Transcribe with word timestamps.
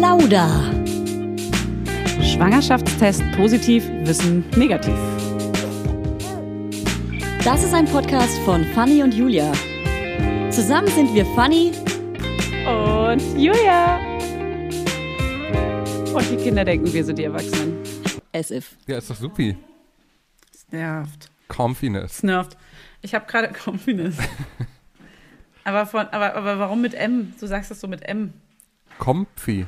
Plauder. 0.00 0.48
Schwangerschaftstest 2.22 3.22
positiv, 3.36 3.86
Wissen 4.04 4.48
negativ. 4.56 4.96
Das 7.44 7.62
ist 7.62 7.74
ein 7.74 7.84
Podcast 7.84 8.38
von 8.46 8.64
Fanny 8.72 9.02
und 9.02 9.12
Julia. 9.12 9.52
Zusammen 10.50 10.88
sind 10.88 11.14
wir 11.14 11.26
Fanny 11.34 11.72
Und 12.64 13.38
Julia. 13.38 13.98
Und 16.14 16.30
die 16.30 16.36
Kinder 16.38 16.64
denken, 16.64 16.90
wir 16.90 17.04
sind 17.04 17.18
die 17.18 17.24
Erwachsenen. 17.24 17.76
as 18.32 18.50
if. 18.50 18.78
Ja, 18.86 18.96
ist 18.96 19.10
doch 19.10 19.16
supi. 19.16 19.54
Es 20.50 20.66
nervt. 20.70 21.30
Confiness. 21.48 22.12
Es 22.12 22.22
nervt. 22.22 22.56
Ich 23.02 23.14
habe 23.14 23.26
gerade 23.26 23.52
Confidence. 23.66 24.16
aber, 25.64 25.84
von, 25.84 26.06
aber, 26.06 26.36
aber 26.36 26.58
warum 26.58 26.80
mit 26.80 26.94
M? 26.94 27.34
Du 27.38 27.46
sagst 27.46 27.70
das 27.70 27.80
so 27.82 27.86
mit 27.86 28.00
M. 28.08 28.32
Comfy. 29.00 29.66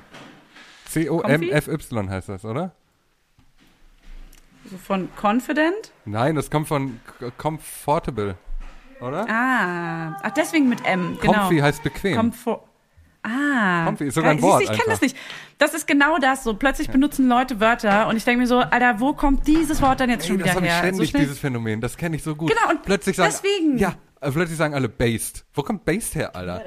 C-O-M-F-Y 0.88 2.10
heißt 2.10 2.28
das, 2.28 2.44
oder? 2.44 2.72
So 4.70 4.76
von 4.76 5.08
Confident? 5.20 5.92
Nein, 6.04 6.36
das 6.36 6.50
kommt 6.50 6.68
von 6.68 7.00
comfortable, 7.38 8.36
oder? 9.00 9.26
Ah. 9.28 10.16
Ach, 10.22 10.30
deswegen 10.30 10.68
mit 10.68 10.84
M. 10.86 11.18
Genau. 11.20 11.32
Comfy 11.32 11.58
heißt 11.58 11.82
bequem. 11.82 12.14
Comfort. 12.16 12.62
Ah. 13.24 13.86
Comfy 13.86 14.04
ist 14.08 14.14
sogar 14.14 14.32
ein. 14.32 14.42
Wort 14.42 14.60
Siehst 14.60 14.72
ich 14.72 14.78
kenne 14.78 14.90
das 14.92 15.00
nicht. 15.00 15.16
Das 15.58 15.74
ist 15.74 15.86
genau 15.86 16.18
das. 16.18 16.44
So 16.44 16.54
plötzlich 16.54 16.90
benutzen 16.90 17.28
Leute 17.28 17.58
Wörter 17.58 18.08
und 18.08 18.16
ich 18.16 18.24
denke 18.24 18.40
mir 18.42 18.46
so, 18.46 18.58
Alter, 18.58 19.00
wo 19.00 19.14
kommt 19.14 19.46
dieses 19.46 19.80
Wort 19.80 20.00
dann 20.00 20.10
jetzt 20.10 20.24
Ey, 20.24 20.28
schon 20.28 20.38
das 20.38 20.46
wieder 20.46 20.54
habe 20.56 20.66
ich 20.66 20.72
her? 20.72 20.78
ständig, 20.78 21.10
schnell- 21.10 21.22
dieses 21.22 21.38
Phänomen. 21.38 21.80
Das 21.80 21.96
kenne 21.96 22.16
ich 22.16 22.22
so 22.22 22.34
gut. 22.36 22.50
Genau, 22.50 22.70
und 22.70 22.82
plötzlich 22.82 23.16
sagen, 23.16 23.32
deswegen. 23.32 23.78
Ja, 23.78 23.94
plötzlich 24.20 24.58
sagen 24.58 24.74
alle 24.74 24.88
based. 24.88 25.44
Wo 25.54 25.62
kommt 25.62 25.84
based 25.84 26.14
her, 26.16 26.34
Alter? 26.36 26.62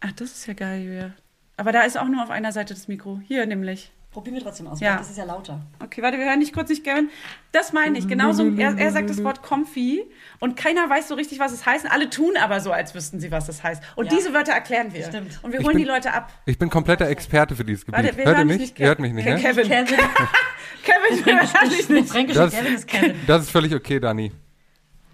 Ach, 0.00 0.12
das 0.12 0.30
ist 0.32 0.46
ja 0.46 0.54
geil, 0.54 0.82
Julia. 0.82 1.14
Aber 1.56 1.72
da 1.72 1.82
ist 1.82 1.96
auch 1.98 2.08
nur 2.08 2.22
auf 2.22 2.30
einer 2.30 2.52
Seite 2.52 2.74
das 2.74 2.88
Mikro. 2.88 3.20
Hier 3.26 3.46
nämlich. 3.46 3.90
Probieren 4.10 4.36
wir 4.36 4.42
trotzdem 4.44 4.68
aus. 4.68 4.78
Ja. 4.78 4.96
Das 4.96 5.10
ist 5.10 5.18
ja 5.18 5.24
lauter. 5.24 5.60
Okay, 5.82 6.00
warte, 6.00 6.18
wir 6.18 6.24
hören 6.26 6.38
nicht 6.38 6.52
kurz 6.54 6.68
nicht, 6.68 6.84
Gavin. 6.84 7.10
Das 7.50 7.72
meine 7.72 7.98
ich. 7.98 8.06
Genauso, 8.06 8.48
er, 8.56 8.78
er 8.78 8.92
sagt 8.92 9.10
das 9.10 9.24
Wort 9.24 9.42
comfy 9.42 10.04
und 10.38 10.56
keiner 10.56 10.88
weiß 10.88 11.08
so 11.08 11.16
richtig, 11.16 11.40
was 11.40 11.50
es 11.52 11.66
heißt. 11.66 11.84
Und 11.84 11.90
alle 11.90 12.08
tun 12.10 12.34
aber 12.40 12.60
so, 12.60 12.70
als 12.70 12.94
wüssten 12.94 13.18
sie, 13.18 13.32
was 13.32 13.46
das 13.46 13.64
heißt. 13.64 13.82
Und 13.96 14.06
Ja. 14.12 14.16
diese 14.16 14.32
Wörter 14.32 14.52
erklären 14.52 14.92
wir. 14.94 15.04
Stimmt. 15.04 15.40
Und 15.42 15.50
wir 15.50 15.58
holen 15.58 15.70
bin- 15.70 15.78
die 15.78 15.84
Leute 15.84 16.12
ab. 16.12 16.30
Ich 16.46 16.58
bin 16.58 16.70
kompletter 16.70 17.08
Experte 17.08 17.56
für 17.56 17.64
dieses 17.64 17.84
Gebiet. 17.84 18.04
Warte, 18.04 18.16
wir 18.16 18.24
Hört 18.24 18.38
ihr 18.38 18.44
mich? 18.44 18.58
dich 18.58 18.66
nicht. 18.68 18.78
Ihr 18.80 18.86
hört 18.86 19.00
mich 19.00 19.12
nicht, 19.14 19.24
Ke- 19.26 19.34
ne? 19.34 19.40
Kevin. 19.40 19.66
Kevin. 19.68 19.86
Kevin, 20.84 21.26
wir 21.26 21.34
hören 21.40 21.70
dich 21.70 21.88
nicht. 21.88 22.36
Das- 22.36 22.52
Kevin 22.54 22.74
ist 22.74 22.86
Kevin. 22.86 23.14
Das 23.26 23.42
ist 23.42 23.50
völlig 23.50 23.74
okay, 23.74 23.98
Dani. 23.98 24.30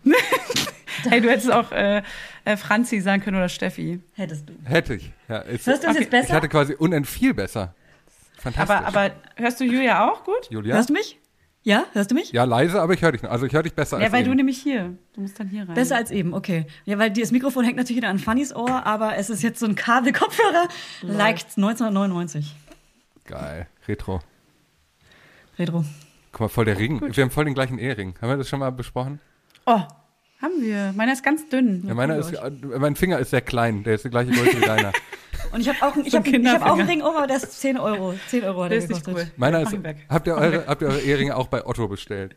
Hey, 1.09 1.23
du 1.23 1.31
hättest 1.31 1.51
auch 1.51 1.73
äh, 1.73 2.03
äh, 2.45 2.57
Franzi 2.57 3.01
sagen 3.01 3.23
können 3.23 3.37
oder 3.37 3.49
Steffi. 3.49 4.01
Hättest 4.15 4.49
du. 4.49 4.55
Hätte 4.65 4.95
ich. 4.95 5.13
Ja, 5.29 5.39
ist, 5.39 5.67
Hörst 5.67 5.83
du 5.83 5.87
das 5.87 5.97
Okay. 5.97 6.03
jetzt 6.05 6.11
besser? 6.11 6.29
ich 6.29 6.33
hatte 6.35 6.49
quasi 6.49 6.75
unend 6.75 7.07
viel 7.07 7.35
besser. 7.35 7.75
Fantastisch. 8.39 8.75
Aber, 8.77 8.87
aber 8.87 9.15
hörst 9.37 9.61
du 9.61 9.65
Julia 9.65 10.09
auch 10.11 10.25
gut? 10.25 10.49
Julia? 10.51 10.75
Hörst 10.77 10.89
du 10.89 10.95
mich? 10.95 11.19
Ja, 11.63 11.85
hörst 11.93 12.11
du 12.11 12.15
mich? 12.15 12.33
Ja, 12.33 12.45
leise, 12.45 12.81
aber 12.81 12.95
ich 12.95 13.03
höre 13.03 13.13
dich 13.13 13.23
noch. 13.23 13.31
Also 13.31 13.45
ich 13.45 13.53
höre 13.53 13.63
dich 13.63 13.75
besser 13.75 13.99
Ja, 13.99 14.05
als 14.05 14.13
weil 14.15 14.25
du 14.25 14.31
eben. 14.31 14.39
nämlich 14.39 14.57
hier. 14.63 14.97
Du 15.13 15.21
musst 15.21 15.39
dann 15.39 15.49
hier 15.49 15.69
rein. 15.69 15.75
Besser 15.75 15.97
als 15.97 16.11
eben, 16.11 16.33
okay. 16.33 16.65
Ja, 16.87 16.99
weil 16.99 17.11
das 17.11 17.33
Mikrofon 17.33 17.65
hängt 17.67 17.77
natürlich 17.77 17.99
wieder 17.99 18.09
an 18.09 18.19
Fannys 18.19 18.55
Ohr, 18.57 18.87
aber 18.87 19.17
es 19.19 19.29
ist 19.29 19.43
jetzt 19.43 19.61
so 19.61 19.67
ein 19.67 19.75
Kabelkopfhörer. 19.75 20.69
Like 21.03 21.41
1999. 21.57 22.55
Geil. 23.27 23.67
Retro. 23.87 24.21
Retro. 25.59 25.85
Guck 26.33 26.41
mal, 26.41 26.49
voll 26.49 26.65
der 26.65 26.79
Ring. 26.79 27.01
Wir 27.15 27.25
haben 27.25 27.31
voll 27.31 27.45
den 27.45 27.55
gleichen 27.55 27.79
Ehering. 27.79 28.15
Haben 28.23 28.31
wir 28.31 28.37
das 28.39 28.49
schon 28.49 28.61
mal 28.61 28.71
besprochen? 28.73 29.21
Oh, 29.67 29.81
haben 30.43 30.61
wir. 30.63 30.93
Meiner 30.97 31.13
ist 31.13 31.23
ganz 31.23 31.49
dünn. 31.49 31.85
Ja, 31.87 31.95
meiner 31.95 32.17
ist, 32.17 32.33
äh, 32.33 32.51
mein 32.79 32.97
Finger 32.97 33.19
ist 33.19 33.31
sehr 33.31 33.41
klein. 33.43 33.83
Der 33.85 33.95
ist 33.95 34.05
die 34.05 34.11
gleiche 34.11 34.31
Größe 34.31 34.57
wie 34.61 34.65
deiner. 34.67 34.93
Und 35.53 35.61
ich 35.61 35.69
habe 35.69 35.79
auch, 35.83 35.97
ich 35.97 36.13
So 36.13 36.19
hab, 36.19 36.27
ein 36.27 36.43
ich 36.43 36.49
hab 36.49 36.63
auch 36.63 36.79
einen. 36.79 36.89
Ring 36.89 37.03
aber 37.03 37.27
der 37.27 37.37
ist 37.37 37.61
10 37.61 37.77
Euro. 37.79 38.15
10 38.29 38.45
Euro 38.45 38.65
hat 38.65 38.71
Der 38.71 38.79
er 38.79 38.85
ist 38.85 38.91
nicht 38.91 39.09
cool. 39.09 39.27
Meiner 39.37 39.63
ist. 39.63 39.77
Habt 40.09 40.27
ihr 40.27 40.35
eure, 40.37 40.67
habt 40.67 40.83
ihr 40.83 40.89
eure 40.89 41.01
Ehringe 41.01 41.37
auch 41.37 41.49
bei 41.49 41.67
Otto 41.67 41.89
bestellt? 41.89 42.37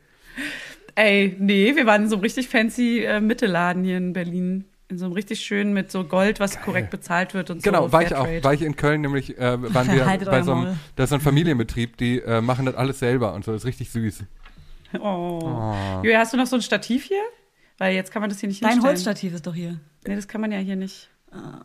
Ey, 0.95 1.35
nee, 1.39 1.75
wir 1.75 1.85
waren 1.85 2.03
in 2.03 2.09
so 2.09 2.15
einem 2.15 2.23
richtig 2.23 2.49
fancy 2.49 3.03
äh, 3.03 3.19
Mittelladen 3.19 3.83
hier 3.83 3.97
in 3.97 4.13
Berlin. 4.13 4.65
In 4.89 4.97
so 4.97 5.05
einem 5.05 5.13
richtig 5.13 5.39
schönen 5.41 5.73
mit 5.73 5.91
so 5.91 6.03
Gold, 6.03 6.39
was 6.39 6.61
korrekt 6.61 6.91
bezahlt 6.91 7.33
wird 7.33 7.49
und 7.49 7.63
Genau, 7.63 7.87
so. 7.87 7.93
war 7.93 8.03
ich 8.03 8.13
auch. 8.13 8.27
War 8.43 8.53
ich 8.53 8.61
in 8.61 8.75
Köln, 8.75 9.01
nämlich 9.01 9.37
äh, 9.39 9.73
waren 9.73 9.91
wir 9.91 10.05
bei 10.25 10.43
so 10.43 10.53
einem, 10.53 10.77
das 10.95 11.05
ist 11.05 11.09
so 11.09 11.15
ein 11.15 11.21
Familienbetrieb, 11.21 11.97
die 11.97 12.19
äh, 12.19 12.41
machen 12.41 12.65
das 12.65 12.75
alles 12.75 12.99
selber 12.99 13.33
und 13.33 13.43
so. 13.43 13.53
Das 13.53 13.61
ist 13.63 13.67
richtig 13.67 13.89
süß. 13.91 14.23
Oh. 14.99 15.73
Julia, 16.03 16.19
hast 16.19 16.33
du 16.33 16.37
noch 16.37 16.45
so 16.45 16.55
ein 16.57 16.61
Stativ 16.61 17.05
hier? 17.05 17.23
Weil 17.77 17.95
jetzt 17.95 18.11
kann 18.11 18.21
man 18.21 18.29
das 18.29 18.39
hier 18.39 18.49
nicht 18.49 18.63
Dein 18.63 18.71
hinstellen. 18.71 18.95
Holzstativ 18.95 19.33
ist 19.33 19.47
doch 19.47 19.55
hier. 19.55 19.79
Nee, 20.05 20.15
das 20.15 20.27
kann 20.27 20.41
man 20.41 20.51
ja 20.51 20.59
hier 20.59 20.75
nicht. 20.75 21.09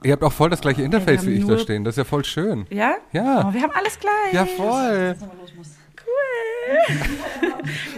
Ihr 0.03 0.13
habt 0.13 0.23
auch 0.23 0.33
voll 0.33 0.49
das 0.49 0.63
gleiche 0.63 0.83
Interface 0.83 1.27
wie 1.27 1.35
ich 1.35 1.47
da 1.47 1.59
stehen. 1.59 1.85
Das 1.85 1.95
ist 1.95 1.99
ja 1.99 2.05
voll 2.05 2.25
schön. 2.25 2.67
Ja? 2.71 2.97
Ja. 3.13 3.49
Oh, 3.49 3.53
wir 3.53 3.63
haben 3.63 3.73
alles 3.73 3.99
gleich. 3.99 4.33
Ja, 4.33 4.47
voll. 4.47 5.17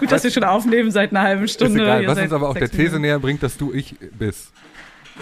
Gut, 0.01 0.11
dass 0.11 0.25
wir 0.25 0.31
schon 0.31 0.45
aufnehmen 0.45 0.91
seit 0.91 1.11
einer 1.11 1.23
halben 1.23 1.45
Ist 1.45 1.55
Stunde. 1.55 1.83
egal. 1.83 2.03
Ihr 2.03 2.09
Was 2.09 2.19
uns 2.19 2.33
aber 2.33 2.49
auch 2.49 2.55
der 2.55 2.69
These 2.69 2.83
Minuten. 2.83 3.03
näher 3.03 3.19
bringt, 3.19 3.43
dass 3.43 3.57
du 3.57 3.73
ich 3.73 3.95
bist. 4.19 4.53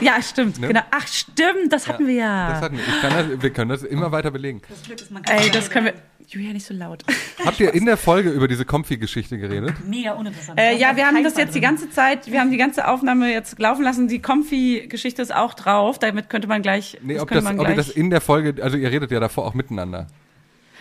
Ja, 0.00 0.22
stimmt. 0.22 0.60
Ne? 0.60 0.68
Genau. 0.68 0.80
Ach, 0.90 1.06
stimmt, 1.06 1.72
das 1.72 1.88
hatten 1.88 2.06
wir 2.06 2.14
ja. 2.14 2.50
Das 2.52 2.62
hatten 2.62 2.76
wir. 2.76 2.84
Ich 2.86 3.00
kann 3.00 3.12
das, 3.12 3.42
wir 3.42 3.50
können 3.50 3.68
das 3.70 3.82
immer 3.82 4.12
weiter 4.12 4.30
belegen. 4.30 4.62
Das 4.68 4.82
Glück 4.82 5.00
ist, 5.00 5.10
man 5.10 5.22
kann 5.22 5.38
Ey, 5.38 5.50
das 5.50 5.70
können 5.70 5.86
wir. 5.86 5.94
Julia, 6.30 6.52
nicht 6.52 6.66
so 6.66 6.74
laut. 6.74 7.04
Habt 7.44 7.58
ihr 7.58 7.72
in 7.72 7.86
der 7.86 7.96
Folge 7.96 8.28
über 8.28 8.48
diese 8.48 8.66
Comfy-Geschichte 8.66 9.38
geredet? 9.38 9.72
Mega 9.86 10.12
uninteressant. 10.12 10.60
Äh, 10.60 10.76
ja, 10.76 10.94
wir 10.94 11.06
haben 11.06 11.24
das 11.24 11.38
jetzt 11.38 11.54
die 11.54 11.60
drin. 11.60 11.70
ganze 11.70 11.88
Zeit, 11.90 12.30
wir 12.30 12.38
haben 12.40 12.50
die 12.50 12.58
ganze 12.58 12.86
Aufnahme 12.86 13.32
jetzt 13.32 13.58
laufen 13.58 13.82
lassen. 13.82 14.08
Die 14.08 14.20
Comfy-Geschichte 14.20 15.22
ist 15.22 15.34
auch 15.34 15.54
drauf. 15.54 15.98
Damit 15.98 16.28
könnte 16.28 16.46
man 16.46 16.60
gleich. 16.60 16.98
Nee, 17.02 17.14
das 17.14 17.22
ob, 17.22 17.30
das, 17.30 17.44
man 17.44 17.58
ob 17.58 17.66
ihr 17.66 17.74
gleich, 17.74 17.86
das 17.86 17.96
in 17.96 18.10
der 18.10 18.20
Folge, 18.20 18.62
also 18.62 18.76
ihr 18.76 18.90
redet 18.90 19.10
ja 19.10 19.20
davor 19.20 19.46
auch 19.46 19.54
miteinander. 19.54 20.06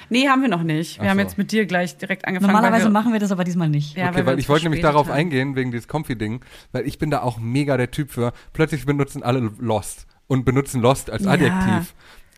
Nee, 0.09 0.27
haben 0.27 0.41
wir 0.41 0.49
noch 0.49 0.63
nicht. 0.63 0.97
Wir 0.97 1.05
Ach 1.05 1.09
haben 1.11 1.17
so. 1.17 1.23
jetzt 1.23 1.37
mit 1.37 1.51
dir 1.53 1.65
gleich 1.65 1.97
direkt 1.97 2.27
angefangen. 2.27 2.51
Normalerweise 2.51 2.85
weil 2.85 2.89
wir, 2.89 2.93
machen 2.93 3.13
wir 3.13 3.19
das 3.21 3.31
aber 3.31 3.45
diesmal 3.45 3.69
nicht. 3.69 3.95
Ja, 3.97 4.09
okay, 4.09 4.25
weil 4.25 4.33
uns 4.33 4.43
ich 4.43 4.49
wollte 4.49 4.65
nämlich 4.65 4.81
darauf 4.81 5.07
haben. 5.07 5.15
eingehen, 5.15 5.55
wegen 5.55 5.71
dieses 5.71 5.87
Comfy-Ding, 5.87 6.41
weil 6.73 6.85
ich 6.85 6.97
bin 6.97 7.09
da 7.09 7.21
auch 7.21 7.39
mega 7.39 7.77
der 7.77 7.91
Typ 7.91 8.11
für. 8.11 8.33
Plötzlich 8.51 8.85
benutzen 8.85 9.23
alle 9.23 9.51
Lost 9.59 10.07
und 10.27 10.45
benutzen 10.45 10.81
Lost 10.81 11.09
als 11.09 11.23
Ja. 11.23 11.85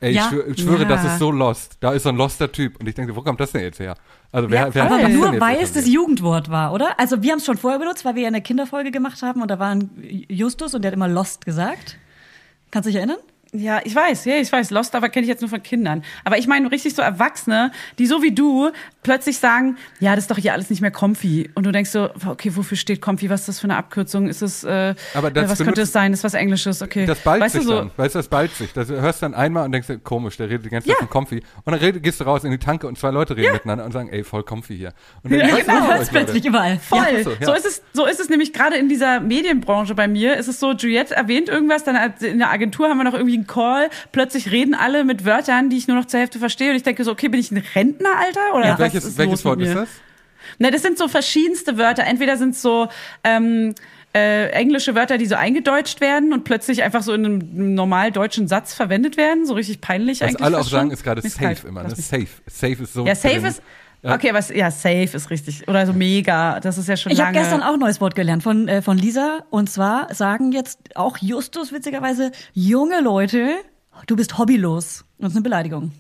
Ey, 0.02 0.14
Ja. 0.14 0.24
ich, 0.24 0.30
schwör, 0.30 0.48
ich 0.48 0.62
schwöre, 0.62 0.82
Ja. 0.84 0.88
das 0.90 1.04
ist 1.06 1.20
so 1.20 1.32
Lost. 1.32 1.78
Da 1.82 1.92
ist 1.92 2.04
so 2.04 2.10
ein 2.10 2.16
loster 2.16 2.52
Typ. 2.52 2.80
Und 2.80 2.88
ich 2.88 2.96
denke, 2.96 3.16
wo 3.16 3.22
kommt 3.22 3.40
das 3.40 3.52
denn 3.52 3.62
jetzt 3.62 3.80
her? 3.80 3.96
Also 4.32 4.50
wer, 4.50 4.68
Ja, 4.68 4.74
wer 4.76 4.84
Aber 4.86 5.00
das 5.00 5.12
nur 5.12 5.40
weil 5.42 5.58
es 5.62 5.74
das? 5.74 5.88
Jugendwort 5.88 6.50
war, 6.50 6.72
oder? 6.74 7.00
Also 7.00 7.22
wir 7.22 7.32
haben 7.32 7.40
es 7.40 7.46
schon 7.46 7.58
vorher 7.58 7.80
benutzt, 7.80 8.06
weil 8.06 8.16
wir 8.16 8.22
ja 8.24 8.28
eine 8.30 8.42
Kinderfolge 8.42 8.92
gemacht 8.92 9.22
haben 9.22 9.42
und 9.42 9.50
da 9.52 9.60
war 9.60 9.70
ein 9.70 9.90
Justus 10.30 10.74
und 10.74 10.84
der 10.84 10.92
hat 10.92 10.96
immer 10.96 11.08
Lost 11.08 11.44
gesagt. 11.46 11.98
Kannst 12.72 12.86
du 12.88 12.92
dich 12.92 12.98
erinnern? 12.98 13.18
Ja, 13.52 13.80
ich 13.84 13.96
weiß, 13.96 14.26
ja, 14.26 14.36
ich 14.36 14.52
weiß. 14.52 14.70
Lost, 14.70 14.94
aber 14.94 15.10
kenne 15.10 15.24
ich 15.24 15.28
jetzt 15.30 15.42
nur 15.42 15.50
von 15.50 15.64
Kindern. 15.64 16.04
Aber 16.24 16.38
ich 16.38 16.46
meine 16.46 16.72
richtig 16.72 16.94
so 16.94 17.02
Erwachsene, 17.02 17.72
die 17.98 18.06
so 18.06 18.22
wie 18.22 18.32
du 18.32 18.70
plötzlich 19.02 19.40
sagen, 19.40 19.78
ja, 20.00 20.14
das 20.16 20.26
ist 20.26 20.32
doch 20.32 20.38
hier 20.38 20.54
alles 20.54 20.70
nicht 20.70 20.82
mehr 20.82 20.92
comfy. 20.92 21.50
Und 21.56 21.66
du 21.66 21.72
denkst 21.72 21.90
so, 21.90 22.10
okay, 22.28 22.52
wofür 22.56 22.78
steht 22.78 23.02
comfy? 23.02 23.28
Was 23.30 23.42
ist 23.42 23.50
das 23.50 23.60
für 23.60 23.64
eine 23.66 23.78
Abkürzung? 23.78 24.28
Ist 24.28 24.44
es, 24.44 24.64
äh, 24.64 24.94
Aber 25.16 25.32
das 25.32 25.46
äh, 25.46 25.50
was 25.50 25.60
könnte 25.60 25.82
es 25.82 25.92
sein? 25.92 26.14
Ist 26.14 26.24
was 26.24 26.36
Englisches? 26.36 26.84
Okay. 26.84 27.08
Das 27.08 27.20
ballt 27.22 27.42
weißt 27.42 27.56
sich 27.56 27.64
so? 27.64 27.76
dann. 27.76 27.92
Weißt 27.98 28.14
du, 28.14 28.20
das 28.20 28.28
ballt 28.28 28.54
sich. 28.54 28.72
Das 28.74 28.88
hörst 28.90 29.24
dann 29.24 29.34
einmal 29.34 29.66
und 29.66 29.72
denkst 29.72 29.88
komisch, 30.04 30.38
der 30.38 30.48
redet 30.50 30.66
die 30.66 30.70
ganze 30.70 30.88
Zeit 30.88 30.98
Ja. 31.00 31.08
von 31.08 31.10
comfy. 31.10 31.38
Und 31.64 31.72
dann 31.72 31.76
red, 31.80 32.04
gehst 32.04 32.20
du 32.20 32.26
raus 32.26 32.44
in 32.44 32.52
die 32.52 32.60
Tanke 32.60 32.88
und 32.88 33.00
zwei 33.00 33.10
Leute 33.10 33.36
reden 33.36 33.54
miteinander 33.54 33.84
und 33.86 33.92
sagen, 33.94 34.10
ey, 34.10 34.24
voll 34.24 34.44
comfy 34.44 34.78
hier. 34.78 34.94
Und 35.24 35.32
dann, 35.32 35.40
Ja, 35.40 35.48
genau. 35.48 35.58
ist 35.60 35.88
Hört 35.88 36.02
euch, 36.02 36.10
plötzlich 36.10 36.46
überall. 36.46 36.78
Voll. 36.78 37.00
Ja, 37.00 37.24
so, 37.24 37.32
ja. 37.32 37.46
so, 37.48 37.54
ist 37.54 37.66
es, 37.66 37.82
so 37.94 38.06
ist 38.06 38.20
es 38.20 38.30
nämlich 38.30 38.54
gerade 38.54 38.76
in 38.76 38.90
dieser 38.90 39.20
Medienbranche 39.22 39.96
bei 39.96 40.08
mir. 40.08 40.38
Ist 40.38 40.48
es 40.50 40.60
so, 40.60 40.74
Juliette 40.74 41.16
erwähnt 41.16 41.50
irgendwas, 41.50 41.84
dann 41.84 41.96
in 42.22 42.38
der 42.38 42.52
Agentur 42.52 42.90
haben 42.90 42.98
wir 42.98 43.06
noch 43.06 43.16
irgendwie 43.16 43.39
einen 43.40 43.48
Call. 43.48 43.90
Plötzlich 44.12 44.52
reden 44.52 44.76
alle 44.76 45.04
mit 45.04 45.26
Wörtern, 45.26 45.70
die 45.70 45.78
ich 45.78 45.88
nur 45.88 45.98
noch 45.98 46.06
zur 46.06 46.20
Hälfte 46.20 46.40
verstehe. 46.40 46.70
Und 46.72 46.76
ich 46.78 46.84
denke 46.84 47.04
so, 47.04 47.12
okay, 47.12 47.28
bin 47.28 47.40
ich 47.40 47.52
ein 47.52 47.64
Rentner, 47.76 48.10
Alter? 48.18 48.56
Oder 48.56 48.66
Ja. 48.68 48.72
was 48.74 48.80
Welches, 48.80 49.06
ist 49.06 49.18
welches 49.18 49.44
Wort 49.46 49.62
ist 49.62 49.74
das? 49.76 49.90
Na, 50.58 50.72
das 50.72 50.82
sind 50.82 50.98
so 50.98 51.08
verschiedenste 51.08 51.78
Wörter. 51.78 52.04
Entweder 52.06 52.38
sind 52.38 52.52
es 52.52 52.62
so 52.62 52.88
ähm, 53.24 53.76
äh, 54.16 54.48
englische 54.50 54.96
Wörter, 54.96 55.18
die 55.18 55.26
so 55.28 55.36
eingedeutscht 55.36 56.02
werden 56.02 56.34
und 56.34 56.44
plötzlich 56.44 56.82
einfach 56.84 57.04
so 57.04 57.14
in 57.14 57.26
einem 57.26 57.76
normal 57.76 58.12
deutschen 58.12 58.48
Satz 58.48 58.74
verwendet 58.74 59.18
werden. 59.18 59.46
So 59.46 59.54
richtig 59.54 59.82
peinlich 59.82 60.22
Was 60.22 60.30
eigentlich. 60.30 60.42
alle 60.44 60.60
auch 60.60 60.64
sagen, 60.68 60.90
ist 60.92 61.04
gerade 61.04 61.22
safe 61.22 61.38
kalt. 61.44 61.64
immer. 61.66 61.84
Ne? 61.84 61.90
Safe. 61.96 62.28
Safe 62.48 62.84
ist 62.84 62.94
so. 62.94 63.06
Ja, 63.06 63.14
safe 63.16 63.36
drin. 63.36 63.46
ist. 63.46 63.62
Ja. 64.02 64.16
Okay, 64.16 64.34
was, 64.34 64.50
ja, 64.50 64.72
safe 64.72 65.10
ist 65.14 65.30
richtig. 65.30 65.68
Oder 65.68 65.86
so 65.86 65.94
mega. 65.94 66.60
Das 66.62 66.78
ist 66.78 66.88
ja 66.88 66.96
schon 66.96 67.12
Ich 67.12 67.20
habe 67.22 67.34
gestern 67.34 67.62
auch 67.62 67.74
ein 67.74 67.80
neues 67.80 68.00
Wort 68.00 68.16
gelernt 68.16 68.44
von, 68.44 68.68
äh, 68.68 68.82
von 68.82 68.98
Lisa. 68.98 69.40
Und 69.50 69.70
zwar 69.70 70.14
sagen 70.14 70.52
jetzt 70.54 70.80
auch 70.96 71.18
Justus 71.18 71.74
witzigerweise, 71.74 72.32
junge 72.54 73.02
Leute, 73.02 73.56
du 74.08 74.16
bist 74.16 74.38
hobbylos. 74.38 75.04
Und 75.18 75.24
das 75.26 75.32
ist 75.32 75.36
eine 75.38 75.44
Beleidigung. 75.44 75.92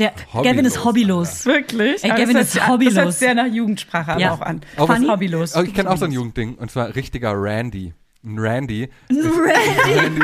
Der 0.00 0.10
Hobbylos, 0.32 0.42
Gavin 0.44 0.64
ist 0.64 0.84
hobbylos. 0.84 1.46
Wirklich? 1.46 2.02
Ey, 2.02 2.10
Aber 2.10 2.20
Gavin 2.20 2.36
das 2.36 2.54
ist 2.54 2.66
hobbylos. 2.68 2.94
Das 2.94 3.04
hört 3.04 3.14
sehr 3.14 3.34
nach 3.36 3.46
Jugendsprache 3.46 4.12
aber 4.12 4.20
Ja. 4.20 4.32
auch 4.32 4.40
an. 4.40 4.60
Auch 4.76 4.88
Was 4.88 4.96
Funny? 4.96 5.08
hobbylos. 5.08 5.56
Oh, 5.56 5.62
ich 5.62 5.72
kenne 5.74 5.90
auch 5.90 5.96
so 5.96 6.06
ein. 6.06 6.10
Jugendding. 6.12 6.54
Und 6.56 6.70
zwar 6.72 6.92
richtiger 6.96 7.32
Randy. 7.40 7.94
Ein 8.24 8.38
Randy. 8.40 8.88
Randy. 9.10 9.28
Randy. 10.00 10.22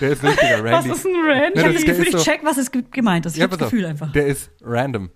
Der 0.00 0.10
ist 0.10 0.22
ein 0.24 0.28
richtiger 0.30 0.64
Was 0.64 0.72
Randy. 0.72 0.90
ist 0.92 1.04
ein 1.06 1.12
Rand? 1.16 1.42
Ja, 1.56 1.60
Ich 1.60 1.62
habe 1.64 1.74
das- 1.74 1.84
Gefühl, 1.84 2.06
ist 2.06 2.14
ich 2.14 2.22
check, 2.24 2.40
was 2.42 2.56
es 2.56 2.70
ge- 2.70 2.84
gemeint 2.90 3.26
ist. 3.26 3.32
Ich 3.34 3.38
Ja, 3.40 3.44
habe 3.44 3.56
das 3.58 3.66
auf. 3.66 3.70
Gefühl 3.70 3.84
einfach. 3.86 4.10
Der 4.12 4.26
ist 4.26 4.50
random. 4.62 5.10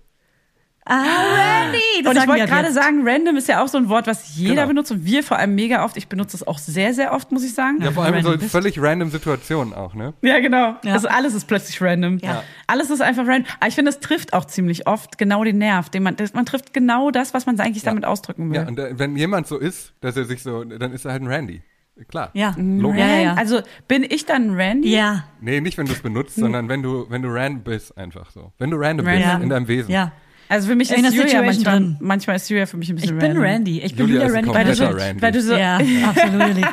Ah, 0.85 0.95
Randy! 1.03 1.77
Das 2.03 2.15
und 2.15 2.21
ich 2.21 2.27
wollte 2.27 2.45
gerade 2.47 2.71
sagen, 2.71 3.07
random 3.07 3.35
ist 3.37 3.47
ja 3.47 3.63
auch 3.63 3.67
so 3.67 3.77
ein 3.77 3.89
Wort, 3.89 4.07
was 4.07 4.35
jeder 4.35 4.55
Genau. 4.55 4.67
benutzt 4.69 4.91
und 4.91 5.05
wir 5.05 5.23
vor 5.23 5.37
allem 5.37 5.53
mega 5.53 5.83
oft. 5.85 5.97
Ich 5.97 6.07
benutze 6.07 6.35
es 6.35 6.47
auch 6.47 6.57
sehr, 6.57 6.93
sehr 6.93 7.13
oft, 7.13 7.31
muss 7.31 7.43
ich 7.43 7.53
sagen. 7.53 7.79
Ja, 7.81 7.91
vor 7.91 8.03
allem 8.05 8.15
in 8.15 8.23
so 8.23 8.37
völlig 8.39 8.81
random 8.81 9.11
Situationen 9.11 9.73
auch, 9.73 9.93
ne? 9.93 10.13
Ja, 10.21 10.39
genau. 10.39 10.75
Ja. 10.83 10.93
Also 10.93 11.07
alles 11.07 11.35
ist 11.35 11.45
plötzlich 11.47 11.79
random. 11.81 12.17
Ja. 12.23 12.43
Alles 12.65 12.89
ist 12.89 13.01
einfach 13.01 13.27
random. 13.27 13.45
Aber 13.59 13.67
ich 13.67 13.75
finde, 13.75 13.89
es 13.91 13.99
trifft 13.99 14.33
auch 14.33 14.45
ziemlich 14.45 14.87
oft 14.87 15.17
genau 15.19 15.43
den 15.43 15.59
Nerv, 15.59 15.89
den 15.89 16.01
man, 16.01 16.15
man 16.33 16.45
trifft 16.45 16.73
genau 16.73 17.11
das, 17.11 17.33
was 17.35 17.45
man 17.45 17.59
eigentlich 17.59 17.83
damit 17.83 18.05
ausdrücken 18.05 18.49
will. 18.49 18.57
Ja, 18.57 18.67
und 18.67 18.79
äh, 18.79 18.97
wenn 18.97 19.15
jemand 19.15 19.45
so 19.47 19.57
ist, 19.57 19.93
dass 20.01 20.17
er 20.17 20.25
sich 20.25 20.41
so, 20.41 20.63
dann 20.63 20.91
ist 20.91 21.05
er 21.05 21.11
halt 21.11 21.21
ein 21.21 21.27
Randy. 21.27 21.61
Klar. 22.07 22.29
Ja. 22.33 22.55
Logisch. 22.57 22.99
Ja, 23.01 23.07
ja, 23.07 23.19
ja. 23.21 23.33
Also 23.33 23.59
bin 23.87 24.03
ich 24.09 24.25
dann 24.25 24.55
Randy? 24.55 24.89
Ja. 24.95 25.25
Nee, 25.41 25.59
nicht 25.59 25.77
wenn 25.77 25.85
du 25.85 25.91
es 25.91 25.99
benutzt, 26.01 26.35
sondern 26.35 26.69
wenn 26.69 26.81
du, 26.81 27.05
wenn 27.09 27.21
du 27.21 27.27
random 27.29 27.63
bist, 27.63 27.97
einfach 27.97 28.31
so. 28.31 28.53
Wenn 28.57 28.71
du 28.71 28.77
random 28.77 29.05
Random. 29.05 29.29
bist 29.31 29.43
in 29.43 29.49
deinem 29.49 29.67
Wesen. 29.67 29.91
Ja. 29.91 30.13
Also 30.49 30.67
für 30.67 30.75
mich 30.75 30.91
In 30.91 31.05
ist 31.05 31.13
Julia 31.13 31.43
manchmal, 31.43 31.75
drin. 31.79 31.97
manchmal 31.99 32.35
ist 32.37 32.49
Julia 32.49 32.65
für 32.65 32.75
mich 32.77 32.89
ein 32.89 32.97
Ich 32.97 33.01
bisschen 33.03 33.19
bin 33.19 33.27
random. 33.37 33.43
Randy. 33.43 33.81
Ich 33.81 33.95
bin 33.95 34.07
Julia 34.07 34.23
Julia 34.25 34.35
Randy. 34.35 34.53
Weil 34.53 34.65
du 34.65 34.75
so, 34.75 34.85
Randy. 34.87 35.21
weil 35.21 35.31
du 35.31 35.41
so 35.41 35.55
Ja, 35.55 35.77
absolut. 36.07 36.65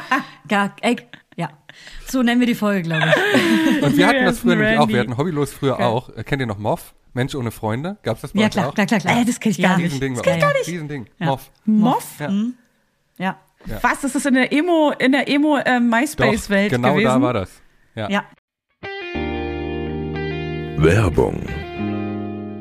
Gar, 0.49 0.75
ey, 0.81 0.97
ja. 1.37 1.51
So 2.09 2.23
nennen 2.23 2.41
wir 2.41 2.47
die 2.47 2.55
Folge, 2.55 2.83
glaube 2.83 3.07
ich. 3.07 3.83
Und 3.83 3.97
wir 3.99 4.07
hatten 4.07 4.25
das 4.25 4.39
früher 4.41 4.57
nämlich 4.57 4.79
auch. 4.79 4.89
Wir 4.89 5.01
hatten 5.01 5.17
Hobbylos 5.19 5.53
früher 5.53 5.79
auch. 5.79 6.09
Äh, 6.17 6.25
Kennt 6.25 6.41
ihr 6.41 6.47
noch 6.47 6.59
Moff? 6.59 6.95
Mensch 7.13 7.35
ohne 7.35 7.51
Freunde? 7.51 7.99
Gab's 8.03 8.23
das 8.23 8.33
bei 8.33 8.41
Ja, 8.41 8.47
euch 8.47 8.53
klar, 8.53 8.69
auch? 8.69 8.75
klar, 8.75 8.87
klar, 8.87 9.01
klar. 9.01 9.21
Äh, 9.21 9.25
das 9.27 9.41
kenn 9.41 9.53
ich 9.53 9.59
ja. 9.59 9.69
gar 9.69 9.77
nicht. 9.77 9.87
Riesending 9.87 10.15
Das 10.15 10.23
bei 10.23 10.31
kenn 10.31 10.39
ich 10.39 10.43
gar 10.45 10.53
nicht. 10.55 10.69
Riesending. 10.69 11.07
Ja. 11.19 11.27
Moff. 11.27 11.51
Moff? 11.67 12.07
Ja. 12.19 12.31
Ja. 13.19 13.37
Was? 13.83 14.01
Das 14.01 14.15
ist 14.15 14.25
in 14.27 14.35
der 14.35 14.53
Emo, 14.53 14.93
in 14.99 15.13
der 15.13 15.29
Emo 15.29 15.57
äh, 15.59 15.81
MySpace-Welt 15.81 16.71
genau 16.71 16.93
gewesen? 16.95 17.07
da 17.09 17.21
war 17.23 17.33
das. 17.35 17.51
Ja. 17.95 18.09
Ja. 18.11 18.25
Werbung. 20.79 21.43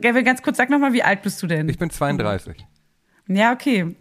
Gavin, 0.00 0.24
ganz 0.24 0.42
kurz, 0.42 0.56
sag 0.56 0.70
nochmal, 0.70 0.92
wie 0.92 1.02
alt 1.02 1.22
bist 1.22 1.42
du 1.42 1.46
denn? 1.46 1.68
Ich 1.68 1.78
bin 1.78 1.90
32. 1.90 2.66
ja, 3.28 3.52
okay. 3.52 3.94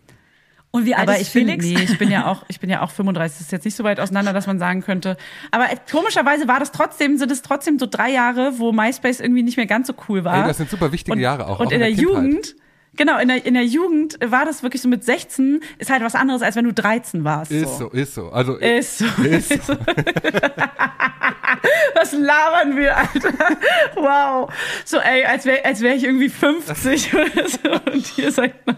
Und 0.72 0.86
wie 0.86 0.94
alt 0.94 1.08
Aber 1.08 1.18
ist 1.18 1.28
ich 1.28 1.34
bin, 1.34 1.48
Felix? 1.48 1.66
nee, 1.66 1.84
ich 1.84 1.98
bin 1.98 2.12
ja 2.12 2.28
auch, 2.28 2.44
ich 2.50 2.60
bin 2.60 2.70
ja 2.70 2.82
auch 2.82 2.92
35. 2.92 3.38
Das 3.38 3.46
ist 3.48 3.52
jetzt 3.52 3.66
nicht 3.66 3.76
so 3.76 3.84
weit 3.84 4.00
auseinander, 4.00 4.34
dass 4.34 4.48
man 4.48 4.60
sagen 4.60 4.82
könnte. 4.82 5.18
Aber 5.52 5.72
äh, 5.72 5.78
komischerweise 5.90 6.48
war 6.48 6.60
das 6.60 6.72
trotzdem, 6.72 7.18
sind 7.18 7.32
es 7.32 7.42
trotzdem 7.42 7.80
so 7.80 7.88
drei 7.90 8.12
Jahre, 8.12 8.60
wo 8.60 8.72
MySpace 8.72 9.20
irgendwie 9.22 9.44
nicht 9.44 9.58
mehr 9.58 9.66
ganz 9.66 9.88
so 9.88 9.94
cool 10.08 10.24
war. 10.24 10.42
Ey, 10.42 10.48
das 10.48 10.58
sind 10.58 10.70
super 10.70 10.92
wichtige 10.92 11.16
und, 11.16 11.20
Jahre 11.20 11.48
auch. 11.48 11.60
Und 11.60 11.68
auch 11.68 11.72
in 11.72 11.80
der, 11.80 11.88
Kindheit. 11.90 12.04
Jugend, 12.04 12.56
genau, 12.96 13.18
in 13.18 13.28
der, 13.30 13.46
in 13.46 13.54
der 13.54 13.66
Jugend 13.66 14.20
war 14.24 14.46
das 14.46 14.62
wirklich 14.62 14.82
so 14.82 14.90
mit 14.90 15.04
16, 15.04 15.62
ist 15.80 15.90
halt 15.90 16.04
was 16.04 16.16
anderes, 16.16 16.42
als 16.42 16.56
wenn 16.56 16.66
du 16.66 16.74
13 16.74 17.24
warst. 17.24 17.52
Ist 17.52 17.78
so, 17.78 17.90
ist 17.90 18.14
so. 18.14 18.30
Also, 18.30 18.58
Ist 18.58 19.00
so. 19.00 19.06
Ist 19.24 19.66
so. 19.66 19.74
Was 21.96 22.12
labern 22.14 22.76
wir, 22.76 22.96
Alter? 22.98 23.34
Wow. 23.96 24.52
So, 24.86 24.98
ey, 25.00 25.26
als 25.26 25.46
wäre 25.46 25.64
als 25.66 25.82
wär 25.82 25.96
ich 25.96 26.04
irgendwie 26.04 26.30
50 26.30 27.14
oder 27.14 27.48
so 27.50 27.92
und 27.92 28.18
ihr 28.18 28.32
seid 28.32 28.66
noch 28.68 28.76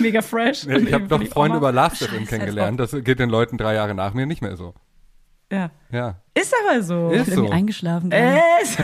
mega 0.00 0.22
fresh. 0.22 0.64
Ja, 0.64 0.76
ich 0.76 0.92
habe 0.92 1.06
doch 1.06 1.22
Freunde 1.24 1.56
Oma. 1.56 1.68
über 1.68 1.72
Last.fm 1.72 2.18
Scheiß 2.20 2.28
kennengelernt. 2.28 2.80
Das 2.80 2.92
geht 2.92 3.18
den 3.18 3.30
Leuten 3.30 3.56
drei 3.58 3.74
Jahre 3.74 3.94
nach 3.94 4.14
mir 4.14 4.26
nicht 4.26 4.42
mehr 4.42 4.56
so. 4.56 4.74
Ja. 5.52 5.70
Ja. 5.90 6.16
Ist 6.34 6.54
aber 6.64 6.82
so. 6.82 7.10
Ist 7.10 7.28
Irgendwie 7.28 7.48
so. 7.48 7.52
eingeschlafen. 7.52 8.10
gerade. 8.10 8.40
Ist. 8.62 8.78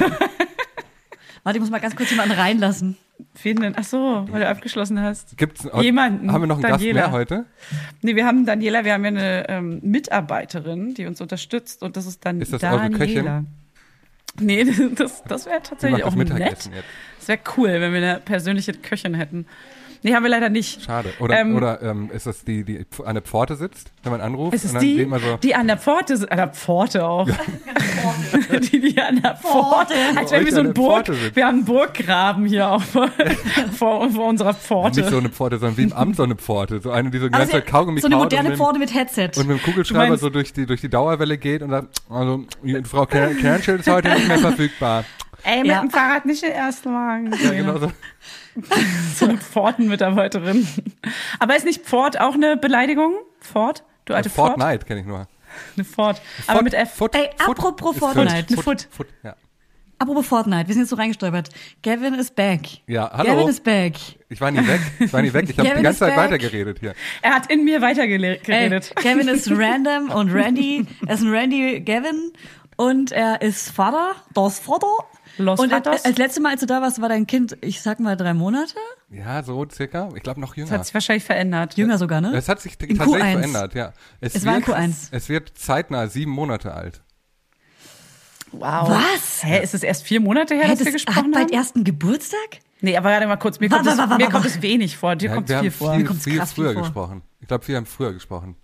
Warte, 1.46 1.58
ich 1.58 1.60
muss 1.60 1.70
mal 1.70 1.78
ganz 1.78 1.94
kurz 1.94 2.10
jemanden 2.10 2.34
reinlassen. 2.34 2.96
Wen 3.40 3.60
denn? 3.60 3.74
Ach 3.76 3.84
so, 3.84 4.26
weil 4.32 4.40
du 4.40 4.48
abgeschlossen 4.48 5.00
hast. 5.00 5.36
Gibt's 5.36 5.68
Jemanden. 5.80 6.32
Haben 6.32 6.42
wir 6.42 6.48
noch 6.48 6.56
einen 6.56 6.72
Daniela. 6.72 7.02
Gast 7.02 7.12
mehr 7.12 7.16
heute? 7.16 7.44
Nee, 8.02 8.16
wir 8.16 8.26
haben 8.26 8.44
Daniela, 8.44 8.84
wir 8.84 8.92
haben 8.92 9.04
ja 9.04 9.10
eine 9.10 9.48
ähm, 9.48 9.78
Mitarbeiterin, 9.80 10.94
die 10.94 11.06
uns 11.06 11.20
unterstützt 11.20 11.84
und 11.84 11.96
das 11.96 12.06
ist 12.06 12.26
dann 12.26 12.40
Ist 12.40 12.52
das 12.52 12.64
eure 12.64 12.90
Daniela. 12.90 12.98
Köchin? 12.98 13.46
Nee, 14.40 14.64
das, 14.96 15.22
das 15.22 15.46
wäre 15.46 15.62
tatsächlich 15.62 16.02
auch 16.02 16.16
das 16.16 16.28
nett. 16.30 16.50
Jetzt. 16.50 16.70
Das 17.18 17.28
wäre 17.28 17.38
cool, 17.56 17.68
wenn 17.68 17.92
wir 17.92 17.98
eine 17.98 18.18
persönliche 18.18 18.72
Köchin 18.72 19.14
hätten. 19.14 19.46
Nee, 20.02 20.14
haben 20.14 20.22
wir 20.22 20.30
leider 20.30 20.48
nicht. 20.48 20.82
Schade. 20.82 21.12
Oder, 21.20 21.40
Ähm, 21.40 21.56
oder 21.56 21.82
ähm, 21.82 22.10
ist 22.12 22.26
das 22.26 22.44
die, 22.44 22.64
die 22.64 22.84
an 23.04 23.14
der 23.14 23.22
Pforte 23.22 23.56
sitzt, 23.56 23.90
wenn 24.02 24.12
man 24.12 24.20
anruft? 24.20 24.54
Ist 24.54 24.64
es 24.64 24.70
und 24.70 24.74
dann 24.76 24.82
die, 24.84 24.96
geht 24.96 25.08
man 25.08 25.20
so, 25.20 25.36
die 25.38 25.54
an 25.54 25.66
der 25.66 25.76
Pforte, 25.76 26.16
si- 26.16 26.28
an 26.28 26.36
der 26.36 26.48
Pforte 26.48 27.06
auch. 27.06 27.28
die, 28.72 28.80
die 28.80 29.00
an 29.00 29.20
der 29.22 29.34
Pforte, 29.36 29.94
als 30.16 30.32
Euch 30.32 30.44
wir 30.46 30.52
so 30.52 30.60
ein 30.60 30.74
Burg, 30.74 31.06
sitzt. 31.06 31.36
wir 31.36 31.46
haben 31.46 31.56
einen 31.56 31.64
Burggraben 31.64 32.46
hier 32.46 32.70
auch 32.70 32.82
vor, 32.82 33.08
vor, 33.76 34.10
vor 34.10 34.26
unserer 34.26 34.54
Pforte. 34.54 35.00
nicht 35.00 35.10
so 35.10 35.18
eine 35.18 35.28
Pforte, 35.28 35.58
sondern 35.58 35.76
wie 35.78 35.82
im 35.84 35.92
Amt 35.92 36.16
so 36.16 36.22
eine 36.22 36.36
Pforte. 36.36 36.80
So 36.80 36.90
eine, 36.90 37.10
die 37.10 37.18
so 37.18 37.28
ganze 37.30 37.50
Zeit 37.52 37.66
Kaugummi 37.66 38.00
so 38.00 38.06
eine 38.06 38.16
moderne 38.16 38.50
mit, 38.50 38.58
Pforte 38.58 38.78
mit 38.78 38.94
Headset. 38.94 39.30
und 39.36 39.48
mit 39.48 39.58
dem 39.58 39.62
Kugelschreiber 39.62 40.16
so 40.18 40.30
durch 40.30 40.52
die, 40.52 40.66
durch 40.66 40.80
die 40.80 40.88
Dauerwelle 40.90 41.38
geht 41.38 41.62
und 41.62 41.70
sagt, 41.70 41.88
also, 42.10 42.44
Frau 42.84 43.06
Kern 43.06 43.36
Kernschild 43.38 43.80
ist 43.80 43.88
heute 43.90 44.08
nicht 44.10 44.28
mehr 44.28 44.38
verfügbar. 44.38 45.04
Ey, 45.42 45.58
mit 45.58 45.66
Ja. 45.68 45.80
dem 45.80 45.90
Fahrrad 45.90 46.26
nicht 46.26 46.42
den 46.42 46.52
ersten 46.52 46.92
Wagen. 46.92 47.32
Ja, 47.42 47.50
genau 47.52 47.78
so. 47.78 47.92
So 49.14 49.26
eine 49.26 49.38
Pfortenmitarbeiterin. 49.38 50.66
Aber 51.38 51.56
ist 51.56 51.64
nicht 51.64 51.82
Pfort 51.84 52.20
auch 52.20 52.34
eine 52.34 52.56
Beleidigung? 52.56 53.14
Pfort? 53.40 53.82
Du 54.04 54.14
alte 54.14 54.28
Äh, 54.28 54.32
Fortnite 54.32 54.84
kenne 54.86 55.00
ich 55.00 55.06
nur. 55.06 55.26
Eine 55.76 55.84
Ford. 55.84 56.20
Aber 56.46 56.56
Foot- 56.58 56.64
mit 56.64 56.74
F. 56.74 56.94
Foot- 56.94 57.14
Ey, 57.16 57.30
apropos 57.38 57.96
Fortnite. 57.96 58.54
Foot, 58.54 58.64
Foot. 58.64 58.88
Foot, 58.90 59.06
ja. 59.22 59.34
Apropos 59.98 60.26
Fortnite, 60.26 60.68
wir 60.68 60.74
sind 60.74 60.82
jetzt 60.82 60.90
so 60.90 60.96
reingestolpert. 60.96 61.48
Gavin 61.82 62.12
is 62.14 62.30
back. 62.30 62.60
Ja, 62.86 63.10
hallo. 63.10 63.30
Gavin 63.34 63.48
is 63.48 63.60
back. 63.60 63.94
Ich 64.28 64.38
war 64.42 64.50
nie 64.50 64.58
weg. 64.66 64.80
Ich 64.98 65.10
war 65.10 65.22
nie 65.22 65.32
weg. 65.32 65.48
Ich 65.48 65.58
habe 65.58 65.70
die 65.74 65.82
ganze 65.82 66.00
Zeit 66.00 66.14
back. 66.14 66.24
weitergeredet 66.24 66.80
hier. 66.80 66.94
Er 67.22 67.34
hat 67.34 67.50
in 67.50 67.64
mir 67.64 67.76
Ey, 67.76 67.82
weitergeredet. 67.82 68.94
Kevin 68.96 69.28
ist 69.28 69.50
random 69.50 70.10
und 70.10 70.30
Randy, 70.30 70.86
er 71.06 71.14
ist 71.14 71.22
ein 71.22 71.30
Randy 71.30 71.80
Gavin 71.80 72.32
und 72.76 73.10
er 73.12 73.40
ist 73.40 73.70
Vater, 73.70 74.16
das 74.34 74.58
Vater. 74.58 74.86
Los 75.38 75.60
und 75.60 75.70
Vaters. 75.70 76.04
als 76.04 76.16
letzte 76.18 76.40
Mal, 76.40 76.52
als 76.52 76.60
du 76.60 76.66
da 76.66 76.80
warst, 76.80 77.00
war 77.00 77.08
dein 77.08 77.26
Kind, 77.26 77.56
ich 77.60 77.82
sag 77.82 78.00
mal, 78.00 78.16
drei 78.16 78.32
Monate? 78.34 78.74
Ja, 79.10 79.42
so 79.42 79.66
circa. 79.70 80.08
Ich 80.14 80.22
glaube 80.22 80.40
noch 80.40 80.50
Das 80.50 80.56
jünger. 80.56 80.70
hat 80.70 80.84
sich 80.86 80.94
wahrscheinlich 80.94 81.24
verändert. 81.24 81.76
Jünger 81.76 81.98
sogar, 81.98 82.20
ne? 82.20 82.32
Es 82.34 82.48
hat 82.48 82.60
sich 82.60 82.72
In 82.80 82.96
tatsächlich 82.96 83.22
Q1. 83.24 83.32
verändert, 83.32 83.74
ja. 83.74 83.92
Es 84.20 84.44
war 84.46 84.56
in 84.56 84.66
wird, 84.66 84.76
Q1. 84.78 85.08
Es 85.10 85.28
wird 85.28 85.52
zeitnah 85.58 86.06
sieben 86.08 86.30
Monate 86.32 86.72
alt. 86.74 87.02
Wow. 88.52 88.88
Was? 88.88 89.42
Hä, 89.44 89.62
ist 89.62 89.74
es 89.74 89.82
erst 89.82 90.04
vier 90.04 90.20
Monate 90.20 90.54
her, 90.54 90.64
Hä, 90.64 90.68
dass 90.70 90.78
das 90.78 90.86
wir 90.86 90.92
hat 90.94 91.06
gesprochen 91.06 91.30
bald 91.32 91.50
haben? 91.50 91.52
ersten 91.58 91.84
Geburtstag? 91.84 92.38
Nee, 92.80 92.96
aber 92.96 93.10
warte 93.10 93.26
mal 93.26 93.36
kurz. 93.36 93.58
Mir 93.60 93.70
Wa- 93.70 93.76
kommt, 93.76 93.86
wa- 93.88 93.92
es, 93.92 93.98
wa- 93.98 94.10
wa- 94.10 94.16
mir 94.16 94.28
kommt 94.30 94.46
es 94.46 94.62
wenig 94.62 94.96
vor. 94.96 95.16
Dir 95.16 95.28
Ja, 95.30 95.34
kommt 95.34 95.50
es 95.50 95.60
viel 95.60 95.70
vor. 95.70 95.94
viel, 95.94 96.04
kommt's 96.04 96.24
viel 96.24 96.38
krass 96.38 96.52
viel 96.52 96.64
früher 96.64 96.74
gesprochen. 96.74 97.22
Ich 97.40 97.48
glaube, 97.48 97.66
wir 97.68 97.76
haben 97.76 97.86
früher 97.86 98.12
gesprochen. 98.12 98.56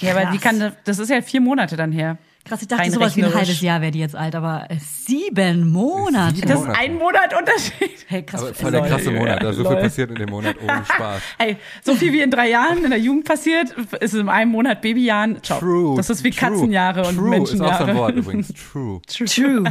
Ja, 0.00 0.16
aber 0.16 0.32
wie 0.32 0.38
kann, 0.38 0.72
das 0.84 0.98
ist 0.98 1.10
ja 1.10 1.20
vier 1.22 1.40
Monate 1.40 1.76
dann 1.76 1.92
her. 1.92 2.18
Krass, 2.44 2.60
ich 2.62 2.68
dachte, 2.68 2.90
sowas 2.90 3.16
wie 3.16 3.24
ein 3.24 3.32
halbes 3.32 3.60
Jahr 3.60 3.80
wäre 3.80 3.92
die 3.92 4.00
jetzt 4.00 4.16
alt, 4.16 4.34
aber 4.34 4.66
äh, 4.68 4.76
sieben 4.80 5.70
Monate. 5.70 6.34
Sieben 6.36 6.48
Das 6.48 6.58
Monate. 6.60 6.72
ist 6.72 6.80
ein 6.80 6.94
Monat 6.98 7.38
Unterschied. 7.38 8.06
Hey, 8.08 8.22
krass. 8.24 8.42
Aber 8.42 8.54
voll 8.54 8.70
der 8.72 8.80
krasse 8.82 9.10
Monat. 9.12 9.42
Da 9.42 9.52
so 9.52 9.64
viel 9.64 9.76
passiert 9.76 10.10
in 10.10 10.16
dem 10.16 10.28
Monat. 10.30 10.56
Ohne 10.62 10.84
Spaß. 10.92 11.22
Ey, 11.38 11.56
so 11.84 11.94
viel 11.94 12.12
wie 12.12 12.20
in 12.20 12.30
drei 12.30 12.48
Jahren 12.50 12.82
in 12.84 12.90
der 12.90 12.98
Jugend 12.98 13.24
passiert, 13.24 13.70
ist 14.00 14.14
es 14.14 14.14
in 14.14 14.28
einem 14.28 14.50
Monat 14.50 14.82
Babyjahren. 14.82 15.42
Ciao. 15.42 15.60
True. 15.60 15.96
Das 15.96 16.10
ist 16.10 16.24
wie 16.24 16.30
true. 16.30 16.50
Katzenjahre 16.50 17.06
und 17.06 17.16
True 17.16 17.30
Menschenjahre. 17.30 17.72
ist 17.74 17.80
auch 17.80 17.84
so 17.86 17.90
ein 17.92 17.96
Wort 17.96 18.16
übrigens. 18.16 18.52
True. 18.72 19.00
True. 19.06 19.64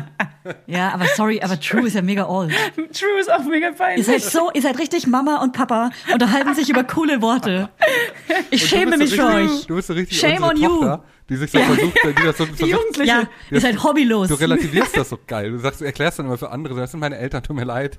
Ja, 0.65 0.93
aber 0.93 1.05
sorry, 1.15 1.41
aber 1.41 1.59
True 1.59 1.87
ist 1.87 1.95
ja 1.95 2.01
mega 2.01 2.25
old. 2.27 2.51
True 2.75 3.19
ist 3.19 3.31
auch 3.31 3.43
mega 3.43 3.67
Ihr 3.67 3.73
peinlich. 3.73 4.05
seid 4.05 4.21
so, 4.23 4.49
ihr 4.53 4.61
seid 4.61 4.79
richtig 4.79 5.07
Mama 5.07 5.41
und 5.43 5.51
Papa, 5.53 5.91
unterhalten 6.13 6.55
sich 6.55 6.69
über 6.69 6.83
coole 6.83 7.21
Worte. 7.21 7.69
Ich 8.49 8.65
schäme 8.67 8.91
Du 8.93 8.97
mich 8.97 9.09
bist 9.11 9.13
für 9.15 9.21
so 9.21 9.27
euch. 9.27 9.43
richtig, 9.49 9.67
Du 9.67 9.75
bist 9.75 9.87
so 9.89 9.93
richtig 9.93 10.19
Shame 10.19 10.43
on 10.43 10.55
you. 10.57 10.97
Die 11.31 11.37
sich 11.37 11.49
so 11.49 11.59
versucht, 11.59 11.97
die 12.03 12.23
das 12.23 12.37
so 12.37 12.45
Die 12.45 12.51
versucht, 12.55 12.69
Jugendliche. 12.71 13.07
Ja, 13.09 13.23
ihr 13.49 13.61
seid 13.61 13.81
hobbylos. 13.81 14.27
Du 14.27 14.35
relativierst 14.35 14.97
das 14.97 15.09
so 15.09 15.17
geil. 15.25 15.49
Du 15.51 15.59
sagst, 15.59 15.79
du 15.79 15.85
erklärst 15.85 16.19
dann 16.19 16.25
immer 16.25 16.37
für 16.37 16.51
andere, 16.51 16.75
das 16.75 16.91
sind 16.91 16.99
meine 16.99 17.17
Eltern, 17.17 17.41
tut 17.41 17.55
mir 17.55 17.63
leid. 17.63 17.97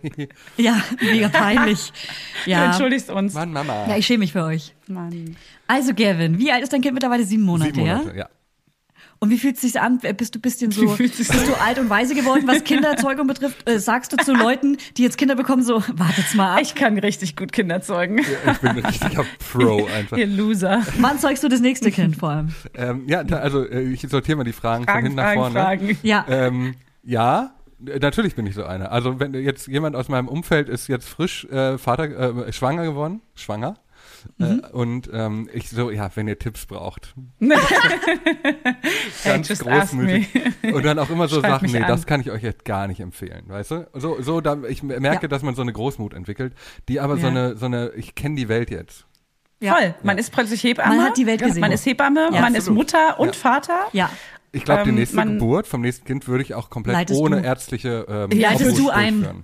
Ja, 0.58 0.82
mega 1.00 1.30
peinlich. 1.30 1.92
Du 2.44 2.50
Ja. 2.50 2.66
entschuldigst 2.66 3.08
uns. 3.08 3.32
Mann, 3.32 3.52
Mama. 3.54 3.86
Ja, 3.88 3.96
ich 3.96 4.04
schäme 4.06 4.18
mich 4.18 4.32
für 4.32 4.44
euch. 4.44 4.74
Mann. 4.86 5.34
Also, 5.66 5.94
Gavin, 5.94 6.38
wie 6.38 6.52
alt 6.52 6.62
ist 6.62 6.72
dein 6.74 6.82
Kind 6.82 6.92
mittlerweile? 6.92 7.24
Sieben 7.24 7.44
Monate, 7.44 7.72
Sieben 7.72 7.86
Monate, 7.86 8.08
ja? 8.10 8.14
ja. 8.14 8.28
Und 9.22 9.30
wie 9.30 9.38
fühlt 9.38 9.54
es 9.54 9.60
sich 9.60 9.80
an? 9.80 10.00
Bist 10.16 10.34
du 10.34 10.40
ein 10.40 10.42
bisschen 10.42 10.72
so, 10.72 10.96
bist 10.96 11.32
du 11.32 11.54
alt 11.60 11.78
und 11.78 11.88
weise 11.88 12.16
geworden, 12.16 12.42
was 12.46 12.64
Kinderzeugung 12.64 13.28
betrifft? 13.28 13.70
Äh, 13.70 13.78
sagst 13.78 14.12
du 14.12 14.16
zu 14.16 14.32
Leuten, 14.34 14.78
die 14.96 15.04
jetzt 15.04 15.16
Kinder 15.16 15.36
bekommen, 15.36 15.62
so, 15.62 15.80
wartet's 15.92 16.34
mal 16.34 16.54
ab. 16.54 16.58
Ich 16.60 16.74
kann 16.74 16.98
richtig 16.98 17.36
gut 17.36 17.52
Kinder 17.52 17.80
zeugen. 17.80 18.18
Ich 18.18 18.58
bin 18.58 18.70
ein 18.70 18.78
richtiger 18.78 19.24
Pro 19.38 19.86
einfach. 19.96 20.16
Ihr 20.16 20.26
Loser. 20.26 20.82
Wann 20.98 21.20
zeugst 21.20 21.44
du 21.44 21.48
das 21.48 21.60
nächste 21.60 21.92
Kind 21.92 22.16
vor 22.16 22.30
allem? 22.30 22.48
Ähm, 22.74 23.04
ja, 23.06 23.22
da, 23.22 23.36
also 23.36 23.64
äh, 23.64 23.82
ich 23.92 24.00
sortiere 24.00 24.38
mal 24.38 24.42
die 24.42 24.52
Fragen, 24.52 24.86
von 24.86 24.92
Fragen, 24.92 25.06
hinten 25.06 25.16
nach 25.16 25.24
Fragen, 25.26 25.38
vorne. 25.38 25.54
Fragen. 25.54 25.98
Ja. 26.02 26.26
Ähm, 26.28 26.74
ja, 27.04 27.54
äh, 27.86 28.00
natürlich 28.00 28.34
bin 28.34 28.44
ich 28.48 28.56
so 28.56 28.64
einer. 28.64 28.90
Also 28.90 29.20
wenn 29.20 29.34
jetzt 29.34 29.68
jemand 29.68 29.94
aus 29.94 30.08
meinem 30.08 30.26
Umfeld 30.26 30.68
ist 30.68 30.88
jetzt 30.88 31.08
frisch 31.08 31.44
äh, 31.44 31.78
Vater 31.78 32.48
äh, 32.48 32.52
schwanger 32.52 32.82
geworden, 32.82 33.20
schwanger. 33.36 33.76
Mhm. 34.38 34.62
Äh, 34.64 34.66
und 34.72 35.10
ähm, 35.12 35.48
ich 35.52 35.70
so, 35.70 35.90
ja, 35.90 36.10
wenn 36.14 36.28
ihr 36.28 36.38
Tipps 36.38 36.66
braucht. 36.66 37.14
Hey, 39.22 39.32
Ganz 39.34 39.48
me. 39.48 39.56
großmütig. 39.56 40.28
Und 40.74 40.84
dann 40.84 40.98
auch 40.98 41.10
immer 41.10 41.28
so 41.28 41.40
Schreib 41.40 41.50
Sachen, 41.52 41.70
nee, 41.70 41.78
an. 41.78 41.88
das 41.88 42.06
kann 42.06 42.20
ich 42.20 42.30
euch 42.30 42.42
jetzt 42.42 42.64
gar 42.64 42.86
nicht 42.88 43.00
empfehlen, 43.00 43.44
weißt 43.48 43.70
du? 43.70 43.86
So, 43.94 44.20
so 44.20 44.40
da, 44.40 44.56
ich 44.68 44.82
merke, 44.82 45.22
Ja. 45.22 45.28
dass 45.28 45.42
man 45.42 45.54
so 45.54 45.62
eine 45.62 45.72
Großmut 45.72 46.14
entwickelt, 46.14 46.54
die 46.88 47.00
aber 47.00 47.16
so 47.16 47.22
Ja. 47.24 47.28
eine, 47.28 47.56
so 47.56 47.66
eine, 47.66 47.90
ich 47.96 48.14
kenne 48.14 48.36
die 48.36 48.48
Welt 48.48 48.70
jetzt. 48.70 49.06
Ja. 49.60 49.74
Voll. 49.76 49.94
Man 50.02 50.18
ist 50.18 50.32
plötzlich 50.32 50.62
Hebamme. 50.64 50.96
Man 50.96 51.04
hat 51.06 51.16
die 51.16 51.26
Welt 51.26 51.40
gesehen. 51.42 51.60
Man 51.60 51.70
ist 51.72 51.86
Hebamme, 51.86 52.30
Ja, 52.32 52.40
man 52.40 52.54
ist. 52.54 52.68
Mutter 52.68 53.18
und 53.20 53.28
Ja. 53.28 53.32
Vater. 53.40 53.78
Ja. 53.92 54.10
Ich 54.50 54.64
glaube, 54.64 54.82
die 54.82 54.90
Ähm, 54.90 54.96
nächste 54.96 55.16
man- 55.16 55.34
Geburt 55.38 55.66
vom 55.66 55.80
nächsten 55.80 56.04
Kind 56.04 56.26
würde 56.28 56.42
ich 56.42 56.54
auch 56.54 56.68
komplett 56.68 56.94
Leitest 56.96 57.20
ohne 57.20 57.40
du. 57.40 57.46
ärztliche 57.46 58.06
ähm, 58.08 58.30
Leitest 58.38 58.72
Obhut 58.72 58.78
du 58.78 58.90
ein. 58.90 59.22
durchführen. 59.22 59.42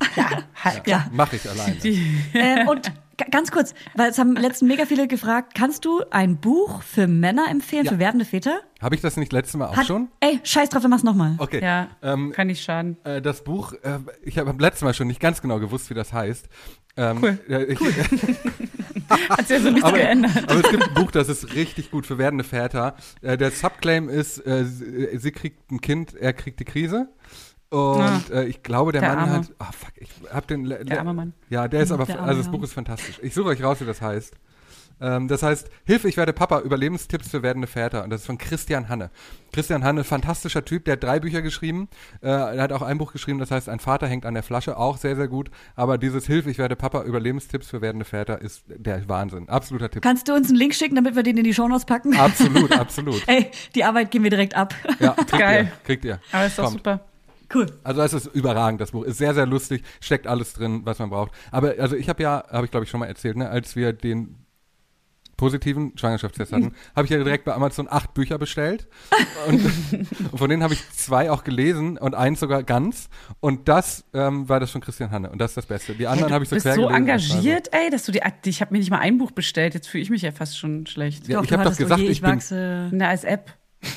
Halt, 0.64 0.86
Ja. 0.86 1.06
Mache 1.12 1.36
ich 1.36 1.48
alleine. 1.48 1.76
Äh, 2.34 2.66
und 2.66 2.92
ganz 3.30 3.50
kurz, 3.50 3.74
weil 3.94 4.10
es 4.10 4.18
haben 4.18 4.34
letzten 4.36 4.66
mega 4.66 4.86
viele 4.86 5.08
gefragt, 5.08 5.54
kannst 5.54 5.84
du 5.84 6.02
ein 6.10 6.38
Buch 6.40 6.82
für 6.82 7.06
Männer 7.06 7.46
empfehlen, 7.50 7.84
Ja. 7.84 7.92
für 7.92 7.98
werdende 7.98 8.24
Väter? 8.24 8.60
Habe 8.80 8.94
ich 8.94 9.00
das 9.00 9.16
nicht 9.16 9.32
letztes 9.32 9.56
Mal 9.56 9.66
auch 9.66 9.76
Hat, 9.76 9.86
schon? 9.86 10.08
Ey, 10.20 10.40
scheiß 10.44 10.68
drauf, 10.68 10.82
wir 10.82 10.88
machen's 10.88 11.04
nochmal. 11.04 11.34
Okay. 11.38 11.60
Ja, 11.62 11.88
Ähm, 12.02 12.32
kann 12.32 12.46
nicht 12.46 12.62
schaden. 12.62 12.96
äh, 13.04 13.20
das 13.20 13.42
Buch, 13.44 13.72
äh, 13.82 13.98
ich 14.22 14.38
habe 14.38 14.50
beim 14.50 14.58
letzten 14.58 14.84
Mal 14.84 14.94
schon 14.94 15.08
nicht 15.08 15.20
ganz 15.20 15.42
genau 15.42 15.58
gewusst, 15.58 15.90
wie 15.90 15.94
das 15.94 16.12
heißt. 16.12 16.48
Ähm, 16.96 17.18
Cool. 17.22 17.38
äh, 17.48 17.64
ich, 17.64 17.78
Hat 19.30 19.46
sich 19.48 19.56
also 19.56 19.70
nichts 19.70 19.84
aber, 19.84 19.96
geändert. 19.96 20.36
aber 20.50 20.60
es 20.64 20.70
gibt 20.70 20.82
ein 20.88 20.94
Buch, 20.94 21.10
das 21.10 21.28
ist 21.28 21.54
richtig 21.54 21.90
gut 21.90 22.06
für 22.06 22.18
werdende 22.18 22.44
Väter. 22.44 22.94
Äh, 23.22 23.36
der 23.38 23.50
Subclaim 23.50 24.08
ist, 24.08 24.38
äh, 24.46 24.64
sie, 24.64 25.18
sie 25.18 25.32
kriegt 25.32 25.70
ein 25.72 25.80
Kind, 25.80 26.14
er 26.14 26.32
kriegt 26.34 26.60
die 26.60 26.64
Krise. 26.64 27.08
Und 27.70 28.00
Ah. 28.00 28.20
äh, 28.32 28.44
ich 28.46 28.62
glaube, 28.62 28.92
der, 28.92 29.02
Der 29.02 29.10
Mann 29.10 29.18
Arme. 29.18 29.32
hat. 29.40 29.50
Ah, 29.58 29.72
fuck, 29.72 29.92
ich 29.96 30.08
hab 30.32 30.46
den. 30.46 30.64
le- 30.64 30.84
Der 30.84 31.00
arme 31.00 31.12
Mann. 31.12 31.34
Ja, 31.50 31.68
der 31.68 31.82
ist 31.82 31.92
aber. 31.92 32.06
Der 32.06 32.22
also 32.22 32.42
das. 32.42 32.50
Buch 32.50 32.62
ist 32.62 32.72
fantastisch. 32.72 33.18
Ich 33.22 33.34
suche 33.34 33.48
euch 33.50 33.62
raus, 33.62 33.80
wie 33.80 33.84
das 33.84 34.00
heißt. 34.00 34.34
Ähm, 35.00 35.28
das 35.28 35.44
heißt, 35.44 35.68
Hilfe, 35.84 36.08
ich 36.08 36.16
werde 36.16 36.32
Papa, 36.32 36.58
Überlebenstipps 36.60 37.28
für 37.28 37.40
werdende 37.42 37.68
Väter. 37.68 38.02
Und 38.02 38.10
das 38.10 38.22
ist 38.22 38.26
von 38.26 38.36
Christian 38.36 38.88
Hanne. 38.88 39.10
Christian 39.52 39.84
Hanne, 39.84 40.02
fantastischer 40.02 40.64
Typ, 40.64 40.86
der 40.86 40.94
hat 40.94 41.04
drei 41.04 41.20
Bücher 41.20 41.40
geschrieben. 41.40 41.88
Äh, 42.20 42.26
er 42.30 42.60
hat 42.62 42.72
auch 42.72 42.82
ein 42.82 42.98
Buch 42.98 43.12
geschrieben, 43.12 43.38
das 43.38 43.52
heißt, 43.52 43.68
ein 43.68 43.78
Vater 43.78 44.08
hängt 44.08 44.26
an 44.26 44.34
der 44.34 44.42
Flasche, 44.42 44.76
auch 44.76 44.96
sehr, 44.96 45.14
sehr 45.14 45.28
gut. 45.28 45.50
Aber 45.76 45.98
dieses 45.98 46.26
Hilfe, 46.26 46.50
ich 46.50 46.58
werde 46.58 46.74
Papa, 46.74 47.02
Überlebenstipps 47.02 47.68
für 47.68 47.80
werdende 47.80 48.06
Väter 48.06 48.40
ist 48.40 48.64
der 48.66 49.08
Wahnsinn. 49.08 49.48
Absoluter 49.48 49.88
Tipp. 49.88 50.02
Kannst 50.02 50.26
du 50.26 50.34
uns 50.34 50.48
einen 50.48 50.56
Link 50.58 50.74
schicken, 50.74 50.96
damit 50.96 51.14
wir 51.14 51.22
den 51.22 51.36
in 51.36 51.44
die 51.44 51.54
Shownotes 51.54 51.84
packen? 51.84 52.16
Absolut, 52.18 52.72
absolut. 52.76 53.22
Ey, 53.28 53.52
die 53.76 53.84
Arbeit 53.84 54.10
gehen 54.10 54.24
wir 54.24 54.30
direkt 54.30 54.56
ab. 54.56 54.74
Ja, 54.98 55.12
kriegt 55.12 55.30
Geil. 55.38 55.64
ihr. 55.66 55.72
Kriegt 55.84 56.04
ihr. 56.06 56.18
Aber 56.32 56.46
ist 56.46 56.58
doch 56.58 56.64
Kommt. 56.64 56.78
super. 56.78 57.00
Cool. 57.54 57.66
Also 57.82 58.02
es 58.02 58.12
ist 58.12 58.26
überragend, 58.34 58.80
das 58.80 58.90
Buch. 58.90 59.04
Ist 59.04 59.18
sehr, 59.18 59.34
sehr 59.34 59.46
lustig, 59.46 59.82
steckt 60.00 60.26
alles 60.26 60.52
drin, 60.52 60.82
was 60.84 60.98
man 60.98 61.10
braucht. 61.10 61.32
Aber 61.50 61.74
also 61.78 61.96
ich 61.96 62.08
habe 62.08 62.22
ja, 62.22 62.44
habe 62.50 62.66
ich 62.66 62.70
glaube 62.70 62.84
ich 62.84 62.90
schon 62.90 63.00
mal 63.00 63.06
erzählt, 63.06 63.36
ne, 63.36 63.48
als 63.48 63.74
wir 63.76 63.92
den 63.92 64.36
positiven 65.38 65.96
Schwangerschaftstest 65.96 66.52
hatten, 66.52 66.74
habe 66.96 67.04
ich 67.06 67.10
ja 67.10 67.16
direkt 67.18 67.44
bei 67.44 67.54
Amazon 67.54 67.86
acht 67.88 68.12
Bücher 68.12 68.38
bestellt. 68.38 68.88
Und, 69.46 69.64
und 70.32 70.36
von 70.38 70.50
denen 70.50 70.62
habe 70.64 70.74
ich 70.74 70.90
zwei 70.90 71.30
auch 71.30 71.44
gelesen 71.44 71.96
und 71.96 72.14
eins 72.14 72.40
sogar 72.40 72.64
ganz. 72.64 73.08
Und 73.40 73.68
das 73.68 74.04
ähm, 74.12 74.48
war 74.48 74.58
das 74.60 74.72
von 74.72 74.80
Christian 74.80 75.12
Hanne. 75.12 75.30
Und 75.30 75.40
das 75.40 75.52
ist 75.52 75.56
das 75.56 75.66
Beste. 75.66 75.94
Die 75.94 76.08
anderen 76.08 76.32
habe 76.32 76.42
ich 76.42 76.50
Du 76.50 76.54
so 76.54 76.56
bist 76.56 76.64
quer 76.66 76.74
so 76.74 76.88
gelesen. 76.88 77.06
Das 77.06 77.28
war 77.30 77.36
engagiert, 77.36 77.68
ey, 77.72 77.88
dass 77.88 78.04
du 78.04 78.12
die, 78.12 78.20
ich 78.46 78.60
habe 78.60 78.72
mir 78.74 78.78
nicht 78.80 78.90
mal 78.90 78.98
ein 78.98 79.16
Buch 79.16 79.30
bestellt. 79.30 79.74
Jetzt 79.74 79.86
fühle 79.88 80.02
ich 80.02 80.10
mich 80.10 80.22
ja 80.22 80.32
fast 80.32 80.58
schon 80.58 80.86
schlecht. 80.86 81.28
Ja, 81.28 81.36
Doch, 81.36 81.44
ich 81.44 81.50
du 81.50 81.54
hab 81.54 81.60
doch 81.62 81.66
hattest, 81.66 81.78
gesagt, 81.80 82.00
okay, 82.00 82.10
ich 82.10 82.20
bin- 82.20 82.30
wachse. 82.30 82.90
Na, 82.92 83.08
als 83.08 83.22
App. 83.24 83.54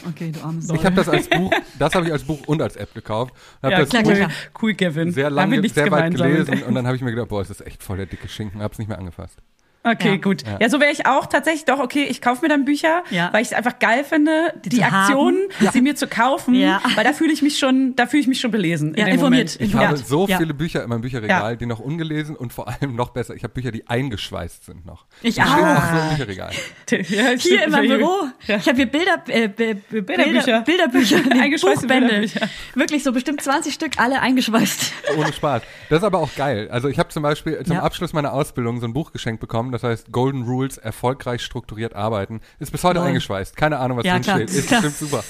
Okay, 0.09 0.31
du 0.31 0.41
armes 0.41 0.67
So. 0.67 0.75
Ich 0.75 0.85
habe 0.85 0.95
das 0.95 1.09
als 1.09 1.27
Buch, 1.27 1.51
das 1.79 1.95
habe 1.95 2.05
ich 2.05 2.11
als 2.11 2.23
Buch 2.23 2.39
und 2.47 2.61
als 2.61 2.75
App 2.75 2.93
gekauft. 2.93 3.33
Hab 3.63 3.71
das 3.71 3.89
klar, 3.89 4.03
Buch 4.03 4.13
klar. 4.13 4.29
Cool, 4.61 4.73
Kevin. 4.75 5.11
sehr 5.11 5.29
lange, 5.29 5.67
sehr 5.69 5.89
weit 5.91 6.13
gelesen 6.13 6.63
und 6.63 6.75
dann 6.75 6.85
habe 6.85 6.95
ich 6.95 7.01
mir 7.01 7.11
gedacht, 7.11 7.29
boah, 7.29 7.41
ist 7.41 7.49
das 7.49 7.61
echt 7.61 7.81
voll 7.81 7.97
der 7.97 8.05
dicke 8.05 8.27
Schinken, 8.27 8.61
habe 8.61 8.73
es 8.73 8.79
nicht 8.79 8.87
mehr 8.87 8.99
angefasst. 8.99 9.37
Okay, 9.83 10.11
Ja. 10.11 10.15
gut. 10.17 10.43
Ja, 10.59 10.69
so 10.69 10.79
wäre 10.79 10.91
ich 10.91 11.07
auch 11.07 11.25
tatsächlich 11.25 11.65
doch, 11.65 11.79
okay, 11.79 12.03
ich 12.03 12.21
kaufe 12.21 12.43
mir 12.43 12.49
dann 12.49 12.65
Bücher, 12.65 13.03
Ja. 13.09 13.29
weil 13.33 13.41
ich 13.41 13.47
es 13.47 13.53
einfach 13.53 13.79
geil 13.79 14.03
finde, 14.03 14.53
die, 14.63 14.77
zu 14.77 14.83
Aktion, 14.83 15.35
haben. 15.59 15.69
sie 15.73 15.81
mir 15.81 15.95
zu 15.95 16.05
kaufen, 16.07 16.53
Ja. 16.53 16.81
weil 16.95 17.03
da 17.03 17.13
fühle 17.13 17.33
ich 17.33 17.41
mich 17.41 17.57
schon, 17.57 17.95
da 17.95 18.05
fühle 18.05 18.21
ich 18.21 18.27
mich 18.27 18.39
schon 18.39 18.51
belesen. 18.51 18.93
Ja, 18.95 19.05
in 19.05 19.05
dem 19.05 19.13
informiert. 19.15 19.55
Moment. 19.57 19.61
Ich 19.61 19.73
Ja. 19.73 19.87
habe 19.87 19.97
so 19.97 20.27
Ja. 20.27 20.37
viele 20.37 20.53
Bücher 20.53 20.83
in 20.83 20.89
meinem 20.89 21.01
Bücherregal, 21.01 21.51
Ja. 21.53 21.55
die 21.55 21.65
noch 21.65 21.79
ungelesen 21.79 22.35
und 22.35 22.53
vor 22.53 22.67
allem 22.67 22.95
noch 22.95 23.09
besser. 23.09 23.33
Ich 23.35 23.43
habe 23.43 23.53
Bücher, 23.53 23.71
die 23.71 23.87
eingeschweißt 23.87 24.65
sind 24.65 24.85
noch. 24.85 25.05
Ich 25.23 25.35
die 25.35 25.41
auch. 25.41 25.45
noch 25.47 25.83
so 25.91 25.97
im 25.97 26.09
Bücherregal. 26.09 26.51
Ja, 26.91 27.29
Hier 27.37 27.63
in 27.65 27.71
meinem 27.71 27.87
Büro. 27.87 28.11
Ja. 28.47 28.57
Ich 28.57 28.67
habe 28.67 28.75
hier 28.77 28.85
Bilder, 28.85 29.23
äh, 29.27 29.47
Bi- 29.47 29.73
Bi- 29.73 30.01
Bilderbücher. 30.01 30.61
Bilder, 30.61 30.87
Bilderbücher, 30.89 31.17
nee, 31.33 31.41
Eingeschweißte 31.41 31.87
Buchbände. 31.87 32.07
Bilderbücher. 32.19 32.47
Wirklich 32.75 33.03
so 33.03 33.11
bestimmt 33.13 33.41
20 33.41 33.73
Stück, 33.73 33.93
alle 33.97 34.19
eingeschweißt. 34.21 34.93
Ohne 35.17 35.33
Spaß. 35.33 35.63
Das 35.89 35.99
ist 35.99 36.03
aber 36.03 36.19
auch 36.19 36.33
geil. 36.35 36.69
Also 36.71 36.87
ich 36.87 36.99
habe 36.99 37.09
zum 37.09 37.23
Beispiel 37.23 37.63
zum 37.65 37.77
Ja. 37.77 37.81
Abschluss 37.83 38.13
meiner 38.13 38.33
Ausbildung 38.33 38.79
so 38.79 38.85
ein 38.85 38.93
Buch 38.93 39.11
geschenkt 39.11 39.39
bekommen, 39.41 39.70
das 39.71 39.83
heißt 39.83 40.11
Golden 40.11 40.43
Rules, 40.43 40.77
erfolgreich 40.77 41.41
strukturiert 41.41 41.95
arbeiten. 41.95 42.41
Ist 42.59 42.71
bis 42.71 42.83
heute 42.83 42.99
Lol. 42.99 43.07
eingeschweißt. 43.09 43.55
Keine 43.55 43.79
Ahnung, 43.79 43.97
was 43.97 44.05
Ja, 44.05 44.19
drin 44.19 44.23
steht. 44.23 44.49
Ist 44.49 44.69
bestimmt 44.69 44.97
super. 44.97 45.23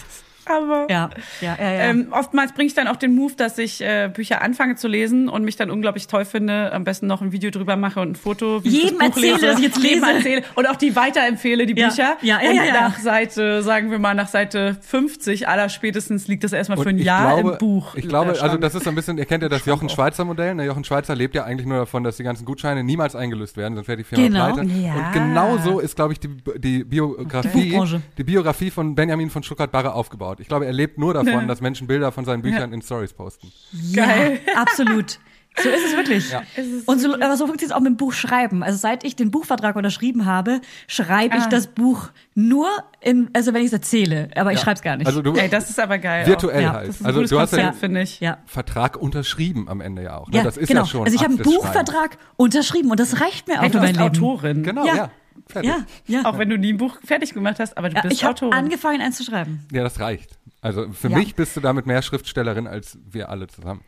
Aber 0.45 0.87
Ja, 0.89 1.09
ja, 1.41 1.55
ja, 1.59 1.71
ja. 1.73 1.79
ähm, 1.89 2.07
oftmals 2.11 2.53
bringe 2.53 2.67
ich 2.67 2.73
dann 2.73 2.87
auch 2.87 2.95
den 2.95 3.15
Move, 3.15 3.33
dass 3.35 3.57
ich 3.57 3.81
äh, 3.81 4.09
Bücher 4.13 4.41
anfange 4.41 4.75
zu 4.75 4.87
lesen 4.87 5.29
und 5.29 5.43
mich 5.43 5.55
dann 5.55 5.69
unglaublich 5.71 6.07
toll 6.07 6.25
finde, 6.25 6.71
am 6.73 6.83
besten 6.83 7.07
noch 7.07 7.21
ein 7.21 7.31
Video 7.31 7.51
drüber 7.51 7.75
mache 7.75 7.99
und 8.01 8.11
ein 8.11 8.15
Foto. 8.15 8.63
Wie 8.63 8.67
ich 8.69 8.83
Jedem 8.83 8.99
das 8.99 9.09
Buch 9.09 9.15
erzähle, 9.17 9.33
lese. 9.33 9.45
dass 9.47 9.59
ich 9.59 9.65
jetzt 9.65 9.83
Jedem 9.83 10.03
lese. 10.03 10.15
erzähle 10.17 10.43
und 10.55 10.69
auch 10.69 10.75
die 10.75 10.95
weiterempfehle, 10.95 11.65
die 11.65 11.79
Ja. 11.79 11.87
Bücher. 11.89 12.17
Ja, 12.21 12.41
ja, 12.41 12.49
und 12.49 12.55
ja, 12.55 12.63
ja. 12.65 12.73
nach 12.73 12.99
Seite, 12.99 13.63
sagen 13.63 13.91
wir 13.91 13.99
mal, 13.99 14.13
nach 14.15 14.27
Seite 14.27 14.77
50 14.81 15.47
aller 15.47 15.69
spätestens 15.69 16.27
liegt 16.27 16.43
das 16.43 16.53
erstmal 16.53 16.77
für 16.77 16.89
ein 16.89 16.97
ich 16.97 17.05
Jahr 17.05 17.35
glaube, 17.35 17.51
im 17.51 17.57
Buch. 17.57 17.95
Ich 17.95 18.07
glaube, 18.07 18.31
also 18.31 18.45
Schrank. 18.45 18.61
das 18.61 18.75
ist 18.75 18.83
so 18.83 18.89
ein 18.89 18.95
bisschen, 18.95 19.17
ihr 19.17 19.25
kennt 19.25 19.43
ja 19.43 19.49
das 19.49 19.65
Jochen 19.65 19.89
Schweizer 19.89 20.25
Modell. 20.25 20.55
Ne? 20.55 20.65
Jochen 20.65 20.83
Schweizer 20.83 21.15
lebt 21.15 21.35
ja 21.35 21.43
eigentlich 21.45 21.67
nur 21.67 21.77
davon, 21.77 22.03
dass 22.03 22.17
die 22.17 22.23
ganzen 22.23 22.45
Gutscheine 22.45 22.83
niemals 22.83 23.15
eingelöst 23.15 23.57
werden, 23.57 23.75
sonst 23.75 23.87
wäre 23.87 23.97
die 23.97 24.03
Firma 24.03 24.25
Genau. 24.27 24.53
pleite. 24.53 24.69
Ja. 24.71 24.93
Und 24.93 25.11
genau 25.13 25.57
so 25.57 25.79
ist, 25.79 25.95
glaube 25.95 26.13
ich, 26.13 26.19
die, 26.19 26.29
die 26.57 26.83
Biografie, 26.83 27.79
die 28.17 28.23
Biografie 28.23 28.71
von 28.71 28.95
Benjamin 28.95 29.29
von 29.29 29.43
Stuttgart-Barre 29.43 29.93
aufgebaut. 29.93 30.30
Ich 30.39 30.47
glaube, 30.47 30.65
er 30.65 30.73
lebt 30.73 30.97
nur 30.97 31.13
davon, 31.13 31.47
dass 31.47 31.61
Menschen 31.61 31.87
Bilder 31.87 32.11
von 32.11 32.25
seinen 32.25 32.41
Büchern 32.41 32.71
in 32.73 32.81
Stories 32.81 33.13
posten. 33.13 33.51
Geil. 33.93 34.39
Ja, 34.47 34.53
absolut. 34.61 35.19
So 35.61 35.67
ist 35.67 35.85
es 35.85 35.97
wirklich. 35.97 36.31
Ja. 36.31 36.43
Und 36.85 36.99
so, 37.01 37.13
aber 37.13 37.35
so 37.35 37.45
funktioniert 37.45 37.63
es 37.63 37.71
auch 37.71 37.81
mit 37.81 37.89
dem 37.89 37.97
Buch 37.97 38.13
schreiben. 38.13 38.63
Also 38.63 38.77
seit 38.77 39.03
ich 39.03 39.17
den 39.17 39.31
Buchvertrag 39.31 39.75
unterschrieben 39.75 40.25
habe, 40.25 40.61
schreibe 40.87 41.35
ich 41.35 41.43
Ah. 41.43 41.49
das 41.49 41.67
Buch 41.67 42.07
nur 42.35 42.69
in, 43.01 43.29
also 43.33 43.53
wenn 43.53 43.59
ich 43.59 43.67
es 43.67 43.73
erzähle, 43.73 44.29
aber 44.37 44.53
ich 44.53 44.59
Ja. 44.59 44.63
schreibe 44.63 44.75
es 44.75 44.81
gar 44.81 44.95
nicht. 44.95 45.07
Also 45.07 45.21
du, 45.21 45.33
Ey, 45.33 45.49
das 45.49 45.69
ist 45.69 45.77
aber 45.77 45.97
geil. 45.97 46.25
virtuell 46.25 46.61
Ja, 46.63 46.71
halt. 46.71 46.87
Das 46.87 46.95
ist 46.95 47.01
ein 47.01 47.05
also 47.07 47.23
du 47.25 47.37
hast 47.41 47.51
ja 47.57 47.73
finde 47.73 48.01
ich. 48.03 48.21
ja. 48.21 48.37
Vertrag 48.45 48.95
unterschrieben 48.95 49.67
am 49.67 49.81
Ende 49.81 50.03
ja 50.03 50.15
auch. 50.19 50.29
Ne? 50.29 50.37
Ja, 50.37 50.43
das 50.43 50.55
ist 50.55 50.69
genau. 50.69 50.81
ja 50.81 50.87
schon 50.87 51.03
also 51.03 51.13
ich 51.15 51.21
habe 51.21 51.33
einen 51.33 51.43
Buchvertrag 51.43 52.17
unterschrieben 52.37 52.89
und 52.89 53.01
das 53.01 53.19
reicht 53.19 53.49
mir 53.49 53.59
auch 53.59 53.63
Ey, 53.63 53.71
für 53.71 53.79
du 53.81 53.87
bist. 53.87 53.99
Autorin. 53.99 54.63
Genau, 54.63 54.85
Ja. 54.85 55.11
Ja. 55.35 55.41
Fertig. 55.47 55.69
Ja, 55.71 55.85
ja. 56.07 56.25
Auch 56.25 56.37
wenn 56.37 56.49
du 56.49 56.57
nie 56.57 56.73
ein 56.73 56.77
Buch 56.77 56.97
fertig 57.03 57.33
gemacht 57.33 57.59
hast, 57.59 57.77
aber 57.77 57.89
du 57.89 57.95
ja 57.95 58.01
bist 58.01 58.13
ich 58.13 58.23
habe 58.23 58.31
Autorin. 58.33 58.53
angefangen, 58.53 59.01
eins 59.01 59.17
zu 59.17 59.23
schreiben. 59.23 59.65
Ja, 59.71 59.83
das 59.83 59.99
reicht. 59.99 60.37
Also 60.61 60.91
für 60.91 61.09
Ja. 61.09 61.17
mich 61.17 61.35
bist 61.35 61.55
du 61.55 61.59
damit 61.61 61.85
mehr 61.85 62.01
Schriftstellerin 62.01 62.67
als 62.67 62.97
wir 63.09 63.29
alle 63.29 63.47
zusammen. 63.47 63.83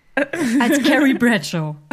Als 0.60 0.84
Carrie 0.88 1.14
Bradshaw. 1.16 1.76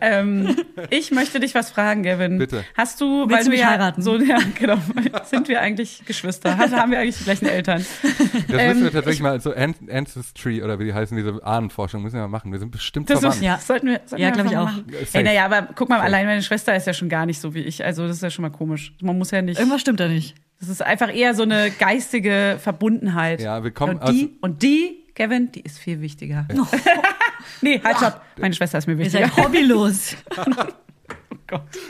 Ähm, 0.00 0.56
ich 0.90 1.10
möchte 1.12 1.38
dich 1.40 1.54
was 1.54 1.70
fragen, 1.70 2.02
Gavin. 2.02 2.38
Bitte. 2.38 2.64
Hast 2.76 3.00
du, 3.00 3.28
Willst 3.28 3.32
weil 3.32 3.44
du 3.44 3.50
wir 3.52 3.70
heiraten? 3.70 4.02
so, 4.02 4.16
ja, 4.16 4.38
genau, 4.58 4.78
sind 5.24 5.48
wir 5.48 5.60
eigentlich 5.60 6.02
Geschwister? 6.06 6.58
Haben 6.58 6.72
haben 6.72 6.90
wir 6.90 6.98
eigentlich 6.98 7.18
die 7.18 7.24
gleichen 7.24 7.46
Eltern? 7.46 7.84
Das 8.02 8.60
Ähm, 8.60 8.68
müssen 8.68 8.84
wir 8.84 8.92
tatsächlich 8.92 9.20
mal 9.22 9.40
so 9.40 9.52
An 9.54 9.74
Ancestry 9.90 10.62
oder 10.62 10.78
wie 10.78 10.84
die 10.86 10.94
heißen, 10.94 11.16
diese 11.16 11.44
Ahnenforschung 11.44 12.02
müssen 12.02 12.14
wir 12.16 12.22
mal 12.22 12.28
machen. 12.28 12.50
Wir 12.52 12.58
sind 12.58 12.70
bestimmt 12.72 13.08
Das 13.10 13.20
verwandt. 13.20 13.36
ist, 13.36 13.42
Ja. 13.44 13.58
sollten 13.58 13.86
wir, 13.88 14.00
sollten 14.06 14.22
Ja, 14.22 14.28
wir 14.28 14.34
glaub 14.42 14.46
ich 14.50 14.56
auch. 14.56 14.64
machen. 14.64 14.84
Ey, 15.12 15.22
naja, 15.22 15.44
aber 15.44 15.68
guck 15.74 15.88
mal, 15.88 15.96
Safe. 15.96 16.06
allein 16.06 16.26
meine 16.26 16.42
Schwester 16.42 16.74
ist 16.74 16.86
ja 16.86 16.92
schon 16.94 17.08
gar 17.08 17.26
nicht 17.26 17.40
so 17.40 17.54
wie 17.54 17.60
ich. 17.62 17.84
Also 17.84 18.06
das 18.06 18.16
ist 18.16 18.22
ja 18.22 18.30
schon 18.30 18.42
mal 18.42 18.50
komisch. 18.50 18.92
Man 19.00 19.16
muss 19.18 19.30
ja 19.30 19.42
nicht. 19.42 19.58
Irgendwas 19.58 19.80
stimmt 19.80 20.00
da 20.00 20.08
nicht. 20.08 20.34
Das 20.58 20.68
ist 20.68 20.82
einfach 20.82 21.14
eher 21.14 21.34
so 21.34 21.42
eine 21.44 21.70
geistige 21.70 22.56
Verbundenheit. 22.60 23.40
Ja, 23.40 23.62
wir 23.62 23.70
kommen 23.70 23.98
und 23.98 24.08
die, 24.08 24.24
aus- 24.24 24.30
und 24.40 24.62
die, 24.62 25.04
Kevin, 25.16 25.50
die 25.50 25.60
ist 25.62 25.78
viel 25.78 26.02
wichtiger. 26.02 26.46
nee, 27.62 27.80
halt 27.82 27.96
stopp. 27.96 28.20
Meine 28.38 28.54
Schwester 28.54 28.76
ist 28.78 28.86
mir 28.86 28.92
Ihr 28.92 28.98
wichtiger. 28.98 29.28
seid 29.28 29.36
hobbylos. 29.44 30.14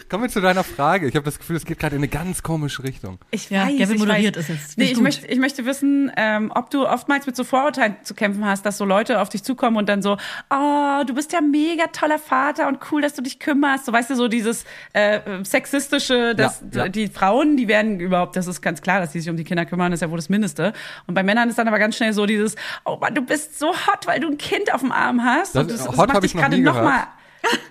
Kommen 0.09 0.23
wir 0.25 0.29
zu 0.31 0.41
deiner 0.41 0.65
Frage. 0.65 1.09
Ich 1.09 1.15
habe 1.17 1.25
das 1.25 1.39
Gefühl, 1.39 1.57
es 1.57 1.65
geht 1.65 1.79
gerade 1.79 1.97
in 1.97 2.01
eine 2.01 2.09
ganz 2.09 2.43
komische 2.43 2.83
Richtung. 2.85 3.19
Ich 3.31 3.49
Ja, 3.51 3.67
weiß, 3.67 3.79
Gavin 3.79 3.95
ich 3.95 3.99
moderiert 4.01 4.37
weiß. 4.37 4.43
es 4.45 4.49
jetzt. 4.49 4.79
Nee, 4.79 4.85
Nicht 4.85 4.93
ich 4.97 5.01
möchte, 5.01 5.27
ich 5.27 5.39
möchte 5.39 5.65
wissen, 5.67 6.13
ähm, 6.17 6.53
ob 6.55 6.71
du 6.71 6.87
oftmals 6.87 7.27
mit 7.27 7.37
so 7.37 7.45
Vorurteilen 7.45 7.97
zu 8.03 8.15
kämpfen 8.15 8.45
hast, 8.45 8.67
dass 8.67 8.77
so 8.79 8.85
Leute 8.85 9.21
auf 9.21 9.29
dich 9.29 9.43
zukommen 9.43 9.77
und 9.77 9.89
dann 9.89 10.03
so, 10.03 10.17
oh, 10.51 11.03
du 11.07 11.15
bist 11.15 11.33
ja 11.33 11.41
mega 11.41 11.87
toller 11.89 12.19
Vater 12.19 12.69
und 12.69 12.79
cool, 12.93 13.01
dass 13.03 13.15
du 13.15 13.23
dich 13.23 13.39
kümmerst. 13.39 13.87
So, 13.87 13.93
weißt 13.93 14.11
du, 14.11 14.15
so 14.15 14.29
dieses 14.29 14.65
äh, 14.93 15.21
sexistische, 15.45 16.35
dass 16.35 16.63
Ja, 16.73 16.85
ja. 16.85 16.89
die 16.89 17.09
Frauen, 17.09 17.57
die 17.57 17.69
werden 17.69 18.01
überhaupt, 18.01 18.37
das 18.37 18.47
ist 18.47 18.61
ganz 18.63 18.83
klar, 18.83 19.01
dass 19.01 19.13
die 19.13 19.21
sich 19.21 19.31
um 19.31 19.37
die 19.37 19.45
Kinder 19.45 19.65
kümmern, 19.67 19.91
das 19.91 19.99
ist 19.99 20.03
ja 20.03 20.11
wohl 20.11 20.19
das 20.19 20.29
Mindeste. 20.29 20.73
Und 21.07 21.15
bei 21.15 21.23
Männern 21.23 21.49
ist 21.49 21.59
dann 21.59 21.69
aber 21.69 21.79
ganz 21.79 21.97
schnell 21.97 22.13
so 22.13 22.27
dieses, 22.27 22.57
oh 22.85 22.99
Mann, 23.01 23.15
du 23.15 23.23
bist 23.23 23.59
so 23.59 23.69
hot, 23.69 24.07
weil 24.07 24.21
du 24.21 24.29
ein 24.29 24.39
Kind 24.39 24.73
auf 24.73 24.81
dem 24.81 24.93
Arm 24.93 25.23
hast. 25.25 25.55
Das- 25.55 25.63
und 25.63 25.71
das, 25.71 25.85
das 25.85 25.97
hot 25.97 26.09
macht 26.09 26.23
dich 26.23 26.31
ich 26.31 26.35
noch 26.35 26.43
gerade 26.43 26.57
nie 26.57 26.63
noch 26.63 26.75
gehört. 26.75 26.89
mal 26.91 27.07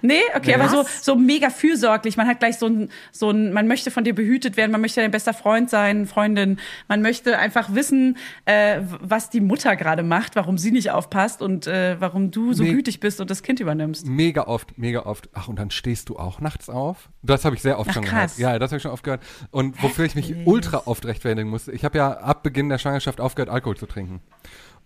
Nee, 0.02 0.22
okay, 0.36 0.54
aber 0.56 0.70
so, 0.70 0.78
Was? 0.80 1.04
so 1.06 1.16
mega 1.16 1.50
fürsorglich. 1.50 2.18
Man 2.18 2.28
hat 2.28 2.40
gleich 2.40 2.58
so 2.58 2.68
ein, 2.68 2.90
so 3.12 3.30
ein, 3.32 3.54
man 3.54 3.68
möchte 3.68 3.92
von 3.92 4.04
dir 4.04 4.14
behütet 4.14 4.58
werden, 4.58 4.72
man 4.72 4.82
möchte 4.82 5.02
dein 5.02 5.12
bester 5.12 5.34
Freund 5.34 5.70
sein, 5.70 6.06
Freundin. 6.06 6.60
Man 6.88 7.02
möchte 7.02 7.38
einfach 7.38 7.74
wissen, 7.74 8.18
äh, 8.46 8.82
was 9.02 9.30
die 9.30 9.42
Mutter 9.42 9.76
gerade 9.76 10.04
macht, 10.04 10.36
warum 10.36 10.58
sie 10.58 10.72
nicht 10.72 10.92
aufpasst 10.92 11.42
und 11.42 11.68
äh, 11.68 11.96
warum 12.00 12.32
du 12.32 12.54
so 12.54 12.64
Nee. 12.64 12.74
gütig 12.74 13.00
bist 13.00 13.20
und 13.22 13.30
das 13.30 13.42
Kind 13.44 13.60
übernimmst. 13.60 14.06
Mega 14.08 14.44
oft, 14.44 14.78
mega 14.78 15.02
oft. 15.02 15.30
Ach, 15.34 15.48
und 15.48 15.58
dann 15.58 15.72
stehst 15.72 16.10
du 16.10 16.18
auch 16.18 16.40
nachts 16.40 16.70
auf? 16.70 17.10
Das 17.24 17.46
habe 17.46 17.56
ich 17.56 17.62
sehr 17.62 17.80
oft 17.80 17.90
Ach, 17.90 17.94
schon 17.96 18.04
krass. 18.04 18.38
gehört. 18.38 18.54
Ja, 18.54 18.60
das 18.60 18.72
habe 18.72 18.78
ich 18.78 18.84
schon 18.84 18.92
oft 18.92 19.04
gehört. 19.04 19.24
Und 19.52 19.82
wofür 19.82 20.06
ich 20.06 20.16
mich 20.16 20.34
ultra 20.46 20.84
oft 20.86 21.06
rechtfertigen 21.06 21.50
musste. 21.50 21.72
Ich 21.72 21.84
habe 21.84 21.98
ja 21.98 22.12
ab 22.12 22.44
Beginn 22.44 22.70
der 22.70 22.78
Schwangerschaft 22.78 23.20
aufgehört, 23.20 23.50
Alkohol 23.50 23.78
zu 23.78 23.86
trinken. 23.86 24.22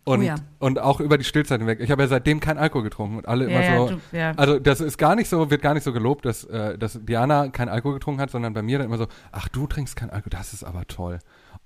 Und, 0.09 0.21
Oh 0.21 0.23
ja. 0.23 0.35
und 0.57 0.79
auch 0.79 0.99
über 1.01 1.19
die 1.19 1.23
Stillzeit 1.23 1.59
hinweg. 1.59 1.79
Ich 1.81 1.91
habe 1.91 2.01
ja 2.01 2.07
seitdem 2.07 2.39
keinen 2.39 2.57
Alkohol 2.57 2.83
getrunken 2.83 3.17
und 3.17 3.27
alle 3.27 3.45
immer 3.45 3.61
ja, 3.63 3.77
so. 3.77 3.89
du- 3.89 4.17
ja. 4.17 4.31
Also 4.37 4.57
das 4.57 4.81
ist 4.81 4.97
gar 4.97 5.15
nicht 5.15 5.29
so, 5.29 5.51
wird 5.51 5.61
gar 5.61 5.75
nicht 5.75 5.83
so 5.83 5.93
gelobt, 5.93 6.25
dass, 6.25 6.45
äh, 6.45 6.77
dass 6.79 6.99
Diana 7.03 7.49
keinen 7.49 7.69
Alkohol 7.69 7.93
getrunken 7.93 8.19
hat, 8.19 8.31
sondern 8.31 8.53
bei 8.53 8.63
mir 8.63 8.79
dann 8.79 8.87
immer 8.87 8.97
so, 8.97 9.05
ach 9.31 9.47
du 9.49 9.67
trinkst 9.67 9.95
keinen 9.95 10.09
Alkohol, 10.09 10.31
das 10.31 10.53
ist 10.53 10.63
aber 10.63 10.85
toll. 10.87 11.19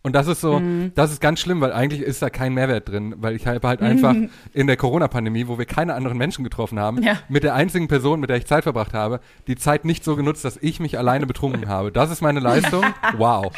Und 0.06 0.14
das 0.18 0.28
ist 0.28 0.42
so, 0.42 0.60
Mhm. 0.60 0.92
das 0.96 1.12
ist 1.14 1.22
ganz 1.22 1.40
schlimm, 1.40 1.62
weil 1.62 1.72
eigentlich 1.72 2.02
ist 2.02 2.22
da 2.22 2.30
kein 2.30 2.54
Mehrwert 2.54 2.90
drin, 2.90 3.16
weil 3.20 3.38
ich 3.38 3.48
habe 3.48 3.66
halt 3.66 3.82
einfach 3.82 4.14
in 4.54 4.68
der 4.68 4.76
Corona-Pandemie, 4.76 5.48
wo 5.48 5.58
wir 5.58 5.66
keine 5.66 5.94
anderen 5.94 6.18
Menschen 6.18 6.44
getroffen 6.44 6.78
haben, 6.78 7.02
Ja. 7.02 7.20
mit 7.30 7.44
der 7.44 7.56
einzigen 7.56 7.88
Person, 7.88 8.20
mit 8.20 8.30
der 8.30 8.36
ich 8.36 8.46
Zeit 8.46 8.64
verbracht 8.64 8.94
habe, 8.94 9.22
die 9.48 9.56
Zeit 9.56 9.86
nicht 9.86 10.04
so 10.04 10.18
genutzt, 10.18 10.44
dass 10.44 10.58
ich 10.62 10.82
mich 10.82 10.98
alleine 10.98 11.26
betrunken 11.26 11.70
habe. 11.70 11.92
Das 11.94 12.12
ist 12.12 12.22
meine 12.22 12.42
Leistung. 12.42 12.84
Wow. 13.18 13.54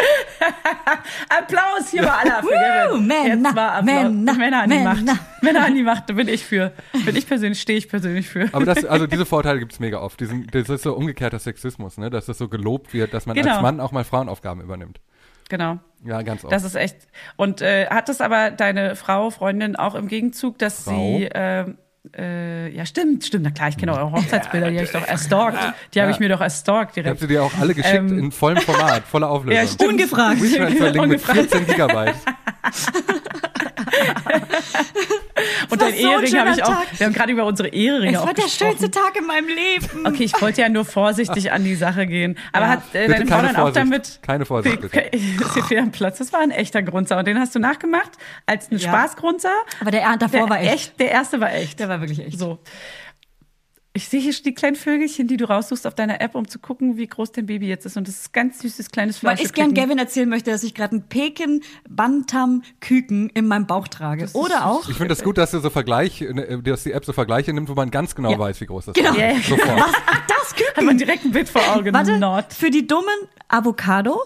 Applaus 1.30 1.90
hier 1.92 2.04
bei 2.04 2.12
aller 2.12 2.42
für 2.44 2.94
Woo. 2.94 2.98
Männer, 3.00 3.28
Jetzt 3.48 3.56
war 3.56 3.72
Applaus. 3.74 3.86
Männer, 3.86 4.34
Männer 4.34 4.62
an 4.64 4.70
die 4.70 4.76
Männer. 4.78 4.94
Macht. 4.96 5.20
Männer 5.42 5.66
an 5.66 5.76
die 5.76 5.84
Macht, 5.84 6.10
da 6.10 6.14
bin 6.14 6.28
ich 6.28 6.46
für. 6.46 6.72
Bin 7.06 7.16
ich 7.16 7.28
persönlich, 7.28 7.62
stehe 7.62 7.78
ich 7.78 7.90
persönlich 7.90 8.28
für. 8.28 8.50
Aber 8.52 8.66
das, 8.66 8.86
also 8.86 9.08
diese 9.08 9.26
Vorteile 9.26 9.60
gibt's 9.60 9.80
mega 9.80 10.00
oft. 10.00 10.20
Diesen, 10.20 10.48
das 10.52 10.70
ist 10.70 10.84
so 10.84 10.94
umgekehrter 10.94 11.40
Sexismus, 11.40 11.98
ne? 11.98 12.10
Dass 12.10 12.26
das 12.26 12.38
so 12.38 12.48
gelobt 12.50 12.94
wird, 12.94 13.14
dass 13.14 13.26
man 13.26 13.36
Genau. 13.36 13.54
als 13.54 13.62
Mann 13.62 13.80
auch 13.80 13.92
mal 13.92 14.04
Frauenaufgaben 14.04 14.62
übernimmt. 14.64 15.00
Genau. 15.49 15.79
Ja, 16.03 16.21
ganz 16.21 16.43
oft. 16.43 16.53
Das 16.53 16.63
ist 16.63 16.75
echt. 16.75 16.97
Und 17.36 17.62
äh, 17.62 17.88
hat 17.88 18.10
das 18.10 18.21
aber 18.21 18.51
deine 18.51 18.95
Frau, 18.95 19.29
Freundin 19.31 19.75
auch 19.75 19.95
im 19.95 20.08
Gegenzug, 20.08 20.60
dass 20.60 20.84
Frau? 20.84 20.91
sie 20.91 21.29
ähm, 21.34 21.77
äh, 22.15 22.69
ja, 22.69 22.86
stimmt, 22.86 23.25
stimmt. 23.25 23.45
Na 23.45 23.51
klar, 23.51 23.69
ich 23.69 23.77
kenne 23.77 23.93
eure 23.97 24.12
Hochzeitsbilder, 24.12 24.69
die 24.69 24.75
habe 24.75 24.86
ich 24.86 24.91
doch 24.91 25.08
erstalkt. 25.08 25.60
Die 25.93 26.01
habe 26.01 26.12
ich 26.12 26.19
mir 26.19 26.29
doch 26.29 26.41
erstalkt 26.41 26.91
ich 26.97 26.97
habe 27.05 27.15
direkt. 27.15 27.21
sie 27.21 27.27
dir 27.27 27.43
auch 27.43 27.51
alle 27.60 27.73
geschickt 27.73 27.95
Ähm, 27.95 28.19
in 28.19 28.31
vollem 28.31 28.60
Format, 28.62 29.03
voller 29.03 29.29
Auflösung. 29.31 29.62
Ja, 29.63 29.67
stimmt. 29.67 29.91
Ungefragt. 29.93 30.41
WeTransfer-Link 30.41 30.93
mit 30.95 31.01
Ungefragt. 31.01 31.39
14 31.39 31.65
Gigabyte. 31.67 32.15
Und 35.69 35.82
dein 35.82 35.91
so 35.93 35.97
Ehering 35.97 36.39
habe 36.39 36.51
ich 36.51 36.63
auch. 36.63 36.69
Tag. 36.69 36.88
Wir 36.97 37.06
haben 37.08 37.13
gerade 37.13 37.32
über 37.32 37.45
unsere 37.45 37.69
Eheringe 37.69 38.13
Es 38.13 38.17
auch 38.19 38.28
war 38.28 38.34
der 38.34 38.47
schönste 38.47 38.89
Tag 38.89 39.15
in 39.17 39.25
meinem 39.25 39.47
Leben. 39.47 40.06
Okay, 40.08 40.23
ich 40.23 40.39
wollte 40.41 40.62
ja 40.62 40.69
nur 40.69 40.86
vorsichtig 40.86 41.51
an 41.51 41.63
die 41.63 41.75
Sache 41.75 42.06
gehen. 42.08 42.38
Aber 42.54 42.65
Ja. 42.65 42.71
hat 42.71 42.95
äh, 42.95 43.08
deine 43.08 43.25
Frau 43.25 43.36
keine 43.36 43.47
dann 43.49 43.56
auch 43.58 43.62
Vorsicht. 43.62 43.78
damit. 43.86 44.19
Keine 44.21 44.45
Vorsicht, 44.45 44.82
bitte. 44.82 44.97
Okay, 44.97 45.10
ist 45.17 45.54
hier 45.54 45.63
fehl 45.63 45.80
am 45.80 45.91
Platz. 45.91 46.17
Das 46.19 46.32
war 46.34 46.39
ein 46.41 46.51
echter 46.51 46.82
Grunzer. 46.84 47.17
Und 47.19 47.28
den 47.28 47.39
hast 47.39 47.54
du 47.56 47.60
nachgemacht 47.60 48.12
als 48.45 48.71
ein 48.71 48.78
Ja. 48.78 48.89
Spaßgrunzer. 48.89 49.54
Aber 49.82 49.91
der 49.91 50.01
davor 50.17 50.41
Der, 50.41 50.49
war 50.49 50.62
echt. 50.62 50.99
Der 50.99 51.12
erste 51.12 51.39
war 51.41 51.54
echt. 51.54 51.80
Der 51.80 51.89
war 51.89 51.99
wirklich 52.01 52.25
echt. 52.25 52.39
So. 52.39 52.60
Ich 53.97 54.10
sehe 54.10 54.19
hier 54.19 54.34
schon 54.34 54.43
die 54.43 54.53
kleinen 54.53 54.75
Vögelchen, 54.75 55.25
die 55.27 55.38
du 55.38 55.45
raussuchst 55.45 55.88
auf 55.88 55.95
deiner 55.95 56.19
App, 56.19 56.36
um 56.36 56.45
zu 56.49 56.60
gucken, 56.60 56.97
wie 56.97 57.08
groß 57.08 57.31
dein 57.31 57.45
Baby 57.45 57.67
jetzt 57.69 57.86
ist. 57.86 57.95
Und 57.95 58.10
das 58.10 58.15
ist 58.15 58.34
ganz 58.34 58.60
süßes 58.60 58.91
kleines 58.91 59.23
Weil 59.23 59.38
Fleisch. 59.38 59.47
ich 59.47 59.53
gern 59.53 59.73
Gavin 59.73 59.97
erzählen 59.97 60.27
möchte, 60.27 60.51
dass 60.51 60.63
ich 60.63 60.73
gerade 60.75 60.97
einen 60.97 61.03
Pekin 61.08 61.62
Bantam 61.88 62.62
Küken 62.81 63.29
in 63.29 63.47
meinem 63.47 63.67
Bauch 63.67 63.88
trage. 63.88 64.27
Oder 64.34 64.65
auch. 64.65 64.89
Ich 64.89 64.97
finde 64.97 65.08
das 65.15 65.23
gut, 65.23 65.38
dass 65.38 65.51
du 65.51 65.60
so 65.62 65.69
Vergleich, 65.69 66.21
äh, 66.21 66.58
dass 66.62 66.84
die 66.84 66.91
App 66.91 67.05
so 67.05 67.13
Vergleiche 67.13 67.53
nimmt, 67.53 67.69
wo 67.69 67.73
man 67.73 67.89
ganz 67.89 68.15
genau 68.15 68.31
Ja. 68.31 68.38
weiß, 68.39 68.60
wie 68.60 68.65
groß 68.65 68.86
das 68.88 68.95
Genau. 68.95 69.12
ist. 69.12 69.17
Ja, 69.17 69.31
ja. 69.31 69.39
Sofort. 69.39 69.69
Ach, 69.79 69.93
das 70.27 70.49
Hat 70.51 70.58
Küken. 70.58 70.86
man 70.86 70.97
direkt 70.97 71.23
ein 71.23 71.31
Bild 71.31 71.47
vor 71.47 71.62
Augen. 71.73 71.93
Warte, 71.93 72.17
Not. 72.19 72.51
für 72.51 72.69
die 72.69 72.86
dummen 72.86 73.08
Avocado 73.47 74.23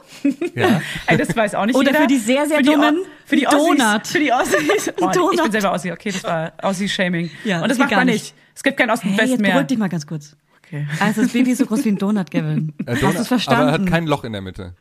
Ja. 0.55 0.82
Ey, 1.05 1.17
das 1.17 1.36
weiß 1.36 1.53
auch 1.53 1.67
nicht 1.67 1.75
Oder 1.75 1.89
jeder. 1.89 2.01
für 2.01 2.08
die 2.08 2.17
sehr, 2.17 2.47
sehr 2.47 2.58
für 2.58 2.63
dummen 2.63 2.97
Für 3.25 3.36
die 3.36 3.45
Ossis. 3.45 3.60
Donut. 3.77 4.08
Für 4.08 4.19
die 4.19 4.32
Ossis. 4.34 4.93
Oh, 4.99 5.10
ich 5.10 5.15
Donut. 5.15 5.43
bin 5.43 5.51
selber 5.51 5.73
Ossi. 5.73 5.91
Okay, 5.91 6.10
das 6.12 6.23
war 6.23 6.53
Ossi-Shaming. 6.63 7.29
Ja, 7.43 7.62
Und 7.62 7.69
das 7.69 7.77
macht 7.77 7.91
gar 7.91 7.99
man 7.99 8.08
nicht. 8.08 8.23
nicht. 8.23 8.34
Es 8.60 8.63
gibt 8.63 8.76
kein 8.76 8.89
Osten 8.89 9.08
und 9.08 9.13
Hey, 9.13 9.19
Westen 9.22 9.32
jetzt 9.32 9.41
mehr. 9.41 9.52
beruhig 9.52 9.67
dich 9.67 9.78
mal 9.78 9.88
ganz 9.88 10.06
kurz. 10.06 10.36
Okay. 10.65 10.86
Also 11.00 11.22
das 11.22 11.32
Baby 11.32 11.52
ist 11.52 11.60
so 11.60 11.65
groß 11.65 11.86
wie 11.86 11.89
ein 11.91 11.98
Donut, 11.98 12.30
Gavin. 12.30 12.74
Äh, 12.86 12.91
Hast 12.91 13.02
Donut, 13.04 13.15
du 13.15 13.22
es 13.22 13.28
verstanden? 13.30 13.62
Aber 13.62 13.69
er 13.72 13.74
hat 13.82 13.86
kein 13.88 14.06
Loch 14.06 14.26
in 14.26 14.34
der 14.34 14.41
Mitte. 14.41 14.76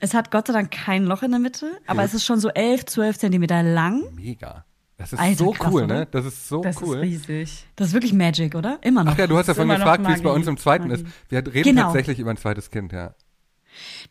es 0.00 0.14
hat 0.14 0.32
Gott 0.32 0.48
sei 0.48 0.52
Dank 0.52 0.72
kein 0.72 1.04
Loch 1.04 1.22
in 1.22 1.30
der 1.30 1.38
Mitte, 1.38 1.70
aber 1.86 2.02
es 2.02 2.12
ist 2.12 2.24
schon 2.24 2.40
so 2.40 2.48
11, 2.48 2.86
12 2.86 3.18
Zentimeter 3.20 3.62
lang. 3.62 4.02
Mega. 4.16 4.64
Das 4.96 5.12
ist 5.12 5.20
Alter, 5.20 5.36
so 5.44 5.50
krass, 5.52 5.72
cool, 5.72 5.86
ne? 5.86 6.08
Das 6.10 6.24
ist 6.24 6.48
so 6.48 6.60
Das 6.60 6.82
cool. 6.82 6.96
ist 6.96 7.02
riesig. 7.28 7.66
Das 7.76 7.86
ist 7.88 7.92
wirklich 7.94 8.12
Magic, 8.12 8.56
oder? 8.56 8.78
Immer 8.82 9.04
noch. 9.04 9.12
Ach 9.12 9.18
ja, 9.18 9.28
du 9.28 9.38
hast 9.38 9.46
ja 9.46 9.54
vorhin 9.54 9.74
gefragt, 9.76 10.06
wie 10.08 10.12
es 10.12 10.22
bei 10.22 10.30
uns 10.30 10.48
im 10.48 10.56
zweiten 10.56 10.88
Magie. 10.88 11.02
ist. 11.04 11.06
Wir 11.28 11.38
reden 11.46 11.62
Genau. 11.62 11.82
tatsächlich 11.84 12.18
über 12.18 12.30
ein 12.30 12.36
zweites 12.36 12.70
Kind, 12.72 12.92
ja. 12.92 13.14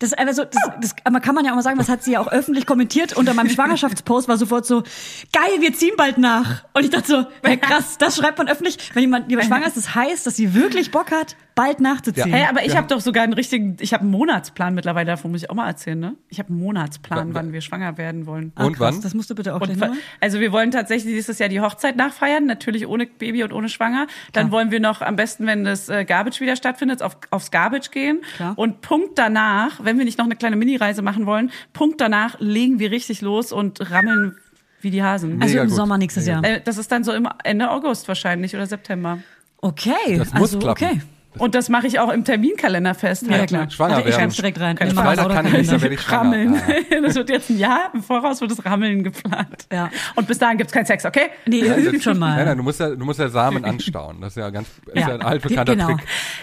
Das, 0.04 0.12
also, 0.14 0.44
das, 0.44 0.62
das 0.82 0.96
aber 1.06 1.22
kann 1.22 1.34
man 1.34 1.46
ja 1.46 1.52
auch 1.52 1.56
mal 1.56 1.62
sagen, 1.62 1.78
das 1.78 1.88
hat 1.88 2.04
sie 2.04 2.12
ja 2.12 2.20
auch 2.20 2.28
öffentlich 2.28 2.66
kommentiert. 2.66 3.16
Unter 3.16 3.34
meinem 3.34 3.50
Schwangerschaftspost 3.50 4.28
war 4.28 4.38
sofort 4.38 4.66
so, 4.66 4.84
geil, 5.32 5.62
wir 5.62 5.74
ziehen 5.74 5.94
bald 5.96 6.18
nach. 6.18 6.66
Und 6.74 6.84
ich 6.84 6.90
dachte 6.90 7.08
so, 7.08 7.26
hey, 7.42 7.56
krass, 7.58 7.98
das 7.98 8.18
schreibt 8.18 8.38
man 8.38 8.50
öffentlich. 8.50 8.78
Wenn 8.94 9.02
jemand 9.04 9.30
lieber 9.30 9.44
schwanger 9.44 9.68
ist, 9.68 9.78
das 9.78 9.96
heißt, 9.96 10.28
dass 10.28 10.36
sie 10.36 10.54
wirklich 10.54 10.92
Bock 10.92 11.12
hat, 11.12 11.38
bald 11.56 11.80
nachzuziehen. 11.80 12.34
Hä, 12.34 12.48
aber 12.50 12.62
ich 12.66 12.72
Ja. 12.72 12.78
habe 12.78 12.88
doch 12.88 13.00
sogar 13.00 13.24
einen 13.24 13.34
richtigen, 13.34 13.78
ich 13.80 13.94
habe 13.94 14.02
einen 14.02 14.10
Monatsplan 14.12 14.74
mittlerweile, 14.74 15.06
davon 15.06 15.32
muss 15.32 15.44
ich 15.44 15.50
auch 15.52 15.56
mal 15.56 15.68
erzählen, 15.68 16.00
ne? 16.00 16.16
Ich 16.28 16.40
habe 16.40 16.50
einen 16.50 16.58
Monatsplan, 16.60 17.30
Wa- 17.30 17.34
wa- 17.36 17.40
wann 17.44 17.54
wir 17.54 17.62
schwanger 17.62 17.98
werden 18.00 18.26
wollen. 18.26 18.52
Ah, 18.56 18.66
Und 18.66 18.74
krass, 18.76 18.96
wann? 18.96 19.02
Das 19.04 19.14
musst 19.14 19.30
du 19.30 19.36
bitte 19.36 19.54
auch 19.56 19.62
Und 19.62 19.78
also 20.20 20.40
wir 20.40 20.52
wollen 20.52 20.72
tatsächlich 20.72 21.14
nächstes 21.14 21.38
Jahr 21.38 21.50
die 21.50 21.62
Hochzeit 21.62 21.96
nachfeiern, 21.96 22.48
natürlich 22.48 22.88
ohne 22.88 23.06
Baby 23.06 23.44
und 23.44 23.54
ohne 23.54 23.70
Schwanger. 23.70 24.08
Dann 24.32 24.50
wollen 24.50 24.72
wir 24.72 24.80
noch 24.80 25.02
am 25.02 25.16
besten, 25.16 25.46
wenn 25.46 25.64
das 25.64 25.90
äh, 25.90 26.06
Garbage 26.06 26.42
wieder 26.42 26.56
stattfindet, 26.56 27.04
auf, 27.04 27.18
aufs 27.30 27.52
Garbage 27.52 27.92
gehen. 27.92 28.22
Klar. 28.36 28.54
Und 28.58 28.82
Punkt 28.82 29.20
danach, 29.20 29.80
wenn 29.84 29.93
wir 29.98 30.06
nicht 30.06 30.18
noch 30.18 30.26
eine 30.26 30.36
kleine 30.36 30.56
Mini-Reise 30.56 31.02
machen 31.02 31.26
wollen, 31.26 31.52
Punkt 31.74 32.00
danach 32.02 32.40
legen 32.40 32.80
wir 32.80 32.92
richtig 32.92 33.22
los 33.22 33.52
und 33.52 33.92
rammeln 33.92 34.38
wie 34.82 34.92
die 34.92 35.02
Hasen. 35.04 35.42
Also 35.42 35.54
Mega 35.54 35.62
im 35.64 35.68
gut. 35.70 35.76
Sommer 35.78 35.98
nächstes 35.98 36.26
Mega 36.26 36.42
Jahr. 36.48 36.58
Äh, 36.58 36.62
das 36.64 36.78
ist 36.78 36.92
dann 36.92 37.04
so 37.04 37.14
im 37.14 37.28
Ende 37.44 37.70
August 37.72 38.08
wahrscheinlich 38.08 38.54
oder 38.56 38.66
September. 38.68 39.20
Okay, 39.62 40.18
Das 40.18 40.34
muss 40.34 40.42
also 40.54 40.60
klappen. 40.60 40.86
okay. 40.86 41.02
Und 41.40 41.56
das 41.56 41.70
mache 41.70 41.88
ich 41.88 42.00
auch 42.00 42.10
im 42.12 42.24
Terminkalender 42.24 42.94
fest. 42.94 43.26
Ja, 43.30 43.46
klar. 43.46 43.70
Schwanger 43.70 43.96
also 43.96 44.08
ich 44.10 44.16
werden. 44.16 44.22
schreib's 44.32 44.36
direkt 44.36 44.60
rein. 44.60 44.78
Spaß. 44.78 44.94
meinen 44.94 45.06
Freitag 45.06 45.32
kann 45.34 45.46
ich 45.48 45.54
nicht, 45.54 45.72
dann 45.72 45.82
werde 45.82 45.96
ich 45.96 46.02
schwanger. 46.02 46.20
Rammeln. 46.24 46.56
Ah. 46.56 47.02
Das 47.04 47.16
wird 47.16 47.30
jetzt 47.30 47.50
ein 47.50 47.58
Jahr 47.60 47.90
im 47.94 48.02
Voraus 48.02 48.40
wird 48.40 48.52
das 48.52 48.64
Rammeln 48.66 49.04
geplant. 49.04 49.68
Ja. 49.72 49.90
Und 50.16 50.26
bis 50.28 50.38
dahin 50.40 50.58
gibt's 50.58 50.72
keinen 50.72 50.86
Sex, 50.86 51.04
okay? 51.06 51.30
Nee, 51.46 51.58
ihr 51.60 51.76
übt 51.78 52.00
schon 52.02 52.18
mal. 52.18 52.38
Nein, 52.38 52.46
nein, 52.46 52.58
du 52.58 52.64
musst 52.64 52.80
ja, 52.80 52.90
du 52.90 53.04
musst 53.04 53.20
ja 53.20 53.28
Samen 53.30 53.66
anstauen. 53.66 54.22
Das 54.22 54.34
ist 54.34 54.38
ja 54.38 54.50
ganz, 54.52 54.68
ist 54.88 54.96
Ja. 54.96 55.10
ja, 55.10 55.14
ein 55.16 55.22
altbekannter 55.22 55.76
Genau. 55.76 55.88
Trick. 55.88 55.98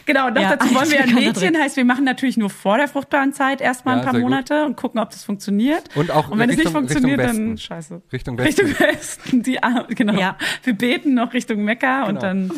Genau, 0.06 0.26
und 0.26 0.38
Ja, 0.38 0.56
dazu 0.56 0.74
wollen 0.74 0.90
wir 0.90 1.00
ein 1.04 1.14
Mädchen, 1.14 1.52
Trick. 1.54 1.58
heißt, 1.62 1.76
wir 1.76 1.84
machen 1.84 2.04
natürlich 2.04 2.36
nur 2.36 2.50
vor 2.50 2.76
der 2.76 2.88
fruchtbaren 2.88 3.32
Zeit 3.32 3.60
erstmal 3.60 3.94
Ja, 3.96 4.00
ein 4.00 4.04
paar 4.04 4.12
sehr 4.12 4.20
gut. 4.22 4.30
Monate 4.30 4.64
und 4.66 4.76
gucken, 4.76 5.00
ob 5.00 5.10
das 5.10 5.24
funktioniert. 5.24 5.84
Und 5.94 6.10
auch 6.10 6.28
und 6.30 6.38
wenn 6.38 6.50
es 6.50 6.56
nicht 6.56 6.66
Richtung- 6.66 6.82
funktioniert, 6.82 7.20
Richtung 7.20 7.36
dann 7.36 7.52
Westen. 7.54 7.58
scheiße. 7.58 8.02
Richtung 8.12 8.38
Westen. 8.38 8.66
Richtung 8.66 8.86
Westen, 8.88 9.42
die 9.42 9.58
genau. 9.94 10.12
Ja. 10.20 10.36
Wir 10.64 10.74
beten 10.74 11.14
noch 11.14 11.32
Richtung 11.32 11.64
Mekka 11.64 12.02
und 12.02 12.08
Genau. 12.16 12.20
dann, 12.20 12.52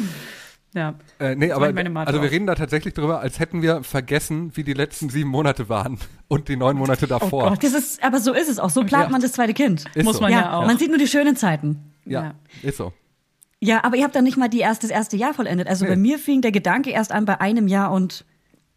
ja. 0.75 0.95
Äh, 1.19 1.35
nee, 1.35 1.49
Das 1.49 1.57
aber 1.59 2.01
also 2.07 2.23
wir 2.23 2.31
reden 2.31 2.47
da 2.47 2.55
tatsächlich 2.55 2.95
drüber, 2.95 3.21
als 3.21 3.39
hätten 3.39 3.63
wir 3.63 3.83
vergessen, 3.83 4.53
wie 4.57 4.65
die 4.65 4.73
letzten 4.73 5.09
sieben 5.11 5.29
Monate 5.31 5.69
waren 5.69 5.99
und 6.29 6.49
die 6.49 6.57
neun 6.57 6.77
Monate 6.77 7.07
davor. 7.07 7.51
Gott. 7.51 7.63
Das 7.65 7.75
ist, 7.75 8.03
aber 8.03 8.21
so 8.21 8.33
ist 8.33 8.49
es 8.49 8.59
auch. 8.59 8.71
So 8.71 8.85
plant 8.85 9.05
Ja. 9.05 9.11
man 9.11 9.21
das 9.21 9.33
zweite 9.33 9.55
Kind. 9.55 9.85
Ist 9.95 10.05
Muss 10.05 10.17
so. 10.17 10.23
man 10.23 10.33
ja, 10.33 10.41
ja, 10.41 10.53
auch. 10.59 10.67
man 10.67 10.79
sieht 10.79 10.89
nur 10.89 10.99
die 10.99 11.07
schönen 11.09 11.37
Zeiten. 11.37 11.93
ja, 12.05 12.23
Ja. 12.25 12.35
ist 12.63 12.79
so. 12.79 12.93
Ja, 13.61 13.85
aber 13.85 13.97
ihr 13.97 14.03
habt 14.05 14.17
dann 14.17 14.25
nicht 14.25 14.37
mal 14.37 14.49
die 14.49 14.59
erst, 14.59 14.83
das 14.83 14.91
erste 14.91 15.17
Jahr 15.17 15.35
vollendet. 15.35 15.69
Also 15.69 15.85
bei 15.87 15.95
Nee. 15.95 16.01
mir 16.11 16.19
fing 16.19 16.41
der 16.43 16.51
Gedanke 16.51 16.91
erst 16.91 17.13
an 17.13 17.27
bei 17.27 17.41
einem 17.41 17.69
Jahr 17.69 17.93
und 17.93 18.25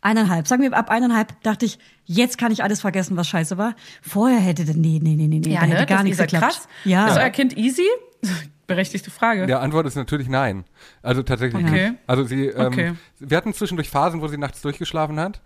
eineinhalb. 0.01 0.47
Sagen 0.47 0.61
wir 0.61 0.71
ab 0.77 0.91
eineinhalb 0.91 1.41
dachte 1.41 1.65
ich, 1.65 1.79
jetzt 2.03 2.37
kann 2.37 2.51
ich 2.51 2.61
alles 2.61 2.81
vergessen, 2.81 3.17
was 3.17 3.27
scheiße 3.27 3.57
war. 3.57 3.73
Vorher 4.03 4.37
hätte 4.39 4.63
das, 4.63 4.75
nee, 4.75 4.99
nee, 5.01 5.15
nee, 5.15 5.27
nee, 5.27 5.49
Ja, 5.49 5.61
da 5.61 5.65
ne? 5.65 5.73
hätte 5.73 5.85
gar 5.87 5.97
das 5.97 6.03
nichts 6.03 6.19
ist 6.19 6.31
ja 6.31 6.37
geklappt. 6.39 6.53
krass. 6.53 6.67
Ja. 6.83 7.07
Ist 7.07 7.17
euer 7.17 7.29
Kind 7.31 7.57
easy? 7.57 7.81
Berechtigte 8.67 9.11
Frage. 9.11 9.45
Die 9.45 9.53
Antwort 9.53 9.85
ist 9.85 9.95
natürlich 9.95 10.27
nein. 10.27 10.63
Also 11.03 11.21
tatsächlich 11.23 11.63
Okay. 11.63 11.89
nicht. 11.91 11.99
Also 12.07 12.23
sie, 12.23 12.47
ähm, 12.47 12.65
Okay. 12.67 12.93
wir 13.19 13.37
hatten 13.37 13.53
zwischendurch 13.53 13.89
Phasen, 13.89 14.21
wo 14.21 14.27
sie 14.27 14.37
nachts 14.37 14.61
durchgeschlafen 14.61 15.19
hat, 15.19 15.41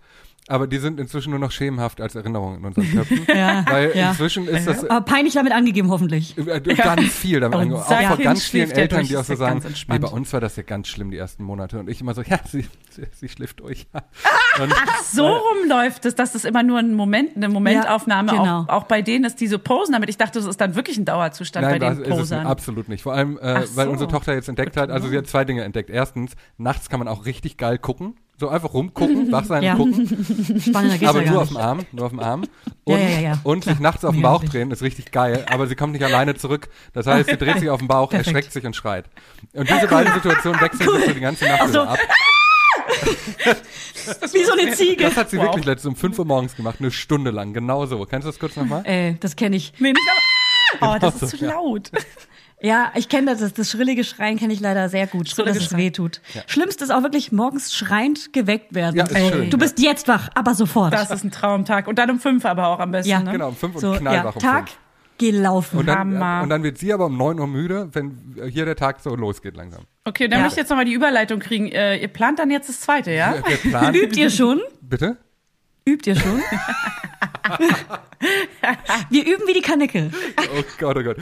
aber 0.50 0.66
die 0.66 0.78
sind 0.78 0.98
inzwischen 0.98 1.30
nur 1.30 1.38
noch 1.38 1.50
schemenhaft 1.52 2.00
als 2.00 2.14
Erinnerung 2.14 2.58
in 2.58 2.64
unseren 2.64 2.90
Köpfen. 2.90 3.20
Ja, 3.34 3.64
Weil 3.70 3.92
ja. 3.96 4.10
inzwischen 4.10 4.46
ist 4.48 4.66
das 4.66 4.84
aber 4.84 5.02
peinlich 5.04 5.34
damit 5.34 5.52
angegeben, 5.52 5.90
hoffentlich. 5.90 6.36
äh, 6.36 6.60
ganz 6.60 7.02
viel 7.14 7.40
damit 7.40 7.56
Und 7.56 7.62
angegangen. 7.74 8.06
Auch 8.06 8.16
Kind 8.16 8.22
ganz 8.24 8.44
vielen 8.44 8.70
Eltern, 8.70 9.04
die 9.06 9.16
auch 9.16 9.24
so 9.24 9.36
sagen, 9.36 9.62
nee, 9.88 9.98
bei 9.98 10.08
uns 10.08 10.32
war 10.32 10.40
das 10.40 10.56
ja 10.56 10.62
ganz 10.64 10.88
schlimm 10.88 11.10
die 11.10 11.16
ersten 11.16 11.44
Monate. 11.44 11.78
Und 11.78 11.88
ich 11.88 12.00
immer 12.00 12.14
so, 12.14 12.22
ja, 12.22 12.40
sie, 12.46 12.66
sie, 12.90 13.02
sie 13.12 13.28
schläft 13.28 13.60
durch. 13.60 13.86
Und, 14.60 14.74
So 15.04 15.26
rum 15.26 15.68
läuft 15.68 16.04
es, 16.06 16.14
dass 16.16 16.34
es 16.34 16.44
immer 16.44 16.62
nur 16.62 16.78
ein 16.78 16.94
Moment, 16.94 17.36
eine 17.36 17.48
Momentaufnahme 17.48 18.32
Ja, 18.32 18.38
genau. 18.38 18.60
auch, 18.62 18.68
auch 18.68 18.84
bei 18.84 19.02
denen 19.02 19.24
ist, 19.24 19.40
die 19.40 19.46
so 19.46 19.58
posen 19.58 19.92
damit. 19.92 20.08
Ich 20.10 20.18
dachte, 20.18 20.38
das 20.40 20.48
ist 20.48 20.60
dann 20.60 20.74
wirklich 20.74 20.98
ein 20.98 21.04
Dauerzustand 21.04 21.64
Nein, 21.66 21.78
bei 21.78 21.88
das 21.88 21.98
den 21.98 22.10
Posern. 22.10 22.46
absolut 22.46 22.88
nicht. 22.88 23.02
Vor 23.02 23.14
allem, 23.14 23.36
äh, 23.38 23.40
Ach 23.42 23.64
weil 23.74 23.86
so. 23.86 23.92
unsere 23.92 24.10
Tochter 24.10 24.34
jetzt 24.34 24.48
entdeckt 24.48 24.76
hat, 24.76 24.90
also 24.90 25.08
sie 25.08 25.16
hat 25.16 25.26
zwei 25.28 25.44
Dinge 25.44 25.62
entdeckt. 25.62 25.90
Erstens, 25.90 26.32
nachts 26.58 26.88
kann 26.88 26.98
man 26.98 27.08
auch 27.08 27.24
richtig 27.26 27.56
geil 27.56 27.78
gucken. 27.78 28.16
So 28.40 28.48
einfach 28.48 28.72
rumgucken, 28.72 29.30
wach 29.30 29.44
sein 29.44 29.62
Ja. 29.62 29.74
und 29.74 29.92
gucken. 29.92 30.60
Spannender 30.60 30.96
geht's 30.96 31.10
aber 31.10 31.22
ja 31.22 31.26
nur 31.30 31.34
gar 31.34 31.42
auf 31.42 31.48
dem. 31.48 31.56
Arm, 31.58 31.80
nur 31.92 32.06
auf 32.06 32.10
dem 32.12 32.20
Arm. 32.20 32.44
Und, 32.84 32.98
ja, 32.98 33.08
ja, 33.08 33.20
ja. 33.20 33.38
und 33.44 33.62
sich 33.64 33.78
nachts 33.78 34.04
auf 34.04 34.14
den 34.14 34.22
Bauch 34.22 34.42
drehen, 34.42 34.70
ist 34.72 34.82
richtig 34.82 35.12
geil. 35.12 35.44
Aber 35.48 35.66
sie 35.68 35.76
kommt 35.76 35.92
nicht 35.92 36.02
alleine 36.02 36.34
zurück. 36.34 36.70
Das 36.94 37.06
heißt, 37.06 37.28
sie 37.30 37.36
dreht 37.36 37.60
sich 37.60 37.68
auf 37.70 37.78
den 37.78 37.86
Bauch, 37.86 38.08
Perfekt. 38.10 38.26
erschreckt 38.26 38.52
sich 38.52 38.64
und 38.64 38.74
schreit. 38.74 39.04
Und 39.52 39.68
diese 39.70 39.86
beiden 39.86 40.12
Situationen 40.14 40.60
wechseln 40.60 40.88
sich 40.90 41.04
so 41.06 41.12
die 41.12 41.20
ganze 41.20 41.44
Nacht 41.44 41.68
so. 41.68 41.82
über 41.82 41.90
ab. 41.90 41.98
Wie 44.32 44.44
so 44.44 44.52
eine 44.52 44.72
Ziege. 44.72 45.04
Das 45.04 45.16
hat 45.16 45.30
sie 45.30 45.36
Wow. 45.38 45.44
wirklich 45.48 45.66
letztens 45.66 45.94
um 45.94 45.96
5 45.96 46.18
Uhr 46.18 46.24
morgens 46.24 46.56
gemacht, 46.56 46.76
eine 46.80 46.90
Stunde 46.90 47.30
lang. 47.30 47.52
Genau 47.52 47.84
so. 47.86 48.04
Kennst 48.06 48.26
du 48.26 48.30
das 48.30 48.38
kurz 48.40 48.56
nochmal? 48.56 48.82
Ey, 48.86 49.16
das 49.20 49.36
kenne 49.36 49.56
ich. 49.56 49.72
Nee, 49.78 49.92
nicht 49.92 50.08
aber, 50.80 50.94
oh, 50.94 50.98
das 50.98 51.14
Genau 51.14 51.26
ist 51.26 51.30
zu 51.38 51.44
ja. 51.44 51.50
laut. 51.52 51.90
Ja, 52.62 52.92
ich 52.94 53.08
kenne 53.08 53.34
das. 53.36 53.52
Das 53.54 53.70
schrillige 53.70 54.04
Schreien 54.04 54.38
kenne 54.38 54.52
ich 54.52 54.60
leider 54.60 54.88
sehr 54.88 55.06
gut, 55.06 55.28
so 55.28 55.42
dass 55.44 55.56
es 55.56 55.76
weh 55.76 55.90
tut. 55.90 56.20
Schlimmst 56.46 56.82
ist 56.82 56.90
auch 56.90 57.02
wirklich 57.02 57.32
morgens 57.32 57.74
schreiend 57.74 58.32
geweckt 58.32 58.74
werden. 58.74 58.96
Ja, 58.96 59.04
ist 59.06 59.16
schön, 59.30 59.50
du 59.50 59.56
bist 59.58 59.78
jetzt 59.80 60.08
wach, 60.08 60.28
aber 60.34 60.54
sofort. 60.54 60.92
Das 60.92 61.10
ist 61.10 61.24
ein 61.24 61.30
Traumtag. 61.30 61.86
Und 61.88 61.98
dann 61.98 62.10
um 62.10 62.20
fünf 62.20 62.44
aber 62.44 62.68
auch 62.68 62.78
am 62.80 62.90
besten. 62.90 63.10
Ja. 63.10 63.20
ne? 63.20 63.32
Genau, 63.32 63.48
um 63.48 63.56
5 63.56 63.74
Uhr 63.76 63.80
so, 63.80 63.92
knallwach 63.92 64.24
ja, 64.24 64.30
um 64.34 64.38
Tag 64.40 64.68
fünf. 64.68 64.78
gelaufen. 65.18 65.78
Und 65.78 65.86
dann, 65.86 65.98
Hammer. 65.98 66.42
und 66.42 66.50
dann 66.50 66.62
wird 66.62 66.76
sie 66.78 66.92
aber 66.92 67.06
um 67.06 67.16
9 67.16 67.40
Uhr 67.40 67.46
müde, 67.46 67.88
wenn 67.92 68.36
hier 68.50 68.64
der 68.66 68.76
Tag 68.76 69.00
so 69.00 69.14
losgeht 69.16 69.56
langsam. 69.56 69.84
Okay, 70.04 70.28
dann 70.28 70.40
Ja. 70.40 70.44
möchte 70.44 70.60
ich 70.60 70.62
jetzt 70.64 70.70
nochmal 70.70 70.84
die 70.84 70.92
Überleitung 70.94 71.40
kriegen. 71.40 71.68
Äh, 71.72 71.96
ihr 71.96 72.08
plant 72.08 72.38
dann 72.38 72.50
jetzt 72.50 72.68
das 72.68 72.80
zweite, 72.80 73.10
ja? 73.12 73.34
Der 73.48 73.56
Plan, 73.56 73.94
Übt 73.94 74.18
ihr 74.20 74.28
schon? 74.30 74.60
bitte? 74.82 75.16
Übt 75.90 76.08
ihr 76.10 76.16
schon? 76.16 76.40
Wir 79.10 79.24
üben 79.26 79.46
wie 79.48 79.54
die 79.54 79.60
Kanickel. 79.60 80.10
Oh 80.38 80.62
Gott, 80.78 80.96
oh 80.98 81.02
Gott. 81.02 81.16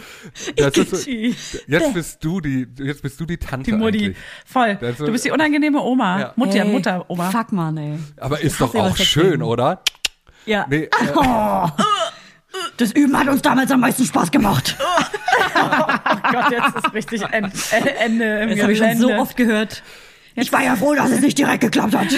Das 0.56 0.76
ist 0.76 0.90
so, 0.90 0.96
Die 1.10 1.34
jetzt 1.66 1.94
bist 1.94 2.22
du 2.24 2.40
die, 2.40 2.66
jetzt 2.78 3.00
bist 3.02 3.18
du 3.18 3.24
die 3.24 3.38
Tante 3.38 3.72
Mutti. 3.72 3.98
eigentlich. 4.06 4.16
Voll. 4.46 4.78
So- 4.98 5.06
Du 5.06 5.12
bist 5.12 5.24
die 5.24 5.30
unangenehme 5.30 5.80
Oma. 5.80 6.20
Ja. 6.20 6.32
Mutter, 6.36 6.64
Ey, 6.64 6.68
Mutter, 6.70 7.04
Oma. 7.08 7.30
Fuck, 7.30 7.52
Mann, 7.52 7.76
ey. 7.78 7.98
Aber 8.18 8.40
ist 8.40 8.60
doch 8.60 8.74
auch 8.74 8.96
schön, 8.96 9.42
oder? 9.42 9.80
Ja. 10.44 10.66
Nee, 10.68 10.84
äh, 10.84 10.90
Das 12.76 12.92
Üben 12.92 13.16
hat 13.18 13.28
uns 13.28 13.40
damals 13.42 13.70
am 13.70 13.80
meisten 13.80 14.04
Spaß 14.04 14.30
gemacht. 14.30 14.76
Oh 15.60 16.16
Gott, 16.30 16.50
jetzt 16.52 16.76
ist 16.76 16.92
richtig 16.94 17.22
äh, 17.22 17.42
Ende 17.98 18.40
im 18.40 18.50
Das 18.50 18.62
habe 18.62 18.72
ich 18.72 18.78
schon 18.78 18.96
so 18.98 19.12
oft 19.14 19.36
gehört. 19.36 19.82
Ich 20.36 20.52
war 20.52 20.62
ja 20.62 20.76
froh, 20.76 20.94
dass 20.94 21.10
es 21.10 21.20
nicht 21.20 21.36
direkt 21.38 21.62
geklappt 21.62 21.96
hat. 21.96 22.06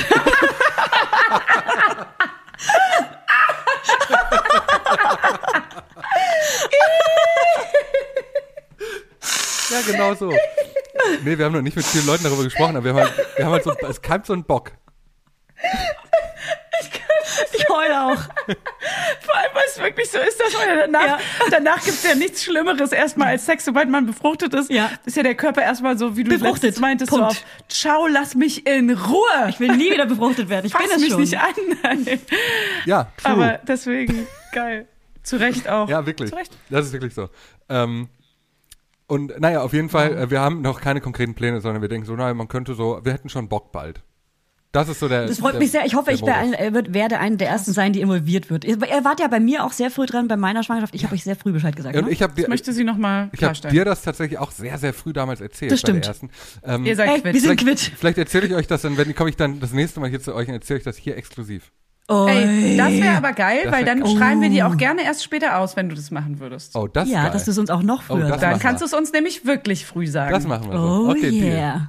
ja, 9.71 9.81
genau 9.87 10.15
so. 10.15 10.31
Nee, 11.25 11.39
wir 11.39 11.45
haben 11.45 11.53
noch 11.53 11.63
nicht 11.63 11.77
mit 11.77 11.87
vielen 11.87 12.07
Leuten 12.07 12.25
darüber 12.25 12.45
gesprochen, 12.45 12.77
aber 12.77 12.85
wir 12.85 12.93
haben 12.93 13.01
halt, 13.01 13.13
wir 13.37 13.45
haben 13.45 13.53
halt 13.53 13.65
so, 13.65 13.73
es 13.89 14.03
keimt 14.03 14.27
so 14.27 14.33
ein 14.33 14.45
Bock. 14.45 14.73
Ich 17.53 17.69
heule 17.69 18.03
auch. 18.03 18.17
Vor 18.17 19.35
allem, 19.37 19.51
weil 19.55 19.63
es 19.67 19.79
wirklich 19.79 20.11
so 20.11 20.19
ist, 20.19 20.41
dass 20.41 20.53
man 20.55 20.69
ja 20.69 20.77
danach, 20.87 21.07
Ja. 21.07 21.19
danach 21.51 21.77
gibt 21.77 21.89
es 21.97 22.03
ja 22.03 22.15
nichts 22.15 22.45
Schlimmeres 22.45 22.93
erstmal 22.93 23.29
als 23.29 23.47
Sex, 23.47 23.65
sobald 23.65 23.89
man 23.89 24.07
befruchtet 24.07 24.55
ist, 24.55 24.71
Ja. 24.71 24.91
ist 25.05 25.17
ja 25.17 25.23
der 25.23 25.35
Körper 25.35 25.63
erstmal 25.63 25.99
so, 25.99 26.17
wie 26.17 26.25
du 26.25 26.31
Befruchtet. 26.39 26.79
meintest, 26.81 27.11
Punkt. 27.11 27.25
so 27.25 27.29
auf, 27.31 27.45
ciao, 27.69 28.07
lass 28.07 28.35
mich 28.35 28.67
in 28.67 28.91
Ruhe. 28.91 29.49
Ich 29.49 29.61
will 29.61 29.77
nie 29.77 29.91
wieder 29.91 30.07
befruchtet 30.07 30.49
werden. 30.49 30.67
Ich 30.67 30.73
Fass 30.73 30.83
bin 30.83 30.91
es 30.93 31.01
mich 31.01 31.11
schon. 31.11 31.21
nicht 31.21 31.39
an. 31.39 31.55
Nein. 31.83 32.21
Ja, 32.87 33.13
true. 33.17 33.33
Aber 33.33 33.61
deswegen, 33.67 34.27
geil. 34.53 34.87
Zu 35.23 35.37
Recht 35.37 35.69
auch. 35.69 35.89
ja, 35.89 36.07
wirklich. 36.07 36.31
Zu 36.31 36.37
Recht. 36.37 36.53
Das 36.71 36.87
ist 36.87 36.93
wirklich 36.93 37.15
so. 37.15 37.29
Ähm, 37.69 38.09
und 39.07 39.39
naja, 39.41 39.61
auf 39.63 39.73
jeden 39.73 39.89
Fall, 39.89 40.17
äh, 40.17 40.31
wir 40.31 40.41
haben 40.41 40.63
noch 40.63 40.81
keine 40.81 41.01
konkreten 41.01 41.35
Pläne, 41.35 41.61
sondern 41.61 41.83
wir 41.83 41.89
denken 41.89 42.07
so, 42.07 42.15
naja, 42.17 42.33
man 42.33 42.49
könnte 42.49 42.75
so, 42.75 43.01
wir 43.05 43.13
hätten 43.13 43.29
schon 43.29 43.49
Bock 43.49 43.73
bald. 43.73 44.01
Das 44.73 44.89
ist 44.89 45.01
so 45.01 45.09
der. 45.09 45.27
Das 45.27 45.39
freut 45.41 45.55
der, 45.55 45.61
mich 45.61 45.73
sehr. 45.73 45.85
Ich 45.85 45.97
hoffe, 45.97 46.13
ich 46.13 46.23
ein, 46.23 46.53
wird- 46.73 46.95
werde 46.95 47.19
eine 47.19 47.37
der 47.37 47.49
ersten 47.49 47.73
sein, 47.73 47.93
die 47.93 48.01
involviert 48.01 48.51
wird. 48.51 48.65
Ihr, 48.65 48.81
wart 48.81 49.19
ja 49.19 49.27
bei 49.27 49.41
mir 49.41 49.65
auch 49.65 49.73
sehr 49.73 49.91
früh 49.91 50.07
dran 50.07 50.29
bei 50.29 50.37
meiner 50.37 50.63
Schwangerschaft. 50.63 50.95
Ich 50.95 51.03
habe 51.05 51.15
euch 51.15 51.25
sehr 51.25 51.35
früh 51.35 51.51
Bescheid 51.53 51.75
gesagt. 51.75 51.97
Und 51.97 52.05
ne? 52.05 52.11
ich 52.11 52.23
habe 52.23 52.35
dir, 52.35 52.43
Ich 52.43 52.49
möchte 52.49 52.73
sie 52.73 52.85
nochmal 52.85 53.31
ich 53.33 53.43
habe 53.43 53.59
dir 53.69 53.85
das 53.85 54.03
tatsächlich 54.03 54.39
auch 54.39 54.53
sehr, 54.53 54.79
sehr 54.79 54.95
früh 54.95 55.13
damals 55.13 55.41
erzählt. 55.41 55.73
Das 55.73 55.83
Bei 55.83 55.93
der 55.93 56.03
stimmt. 56.03 56.07
ersten. 56.07 56.31
Ähm, 56.63 56.85
Ihr 56.87 56.95
seid 56.95 57.09
Ey, 57.09 57.21
quitt. 57.21 57.35
wir 57.35 57.41
sind 57.41 57.61
vielleicht, 57.61 57.81
quitt. 57.89 57.99
vielleicht 57.99 58.19
erzähle 58.19 58.47
ich 58.47 58.55
euch 58.55 58.67
das 58.69 58.83
dann, 58.83 58.97
wenn 58.97 59.13
komme 59.15 59.31
ich 59.31 59.37
dann 59.37 59.59
das 59.59 59.73
nächste 59.73 59.99
Mal 59.99 60.09
hier 60.09 60.21
zu 60.21 60.35
euch 60.35 60.47
und 60.47 60.55
erzähle 60.55 60.79
ich 60.79 60.85
das 60.85 60.97
hier 60.97 61.17
exklusiv. 61.17 61.73
Ey, 62.09 62.77
das 62.77 62.91
wäre 62.93 63.17
aber 63.17 63.33
geil, 63.33 63.61
Das 63.65 63.73
weil 63.73 63.87
wär 63.87 63.95
dann 63.95 64.03
geil. 64.05 64.17
schreiben 64.17 64.41
wir 64.41 64.51
die 64.51 64.63
auch 64.65 64.77
gerne 64.77 65.03
erst 65.05 65.23
später 65.23 65.59
aus, 65.59 65.77
wenn 65.77 65.89
du 65.89 65.95
das 65.95 66.11
machen 66.11 66.41
würdest. 66.41 66.75
Oh, 66.75 66.89
das 66.89 67.07
ist 67.07 67.15
ja, 67.15 67.23
geil. 67.25 67.33
dass 67.33 67.45
du 67.45 67.53
es 67.53 67.59
uns 67.59 67.71
auch 67.71 67.83
noch 67.83 68.03
früher 68.03 68.17
Oh, 68.17 68.29
das 68.29 68.41
sagst. 68.41 68.43
dann 68.45 68.59
kannst 68.59 68.83
du 68.83 68.87
es 68.87 68.95
uns 68.95 69.13
nämlich 69.13 69.45
wirklich 69.47 69.87
früh 69.87 70.07
sagen. 70.09 70.33
Das 70.33 70.45
machen 70.47 70.71
wir 70.71 70.77
so. 70.79 70.85
Oh 71.07 71.11
okay, 71.11 71.31
Deal. 71.31 71.89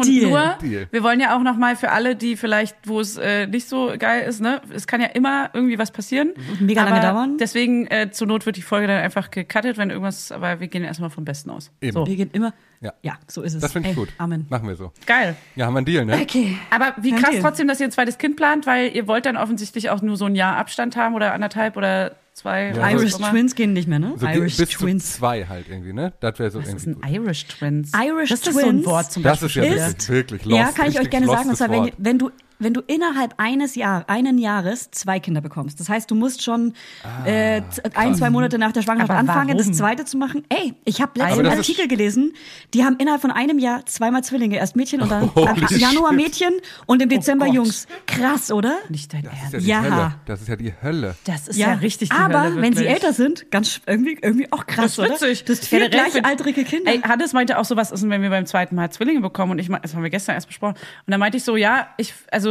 Und 0.00 0.06
Deal. 0.06 0.30
nur, 0.30 0.56
Deal. 0.60 0.88
wir 0.90 1.02
wollen 1.02 1.20
ja 1.20 1.36
auch 1.36 1.42
noch 1.42 1.56
mal 1.56 1.76
für 1.76 1.90
alle, 1.90 2.16
die 2.16 2.36
vielleicht, 2.36 2.76
wo 2.84 3.00
es 3.00 3.16
äh, 3.16 3.46
nicht 3.46 3.68
so 3.68 3.92
geil 3.98 4.28
ist, 4.28 4.40
ne, 4.40 4.60
es 4.74 4.86
kann 4.86 5.00
ja 5.00 5.08
immer 5.08 5.50
irgendwie 5.52 5.78
was 5.78 5.90
passieren. 5.90 6.32
Mega 6.60 6.84
lange 6.84 7.00
dauern. 7.00 7.36
Deswegen 7.38 7.86
äh, 7.86 8.10
zur 8.10 8.26
Not 8.26 8.46
wird 8.46 8.56
die 8.56 8.62
Folge 8.62 8.86
dann 8.86 9.02
einfach 9.02 9.30
gecuttet, 9.30 9.78
wenn 9.78 9.90
irgendwas, 9.90 10.32
aber 10.32 10.60
wir 10.60 10.68
gehen 10.68 10.84
erstmal 10.84 11.10
vom 11.10 11.24
Besten 11.24 11.50
aus. 11.50 11.70
Eben. 11.80 11.92
So. 11.92 12.06
Wir 12.06 12.16
gehen 12.16 12.30
immer. 12.32 12.52
Ja. 12.80 12.94
Ja, 13.02 13.18
so 13.26 13.42
ist 13.42 13.54
es. 13.54 13.60
Das 13.60 13.72
finde 13.72 13.90
ich 13.90 13.96
Ey, 13.96 14.00
gut. 14.00 14.08
Amen. 14.16 14.46
Machen 14.48 14.66
wir 14.66 14.74
so. 14.74 14.92
Geil. 15.06 15.36
Ja, 15.54 15.66
haben 15.66 15.74
wir 15.74 15.78
einen 15.78 15.86
Deal, 15.86 16.04
ne? 16.06 16.18
Okay. 16.22 16.56
Aber 16.70 16.94
wie 16.98 17.12
krass 17.12 17.30
Deal. 17.30 17.42
trotzdem, 17.42 17.68
dass 17.68 17.78
ihr 17.78 17.86
ein 17.86 17.92
zweites 17.92 18.16
Kind 18.16 18.36
plant, 18.36 18.66
weil 18.66 18.94
ihr 18.96 19.06
wollt 19.06 19.26
dann 19.26 19.36
offensichtlich 19.36 19.90
auch 19.90 20.00
nur 20.00 20.16
so 20.16 20.24
ein 20.24 20.34
Jahr 20.34 20.56
Abstand 20.56 20.96
haben 20.96 21.14
oder 21.14 21.34
anderthalb 21.34 21.76
oder 21.76 22.16
zwei. 22.32 22.72
Ja, 22.74 22.90
Irish 22.90 23.16
immer. 23.16 23.30
Twins 23.30 23.54
gehen 23.54 23.72
nicht 23.72 23.88
mehr, 23.88 23.98
ne? 23.98 24.14
So 24.16 24.26
Irish 24.26 24.56
bis 24.56 24.70
Twins. 24.70 25.12
zu 25.12 25.18
zwei 25.18 25.46
halt 25.46 25.68
irgendwie, 25.68 25.92
ne? 25.92 26.12
Das 26.20 26.38
wäre 26.38 26.50
so 26.50 26.60
Was 26.60 26.68
ist 26.68 26.86
irgendwie 26.86 27.06
ein 27.06 27.12
gut. 27.14 27.24
Irish 27.26 27.46
Twins? 27.46 27.92
Irish 27.94 28.28
das 28.30 28.40
ist 28.40 28.52
so 28.54 28.58
ein 28.60 28.64
Twins? 28.70 28.86
Wort 28.86 29.12
zum 29.12 29.22
Das 29.22 29.40
Beispiel. 29.40 29.62
ist 29.64 29.68
ja 29.68 29.86
wirklich, 29.86 30.08
wirklich 30.08 30.44
lost. 30.44 30.56
ja, 30.58 30.72
kann 30.72 30.88
ich 30.88 31.00
euch 31.00 31.10
gerne 31.10 31.26
sagen. 31.26 31.48
Und 31.50 31.56
zwar, 31.56 31.70
wenn, 31.70 31.90
wenn 31.98 32.18
du 32.18 32.30
wenn 32.60 32.72
du 32.74 32.80
innerhalb 32.86 33.34
eines 33.38 33.74
Jahr, 33.74 34.04
einen 34.08 34.38
Jahres 34.38 34.90
zwei 34.92 35.18
Kinder 35.18 35.40
bekommst. 35.40 35.80
Das 35.80 35.88
heißt, 35.88 36.10
du 36.10 36.14
musst 36.14 36.42
schon 36.42 36.74
äh, 37.24 37.62
z- 37.70 37.96
ein, 37.96 38.14
zwei 38.14 38.30
Monate 38.30 38.58
nach 38.58 38.72
der 38.72 38.82
Schwangerschaft 38.82 39.10
Aber 39.10 39.18
anfangen, 39.18 39.48
warum? 39.58 39.68
das 39.68 39.76
zweite 39.76 40.04
zu 40.04 40.16
machen. 40.18 40.44
Ey, 40.48 40.74
ich 40.84 41.00
habe 41.00 41.12
Aber 41.20 41.28
letzten 41.30 41.44
das 41.44 41.52
ist- 41.54 41.58
Artikel 41.60 41.88
gelesen, 41.88 42.34
die 42.74 42.84
haben 42.84 42.96
innerhalb 42.98 43.20
von 43.22 43.30
einem 43.30 43.58
Jahr 43.58 43.84
zweimal 43.86 44.22
Zwillinge. 44.22 44.56
Erst 44.56 44.76
Mädchen 44.76 45.00
und 45.02 45.10
dann 45.10 45.30
Holy 45.34 45.48
im 45.70 45.78
Januar 45.78 46.10
shit. 46.12 46.16
Mädchen 46.20 46.52
und 46.86 47.02
im 47.02 47.08
Dezember 47.08 47.46
Gott. 47.46 47.54
Jungs. 47.54 47.86
Krass, 48.06 48.50
oder? 48.52 48.76
Nicht 48.88 49.12
dein 49.12 49.22
Das 49.22 49.32
ist 49.32 49.40
Ernst. 49.40 49.52
ja 49.54 49.58
die 49.60 49.66
Ja. 49.66 49.82
Hölle. 49.82 50.14
Das 50.26 50.40
ist 50.42 50.48
ja 50.48 50.56
die 50.56 50.74
Hölle. 50.82 51.16
Das 51.24 51.48
ist 51.48 51.56
ja, 51.56 51.72
richtig 51.74 52.08
die 52.10 52.14
Aber 52.16 52.42
Hölle, 52.44 52.62
wenn 52.62 52.74
sie 52.76 52.86
älter 52.86 53.12
sind, 53.12 53.50
ganz 53.50 53.80
irgendwie, 53.86 54.18
irgendwie 54.20 54.50
auch 54.52 54.66
krass, 54.66 54.96
Das 54.96 55.22
ist 55.22 55.22
witzig. 55.22 55.40
oder? 55.42 55.44
Du 55.46 55.52
hast 55.52 55.66
vier 55.66 55.88
gleichaltrige 55.88 56.64
Kinder. 56.64 56.90
Ey, 56.92 57.00
Hannes 57.00 57.32
meinte 57.32 57.58
auch 57.58 57.64
so, 57.64 57.76
was 57.76 57.90
ist 57.92 58.02
denn, 58.02 58.10
wenn 58.10 58.22
wir 58.22 58.30
beim 58.30 58.46
zweiten 58.46 58.74
Mal 58.74 58.90
Zwillinge 58.90 59.20
bekommen? 59.20 59.52
Und 59.52 59.58
ich 59.58 59.68
das 59.82 59.94
haben 59.94 60.02
wir 60.02 60.10
gestern 60.10 60.34
erst 60.34 60.48
besprochen. 60.48 60.74
Und 60.74 61.10
dann 61.10 61.20
meinte 61.20 61.36
ich 61.36 61.44
so, 61.44 61.56
ja, 61.56 61.88
ich, 61.96 62.12
also, 62.30 62.49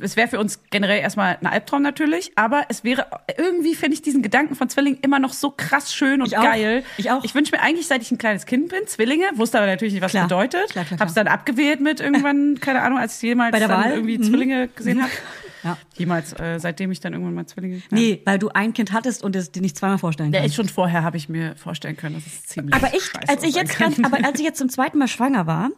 es 0.00 0.16
wäre 0.16 0.28
für 0.28 0.38
uns 0.38 0.60
generell 0.70 1.00
erstmal 1.00 1.36
ein 1.40 1.46
Albtraum 1.46 1.82
natürlich, 1.82 2.32
aber 2.36 2.64
es 2.68 2.84
wäre, 2.84 3.06
irgendwie 3.36 3.74
finde 3.74 3.94
ich 3.94 4.02
diesen 4.02 4.22
Gedanken 4.22 4.54
von 4.54 4.68
Zwillingen 4.68 5.00
immer 5.02 5.18
noch 5.18 5.32
so 5.32 5.50
krass 5.50 5.92
schön 5.94 6.20
und 6.20 6.28
Ich 6.28 6.38
auch. 6.38 6.42
geil. 6.44 6.84
Ich 6.96 7.10
auch. 7.10 7.24
Ich 7.24 7.34
wünsche 7.34 7.52
mir 7.54 7.62
eigentlich, 7.62 7.86
seit 7.86 8.02
ich 8.02 8.10
ein 8.10 8.18
kleines 8.18 8.46
Kind 8.46 8.68
bin, 8.68 8.86
Zwillinge, 8.86 9.24
wusste 9.34 9.58
aber 9.58 9.66
natürlich 9.66 9.94
nicht, 9.94 10.02
was 10.02 10.12
Klar. 10.12 10.24
bedeutet. 10.24 10.70
Klar, 10.70 10.84
klar, 10.84 11.00
Hab's 11.00 11.12
klar. 11.14 11.24
dann 11.24 11.32
abgewählt 11.34 11.80
mit 11.80 12.00
irgendwann, 12.00 12.58
keine 12.60 12.82
Ahnung, 12.82 12.98
als 12.98 13.16
ich 13.16 13.22
jemals 13.22 13.52
Bei 13.52 13.58
der 13.58 13.68
dann 13.68 13.84
Wahl? 13.84 13.92
irgendwie 13.92 14.18
Mhm. 14.18 14.22
Zwillinge 14.24 14.68
gesehen 14.68 15.02
habe. 15.02 15.10
Ja. 15.62 15.76
Jemals, 15.96 16.32
äh, 16.38 16.58
seitdem 16.58 16.90
ich 16.90 17.00
dann 17.00 17.12
irgendwann 17.12 17.34
mal 17.34 17.46
Zwillinge. 17.46 17.76
Ja. 17.76 17.82
Nee, 17.90 18.22
weil 18.24 18.38
du 18.38 18.48
ein 18.50 18.72
Kind 18.72 18.92
hattest 18.92 19.22
und 19.22 19.36
es 19.36 19.52
dir 19.52 19.60
nicht 19.60 19.76
zweimal 19.76 19.98
vorstellen 19.98 20.32
Ja, 20.32 20.40
kannst. 20.40 20.52
ich 20.52 20.56
schon 20.56 20.68
vorher 20.68 21.02
habe 21.02 21.16
ich 21.16 21.28
mir 21.28 21.54
vorstellen 21.56 21.96
können, 21.96 22.14
dass 22.14 22.26
es 22.26 22.44
ziemlich 22.44 22.74
Aber 22.74 22.88
ich, 22.94 23.02
als 23.28 23.42
ich 23.44 23.54
jetzt, 23.54 23.72
kann. 23.72 23.94
aber 24.04 24.24
als 24.24 24.38
ich 24.38 24.44
jetzt 24.46 24.58
zum 24.58 24.68
zweiten 24.68 24.98
Mal 24.98 25.08
schwanger 25.08 25.46
war 25.46 25.70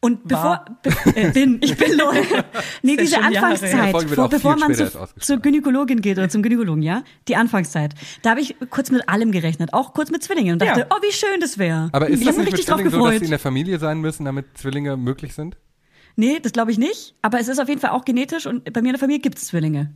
und 0.00 0.20
War. 0.30 0.64
bevor 0.82 1.04
be, 1.14 1.16
äh, 1.20 1.30
bin, 1.30 1.58
ich 1.62 1.76
bin 1.76 1.96
Leute, 1.96 2.44
nee, 2.82 2.94
ja 2.96 3.00
diese. 3.02 3.22
Anfangszeit, 3.22 4.10
vor, 4.14 4.28
bevor 4.28 4.56
man 4.56 4.74
zu, 4.74 4.90
zur 5.18 5.38
Gynäkologin 5.38 6.00
geht 6.00 6.18
oder 6.18 6.28
zum 6.28 6.42
Gynäkologen, 6.42 6.82
ja, 6.82 7.02
die 7.28 7.36
Anfangszeit, 7.36 7.94
da 8.22 8.30
habe 8.30 8.40
ich 8.40 8.56
kurz 8.70 8.90
mit 8.90 9.08
allem 9.08 9.32
gerechnet, 9.32 9.72
auch 9.72 9.94
kurz 9.94 10.10
mit 10.10 10.22
Zwillingen 10.22 10.54
und 10.54 10.62
dachte, 10.62 10.80
Ja. 10.80 10.86
oh, 10.90 11.02
wie 11.02 11.12
schön 11.12 11.40
das 11.40 11.58
wäre. 11.58 11.88
Aber 11.92 12.08
ist 12.08 12.20
ich 12.20 12.26
das 12.26 12.36
nicht 12.36 12.44
mit 12.44 12.52
richtig 12.54 12.66
drauf 12.66 12.76
Zwillingen 12.78 12.90
so, 12.92 12.98
dass 12.98 13.04
gefreut. 13.06 13.18
sie 13.20 13.24
in 13.26 13.30
der 13.30 13.38
Familie 13.38 13.78
sein 13.78 14.00
müssen, 14.00 14.24
damit 14.24 14.46
Zwillinge 14.58 14.96
möglich 14.96 15.34
sind? 15.34 15.56
Nee, 16.16 16.38
das 16.40 16.52
glaube 16.52 16.70
ich 16.70 16.78
nicht, 16.78 17.14
aber 17.22 17.38
es 17.40 17.48
ist 17.48 17.58
auf 17.60 17.68
jeden 17.68 17.80
Fall 17.80 17.90
auch 17.90 18.04
genetisch 18.04 18.46
und 18.46 18.64
bei 18.72 18.80
mir 18.82 18.88
in 18.88 18.94
der 18.94 19.00
Familie 19.00 19.20
gibt 19.20 19.38
es 19.38 19.46
Zwillinge. 19.46 19.92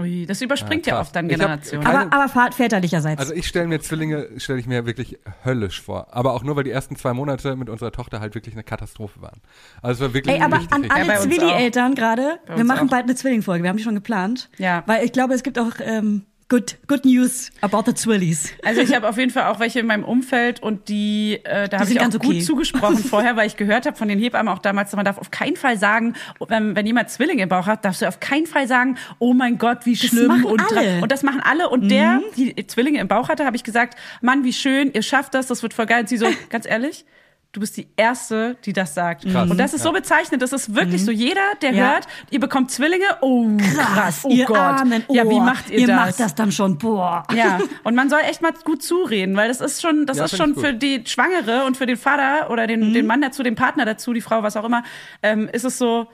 Ui, 0.00 0.26
das 0.26 0.40
überspringt 0.40 0.86
Ja, 0.86 0.92
ja, 0.92 0.96
krass. 0.98 1.08
oft 1.08 1.16
dann 1.16 1.26
Generationen. 1.26 1.84
keine- 1.84 2.12
Aber, 2.12 2.30
aber 2.32 2.52
väterlicherseits. 2.52 3.18
Also 3.20 3.34
ich 3.34 3.48
stelle 3.48 3.66
mir 3.66 3.80
Zwillinge, 3.80 4.28
stelle 4.36 4.60
ich 4.60 4.66
mir 4.68 4.86
wirklich 4.86 5.18
höllisch 5.44 5.80
vor. 5.82 6.14
Aber 6.14 6.34
auch 6.34 6.44
nur, 6.44 6.54
weil 6.54 6.62
die 6.62 6.70
ersten 6.70 6.94
zwei 6.94 7.12
Monate 7.14 7.56
mit 7.56 7.68
unserer 7.68 7.90
Tochter 7.90 8.20
halt 8.20 8.36
wirklich 8.36 8.54
eine 8.54 8.62
Katastrophe 8.62 9.20
waren. 9.22 9.40
Also 9.82 10.04
es 10.04 10.08
war 10.08 10.14
wirklich 10.14 10.36
Ey, 10.36 10.40
aber 10.42 10.60
an 10.70 10.88
alle 10.88 11.06
Ja, 11.08 11.16
Zwilli-Eltern 11.18 11.96
gerade, 11.96 12.38
wir 12.54 12.62
machen 12.62 12.86
auch. 12.86 12.90
bald 12.92 13.04
eine 13.06 13.16
Zwillingfolge, 13.16 13.64
wir 13.64 13.70
haben 13.70 13.76
die 13.76 13.82
schon 13.82 13.96
geplant. 13.96 14.50
Ja. 14.58 14.84
Weil 14.86 15.04
ich 15.04 15.10
glaube, 15.10 15.34
es 15.34 15.42
gibt 15.42 15.58
auch 15.58 15.72
ähm, 15.80 16.26
good, 16.48 16.76
good 16.86 17.04
news 17.04 17.50
about 17.60 17.82
the 17.86 17.94
Zwillies. 17.94 18.52
Also 18.64 18.80
ich 18.80 18.94
habe 18.94 19.08
auf 19.08 19.18
jeden 19.18 19.30
Fall 19.30 19.44
auch 19.52 19.60
welche 19.60 19.80
in 19.80 19.86
meinem 19.86 20.04
Umfeld 20.04 20.62
und 20.62 20.88
die, 20.88 21.40
äh, 21.44 21.68
da 21.68 21.80
habe 21.80 21.90
ich 21.90 22.00
auch 22.00 22.06
okay. 22.06 22.18
gut 22.18 22.42
zugesprochen 22.42 22.98
vorher, 23.04 23.36
weil 23.36 23.46
ich 23.46 23.56
gehört 23.56 23.86
habe 23.86 23.96
von 23.96 24.08
den 24.08 24.18
Hebammen 24.18 24.52
auch 24.52 24.58
damals, 24.58 24.94
man 24.96 25.04
darf 25.04 25.18
auf 25.18 25.30
keinen 25.30 25.56
Fall 25.56 25.78
sagen, 25.78 26.14
wenn, 26.48 26.74
wenn 26.74 26.86
jemand 26.86 27.10
Zwillinge 27.10 27.42
im 27.42 27.48
Bauch 27.48 27.66
hat, 27.66 27.84
darfst 27.84 28.02
du 28.02 28.08
auf 28.08 28.20
keinen 28.20 28.46
Fall 28.46 28.66
sagen, 28.66 28.96
oh 29.18 29.34
mein 29.34 29.58
Gott, 29.58 29.84
wie 29.84 29.96
schlimm 29.96 30.28
machen 30.28 30.44
und 30.44 30.62
alle. 30.62 30.96
Mhm. 30.96 31.02
und 31.02 31.12
das 31.12 31.22
machen 31.22 31.40
alle 31.40 31.68
und 31.68 31.90
der, 31.90 32.22
die 32.36 32.66
Zwillinge 32.66 32.98
im 33.00 33.08
Bauch 33.08 33.28
hatte, 33.28 33.44
habe 33.44 33.56
ich 33.56 33.64
gesagt, 33.64 33.98
Mann, 34.22 34.44
wie 34.44 34.52
schön, 34.52 34.90
ihr 34.92 35.02
schafft 35.02 35.34
das, 35.34 35.46
das 35.46 35.62
wird 35.62 35.74
voll 35.74 35.86
geil. 35.86 36.00
Und 36.00 36.08
sie 36.08 36.16
so, 36.16 36.26
ganz 36.50 36.66
ehrlich. 36.66 37.04
Du 37.52 37.60
bist 37.60 37.78
die 37.78 37.88
Erste, 37.96 38.56
die 38.66 38.74
das 38.74 38.94
sagt. 38.94 39.24
Krass. 39.24 39.50
Und 39.50 39.56
das 39.58 39.72
ist 39.72 39.82
so 39.82 39.90
bezeichnend. 39.90 40.42
Das 40.42 40.52
ist 40.52 40.74
wirklich 40.74 41.02
so. 41.02 41.10
Jeder, 41.10 41.40
der 41.62 41.72
Mhm. 41.72 41.78
Ja. 41.78 41.92
hört, 41.92 42.06
ihr 42.30 42.40
bekommt 42.40 42.70
Zwillinge. 42.70 43.06
Oh, 43.22 43.46
krass. 43.74 44.20
Oh 44.22 44.28
ihr 44.30 44.44
Gott. 44.44 44.58
Armen, 44.58 45.02
oh, 45.08 45.14
ja, 45.14 45.28
wie 45.28 45.40
macht 45.40 45.70
ihr, 45.70 45.78
ihr 45.80 45.86
das? 45.86 45.96
macht 45.96 46.20
das 46.20 46.34
dann 46.34 46.52
schon, 46.52 46.76
boah. 46.76 47.24
Ja, 47.34 47.58
und 47.84 47.94
man 47.94 48.10
soll 48.10 48.20
echt 48.28 48.42
mal 48.42 48.52
gut 48.64 48.82
zureden, 48.82 49.34
weil 49.34 49.48
das 49.48 49.62
ist 49.62 49.80
schon, 49.80 50.04
das 50.04 50.18
Ja, 50.18 50.26
ist 50.26 50.36
schon 50.36 50.56
für 50.56 50.74
die 50.74 51.02
Schwangere 51.06 51.64
und 51.64 51.78
für 51.78 51.86
den 51.86 51.96
Vater 51.96 52.50
oder 52.50 52.66
den, 52.66 52.90
Mhm. 52.90 52.92
den 52.92 53.06
Mann 53.06 53.22
dazu, 53.22 53.42
den 53.42 53.54
Partner 53.54 53.86
dazu, 53.86 54.12
die 54.12 54.20
Frau, 54.20 54.42
was 54.42 54.56
auch 54.58 54.64
immer, 54.64 54.82
ähm, 55.22 55.48
ist 55.50 55.64
es 55.64 55.78
so, 55.78 56.06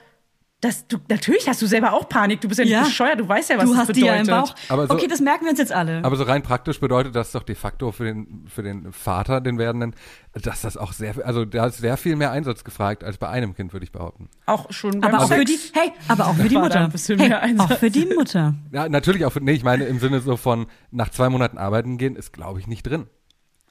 dass 0.65 0.87
du, 0.87 0.97
natürlich 1.09 1.47
hast 1.47 1.61
du 1.61 1.67
selber 1.67 1.93
auch 1.93 2.09
Panik, 2.09 2.41
du 2.41 2.47
bist 2.47 2.57
ja 2.59 2.65
nicht 2.65 2.73
Ja. 2.73 2.83
bescheuert, 2.83 3.19
du 3.19 3.27
weißt 3.27 3.49
ja, 3.51 3.57
was 3.57 3.65
du 3.65 3.71
das 3.71 3.79
hast 3.81 3.95
die 3.95 4.01
bedeutet. 4.01 4.27
ja 4.27 4.35
im 4.37 4.43
Bauch. 4.43 4.55
Aber 4.69 4.87
so- 4.87 4.93
okay, 4.93 5.07
das 5.07 5.21
merken 5.21 5.45
wir 5.45 5.51
uns 5.51 5.59
jetzt 5.59 5.71
alle. 5.71 6.03
Aber 6.03 6.15
so 6.15 6.23
rein 6.23 6.41
praktisch 6.41 6.79
bedeutet 6.79 7.15
das 7.15 7.31
doch 7.31 7.43
de 7.43 7.55
facto 7.55 7.91
für 7.91 8.03
den, 8.05 8.45
für 8.47 8.63
den 8.63 8.91
Vater, 8.91 9.41
den 9.41 9.57
Werdenden, 9.57 9.95
dass 10.33 10.61
das 10.61 10.75
auch 10.77 10.91
sehr, 10.93 11.13
also 11.25 11.45
da 11.45 11.67
ist 11.67 11.77
sehr 11.77 11.97
viel 11.97 12.15
mehr 12.15 12.31
Einsatz 12.31 12.63
gefragt 12.63 13.03
als 13.03 13.17
bei 13.17 13.29
einem 13.29 13.55
Kind, 13.55 13.73
würde 13.73 13.83
ich 13.85 13.91
behaupten. 13.91 14.29
Auch 14.47 14.71
schon 14.71 14.99
beim 15.01 15.13
aber 15.13 15.23
auch 15.23 15.27
Sex. 15.27 15.39
für 15.39 15.45
die, 15.45 15.59
hey, 15.73 15.91
aber 16.07 16.27
auch 16.27 16.35
für 16.35 16.49
die 16.49 16.57
Mutter. 16.57 16.89
Hey, 17.07 17.15
mehr 17.17 17.41
Einsatz. 17.41 17.71
auch 17.71 17.77
für 17.77 17.91
die 17.91 18.05
Mutter. 18.05 18.55
Ja, 18.71 18.89
natürlich 18.89 19.25
auch, 19.25 19.31
für- 19.31 19.41
nee, 19.41 19.51
ich 19.53 19.63
meine 19.63 19.85
im 19.85 19.99
Sinne 19.99 20.19
so 20.19 20.35
von 20.37 20.65
nach 20.91 21.09
zwei 21.09 21.29
Monaten 21.29 21.57
arbeiten 21.57 21.97
gehen, 21.97 22.15
ist 22.15 22.33
glaube 22.33 22.59
ich 22.59 22.67
nicht 22.67 22.83
drin. 22.87 23.05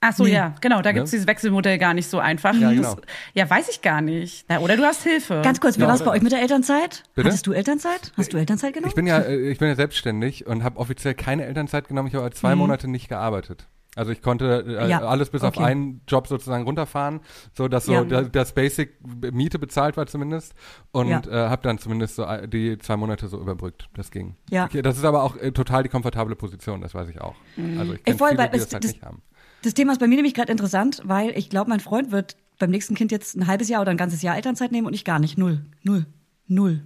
Ach 0.07 0.13
so, 0.15 0.25
Nee. 0.25 0.33
ja, 0.35 0.55
genau, 0.61 0.83
da 0.83 0.93
gibt's 0.93 1.11
Ne? 1.13 1.17
dieses 1.17 1.27
Wechselmodell 1.27 1.79
gar 1.79 1.95
nicht 1.95 2.09
so 2.09 2.19
einfach. 2.19 2.53
Ja, 2.55 2.71
Das- 2.73 2.95
genau. 2.97 2.97
ja 3.33 3.49
weiß 3.49 3.69
ich 3.71 3.81
gar 3.81 4.03
nicht. 4.03 4.45
Na, 4.49 4.59
oder 4.59 4.77
du 4.77 4.83
hast 4.83 5.03
Hilfe. 5.03 5.41
Ganz 5.43 5.61
kurz, 5.61 5.79
wie 5.79 5.83
Ja, 5.83 5.89
war 5.89 5.95
es 5.95 6.03
bei 6.05 6.11
euch 6.11 6.21
mit 6.23 6.31
der 6.33 6.43
Elternzeit? 6.43 7.05
Bitte? 7.15 7.29
Hattest 7.29 7.47
du 7.47 7.53
Elternzeit? 7.53 8.13
Hast 8.17 8.33
du 8.33 8.37
Elternzeit 8.37 8.75
genommen? 8.75 8.91
Ich 8.91 8.95
bin 8.95 9.07
ja, 9.07 9.19
äh, 9.21 9.51
ich 9.51 9.59
bin 9.59 9.69
ja 9.69 9.75
selbstständig 9.77 10.47
und 10.47 10.63
habe 10.63 10.79
offiziell 10.79 11.15
keine 11.15 11.47
Elternzeit 11.47 11.89
genommen. 11.89 12.09
Ich 12.09 12.15
habe 12.15 12.31
zwei 12.33 12.55
Monate 12.55 12.87
nicht 12.87 13.09
gearbeitet. 13.09 13.67
Also 13.97 14.11
ich 14.11 14.23
konnte 14.23 14.65
äh, 14.67 14.85
Mhm. 14.85 14.91
Ja, 14.91 14.99
alles 15.03 15.31
bis 15.31 15.43
auf 15.43 15.57
okay. 15.57 15.63
einen 15.67 16.01
Job 16.09 16.27
sozusagen 16.27 16.65
runterfahren, 16.65 17.21
so 17.57 17.69
dass 17.69 17.85
so 17.85 17.93
Ja. 17.93 18.03
da- 18.05 18.23
das 18.23 18.53
Basic 18.53 18.95
Miete 19.33 19.61
bezahlt 19.61 19.97
war 19.97 20.07
zumindest 20.09 20.53
und 20.91 21.09
Ja. 21.09 21.23
äh, 21.31 21.49
habe 21.49 21.63
dann 21.63 21.79
zumindest 21.79 22.17
so 22.17 22.25
äh, 22.25 22.49
die 22.49 22.77
zwei 22.79 22.97
Monate 22.97 23.29
so 23.29 23.41
überbrückt. 23.41 23.89
Das 23.95 24.11
ging. 24.11 24.35
Ja. 24.51 24.65
Okay, 24.65 24.83
das 24.83 24.99
ist 24.99 25.05
aber 25.05 25.23
auch 25.23 25.37
äh, 25.37 25.53
total 25.53 25.85
die 25.85 25.89
komfortable 25.91 26.35
Position, 26.35 26.81
das 26.81 26.93
weiß 26.93 27.09
ich 27.09 27.21
auch. 27.21 27.37
Also 27.79 27.95
ich 27.95 28.03
kenne 28.03 28.19
viele, 28.19 28.37
weil 28.37 28.49
die 28.49 28.59
das- 28.59 28.65
das 28.67 28.73
halt 28.75 28.85
das- 28.85 28.93
nicht 28.95 29.03
haben. 29.05 29.23
Das 29.65 29.73
Thema 29.73 29.93
ist 29.93 29.99
bei 29.99 30.07
mir 30.07 30.17
nämlich 30.17 30.35
gerade 30.35 30.53
interessant, 30.53 31.01
weil 31.05 31.31
ich 31.39 31.49
glaube, 31.49 31.71
mein 31.71 31.81
Freund 31.81 32.13
wird 32.13 32.37
beim 32.59 32.71
nächsten 32.71 32.95
Kind 32.95 33.11
jetzt 33.11 33.35
ein 33.35 33.47
halbes 33.47 33.69
Jahr 33.71 33.81
oder 33.81 33.91
ein 33.91 33.97
ganzes 33.97 34.21
Jahr 34.21 34.37
Elternzeit 34.37 34.71
nehmen 34.73 34.87
und 34.87 34.93
ich 34.93 35.05
gar 35.07 35.19
nicht. 35.19 35.39
Null. 35.39 35.65
Null. 35.83 36.05
Null. 36.47 36.83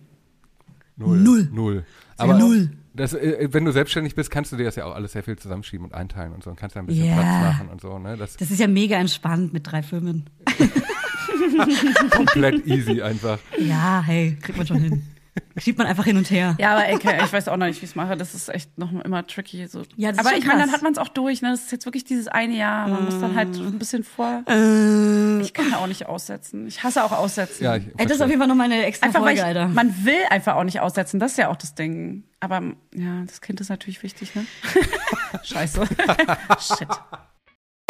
Null. 0.96 1.18
Null. 1.18 1.48
Null. 1.52 1.84
Aber 2.16 2.38
Null. 2.38 2.70
Das, 2.94 3.14
äh, 3.14 3.48
wenn 3.50 3.64
du 3.64 3.72
selbstständig 3.72 4.14
bist, 4.14 4.30
kannst 4.30 4.52
du 4.52 4.56
dir 4.56 4.64
das 4.64 4.76
ja 4.76 4.84
auch 4.84 4.94
alles 4.94 5.12
sehr 5.12 5.24
viel 5.24 5.36
zusammenschieben 5.36 5.86
und 5.86 5.94
einteilen 5.94 6.32
und 6.32 6.44
so 6.44 6.50
und 6.50 6.56
kannst 6.56 6.76
da 6.76 6.80
ein 6.80 6.86
bisschen 6.86 7.06
Ja. 7.06 7.14
Platz 7.14 7.26
machen 7.56 7.68
und 7.68 7.80
so. 7.80 7.98
Ne? 7.98 8.16
Das 8.16 8.30
ist 8.30 8.40
Das 8.40 8.50
ist 8.50 8.60
ja 8.60 8.68
mega 8.68 8.96
entspannt 8.96 9.52
mit 9.52 9.70
drei 9.70 9.82
Firmen. 9.82 10.24
komplett 12.10 12.64
easy 12.66 13.02
einfach. 13.02 13.38
Ja, 13.58 14.02
hey, 14.04 14.36
kriegt 14.40 14.56
man 14.56 14.66
schon 14.66 14.78
hin. 14.78 15.02
Schiebt 15.58 15.78
man 15.78 15.86
einfach 15.86 16.04
hin 16.04 16.16
und 16.16 16.30
her. 16.30 16.54
Ja, 16.58 16.72
aber 16.72 16.86
ey, 16.86 16.96
ich 16.96 17.32
weiß 17.32 17.48
auch 17.48 17.56
noch 17.56 17.66
nicht, 17.66 17.80
wie 17.80 17.84
ich 17.84 17.90
es 17.90 17.96
mache. 17.96 18.16
Das 18.16 18.34
ist 18.34 18.48
echt 18.48 18.78
noch 18.78 18.92
immer 19.04 19.26
tricky. 19.26 19.66
So. 19.66 19.82
Ja, 19.96 20.10
aber 20.16 20.36
ich 20.36 20.44
meine, 20.46 20.60
dann 20.60 20.72
hat 20.72 20.82
man 20.82 20.92
es 20.92 20.98
auch 20.98 21.08
durch. 21.08 21.42
Ne? 21.42 21.50
Das 21.50 21.62
ist 21.64 21.72
jetzt 21.72 21.84
wirklich 21.86 22.04
dieses 22.04 22.28
eine 22.28 22.54
Jahr. 22.56 22.88
Man 22.88 23.04
muss 23.04 23.18
dann 23.20 23.34
halt 23.36 23.56
ein 23.56 23.78
bisschen 23.78 24.04
vor. 24.04 24.42
Äh, 24.48 25.40
Ich 25.40 25.52
kann 25.54 25.72
auch 25.74 25.86
nicht 25.86 26.06
aussetzen. 26.06 26.66
Ich 26.66 26.82
hasse 26.82 27.02
auch 27.04 27.12
aussetzen. 27.12 27.64
Ja, 27.64 27.76
ich, 27.76 27.84
ey, 27.96 28.06
das 28.06 28.16
ist 28.16 28.22
auf 28.22 28.28
jeden 28.28 28.40
Fall 28.40 28.48
nochmal 28.48 28.66
eine 28.66 28.84
extra 28.84 29.06
einfach 29.06 29.20
weil 29.20 29.36
Folge, 29.36 29.40
ich, 29.40 29.44
Alter. 29.46 29.68
man 29.68 30.04
will 30.04 30.14
einfach 30.30 30.56
auch 30.56 30.64
nicht 30.64 30.80
aussetzen. 30.80 31.18
Das 31.20 31.32
ist 31.32 31.36
ja 31.38 31.48
auch 31.48 31.56
das 31.56 31.74
Ding. 31.74 32.24
Aber 32.40 32.62
ja, 32.94 33.22
das 33.26 33.40
Kind 33.40 33.60
ist 33.60 33.68
natürlich 33.68 34.02
wichtig, 34.02 34.34
ne? 34.34 34.44
Scheiße. 35.42 35.86
Shit. 36.60 36.88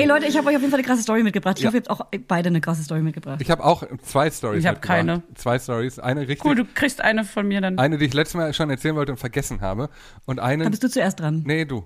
Ey, 0.01 0.07
Leute, 0.07 0.27
ich 0.27 0.37
habe 0.37 0.47
euch 0.49 0.55
auf 0.55 0.61
jeden 0.63 0.71
Fall 0.71 0.79
eine 0.79 0.87
krasse 0.87 1.03
Story 1.03 1.25
mitgebracht. 1.25 1.59
Ich 1.59 1.65
Ja. 1.65 1.69
hoffe, 1.69 1.79
ihr 1.79 1.83
habt 1.89 1.91
auch 1.91 2.07
beide 2.29 2.51
eine 2.51 2.61
krasse 2.61 2.85
Story 2.85 3.01
mitgebracht. 3.03 3.41
Ich 3.41 3.51
habe 3.51 3.65
auch 3.65 3.83
zwei 4.03 4.31
Stories. 4.31 4.61
Ich 4.61 4.67
hab 4.67 4.77
mitgebracht. 4.77 4.97
keine. 4.97 5.23
Zwei 5.35 5.59
Stories. 5.59 5.99
Eine 5.99 6.21
richtig. 6.21 6.45
Cool, 6.45 6.55
du 6.55 6.65
kriegst 6.73 7.01
eine 7.01 7.25
von 7.25 7.49
mir 7.49 7.61
dann. 7.61 7.79
Eine, 7.81 7.99
die 7.99 8.05
ich 8.05 8.15
letztes 8.15 8.37
Mal 8.37 8.55
schon 8.55 8.71
erzählen 8.71 8.95
wollte 8.95 9.11
und 9.11 9.19
vergessen 9.19 9.61
habe. 9.61 9.91
Und 10.25 10.39
eine. 10.39 10.63
Da 10.63 10.71
bist 10.71 10.85
du 10.85 10.89
zuerst 10.89 11.19
dran. 11.19 11.43
nee, 11.45 11.65
du. 11.65 11.85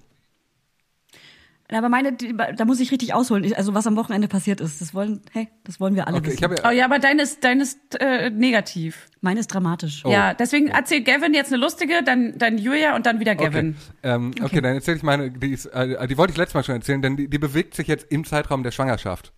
Aber 1.75 1.89
meine, 1.89 2.13
die, 2.13 2.35
da 2.37 2.65
muss 2.65 2.81
ich 2.81 2.91
richtig 2.93 3.15
ausholen. 3.15 3.53
Also 3.55 3.75
was 3.75 3.87
am 3.87 3.97
Wochenende 3.97 4.29
passiert 4.29 4.61
ist, 4.61 4.81
das 4.81 4.95
wollen, 4.95 5.23
hey, 5.33 5.49
das 5.65 5.81
wollen 5.81 5.95
wir 5.95 6.07
alle 6.07 6.19
Okay, 6.19 6.27
wissen. 6.27 6.39
ich 6.39 6.45
habe 6.45 6.57
Oh 6.67 6.71
ja, 6.71 6.85
aber 6.85 6.99
deine 6.99 7.23
ist, 7.23 7.43
deine 7.45 7.63
ist 7.63 7.79
äh, 8.01 8.31
negativ. 8.31 9.09
Meine 9.21 9.41
ist 9.41 9.49
dramatisch. 9.49 10.03
Oh. 10.05 10.11
Ja, 10.11 10.35
deswegen 10.35 10.69
erzählt 10.69 11.05
Gavin 11.05 11.35
jetzt 11.35 11.53
eine 11.53 11.63
lustige, 11.63 12.03
dann, 12.05 12.37
dann 12.39 12.59
Julia 12.59 12.95
und 12.97 13.07
dann 13.07 13.21
wieder 13.21 13.35
Gavin. 13.35 13.77
Okay, 14.01 14.15
ähm, 14.15 14.31
okay. 14.43 14.61
dann 14.61 14.75
erzähle 14.75 14.97
ich 14.97 15.03
meine, 15.03 15.31
die, 15.31 15.53
ist, 15.53 15.67
äh, 15.67 16.07
die 16.09 16.19
wollte 16.19 16.33
ich 16.33 16.37
letztes 16.37 16.55
Mal 16.55 16.65
schon 16.65 16.75
erzählen, 16.77 17.03
denn 17.03 17.17
die, 17.17 17.29
die 17.29 17.39
bewegt 17.39 17.75
sich 17.75 17.87
jetzt 17.87 18.11
im 18.11 18.25
Zeitraum 18.25 18.63
der 18.63 18.71
Schwangerschaft. 18.71 19.33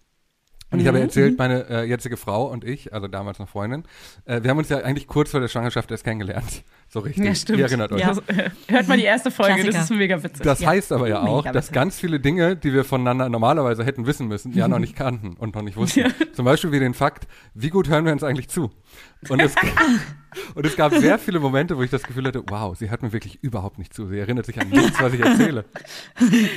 Und 0.70 0.80
ich 0.80 0.86
habe 0.88 0.98
Mhm. 0.98 1.04
erzählt, 1.04 1.38
meine 1.38 1.68
äh, 1.68 1.84
jetzige 1.84 2.16
Frau 2.16 2.50
und 2.50 2.64
ich, 2.64 2.92
also 2.92 3.06
damals 3.06 3.38
noch 3.38 3.48
Freundin, 3.48 3.84
äh, 4.24 4.42
wir 4.42 4.50
haben 4.50 4.58
uns 4.58 4.70
ja 4.70 4.78
eigentlich 4.78 5.06
kurz 5.06 5.30
vor 5.30 5.38
der 5.38 5.46
Schwangerschaft 5.48 5.90
erst 5.90 6.02
kennengelernt. 6.02 6.64
So 6.94 7.00
richtig. 7.00 7.24
Ja, 7.24 7.34
stimmt. 7.34 7.58
Ihr 7.58 7.64
erinnert 7.64 7.90
euch. 7.90 8.00
Ja. 8.02 8.14
Das, 8.14 8.18
äh, 8.28 8.50
hört 8.68 8.86
mal 8.86 8.96
die 8.96 9.02
erste 9.02 9.32
Folge, 9.32 9.54
Klassiker. 9.54 9.72
das 9.78 9.90
ist 9.90 9.96
mega 9.96 10.22
witzig. 10.22 10.44
Das 10.44 10.60
Ja. 10.60 10.68
heißt 10.68 10.92
aber 10.92 11.08
ja 11.08 11.22
auch, 11.22 11.44
dass 11.50 11.72
ganz 11.72 11.98
viele 11.98 12.20
Dinge, 12.20 12.54
die 12.54 12.72
wir 12.72 12.84
voneinander 12.84 13.28
normalerweise 13.28 13.84
hätten 13.84 14.06
wissen 14.06 14.28
müssen, 14.28 14.52
ja 14.52 14.68
noch 14.68 14.78
nicht 14.78 14.94
kannten 14.94 15.32
und 15.36 15.56
noch 15.56 15.62
nicht 15.62 15.76
wussten. 15.76 16.14
Zum 16.34 16.44
Beispiel 16.44 16.70
wie 16.70 16.78
den 16.78 16.94
Fakt, 16.94 17.26
wie 17.52 17.70
gut 17.70 17.88
hören 17.88 18.04
wir 18.04 18.12
uns 18.12 18.22
eigentlich 18.22 18.48
zu? 18.48 18.70
Und 19.28 19.42
es, 19.42 19.56
und 20.54 20.64
es 20.64 20.76
gab 20.76 20.94
sehr 20.94 21.18
viele 21.18 21.40
Momente, 21.40 21.76
wo 21.76 21.82
ich 21.82 21.90
das 21.90 22.04
Gefühl 22.04 22.28
hatte, 22.28 22.44
wow, 22.46 22.76
sie 22.78 22.88
hört 22.90 23.02
mir 23.02 23.12
wirklich 23.12 23.42
überhaupt 23.42 23.78
nicht 23.78 23.92
zu. 23.92 24.06
Sie 24.06 24.16
erinnert 24.20 24.46
sich 24.46 24.60
an 24.60 24.68
nichts, 24.68 25.02
was 25.02 25.12
ich 25.14 25.20
erzähle. 25.20 25.64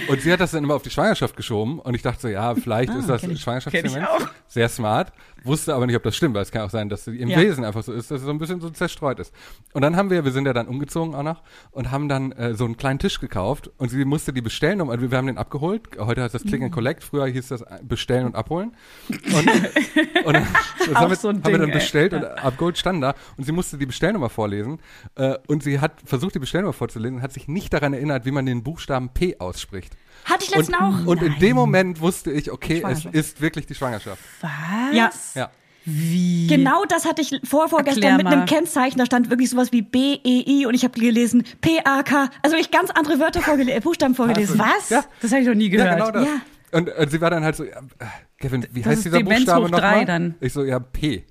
Und 0.08 0.22
sie 0.22 0.32
hat 0.32 0.40
das 0.40 0.52
dann 0.52 0.64
immer 0.64 0.76
auf 0.76 0.84
die 0.84 0.92
Schwangerschaft 0.92 1.36
geschoben 1.36 1.80
und 1.80 1.96
ich 1.96 2.04
dachte 2.04 2.22
so, 2.22 2.28
ja, 2.28 2.54
vielleicht 2.54 2.94
ist 2.94 3.10
das 3.10 3.24
auch. 3.24 4.28
Sehr 4.48 4.70
smart. 4.70 5.12
Wusste 5.48 5.74
aber 5.74 5.88
nicht, 5.88 5.96
ob 5.96 6.04
das 6.04 6.16
stimmt, 6.16 6.36
weil 6.36 6.44
es 6.44 6.52
kann 6.52 6.62
auch 6.62 6.70
sein, 6.70 6.90
dass 6.90 7.06
sie 7.06 7.18
im 7.18 7.30
Ja. 7.30 7.40
Wesen 7.40 7.64
einfach 7.64 7.84
so 7.84 7.94
ist, 7.94 8.12
dass 8.12 8.20
sie 8.20 8.26
so 8.26 8.32
ein 8.32 8.38
bisschen 8.38 8.62
so 8.62 8.70
zerstreut 8.70 9.20
ist. 9.20 9.34
Und 9.74 9.82
dann 9.82 9.96
haben 9.96 10.10
wir, 10.10 10.24
wir 10.26 10.32
sind 10.32 10.46
ja 10.46 10.54
dann 10.54 10.68
umgezogen 10.68 11.16
auch 11.16 11.24
noch 11.24 11.42
und 11.72 11.92
haben 11.92 12.10
dann 12.10 12.32
äh, 12.34 12.54
so 12.54 12.66
einen 12.66 12.78
kleinen 12.78 13.00
Tisch 13.00 13.20
gekauft 13.20 13.70
und 13.78 13.90
sie 13.90 14.04
musste 14.06 14.34
die 14.34 14.42
bestellen, 14.42 14.82
um, 14.82 14.90
also 14.90 15.10
wir 15.10 15.18
haben 15.18 15.28
den 15.28 15.38
abgeholt. 15.38 15.84
Heute 15.98 16.22
heißt 16.24 16.36
das 16.36 16.44
Click 16.44 16.60
Mhm. 16.60 16.66
and 16.66 16.74
Collect, 16.74 17.04
früher 17.04 17.28
hieß 17.28 17.48
das 17.48 17.64
bestellen 17.84 18.26
und 18.26 18.36
abholen. 18.36 18.76
Und, 19.10 20.26
und 20.26 20.34
dann, 20.34 20.48
das 20.86 20.96
haben, 20.96 21.10
wir, 21.10 21.16
so 21.16 21.30
haben 21.30 21.44
wir 21.46 21.58
dann 21.58 21.70
ey. 21.70 21.74
bestellt 21.74 22.14
und 22.14 22.24
abgeholt 22.26 22.78
stand 22.78 23.02
da 23.04 23.14
und 23.38 23.44
sie 23.46 23.52
musste 23.52 23.78
die 23.78 23.86
Bestellnummer 23.86 24.30
vorlesen 24.30 24.80
äh, 25.16 25.36
und 25.48 25.64
sie 25.64 25.80
hat 25.80 25.94
versucht, 26.06 26.36
die 26.36 26.40
Bestellnummer 26.40 26.74
vorzulesen 26.74 27.18
und 27.18 27.22
hat 27.24 27.34
sich 27.34 27.48
nicht 27.48 27.74
daran 27.74 27.94
erinnert, 27.94 28.26
wie 28.26 28.32
man 28.32 28.46
den 28.46 28.64
Buchstaben 28.64 29.10
P 29.10 29.38
ausspricht. 29.40 29.96
Hatte 30.30 30.44
ich 30.44 30.52
Und, 30.52 30.58
letztens 30.58 30.78
auch. 30.80 31.06
und 31.08 31.22
in 31.24 31.40
dem 31.40 31.56
Moment 31.56 32.02
wusste 32.02 32.32
ich, 32.32 32.52
okay, 32.52 32.84
es 32.90 33.06
ist 33.06 33.42
wirklich 33.42 33.66
die 33.66 33.76
Schwangerschaft. 33.76 34.22
Was? 34.42 34.52
Ja. 34.94 35.10
Ja. 35.36 35.50
Wie? 35.86 36.48
Genau 36.48 36.84
das 36.84 37.06
hatte 37.06 37.22
ich 37.22 37.40
vor, 37.46 37.70
vorgestern 37.70 38.18
mit 38.18 38.28
einem 38.28 38.46
Kennzeichen. 38.46 39.00
Da 39.00 39.06
stand 39.06 39.30
wirklich 39.30 39.50
sowas 39.50 39.72
wie 39.72 39.82
B-E-I 39.82 40.66
und 40.66 40.74
ich 40.74 40.84
habe 40.84 41.00
gelesen 41.00 41.44
P-A-K. 41.62 42.30
Also 42.44 42.58
ich 42.58 42.72
ganz 42.72 42.90
andere 42.92 43.20
Wörter 43.20 43.42
vorgelesen, 43.42 43.82
Buchstaben 43.82 44.14
vorgelesen. 44.14 44.60
Was? 44.60 44.90
Ja. 44.90 45.06
Das 45.22 45.32
habe 45.32 45.42
ich 45.44 45.48
noch 45.48 45.56
nie 45.56 45.70
Ja, 45.72 45.96
gehört. 45.96 45.96
genau 45.98 46.12
das. 46.12 46.26
Ja. 46.28 46.78
Und 46.78 46.90
äh, 46.90 47.08
sie 47.10 47.22
war 47.22 47.30
dann 47.30 47.46
halt 47.46 47.56
so, 47.56 47.64
ja, 47.64 47.78
äh, 48.00 48.06
Kevin, 48.38 48.68
wie 48.74 48.82
Das 48.82 48.92
heißt 48.92 49.06
dieser 49.06 49.18
Demenz 49.20 49.46
Buchstabe 49.46 49.70
nochmal? 49.70 50.36
Ich 50.42 50.52
so, 50.52 50.66
ja, 50.66 50.80
P. 50.80 51.24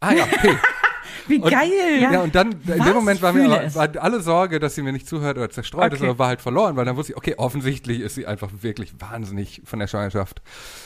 Ah 0.00 0.12
ja, 0.14 0.24
P. 0.24 0.56
Wie 1.28 1.38
Und- 1.38 1.50
geil. 1.50 1.70
Ja, 2.00 2.20
und 2.22 2.34
dann, 2.34 2.52
in 2.52 2.60
Was? 2.78 2.86
dem 2.86 2.94
Moment 2.94 3.22
war 3.22 3.32
mir 3.32 3.44
aber, 3.50 3.74
war 3.74 3.88
alle 4.02 4.20
Sorge, 4.20 4.58
dass 4.60 4.74
sie 4.74 4.82
mir 4.82 4.92
nicht 4.92 5.06
zuhört 5.08 5.36
oder 5.38 5.50
zerstreut 5.50 5.92
ist, 5.92 6.00
Okay. 6.00 6.10
oder 6.10 6.18
war 6.18 6.28
halt 6.28 6.40
verloren, 6.40 6.76
weil 6.76 6.84
dann 6.84 6.96
wusste 6.96 7.12
ich, 7.12 7.16
okay, 7.18 7.34
offensichtlich 7.36 8.00
ist 8.00 8.14
sie 8.14 8.26
einfach 8.26 8.50
wirklich 8.60 8.92
wahnsinnig 9.00 9.62
von 9.64 9.78
der 9.78 9.86
Schwangerschaft 9.86 10.42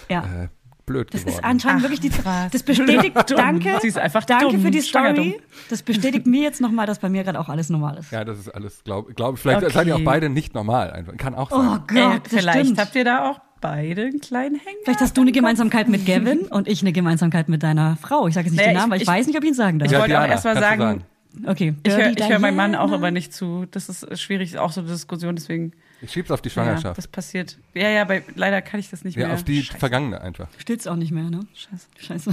Ja. 0.09 0.21
äh, 0.25 0.49
blöd 0.85 1.15
Das 1.15 1.21
geworden. 1.21 1.39
ist 1.39 1.45
anscheinend 1.45 1.79
Ach, 1.79 1.91
wirklich 1.91 2.01
die. 2.01 2.09
krass. 2.11 2.51
Das 2.51 2.63
bestätigt. 2.65 3.15
Dumm. 3.17 3.37
Danke. 3.37 3.79
Sie 3.81 3.87
ist 3.89 3.99
einfach 3.99 4.25
danke 4.25 4.49
dumm. 4.53 4.63
für 4.63 4.71
die 4.73 4.81
Story. 4.81 5.41
Das 5.71 5.83
bestätigt 5.83 6.27
mir 6.27 6.43
jetzt 6.43 6.61
nochmal, 6.61 6.87
dass 6.87 6.99
bei 6.99 7.09
mir 7.09 7.23
gerade 7.23 7.39
auch 7.39 7.49
alles 7.49 7.69
normal 7.71 7.99
ist. 7.99 8.11
ja, 8.11 8.25
das 8.25 8.39
ist 8.39 8.49
alles, 8.49 8.83
glaube 8.83 9.15
glaub, 9.15 9.39
vielleicht 9.39 9.63
Okay. 9.63 9.73
seid 9.73 9.87
ihr 9.87 9.95
auch 9.97 10.05
beide 10.05 10.29
nicht 10.29 10.55
normal 10.55 10.91
einfach. 10.91 11.17
Kann 11.17 11.35
auch 11.37 11.51
Oh 11.53 11.57
sein. 11.63 11.81
Gott, 11.87 11.97
Ey, 11.97 12.21
das 12.25 12.33
vielleicht 12.33 12.61
stimmt. 12.67 12.79
habt 12.81 12.97
ihr 12.97 13.05
da 13.05 13.31
auch 13.31 13.41
beide 13.63 14.03
einen 14.03 14.21
kleinen 14.21 14.57
Hänger. 14.57 14.77
Vielleicht 14.85 15.01
hast 15.01 15.17
du 15.17 15.23
eine 15.23 15.33
Gemeinsamkeit 15.33 15.89
mit 15.89 16.05
Gavin 16.05 16.41
und 16.51 16.69
ich 16.69 16.83
eine 16.83 16.93
Gemeinsamkeit 16.93 17.49
mit 17.49 17.63
deiner 17.63 17.97
Frau. 17.97 18.29
Ich 18.29 18.35
sage 18.35 18.49
jetzt 18.49 18.53
nicht 18.57 18.61
Naja, 18.67 18.73
den 18.75 18.81
Namen, 18.91 18.93
ich- 18.93 18.93
weil 18.93 18.97
ich, 18.99 19.03
ich- 19.03 19.09
weiß 19.09 19.27
nicht, 19.29 19.37
ob 19.39 19.43
ich 19.45 19.49
ihn 19.49 19.55
sagen 19.55 19.79
darf. 19.79 19.87
Ich 19.87 19.93
Ja, 19.93 20.01
wollte 20.01 20.21
auch 20.21 20.27
erst 20.27 20.45
mal 20.45 20.55
du 20.55 20.61
sagen, 20.61 21.05
Okay. 21.47 21.75
ich 21.83 21.93
höre 21.95 22.29
hör 22.29 22.39
meinem 22.41 22.57
Mann 22.57 22.75
auch 22.75 22.93
immer 22.93 23.11
nicht 23.11 23.33
zu. 23.33 23.65
Das 23.71 23.89
ist 23.89 24.21
schwierig, 24.21 24.59
auch 24.59 24.71
so 24.71 24.83
eine 24.83 24.91
Diskussion, 24.91 25.35
deswegen. 25.35 25.73
Ich 26.03 26.13
schieb's 26.13 26.31
auf 26.31 26.43
die 26.43 26.51
Ja, 26.51 26.53
Schwangerschaft. 26.55 26.99
das 26.99 27.09
passiert. 27.09 27.57
Ja, 27.73 27.89
ja, 27.89 28.05
bei, 28.05 28.23
leider 28.35 28.61
kann 28.61 28.81
ich 28.81 28.91
das 28.91 29.03
nicht 29.03 29.17
Ja, 29.17 29.29
mehr. 29.29 29.35
auf 29.37 29.43
die 29.45 29.63
Scheiße. 29.63 29.79
Vergangene 29.79 30.21
einfach. 30.21 30.49
Stillst 30.59 30.87
auch 30.89 30.97
nicht 30.97 31.11
mehr, 31.13 31.31
ne? 31.31 31.41
Scheiße. 31.55 31.87
Scheiße. 31.99 32.31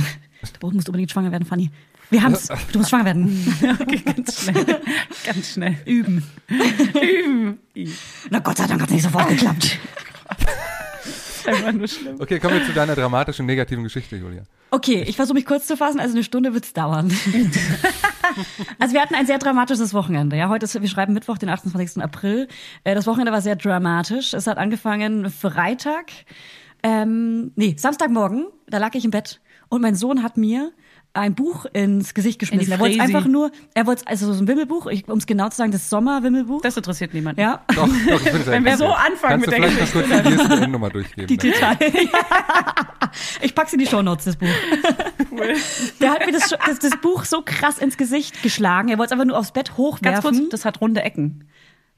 Du 0.59 0.71
musst 0.71 0.89
unbedingt 0.89 1.11
schwanger 1.11 1.31
werden, 1.31 1.45
Fanny. 1.45 1.69
Wir 2.09 2.23
haben's. 2.23 2.49
Du 2.73 2.79
musst 2.79 2.89
schwanger 2.89 3.05
werden. 3.05 3.55
Okay, 3.79 4.01
ganz 4.03 4.43
schnell. 4.43 4.65
ganz 5.25 5.53
schnell. 5.53 5.77
Üben. 5.85 6.23
Üben. 7.23 7.59
Na 8.31 8.39
Gott 8.39 8.57
sei 8.57 8.65
Dank 8.67 8.81
hat's 8.81 8.91
nicht 8.91 9.03
sofort 9.03 9.29
geklappt. 9.29 9.77
Einfach 11.49 11.71
nur 11.71 11.87
schlimm. 11.87 12.15
Okay, 12.19 12.39
kommen 12.39 12.55
wir 12.55 12.65
zu 12.65 12.73
deiner 12.73 12.95
dramatischen, 12.95 13.45
negativen 13.45 13.83
Geschichte, 13.83 14.15
Julia. 14.15 14.43
Okay, 14.71 15.03
ich 15.07 15.15
versuche 15.15 15.35
mich 15.35 15.45
kurz 15.45 15.65
zu 15.67 15.75
fassen, 15.77 15.99
also 15.99 16.13
eine 16.15 16.23
Stunde 16.23 16.53
wird's 16.53 16.73
dauern. 16.73 17.11
also 18.79 18.93
wir 18.93 19.01
hatten 19.01 19.15
ein 19.15 19.25
sehr 19.25 19.39
dramatisches 19.39 19.93
Wochenende. 19.93 20.35
Ja, 20.35 20.49
heute 20.49 20.65
ist, 20.65 20.79
wir 20.79 20.87
schreiben 20.87 21.13
Mittwoch, 21.13 21.37
den 21.37 21.49
28. 21.49 22.03
April. 22.03 22.47
Äh, 22.83 22.95
Das 22.95 23.07
Wochenende 23.07 23.31
war 23.31 23.41
sehr 23.41 23.55
dramatisch. 23.55 24.33
Es 24.33 24.47
hat 24.47 24.57
angefangen 24.57 25.29
Freitag, 25.29 26.11
ähm, 26.83 27.51
nee, 27.55 27.75
Samstagmorgen, 27.77 28.47
da 28.67 28.77
lag 28.77 28.93
ich 28.95 29.03
im 29.05 29.11
Bett 29.11 29.41
und 29.69 29.81
mein 29.81 29.95
Sohn 29.95 30.23
hat 30.23 30.37
mir 30.37 30.71
ein 31.13 31.33
Buch 31.33 31.65
ins 31.73 32.13
Gesicht 32.13 32.39
geschmissen. 32.39 32.71
er 32.71 32.79
wollte 32.79 32.95
es 32.95 33.01
einfach 33.01 33.25
nur, 33.25 33.51
er 33.73 33.87
wollte 33.87 34.05
also 34.07 34.31
so 34.31 34.43
ein 34.43 34.47
Wimmelbuch, 34.47 34.85
um 35.07 35.17
es 35.17 35.25
genau 35.25 35.49
zu 35.49 35.57
sagen, 35.57 35.71
das 35.71 35.89
Sommer-Wimmelbuch. 35.89 36.61
Das 36.61 36.77
interessiert 36.77 37.13
niemanden. 37.13 37.41
Ja, 37.41 37.63
Doch, 37.75 37.87
doch, 37.87 38.25
ich 38.25 38.45
Wenn 38.45 38.63
wir 38.63 38.77
so 38.77 38.85
anfangen 38.85 39.41
Kannst 39.41 39.47
mit 39.47 39.57
du 39.57 39.61
der 39.61 39.71
vielleicht 39.71 39.95
noch 39.95 40.07
kurz 40.07 40.23
die 40.23 40.33
ISBN-Nummer 40.53 40.89
durchgeben? 40.89 41.27
die 41.27 41.37
Detail. 41.37 41.77
ich 43.41 43.55
pack's 43.55 43.73
in 43.73 43.79
die 43.79 43.87
Shownotes, 43.87 44.25
das 44.25 44.35
Buch. 44.35 44.47
Der 46.01 46.11
hat 46.11 46.25
mir 46.25 46.31
das, 46.33 46.49
das, 46.49 46.79
das 46.79 46.97
Buch 47.01 47.23
so 47.23 47.41
krass 47.43 47.77
ins 47.77 47.97
Gesicht 47.97 48.43
geschlagen. 48.43 48.89
Er 48.89 48.97
wollte 48.97 49.09
es 49.09 49.11
einfach 49.13 49.25
nur 49.25 49.37
aufs 49.37 49.51
Bett 49.51 49.67
Ganz 49.69 49.77
hochwerfen. 49.77 50.37
kurz, 50.37 50.49
das 50.49 50.65
hat 50.65 50.81
runde 50.81 51.01
Ecken. 51.01 51.45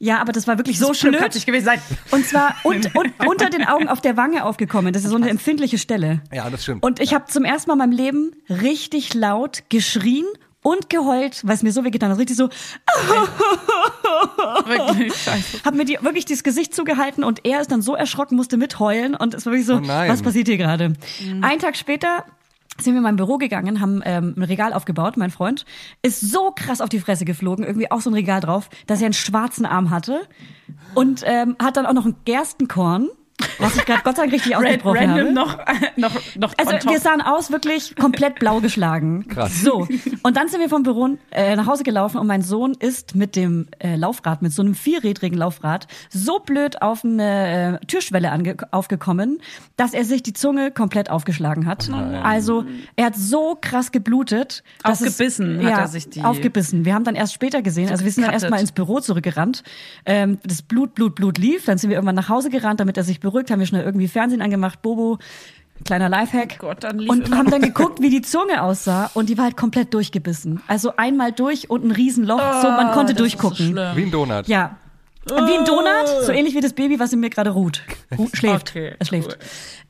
Ja, 0.03 0.19
aber 0.19 0.31
das 0.31 0.47
war 0.47 0.57
wirklich 0.57 0.79
so 0.79 0.89
nicht 0.89 1.45
gewesen 1.45 1.65
sein. 1.65 1.79
Und 2.09 2.25
zwar 2.25 2.55
und, 2.63 2.95
und, 2.95 3.13
unter 3.23 3.51
den 3.51 3.67
Augen 3.67 3.87
auf 3.87 4.01
der 4.01 4.17
Wange 4.17 4.43
aufgekommen. 4.43 4.93
Das 4.93 5.03
ist 5.03 5.11
so 5.11 5.15
eine 5.15 5.29
empfindliche 5.29 5.77
Stelle. 5.77 6.21
Ja, 6.33 6.49
das 6.49 6.63
stimmt. 6.63 6.83
Und 6.83 6.99
ich 6.99 7.13
habe 7.13 7.27
zum 7.27 7.45
ersten 7.45 7.69
Mal 7.69 7.75
in 7.75 7.77
meinem 7.77 7.91
Leben 7.91 8.31
richtig 8.49 9.13
laut 9.13 9.61
geschrien 9.69 10.25
und 10.63 10.89
geheult, 10.89 11.45
weil 11.45 11.53
es 11.53 11.61
mir 11.61 11.71
so 11.71 11.83
wehgetan 11.83 12.09
hat. 12.09 12.17
Richtig 12.17 12.35
so, 12.35 12.47
Wirklich 14.65 15.15
scheiße. 15.15 15.59
hab 15.63 15.75
mir 15.75 15.85
die, 15.85 15.99
wirklich 16.01 16.25
das 16.25 16.41
Gesicht 16.41 16.73
zugehalten 16.73 17.23
und 17.23 17.45
er 17.45 17.61
ist 17.61 17.71
dann 17.71 17.83
so 17.83 17.95
erschrocken, 17.95 18.35
musste 18.35 18.57
mitheulen 18.57 19.15
und 19.15 19.35
es 19.35 19.45
war 19.45 19.53
wirklich 19.53 19.67
so, 19.67 19.75
Oh 19.75 19.87
was 19.87 20.23
passiert 20.23 20.47
hier 20.47 20.57
gerade? 20.57 20.93
Einen 21.41 21.59
Tag 21.59 21.77
später 21.77 22.25
sind 22.79 22.93
wir 22.93 22.97
in 22.99 23.03
mein 23.03 23.15
Büro 23.15 23.37
gegangen, 23.37 23.81
haben 23.81 24.01
ähm, 24.05 24.33
ein 24.37 24.43
Regal 24.43 24.73
aufgebaut, 24.73 25.17
mein 25.17 25.31
Freund 25.31 25.65
ist 26.01 26.21
so 26.21 26.51
krass 26.51 26.81
auf 26.81 26.89
die 26.89 26.99
Fresse 26.99 27.25
geflogen, 27.25 27.65
irgendwie 27.65 27.91
auch 27.91 28.01
so 28.01 28.09
ein 28.09 28.13
Regal 28.13 28.39
drauf, 28.39 28.69
dass 28.87 29.01
er 29.01 29.05
einen 29.05 29.13
schwarzen 29.13 29.65
Arm 29.65 29.89
hatte 29.89 30.21
und 30.95 31.23
ähm, 31.25 31.55
hat 31.61 31.77
dann 31.77 31.85
auch 31.85 31.93
noch 31.93 32.05
ein 32.05 32.15
Gerstenkorn, 32.25 33.09
was 33.59 33.75
ich 33.75 33.85
gerade 33.85 34.01
Gott 34.03 34.15
sei 34.15 34.23
Dank 34.23 34.33
richtig 34.33 34.51
Red, 34.57 34.65
ausgesprochen 34.85 35.09
habe. 35.11 35.31
noch, 35.33 35.57
noch, 35.97 36.11
noch 36.37 36.53
Also 36.57 36.89
wir 36.89 36.99
sahen 36.99 37.21
aus 37.21 37.51
wirklich 37.51 37.95
komplett 37.95 38.35
blau 38.39 38.59
geschlagen. 38.59 39.27
Krass. 39.27 39.61
So. 39.61 39.87
Und 40.23 40.37
dann 40.37 40.47
sind 40.47 40.59
wir 40.61 40.69
vom 40.69 40.83
Büro 40.83 41.17
äh, 41.31 41.55
nach 41.55 41.67
Hause 41.67 41.83
gelaufen 41.83 42.17
und 42.17 42.27
mein 42.27 42.41
Sohn 42.41 42.73
ist 42.79 43.15
mit 43.15 43.35
dem 43.35 43.67
äh, 43.79 43.95
Laufrad, 43.95 44.41
mit 44.41 44.51
so 44.53 44.61
einem 44.61 44.75
vierrädrigen 44.75 45.37
Laufrad, 45.37 45.87
so 46.09 46.39
blöd 46.39 46.81
auf 46.81 47.03
eine 47.03 47.79
äh, 47.81 47.85
Türschwelle 47.85 48.31
ange 48.31 48.55
aufgekommen, 48.71 49.41
dass 49.77 49.93
er 49.93 50.05
sich 50.05 50.23
die 50.23 50.33
Zunge 50.33 50.71
komplett 50.71 51.09
aufgeschlagen 51.09 51.65
hat. 51.65 51.89
Also 52.23 52.65
er 52.95 53.05
hat 53.07 53.15
so 53.15 53.57
krass 53.59 53.91
geblutet. 53.91 54.63
Aufgebissen 54.83 55.59
es, 55.59 55.65
hat 55.65 55.71
ja, 55.71 55.79
er 55.79 55.87
sich 55.87 56.09
die- 56.09 56.21
Aufgebissen. 56.23 56.85
Wir 56.85 56.93
haben 56.93 57.03
dann 57.03 57.15
erst 57.15 57.33
später 57.33 57.61
gesehen, 57.61 57.89
also 57.89 58.03
wir 58.05 58.11
sind 58.11 58.23
dann 58.25 58.33
erstmal 58.33 58.59
ins 58.61 58.71
Büro 58.71 58.99
zurückgerannt. 58.99 59.63
Ähm, 60.05 60.37
das 60.43 60.61
Blut, 60.61 60.95
Blut, 60.95 61.15
Blut 61.15 61.37
lief. 61.37 61.65
Dann 61.65 61.77
sind 61.77 61.89
wir 61.89 61.97
irgendwann 61.97 62.15
nach 62.15 62.29
Hause 62.29 62.49
gerannt, 62.49 62.79
damit 62.79 62.97
er 62.97 63.03
sich 63.03 63.19
beruhigt. 63.31 63.51
Haben 63.51 63.59
wir 63.59 63.67
schnell 63.67 63.83
irgendwie 63.83 64.07
Fernsehen 64.07 64.41
angemacht. 64.41 64.81
Bobo, 64.81 65.17
kleiner 65.85 66.09
Lifehack. 66.09 66.57
Oh 66.59 66.67
Gott, 66.67 66.83
dann 66.83 67.07
und 67.07 67.35
haben 67.35 67.49
dann 67.49 67.61
geguckt, 67.61 68.01
wie 68.01 68.09
die 68.09 68.21
Zunge 68.21 68.61
aussah. 68.61 69.09
Und 69.13 69.29
die 69.29 69.37
war 69.37 69.45
halt 69.45 69.57
komplett 69.57 69.93
durchgebissen. 69.93 70.61
Also 70.67 70.93
einmal 70.97 71.31
durch 71.31 71.69
und 71.69 71.85
ein 71.85 71.91
Riesenloch. 71.91 72.61
so, 72.61 72.67
man 72.69 72.91
konnte 72.91 73.13
durchgucken. 73.13 73.75
Wie 73.95 74.03
ein 74.03 74.11
Donut. 74.11 74.47
Ja. 74.47 74.77
Und 75.29 75.47
wie 75.47 75.53
ein 75.57 75.65
Donut, 75.65 76.25
so 76.25 76.31
ähnlich 76.31 76.55
wie 76.55 76.61
das 76.61 76.73
Baby, 76.73 76.99
was 76.99 77.13
in 77.13 77.19
mir 77.19 77.29
gerade 77.29 77.51
ruht. 77.51 77.83
Ru 78.17 78.27
schläft. 78.33 78.71
Okay, 78.71 78.95
es 78.99 79.09
schläft. 79.09 79.33
cool. 79.33 79.37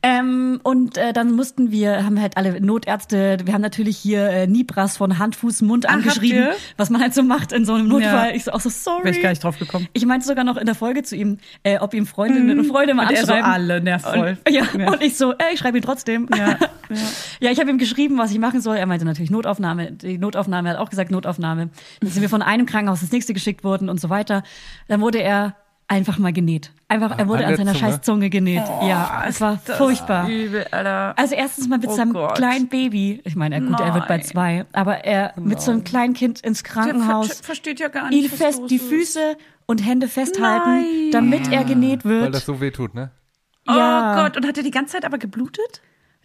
Ähm, 0.04 0.60
und 0.63 0.98
äh, 0.98 1.13
dann 1.13 1.32
mussten 1.34 1.72
wir, 1.72 2.04
haben 2.04 2.20
halt 2.20 2.36
alle 2.36 2.60
Notärzte, 2.60 3.38
wir 3.46 3.54
haben 3.54 3.62
natürlich 3.62 3.98
hier 3.98 4.28
äh, 4.30 4.48
Nibras 4.48 4.98
von 4.98 5.20
Hand, 5.20 5.36
Fuß, 5.36 5.62
Mund 5.62 5.86
Ach, 5.88 5.94
angeschrieben, 5.94 6.48
was 6.76 6.89
man 6.89 7.02
halt 7.02 7.13
so 7.13 7.22
macht 7.22 7.52
in 7.52 7.65
so 7.65 7.76
einem 7.76 7.88
Notfall. 7.88 8.30
Ja. 8.30 8.36
Ich 8.36 8.44
so 8.46 8.52
auch 8.52 8.60
so, 8.60 8.70
sorry. 8.70 9.06
Wäre 9.06 9.15
ich 9.15 9.22
gar 9.22 9.30
nicht 9.30 9.44
drauf 9.44 9.60
gekommen. 9.60 9.88
Ich 9.94 10.06
meinte 10.08 10.26
sogar 10.26 10.44
noch 10.44 10.58
in 10.58 10.65
der 10.65 10.74
Folge 10.76 11.04
zu 11.04 11.15
ihm, 11.15 11.38
äh, 11.63 11.78
ob 11.78 11.94
ihm 11.94 12.08
Freundinnen 12.08 12.60
und 12.60 12.65
Freunde 12.65 12.96
mal 12.96 13.04
Und 13.08 13.12
er 13.12 13.26
so, 13.26 13.32
anschreiben. 13.32 13.52
alle 13.52 13.82
nervvoll. 13.82 14.38
Und, 14.46 14.50
ja, 14.54 14.63
Ja. 14.78 14.91
und 14.91 15.02
ich 15.04 15.15
so, 15.17 15.34
ey, 15.34 15.54
ich 15.54 15.60
schreibe 15.60 15.78
ihn 15.78 15.84
trotzdem. 15.84 16.28
Ja, 16.36 16.50
ja. 16.50 16.58
Ja, 17.39 17.52
ich 17.52 17.60
habe 17.62 17.70
ihm 17.70 17.78
geschrieben, 17.78 18.17
was 18.17 18.32
ich 18.32 18.39
machen 18.39 18.60
soll. 18.60 18.76
Er 18.76 18.86
meinte 18.86 19.06
natürlich 19.06 19.32
Notaufnahme. 19.32 19.94
Die 19.94 20.17
Notaufnahme 20.17 20.67
er 20.70 20.74
hat 20.74 20.82
auch 20.82 20.89
gesagt 20.89 21.10
Notaufnahme. 21.10 21.70
Dann 22.02 22.10
sind 22.10 22.22
wir 22.22 22.28
von 22.28 22.41
einem 22.41 22.65
Krankenhaus 22.65 23.02
ins 23.02 23.13
nächste 23.13 23.34
geschickt 23.34 23.63
worden 23.63 23.88
und 23.88 24.02
so 24.02 24.10
weiter. 24.10 24.44
Dann 24.89 25.00
wurde 25.00 25.20
er 25.21 25.55
einfach 25.88 26.17
mal 26.17 26.31
genäht. 26.34 26.71
Einfach, 26.88 27.17
er 27.17 27.27
wurde 27.27 27.45
An 27.45 27.51
an, 27.53 27.57
der 27.57 27.57
seiner 27.65 27.73
Zunge? 27.77 27.91
scheiß 27.91 28.01
Zunge 28.01 28.29
genäht. 28.29 28.63
ja, 28.84 29.23
es 29.27 29.39
war 29.41 29.60
Das 29.65 29.77
furchtbar. 29.77 30.27
Übel, 30.27 30.65
Alter. 30.71 31.13
Also 31.17 31.36
erstens 31.36 31.67
mal 31.69 31.79
mit 31.79 31.89
Oh 31.89 31.93
seinem 31.95 32.13
Gott. 32.13 32.36
kleinen 32.36 32.67
Baby. 32.67 33.21
Ich 33.23 33.36
meine, 33.36 33.55
er, 33.55 33.62
gut, 33.62 33.79
er 33.79 33.93
wird 33.93 34.07
bei 34.07 34.17
Nein. 34.17 34.25
zwei. 34.25 34.65
Aber 34.73 35.03
er 35.05 35.34
mit 35.38 35.62
so 35.62 35.71
einem 35.71 35.84
kleinen 35.84 36.13
Kind 36.13 36.41
ins 36.41 36.63
Der 36.63 36.71
Krankenhaus. 36.71 37.27
ver- 37.39 37.43
versteht 37.45 37.79
ja 37.79 37.88
gar 37.88 38.10
nicht, 38.10 38.23
Ihn 38.23 38.29
fest, 38.38 38.62
die. 38.69 38.79
Füße 38.79 39.38
und 39.67 39.86
Hände 39.86 40.07
festhalten, 40.10 40.69
Nein. 40.69 41.12
damit 41.12 41.49
er 41.51 41.63
genäht 41.63 42.03
wird. 42.03 42.23
Weil 42.25 42.31
das 42.31 42.45
so 42.45 42.60
weh 42.60 42.71
tut, 42.71 42.93
ne? 42.93 43.12
ja. 43.67 44.13
Oh 44.17 44.23
Gott, 44.23 44.36
und 44.38 44.45
hat 44.47 44.57
er 44.57 44.63
die 44.63 44.71
ganze 44.71 44.93
Zeit 44.93 45.05
aber 45.05 45.17
geblutet? 45.17 45.81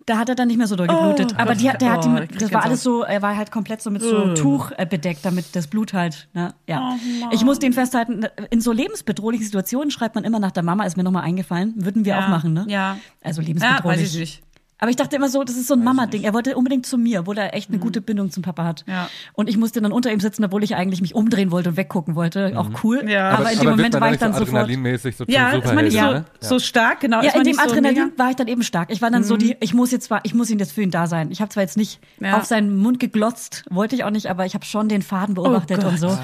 Da 0.06 0.18
hat 0.18 0.28
er 0.28 0.36
dann 0.36 0.46
nicht 0.46 0.56
mehr 0.56 0.68
so 0.68 0.76
doll 0.76 0.86
geblutet. 0.86 1.32
Oh, 1.36 1.40
aber 1.40 1.54
die, 1.56 1.68
hat- 1.68 1.80
der 1.80 1.90
hat 1.92 2.04
die, 2.04 2.08
oh, 2.08 2.38
das 2.38 2.52
war 2.52 2.62
alles 2.62 2.82
so, 2.84 3.02
er 3.02 3.22
war 3.22 3.36
halt 3.36 3.50
komplett 3.50 3.82
so 3.82 3.90
mit 3.90 4.02
so 4.02 4.16
einem 4.22 4.34
Tuch 4.36 4.70
äh, 4.76 4.86
bedeckt, 4.86 5.24
damit 5.24 5.46
das 5.56 5.66
Blut 5.66 5.92
halt, 5.94 6.28
ne, 6.32 6.54
ja. 6.68 6.92
Oh, 6.94 7.28
ich 7.32 7.44
muss 7.44 7.58
den 7.58 7.72
festhalten, 7.72 8.24
in 8.50 8.60
so 8.60 8.70
lebensbedrohlichen 8.70 9.44
Situationen 9.44 9.90
schreibt 9.90 10.14
man 10.14 10.22
immer 10.22 10.38
nach 10.38 10.52
der 10.52 10.62
Mama, 10.62 10.84
ist 10.84 10.96
mir 10.96 11.02
nochmal 11.02 11.24
eingefallen. 11.24 11.74
Würden 11.76 12.04
wir 12.04 12.12
Ja, 12.14 12.24
auch 12.24 12.28
machen, 12.28 12.52
ne? 12.52 12.66
ja. 12.68 12.98
Also 13.20 13.40
Ja, 13.42 13.48
lebensbedrohlich. 13.48 14.00
weiß 14.02 14.12
ich 14.14 14.18
nicht. 14.20 14.42
Aber 14.78 14.90
ich 14.90 14.96
dachte 14.96 15.16
immer 15.16 15.28
so, 15.30 15.42
das 15.42 15.56
ist 15.56 15.68
so 15.68 15.74
ein 15.74 15.82
Mama-Ding. 15.82 16.22
Er 16.22 16.34
wollte 16.34 16.54
unbedingt 16.56 16.84
zu 16.84 16.98
mir, 16.98 17.20
obwohl 17.20 17.38
er 17.38 17.54
echt 17.54 17.70
eine 17.70 17.78
gute 17.78 18.02
Bindung 18.02 18.30
zum 18.30 18.42
Papa 18.42 18.64
hat. 18.64 18.84
Mhm. 18.86 18.92
Ja. 18.92 19.08
Und 19.32 19.48
ich 19.48 19.56
musste 19.56 19.80
dann 19.80 19.90
unter 19.90 20.12
ihm 20.12 20.20
sitzen, 20.20 20.44
obwohl 20.44 20.62
ich 20.64 20.76
eigentlich 20.76 21.00
mich 21.00 21.14
umdrehen 21.14 21.50
wollte 21.50 21.70
und 21.70 21.76
weggucken 21.78 22.14
wollte. 22.14 22.52
Auch 22.56 22.68
cool. 22.84 23.02
Ja. 23.08 23.30
Aber, 23.30 23.38
Aber- 23.38 23.52
in 23.52 23.58
dem 23.58 23.66
aber 23.68 23.76
Moment 23.76 24.00
war 24.00 24.12
ich 24.12 24.18
dann 24.18 24.32
so 24.34 24.40
sofort. 24.40 24.54
adrenalinmäßig 24.64 25.16
so 25.16 25.24
Ja, 25.28 25.44
man 25.44 25.52
nicht 25.52 25.64
Superhelden, 25.66 25.92
so, 25.92 26.12
ne? 26.12 26.24
so 26.40 26.58
stark, 26.58 27.00
genau. 27.00 27.22
Ja, 27.22 27.32
in 27.36 27.44
dem 27.44 27.54
so 27.54 27.62
Adrenalin 27.62 28.04
Mhm. 28.14 28.18
war 28.18 28.30
ich 28.30 28.36
dann 28.36 28.48
eben 28.48 28.62
stark. 28.62 28.90
Ich 28.92 29.00
war 29.00 29.10
dann 29.10 29.24
so 29.24 29.36
die, 29.38 29.56
ich 29.60 29.72
muss 29.72 29.90
jetzt, 29.92 30.04
zwar- 30.04 30.20
ich 30.24 30.34
muss 30.34 30.50
ihn 30.50 30.58
jetzt 30.58 30.72
für 30.72 30.82
ihn 30.82 30.90
da 30.90 31.06
sein. 31.06 31.30
Ich 31.30 31.40
habe 31.40 31.48
zwar 31.48 31.62
jetzt 31.62 31.76
nicht 31.78 31.98
Ja. 32.20 32.36
auf 32.36 32.44
seinen 32.44 32.76
Mund 32.76 33.00
geglotzt, 33.00 33.64
wollte 33.70 33.94
ich 33.96 34.04
auch 34.04 34.10
nicht, 34.10 34.26
aber 34.26 34.44
ich 34.44 34.52
habe 34.54 34.64
schon 34.66 34.88
den 34.90 35.00
Faden 35.00 35.34
beobachtet 35.36 35.80
Oh 35.84 35.88
und 35.88 35.98
so. 35.98 36.08
Gott. 36.08 36.18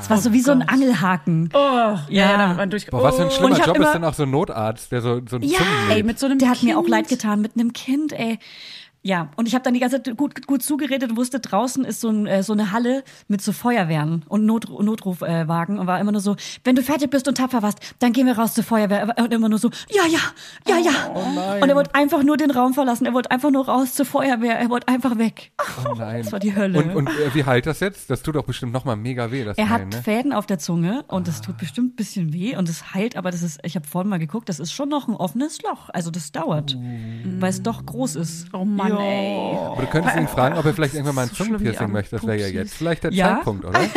Es 0.00 0.10
war 0.10 0.18
so 0.18 0.32
wie 0.34 0.40
so 0.40 0.52
ein 0.52 0.60
Angelhaken. 0.60 1.48
Oh, 1.54 1.58
ja, 1.58 2.04
Ja. 2.10 2.30
ja, 2.32 2.36
da 2.36 2.52
man 2.54 2.68
durch. 2.68 2.86
Boah, 2.88 3.02
was 3.02 3.16
für 3.16 3.22
ein 3.22 3.28
oh. 3.28 3.30
schlimmer 3.30 3.58
ich 3.58 3.64
Job 3.64 3.78
ist 3.78 3.92
denn 3.92 4.04
auch 4.04 4.12
so 4.12 4.24
ein 4.24 4.30
Notarzt, 4.30 4.92
der 4.92 5.00
so, 5.00 5.20
so 5.26 5.36
ein 5.36 5.42
Ja, 5.42 5.60
Ey, 5.90 6.02
mit 6.02 6.18
so 6.18 6.26
einem 6.26 6.38
Der 6.38 6.50
hat 6.50 6.62
mir 6.62 6.78
auch 6.78 6.86
leid 6.86 7.08
getan 7.08 7.40
mit 7.40 7.52
einem 7.54 7.72
Kind, 7.72 7.93
ey. 8.12 8.38
Ja, 9.06 9.28
und 9.36 9.46
ich 9.46 9.54
habe 9.54 9.62
dann 9.62 9.74
die 9.74 9.80
ganze 9.80 10.02
Zeit 10.02 10.16
gut, 10.16 10.46
gut 10.46 10.62
zugeredet 10.62 11.10
und 11.10 11.18
wusste, 11.18 11.38
draußen 11.38 11.84
ist 11.84 12.00
so, 12.00 12.08
ein, 12.08 12.26
äh, 12.26 12.42
so 12.42 12.54
eine 12.54 12.72
Halle 12.72 13.04
mit 13.28 13.42
so 13.42 13.52
Feuerwehren 13.52 14.24
und 14.28 14.46
Not, 14.46 14.66
Notrufwagen 14.70 15.78
und 15.78 15.86
war 15.86 16.00
immer 16.00 16.10
nur 16.10 16.22
so, 16.22 16.36
wenn 16.64 16.74
du 16.74 16.82
fertig 16.82 17.10
bist 17.10 17.28
und 17.28 17.36
tapfer 17.36 17.60
warst, 17.60 17.80
dann 17.98 18.14
gehen 18.14 18.26
wir 18.26 18.38
raus 18.38 18.54
zur 18.54 18.64
Feuerwehr. 18.64 19.14
Und 19.18 19.30
immer 19.34 19.50
nur 19.50 19.58
so, 19.58 19.68
ja, 19.90 20.04
ja, 20.06 20.20
ja, 20.66 20.78
ja. 20.78 21.60
und 21.60 21.68
er 21.68 21.76
wollte 21.76 21.94
einfach 21.94 22.22
nur 22.22 22.38
den 22.38 22.50
Raum 22.50 22.72
verlassen, 22.72 23.04
er 23.04 23.12
wollte 23.12 23.30
einfach 23.30 23.50
nur 23.50 23.68
raus 23.68 23.92
zur 23.92 24.06
Feuerwehr, 24.06 24.58
er 24.58 24.70
wollte 24.70 24.88
einfach 24.88 25.18
weg. 25.18 25.52
Oh 25.84 25.94
nein. 25.98 26.22
Das 26.22 26.32
war 26.32 26.38
die 26.38 26.56
Hölle. 26.56 26.82
Und, 26.82 26.96
und 26.96 27.08
äh, 27.08 27.34
wie 27.34 27.44
heilt 27.44 27.66
das 27.66 27.80
jetzt? 27.80 28.08
Das 28.08 28.22
tut 28.22 28.36
doch 28.36 28.44
bestimmt 28.44 28.72
nochmal 28.72 28.96
mega 28.96 29.30
weh, 29.30 29.44
das 29.44 29.58
Er 29.58 29.68
hat 29.68 29.80
Heilen, 29.80 29.88
ne? 29.90 30.02
Fäden 30.02 30.32
auf 30.32 30.46
der 30.46 30.58
Zunge 30.58 31.04
und 31.08 31.28
das 31.28 31.42
tut 31.42 31.58
bestimmt 31.58 31.92
ein 31.92 31.96
bisschen 31.96 32.32
weh 32.32 32.56
und 32.56 32.70
es 32.70 32.94
heilt, 32.94 33.18
aber 33.18 33.30
das 33.30 33.42
ist, 33.42 33.60
ich 33.64 33.76
habe 33.76 33.86
vorhin 33.86 34.08
mal 34.08 34.18
geguckt, 34.18 34.48
das 34.48 34.60
ist 34.60 34.72
schon 34.72 34.88
noch 34.88 35.08
ein 35.08 35.14
offenes 35.14 35.60
Loch. 35.60 35.90
Also 35.92 36.10
das 36.10 36.32
dauert, 36.32 36.78
weil 37.38 37.50
es 37.50 37.62
doch 37.62 37.84
groß 37.84 38.16
ist. 38.16 38.48
Oh 38.54 38.64
Mann, 38.64 38.93
ey. 39.00 39.56
Aber 39.72 39.80
du 39.82 39.86
könntest 39.88 40.16
ihn 40.16 40.28
fragen, 40.28 40.56
ob 40.58 40.64
er 40.64 40.74
vielleicht 40.74 40.94
irgendwann 40.94 41.14
mal 41.14 41.22
ein 41.22 41.28
so 41.28 41.42
Zungenpiercing 41.44 41.90
möchte. 41.92 42.16
Das 42.16 42.26
wäre 42.26 42.38
ja 42.38 42.46
jetzt 42.48 42.74
vielleicht 42.74 43.04
der 43.04 43.12
Ja. 43.12 43.36
Zeitpunkt, 43.36 43.64
oder? 43.64 43.80
Ey, 43.82 43.88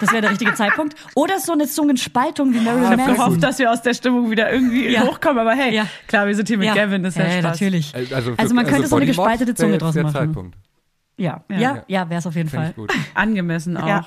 das 0.00 0.10
wäre 0.12 0.22
der 0.22 0.30
richtige 0.30 0.54
Zeitpunkt. 0.54 0.94
Oder 1.14 1.38
so 1.40 1.52
eine 1.52 1.66
Zungenspaltung 1.66 2.52
wie 2.54 2.60
Marilyn 2.60 2.82
Ich 2.84 2.86
habe 2.90 2.96
Manson. 2.98 3.14
gehofft, 3.16 3.42
dass 3.42 3.58
wir 3.58 3.70
aus 3.72 3.82
der 3.82 3.94
Stimmung 3.94 4.30
wieder 4.30 4.52
irgendwie 4.52 4.88
Ja. 4.88 5.02
hochkommen, 5.02 5.38
aber 5.38 5.52
hey, 5.54 5.74
Ja. 5.74 5.86
klar, 6.06 6.26
wir 6.26 6.34
sind 6.34 6.48
hier 6.48 6.58
mit 6.58 6.68
ja. 6.68 6.74
Gavin, 6.74 7.02
das 7.02 7.14
ist 7.16 7.18
ja, 7.22 7.24
ja, 7.26 7.30
Spaß. 7.40 7.44
natürlich. 7.60 7.94
Äh, 7.94 8.14
Also, 8.14 8.32
für- 8.34 8.38
Also 8.38 8.54
man 8.54 8.66
könnte 8.66 8.86
so 8.88 8.96
eine 8.96 9.06
gespaltete 9.06 9.54
Zunge 9.54 9.78
draus 9.78 9.94
machen. 9.94 10.12
Zeitpunkt. 10.12 10.56
Ja, 11.16 11.44
Ja. 11.48 11.58
ja, 11.58 11.82
ja, 11.86 12.08
wäre 12.10 12.18
es 12.18 12.26
auf 12.26 12.34
jeden 12.34 12.48
Finde 12.48 12.64
Fall. 12.66 12.70
ich 12.70 12.76
gut. 12.76 12.92
Angemessen 13.14 13.76
auch. 13.76 14.04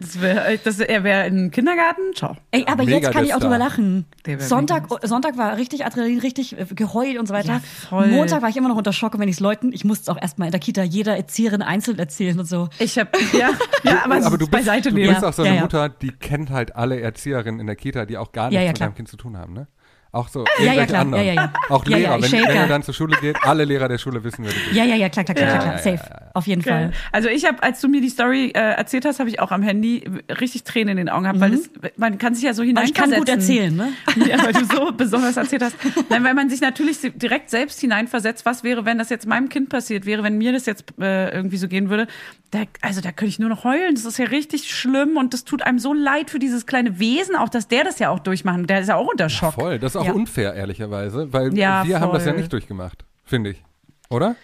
Das 0.00 0.20
wär, 0.20 0.56
das, 0.58 0.78
er 0.80 1.04
wäre 1.04 1.26
im 1.26 1.50
Kindergarten, 1.50 2.14
ciao. 2.14 2.36
Ey, 2.50 2.64
aber 2.66 2.84
Mega 2.84 2.98
jetzt 2.98 3.10
kann 3.12 3.24
ich 3.24 3.34
auch 3.34 3.40
drüber 3.40 3.58
lachen. 3.58 4.06
Sonntag, 4.38 4.90
mega 4.90 5.06
Sonntag 5.06 5.36
war 5.36 5.56
richtig 5.56 5.84
Adrenalin, 5.84 6.20
richtig 6.20 6.58
äh, 6.58 6.66
geheult 6.70 7.18
und 7.18 7.26
so 7.26 7.34
weiter. 7.34 7.60
Ja. 7.90 8.06
Montag 8.06 8.42
war 8.42 8.48
ich 8.48 8.56
immer 8.56 8.68
noch 8.68 8.76
unter 8.76 8.92
Schock 8.92 9.14
und 9.14 9.20
wenn 9.20 9.28
ich 9.28 9.36
es 9.36 9.40
Leuten, 9.40 9.72
ich 9.72 9.84
musste 9.84 10.02
es 10.02 10.08
auch 10.08 10.20
erstmal 10.20 10.48
in 10.48 10.52
der 10.52 10.60
Kita 10.60 10.82
jeder 10.82 11.16
Erzieherin 11.16 11.62
einzeln 11.62 11.98
erzählen 11.98 12.38
und 12.38 12.46
so. 12.46 12.68
Ich 12.78 12.98
habe 12.98 13.10
ja, 13.32 13.50
ja, 13.82 14.04
aber, 14.04 14.16
Aber 14.16 14.38
du 14.38 14.46
bist, 14.46 14.50
beiseite 14.50 14.90
du 14.90 14.96
bist 14.96 15.24
auch 15.24 15.32
so 15.32 15.42
eine 15.42 15.50
Ja, 15.50 15.56
ja. 15.56 15.62
Mutter, 15.62 15.88
die 15.88 16.12
kennt 16.12 16.50
halt 16.50 16.76
alle 16.76 17.00
Erzieherinnen 17.00 17.60
in 17.60 17.66
der 17.66 17.76
Kita, 17.76 18.04
die 18.04 18.16
auch 18.16 18.32
gar 18.32 18.50
nichts 18.50 18.62
ja, 18.62 18.68
mit 18.68 18.80
deinem 18.80 18.94
Kind 18.94 19.08
zu 19.08 19.16
tun 19.16 19.36
haben, 19.36 19.52
ne? 19.52 19.66
Auch 20.10 20.28
so 20.28 20.44
Ja, 20.58 20.72
ja, 20.72 20.86
klar. 20.86 21.02
anderen. 21.02 21.24
Ja, 21.24 21.32
ja, 21.34 21.42
ja. 21.42 21.52
Auch 21.68 21.84
Ja, 21.86 21.96
ja, 21.98 22.16
Lehrer, 22.16 22.18
ich 22.26 22.32
wenn, 22.32 22.40
wenn 22.42 22.54
ja. 22.56 22.62
er 22.62 22.68
dann 22.68 22.82
zur 22.82 22.94
Schule 22.94 23.16
geht, 23.20 23.36
alle 23.42 23.64
Lehrer 23.64 23.88
der 23.88 23.98
Schule 23.98 24.24
wissen, 24.24 24.44
wer 24.44 24.52
du 24.52 24.58
bist. 24.58 24.72
Ja, 24.72 24.84
ja, 24.84 24.94
ja, 24.96 25.08
klar, 25.10 25.24
klar, 25.24 25.34
klar, 25.34 25.48
Ja, 25.48 25.58
klar, 25.58 25.72
ja, 25.74 25.78
safe. 25.78 25.90
ja, 25.96 26.16
ja. 26.22 26.30
Auf 26.34 26.46
jeden. 26.46 26.62
Fall. 26.62 26.92
Also 27.12 27.28
ich 27.28 27.44
habe, 27.44 27.62
als 27.62 27.80
du 27.80 27.88
mir 27.88 28.00
die 28.00 28.08
Story 28.08 28.52
äh, 28.54 28.58
erzählt 28.58 29.04
hast, 29.04 29.18
habe 29.18 29.28
ich 29.28 29.40
auch 29.40 29.50
am 29.50 29.62
Handy 29.62 30.04
richtig 30.40 30.64
Tränen 30.64 30.92
in 30.92 30.96
den 31.06 31.08
Augen 31.10 31.24
gehabt, 31.24 31.40
weil 31.40 31.52
es, 31.52 31.68
man 31.96 32.16
kann 32.18 32.34
sich 32.34 32.44
ja 32.44 32.54
so 32.54 32.62
Aber 32.62 32.70
Mhm. 32.72 32.86
ich 32.86 32.94
kann 32.94 33.10
gut 33.10 33.28
erzählen, 33.28 33.74
ne? 33.76 33.92
Ja, 34.28 34.42
weil 34.42 34.52
du 34.54 34.64
so 34.64 34.92
besonders 34.92 35.36
erzählt 35.36 35.62
hast. 35.62 35.76
Nein, 36.08 36.24
weil 36.24 36.34
man 36.34 36.48
sich 36.48 36.60
natürlich 36.60 36.98
direkt 37.14 37.50
selbst 37.50 37.80
hineinversetzt, 37.80 38.46
was 38.46 38.64
wäre, 38.64 38.84
wenn 38.86 38.98
das 38.98 39.10
jetzt 39.10 39.26
meinem 39.26 39.48
Kind 39.48 39.68
passiert 39.68 40.06
wäre, 40.06 40.22
wenn 40.22 40.38
mir 40.38 40.52
das 40.52 40.64
jetzt 40.66 40.84
äh, 41.00 41.30
irgendwie 41.34 41.56
so 41.58 41.68
gehen 41.68 41.90
würde. 41.90 42.06
Da, 42.50 42.60
also 42.80 43.02
da 43.02 43.10
könnte 43.12 43.28
ich 43.28 43.38
nur 43.38 43.50
noch 43.50 43.64
heulen. 43.64 43.94
Das 43.94 44.06
ist 44.06 44.18
ja 44.18 44.24
richtig 44.26 44.70
schlimm 44.72 45.16
und 45.18 45.34
das 45.34 45.44
tut 45.44 45.62
einem 45.62 45.78
so 45.78 45.92
leid 45.92 46.30
für 46.30 46.38
dieses 46.38 46.64
kleine 46.66 46.98
Wesen, 46.98 47.36
auch 47.36 47.50
dass 47.50 47.68
der 47.68 47.84
das 47.84 47.98
ja 47.98 48.08
auch 48.08 48.20
durchmacht. 48.20 48.70
Der 48.70 48.80
ist 48.80 48.88
ja 48.88 48.94
auch 48.96 49.06
unter 49.08 49.28
Schock. 49.28 49.54
Voll, 49.54 49.78
das 49.78 49.96
auch 49.98 50.04
Ja. 50.06 50.12
unfair, 50.12 50.54
ehrlicherweise, 50.54 51.32
weil 51.32 51.56
Ja, 51.56 51.84
wir 51.86 52.00
haben 52.00 52.12
das 52.12 52.24
ja 52.24 52.32
voll. 52.32 52.40
nicht 52.40 52.52
durchgemacht, 52.52 53.04
finde 53.24 53.50
ich. 53.50 53.62
Oder? 54.10 54.36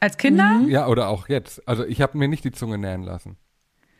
Als 0.00 0.16
Kinder? 0.18 0.60
Ja, 0.68 0.86
oder 0.88 1.08
auch 1.08 1.28
jetzt. 1.28 1.66
Also 1.66 1.84
ich 1.84 2.00
habe 2.02 2.18
mir 2.18 2.28
nicht 2.28 2.44
die 2.44 2.52
Zunge 2.52 2.78
nähen 2.78 3.02
lassen. 3.02 3.36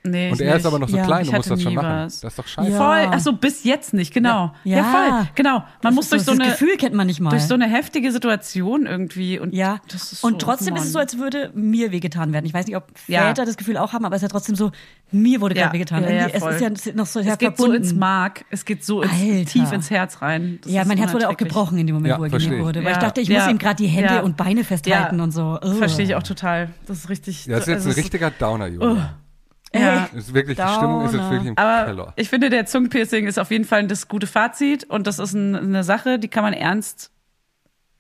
Nee, 0.05 0.33
Und 0.33 0.41
er 0.41 0.49
ist 0.49 0.55
nicht. 0.57 0.67
aber 0.67 0.81
noch 0.81 0.89
so 0.89 0.97
Ja, 0.97 1.05
klein, 1.05 1.21
musst 1.21 1.33
hatte 1.33 1.49
das 1.51 1.63
schon 1.63 1.75
machen. 1.75 1.87
was. 1.89 2.21
Das 2.21 2.33
ist 2.33 2.39
doch 2.41 2.47
scheiße. 2.49 2.71
Ja. 2.73 2.77
Voll, 2.77 3.09
ach 3.13 3.21
so, 3.21 3.33
bis 3.35 3.63
jetzt 3.63 3.95
nicht, 3.95 4.13
genau. 4.13 4.53
Ja, 4.65 4.79
Ja. 4.79 4.85
voll, 4.85 5.29
genau. 5.37 5.63
Man 5.83 5.95
muss 5.95 6.09
durch 6.11 6.23
so 6.23 6.33
das 6.33 6.41
eine, 6.41 6.51
Gefühl 6.51 6.77
kennt 6.77 6.95
man 6.95 7.07
nicht 7.07 7.21
mal. 7.21 7.31
durch 7.31 7.45
so 7.45 7.55
eine 7.55 7.69
heftige 7.69 8.11
Situation 8.11 8.87
irgendwie 8.87 9.39
und 9.39 9.55
Ja, 9.55 9.79
das 9.89 10.11
ist 10.13 10.21
so, 10.23 10.27
und 10.27 10.41
trotzdem 10.43 10.75
ist 10.75 10.87
es 10.87 10.93
so, 10.93 10.99
als 10.99 11.19
würde 11.19 11.53
mir 11.55 11.93
wehgetan 11.93 12.33
werden. 12.33 12.47
Ich 12.47 12.53
weiß 12.53 12.67
nicht, 12.67 12.77
ob 12.77 12.89
Ja. 13.07 13.29
Väter 13.29 13.45
das 13.45 13.57
Gefühl 13.57 13.77
auch 13.77 13.93
haben, 13.93 14.05
aber 14.05 14.17
es 14.17 14.23
ist 14.23 14.29
ja 14.29 14.29
trotzdem 14.31 14.57
so, 14.57 14.73
mir 15.13 15.41
wurde 15.41 15.55
Ja, 15.55 15.69
gerade 15.69 15.75
wehgetan. 15.75 16.03
es 16.05 16.35
ist 16.43 16.61
ja 16.87 16.93
noch 16.95 17.07
so 17.07 17.21
es 17.21 17.27
geht 17.39 17.57
verbunden. 17.57 17.73
so 17.85 17.91
ins 17.91 17.95
Mark, 17.95 18.45
es 18.51 18.65
geht 18.65 18.85
so 18.85 19.03
ins, 19.03 19.53
tief 19.53 19.71
ins 19.71 19.89
Herz 19.89 20.21
rein. 20.21 20.59
Das 20.65 20.73
ja, 20.73 20.85
mein 20.85 20.99
Herz 20.99 21.13
wurde 21.13 21.29
auch 21.29 21.37
gebrochen 21.37 21.79
in 21.79 21.87
dem 21.87 21.95
Moment, 21.95 22.11
Ja, 22.15 22.19
wo 22.19 22.25
er 22.25 22.31
genäht 22.31 22.61
wurde. 22.65 22.85
Weil 22.85 22.93
ich 22.93 22.99
dachte, 22.99 23.21
ich 23.21 23.29
muss 23.31 23.47
ihm 23.47 23.59
gerade 23.59 23.77
die 23.77 23.87
Hände 23.87 24.23
und 24.25 24.37
Beine 24.37 24.65
festhalten 24.65 25.21
und 25.21 25.31
so. 25.31 25.61
Verstehe 25.79 26.07
ich 26.07 26.15
auch 26.17 26.25
total. 26.25 26.71
Das 26.87 26.99
ist 26.99 27.09
richtig. 27.09 27.45
Das 27.49 27.61
ist 27.61 27.67
jetzt 27.69 27.77
also 27.77 27.91
ein 27.91 27.95
richtiger 27.95 28.31
Downer, 28.33 28.67
Julia. 28.67 29.15
Ja. 29.75 30.09
Ist 30.15 30.35
wirklich, 30.35 30.57
die 30.59 30.69
Stimmung 30.77 31.05
ist 31.07 31.15
jetzt 31.15 31.31
wirklich 31.31 31.49
im 31.49 31.59
Aber 31.59 31.87
Keller. 31.87 32.13
ich 32.17 32.29
finde, 32.29 32.51
der 32.51 32.67
Zungenpiercing 32.67 33.27
ist 33.27 33.39
auf 33.39 33.51
jeden 33.51 33.65
Fall 33.65 33.87
das 33.87 34.09
gute 34.09 34.27
Fazit 34.27 34.85
und 34.85 35.07
das 35.07 35.19
ist 35.19 35.33
ein, 35.33 35.55
eine 35.57 35.83
Sache, 35.85 36.19
die 36.19 36.29
kann 36.29 36.43
man 36.45 36.53
ernst 36.53 37.11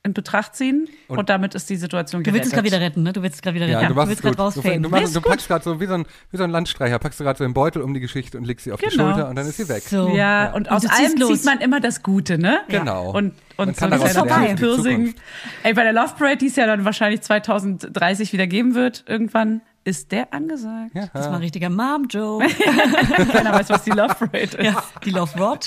in 0.04 0.14
Betracht 0.14 0.56
ziehen 0.56 0.88
und, 1.06 1.18
Und- 1.20 1.28
damit 1.30 1.54
ist 1.54 1.70
die 1.70 1.76
Situation 1.76 2.24
Du 2.24 2.32
willst 2.32 2.46
es 2.46 2.50
gerettet. 2.50 2.70
gerade 2.72 2.76
wieder 2.82 2.84
retten, 2.84 3.02
ne? 3.04 3.12
Du 3.12 3.22
willst 3.22 3.36
es 3.36 3.42
gerade 3.42 3.54
wieder 3.54 3.66
retten. 3.68 3.82
Ja, 3.82 3.88
du 3.88 3.94
machst 3.94 4.08
willst 4.08 4.24
es 4.24 4.28
gut. 4.28 4.36
gerade 4.36 4.50
Du, 4.52 4.58
rausfaden. 4.60 4.82
du, 4.82 4.88
machst, 4.88 5.04
Ist 5.04 5.14
du 5.16 5.20
packst 5.20 5.46
gerade 5.46 5.62
so 5.64 5.80
wie 5.80 5.86
so, 5.86 5.94
ein, 5.94 6.06
wie 6.32 6.36
so 6.38 6.42
ein 6.42 6.50
Landstreicher, 6.50 6.98
packst 6.98 7.20
du 7.20 7.24
gerade 7.24 7.38
so 7.38 7.44
einen 7.44 7.54
Beutel 7.54 7.82
um 7.82 7.94
die 7.94 8.00
Geschichte 8.00 8.36
und 8.36 8.42
legst 8.44 8.64
sie 8.64 8.72
auf 8.72 8.80
die 8.80 8.88
Genau. 8.88 9.10
Schulter 9.12 9.28
und 9.28 9.36
dann 9.36 9.46
ist 9.46 9.58
sie 9.58 9.68
weg. 9.68 9.84
So. 9.84 10.08
Ja, 10.08 10.52
und 10.54 10.70
aus 10.72 10.82
du 10.82 10.88
ziehst 10.88 11.00
allem 11.00 11.18
los. 11.20 11.38
zieht 11.38 11.44
man 11.44 11.60
immer 11.60 11.78
das 11.78 12.02
Gute, 12.02 12.36
ne? 12.36 12.62
Genau. 12.68 13.10
Und, 13.12 13.34
Man 13.56 13.68
und 13.68 13.76
kann 13.76 13.96
so 13.96 14.24
lernen 14.24 14.58
für 14.58 14.76
die 14.76 14.82
Piercing. 14.82 15.14
Ey, 15.62 15.72
bei 15.74 15.84
der 15.84 15.92
Love 15.92 16.14
Parade, 16.18 16.36
die 16.38 16.46
es 16.48 16.56
ja 16.56 16.66
dann 16.66 16.84
wahrscheinlich 16.84 17.20
2030 17.20 18.32
wieder 18.32 18.48
geben 18.48 18.74
wird, 18.74 19.04
irgendwann 19.06 19.60
ist 19.84 20.12
der 20.12 20.32
angesagt. 20.32 20.92
Ja. 20.94 21.08
Das 21.12 21.26
war 21.26 21.34
ein 21.34 21.40
richtiger 21.42 21.70
Mom-Joke. 21.70 22.46
Keiner 23.32 23.52
weiß, 23.52 23.68
was 23.70 23.82
die 23.84 23.90
Love 23.90 24.14
Parade 24.14 24.38
ist. 24.38 24.54
ja, 24.58 24.82
die 25.04 25.10
Love 25.10 25.38
Rod. 25.38 25.66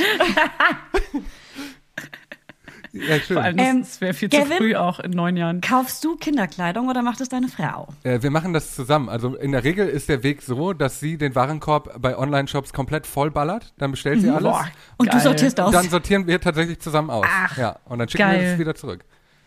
Ja, 2.93 3.19
schön. 3.19 3.35
Vor 3.35 3.43
allem, 3.43 3.57
Ähm, 3.59 3.79
das 3.81 3.99
wäre 3.99 4.13
viel 4.13 4.29
Gavin? 4.29 4.47
zu 4.51 4.55
früh 4.57 4.75
auch 4.75 5.01
in 5.01 5.11
neun 5.11 5.35
Jahren. 5.35 5.59
Kaufst 5.59 6.01
du 6.05 6.15
Kinderkleidung 6.15 6.87
oder 6.87 7.01
macht 7.01 7.19
es 7.19 7.27
deine 7.27 7.49
Frau? 7.49 7.89
Äh, 8.03 8.21
wir 8.21 8.31
machen 8.31 8.53
das 8.53 8.73
zusammen. 8.73 9.09
Also 9.09 9.35
in 9.35 9.51
der 9.51 9.65
Regel 9.65 9.89
ist 9.89 10.07
der 10.07 10.23
Weg 10.23 10.41
so, 10.41 10.71
dass 10.71 11.01
sie 11.01 11.17
den 11.17 11.35
Warenkorb 11.35 12.01
bei 12.01 12.17
Online-Shops 12.17 12.71
komplett 12.71 13.05
vollballert. 13.05 13.73
Dann 13.77 13.91
bestellt 13.91 14.21
sie 14.21 14.29
alles. 14.29 14.43
Boah, 14.43 14.65
Und 14.95 15.07
du 15.07 15.11
geil. 15.17 15.21
sortierst 15.21 15.59
aus. 15.59 15.67
Und 15.67 15.73
dann 15.75 15.89
sortieren 15.89 16.25
wir 16.25 16.39
tatsächlich 16.39 16.79
zusammen 16.79 17.09
aus. 17.09 17.25
Ach, 17.29 17.57
ja. 17.57 17.79
Und 17.83 17.99
dann 17.99 18.07
schicken 18.07 18.29
wir 18.29 18.37
geil. 18.37 18.51
es 18.53 18.59
wieder 18.59 18.75
zurück. 18.75 19.03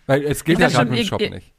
Weil 0.07 0.25
es 0.25 0.45
geht 0.45 0.55
Ich 0.55 0.61
ja 0.61 0.67
dachte 0.67 0.77
gerade 0.77 0.91
mit 0.91 0.99
dem 1.01 1.07
Shop 1.07 1.21
ihr- 1.23 1.31
nicht. 1.31 1.53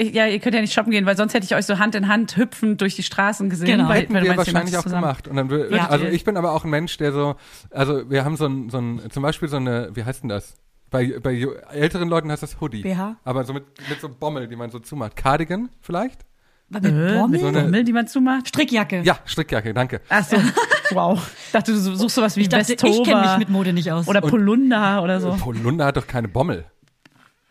Ich, 0.00 0.14
ja, 0.14 0.26
ihr 0.26 0.38
könnt 0.40 0.54
ja 0.54 0.60
nicht 0.60 0.72
shoppen 0.72 0.90
gehen, 0.90 1.06
weil 1.06 1.16
sonst 1.16 1.34
hätte 1.34 1.44
ich 1.44 1.54
euch 1.54 1.66
so 1.66 1.78
Hand 1.78 1.94
in 1.94 2.08
Hand 2.08 2.36
hüpfend 2.36 2.80
durch 2.80 2.96
die 2.96 3.02
Straßen 3.02 3.50
gesehen. 3.50 3.66
Genau. 3.66 3.88
Weil, 3.88 4.02
Hätten 4.02 4.14
weil 4.14 4.24
wir 4.24 4.36
wahrscheinlich 4.36 4.76
auch 4.76 4.82
zusammen. 4.82 5.02
gemacht. 5.02 5.28
Und 5.28 5.36
dann 5.36 5.50
Ja. 5.70 5.88
also 5.88 6.06
ich 6.06 6.24
bin 6.24 6.36
aber 6.36 6.52
auch 6.52 6.64
ein 6.64 6.70
Mensch, 6.70 6.96
der 6.96 7.12
so, 7.12 7.36
also 7.70 8.08
wir 8.10 8.24
haben 8.24 8.36
so 8.36 8.46
ein, 8.46 8.70
so 8.70 8.78
ein, 8.78 9.00
zum 9.10 9.22
Beispiel 9.22 9.48
so 9.48 9.56
eine, 9.56 9.90
wie 9.94 10.04
heißt 10.04 10.22
denn 10.22 10.28
das? 10.28 10.56
Bei, 10.90 11.18
bei 11.22 11.46
älteren 11.70 12.08
Leuten 12.08 12.30
heißt 12.32 12.42
das 12.42 12.60
Hoodie. 12.60 12.82
BH? 12.82 13.16
Aber 13.24 13.44
so 13.44 13.52
mit, 13.52 13.64
mit 13.88 14.00
so 14.00 14.08
Bommel, 14.08 14.48
die 14.48 14.56
man 14.56 14.70
so 14.70 14.78
zumacht. 14.80 15.14
Cardigan 15.16 15.68
vielleicht? 15.80 16.22
Mit 16.68 16.84
Äh, 16.84 16.88
Bommel? 17.18 17.40
So 17.40 17.46
eine- 17.48 17.62
Bommel, 17.62 17.84
die 17.84 17.92
man 17.92 18.06
zumacht? 18.08 18.48
Strickjacke. 18.48 19.02
Ja, 19.02 19.18
Strickjacke, 19.24 19.72
danke. 19.74 20.00
Ach 20.08 20.24
so. 20.24 20.36
wow. 20.90 21.30
Ich 21.46 21.52
dachte, 21.52 21.72
du 21.72 21.78
suchst 21.78 22.14
sowas 22.16 22.36
wie 22.36 22.42
Ich 22.42 22.48
dachte, 22.48 22.72
ich 22.72 23.02
kenne 23.04 23.20
mich 23.22 23.38
mit 23.38 23.48
Mode 23.50 23.72
nicht 23.72 23.90
aus. 23.92 24.08
oder 24.08 24.20
Polunder 24.20 25.02
oder 25.02 25.20
so. 25.20 25.30
Polunder 25.38 25.84
hat 25.86 25.96
doch 25.96 26.06
keine 26.06 26.26
Bommel. 26.28 26.64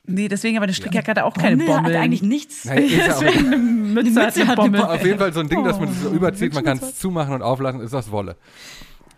Nee, 0.09 0.27
deswegen 0.27 0.57
aber 0.57 0.63
eine 0.65 0.73
Strickjacke 0.73 1.11
hat 1.11 1.19
auch 1.19 1.33
keine 1.35 1.57
Bommel 1.57 1.75
Bommel. 1.75 1.95
hat 1.95 2.01
eigentlich 2.03 2.21
nichts. 2.23 2.65
Nein, 2.65 2.85
ja 2.89 3.05
Deswegen 3.19 3.47
eine 3.47 3.57
Mütze 3.57 4.19
hat 4.21 4.25
Mütze 4.25 4.41
eine 4.41 4.47
hat 4.51 4.59
eine 4.59 4.71
Bommel. 4.71 4.81
auf 4.95 5.05
jeden 5.05 5.19
Fall 5.19 5.33
so 5.33 5.39
ein 5.39 5.49
Ding, 5.49 5.63
dass 5.63 5.79
man 5.79 5.89
Oh, 5.89 5.91
es 5.91 6.01
so 6.01 6.09
überzieht, 6.09 6.53
man 6.53 6.63
kann 6.63 6.77
es 6.79 6.97
zumachen 6.99 7.33
und 7.33 7.41
auflassen, 7.41 7.81
ist 7.81 7.93
das 7.93 8.11
Wolle. 8.11 8.35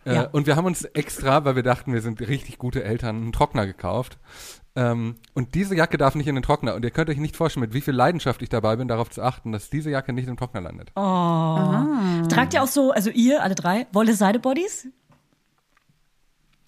Äh, 0.06 0.16
Ja. 0.16 0.22
Und 0.32 0.48
wir 0.48 0.56
haben 0.56 0.66
uns 0.66 0.84
extra, 0.84 1.46
weil 1.46 1.56
wir 1.56 1.64
dachten, 1.64 1.94
wir 1.94 2.02
sind 2.02 2.20
richtig 2.22 2.58
gute 2.58 2.84
Eltern, 2.84 3.18
einen 3.18 3.32
Trockner 3.32 3.66
gekauft. 3.68 4.18
Ähm, 4.74 5.16
und 5.34 5.54
diese 5.54 5.76
Jacke 5.76 5.98
darf 5.98 6.16
nicht 6.16 6.28
in 6.28 6.36
den 6.36 6.44
Trockner. 6.44 6.76
Und 6.76 6.86
ihr 6.86 6.92
könnt 6.92 7.10
euch 7.10 7.18
nicht 7.18 7.36
vorstellen, 7.36 7.62
mit 7.62 7.74
wie 7.74 7.82
viel 7.82 7.94
Leidenschaft 7.94 8.42
ich 8.42 8.48
dabei 8.50 8.78
bin, 8.78 8.88
darauf 8.88 9.10
zu 9.10 9.22
achten, 9.22 9.52
dass 9.52 9.70
diese 9.70 9.90
Jacke 9.90 10.14
nicht 10.14 10.28
im 10.30 10.38
Trockner 10.38 10.62
landet. 10.62 10.92
Oh. 10.96 12.28
Tragt 12.30 12.54
ihr 12.54 12.64
auch 12.64 12.68
so, 12.68 12.92
also 12.92 13.10
ihr, 13.10 13.44
alle 13.44 13.54
drei, 13.56 13.86
Wolle-Seide-Bodies? 13.92 14.88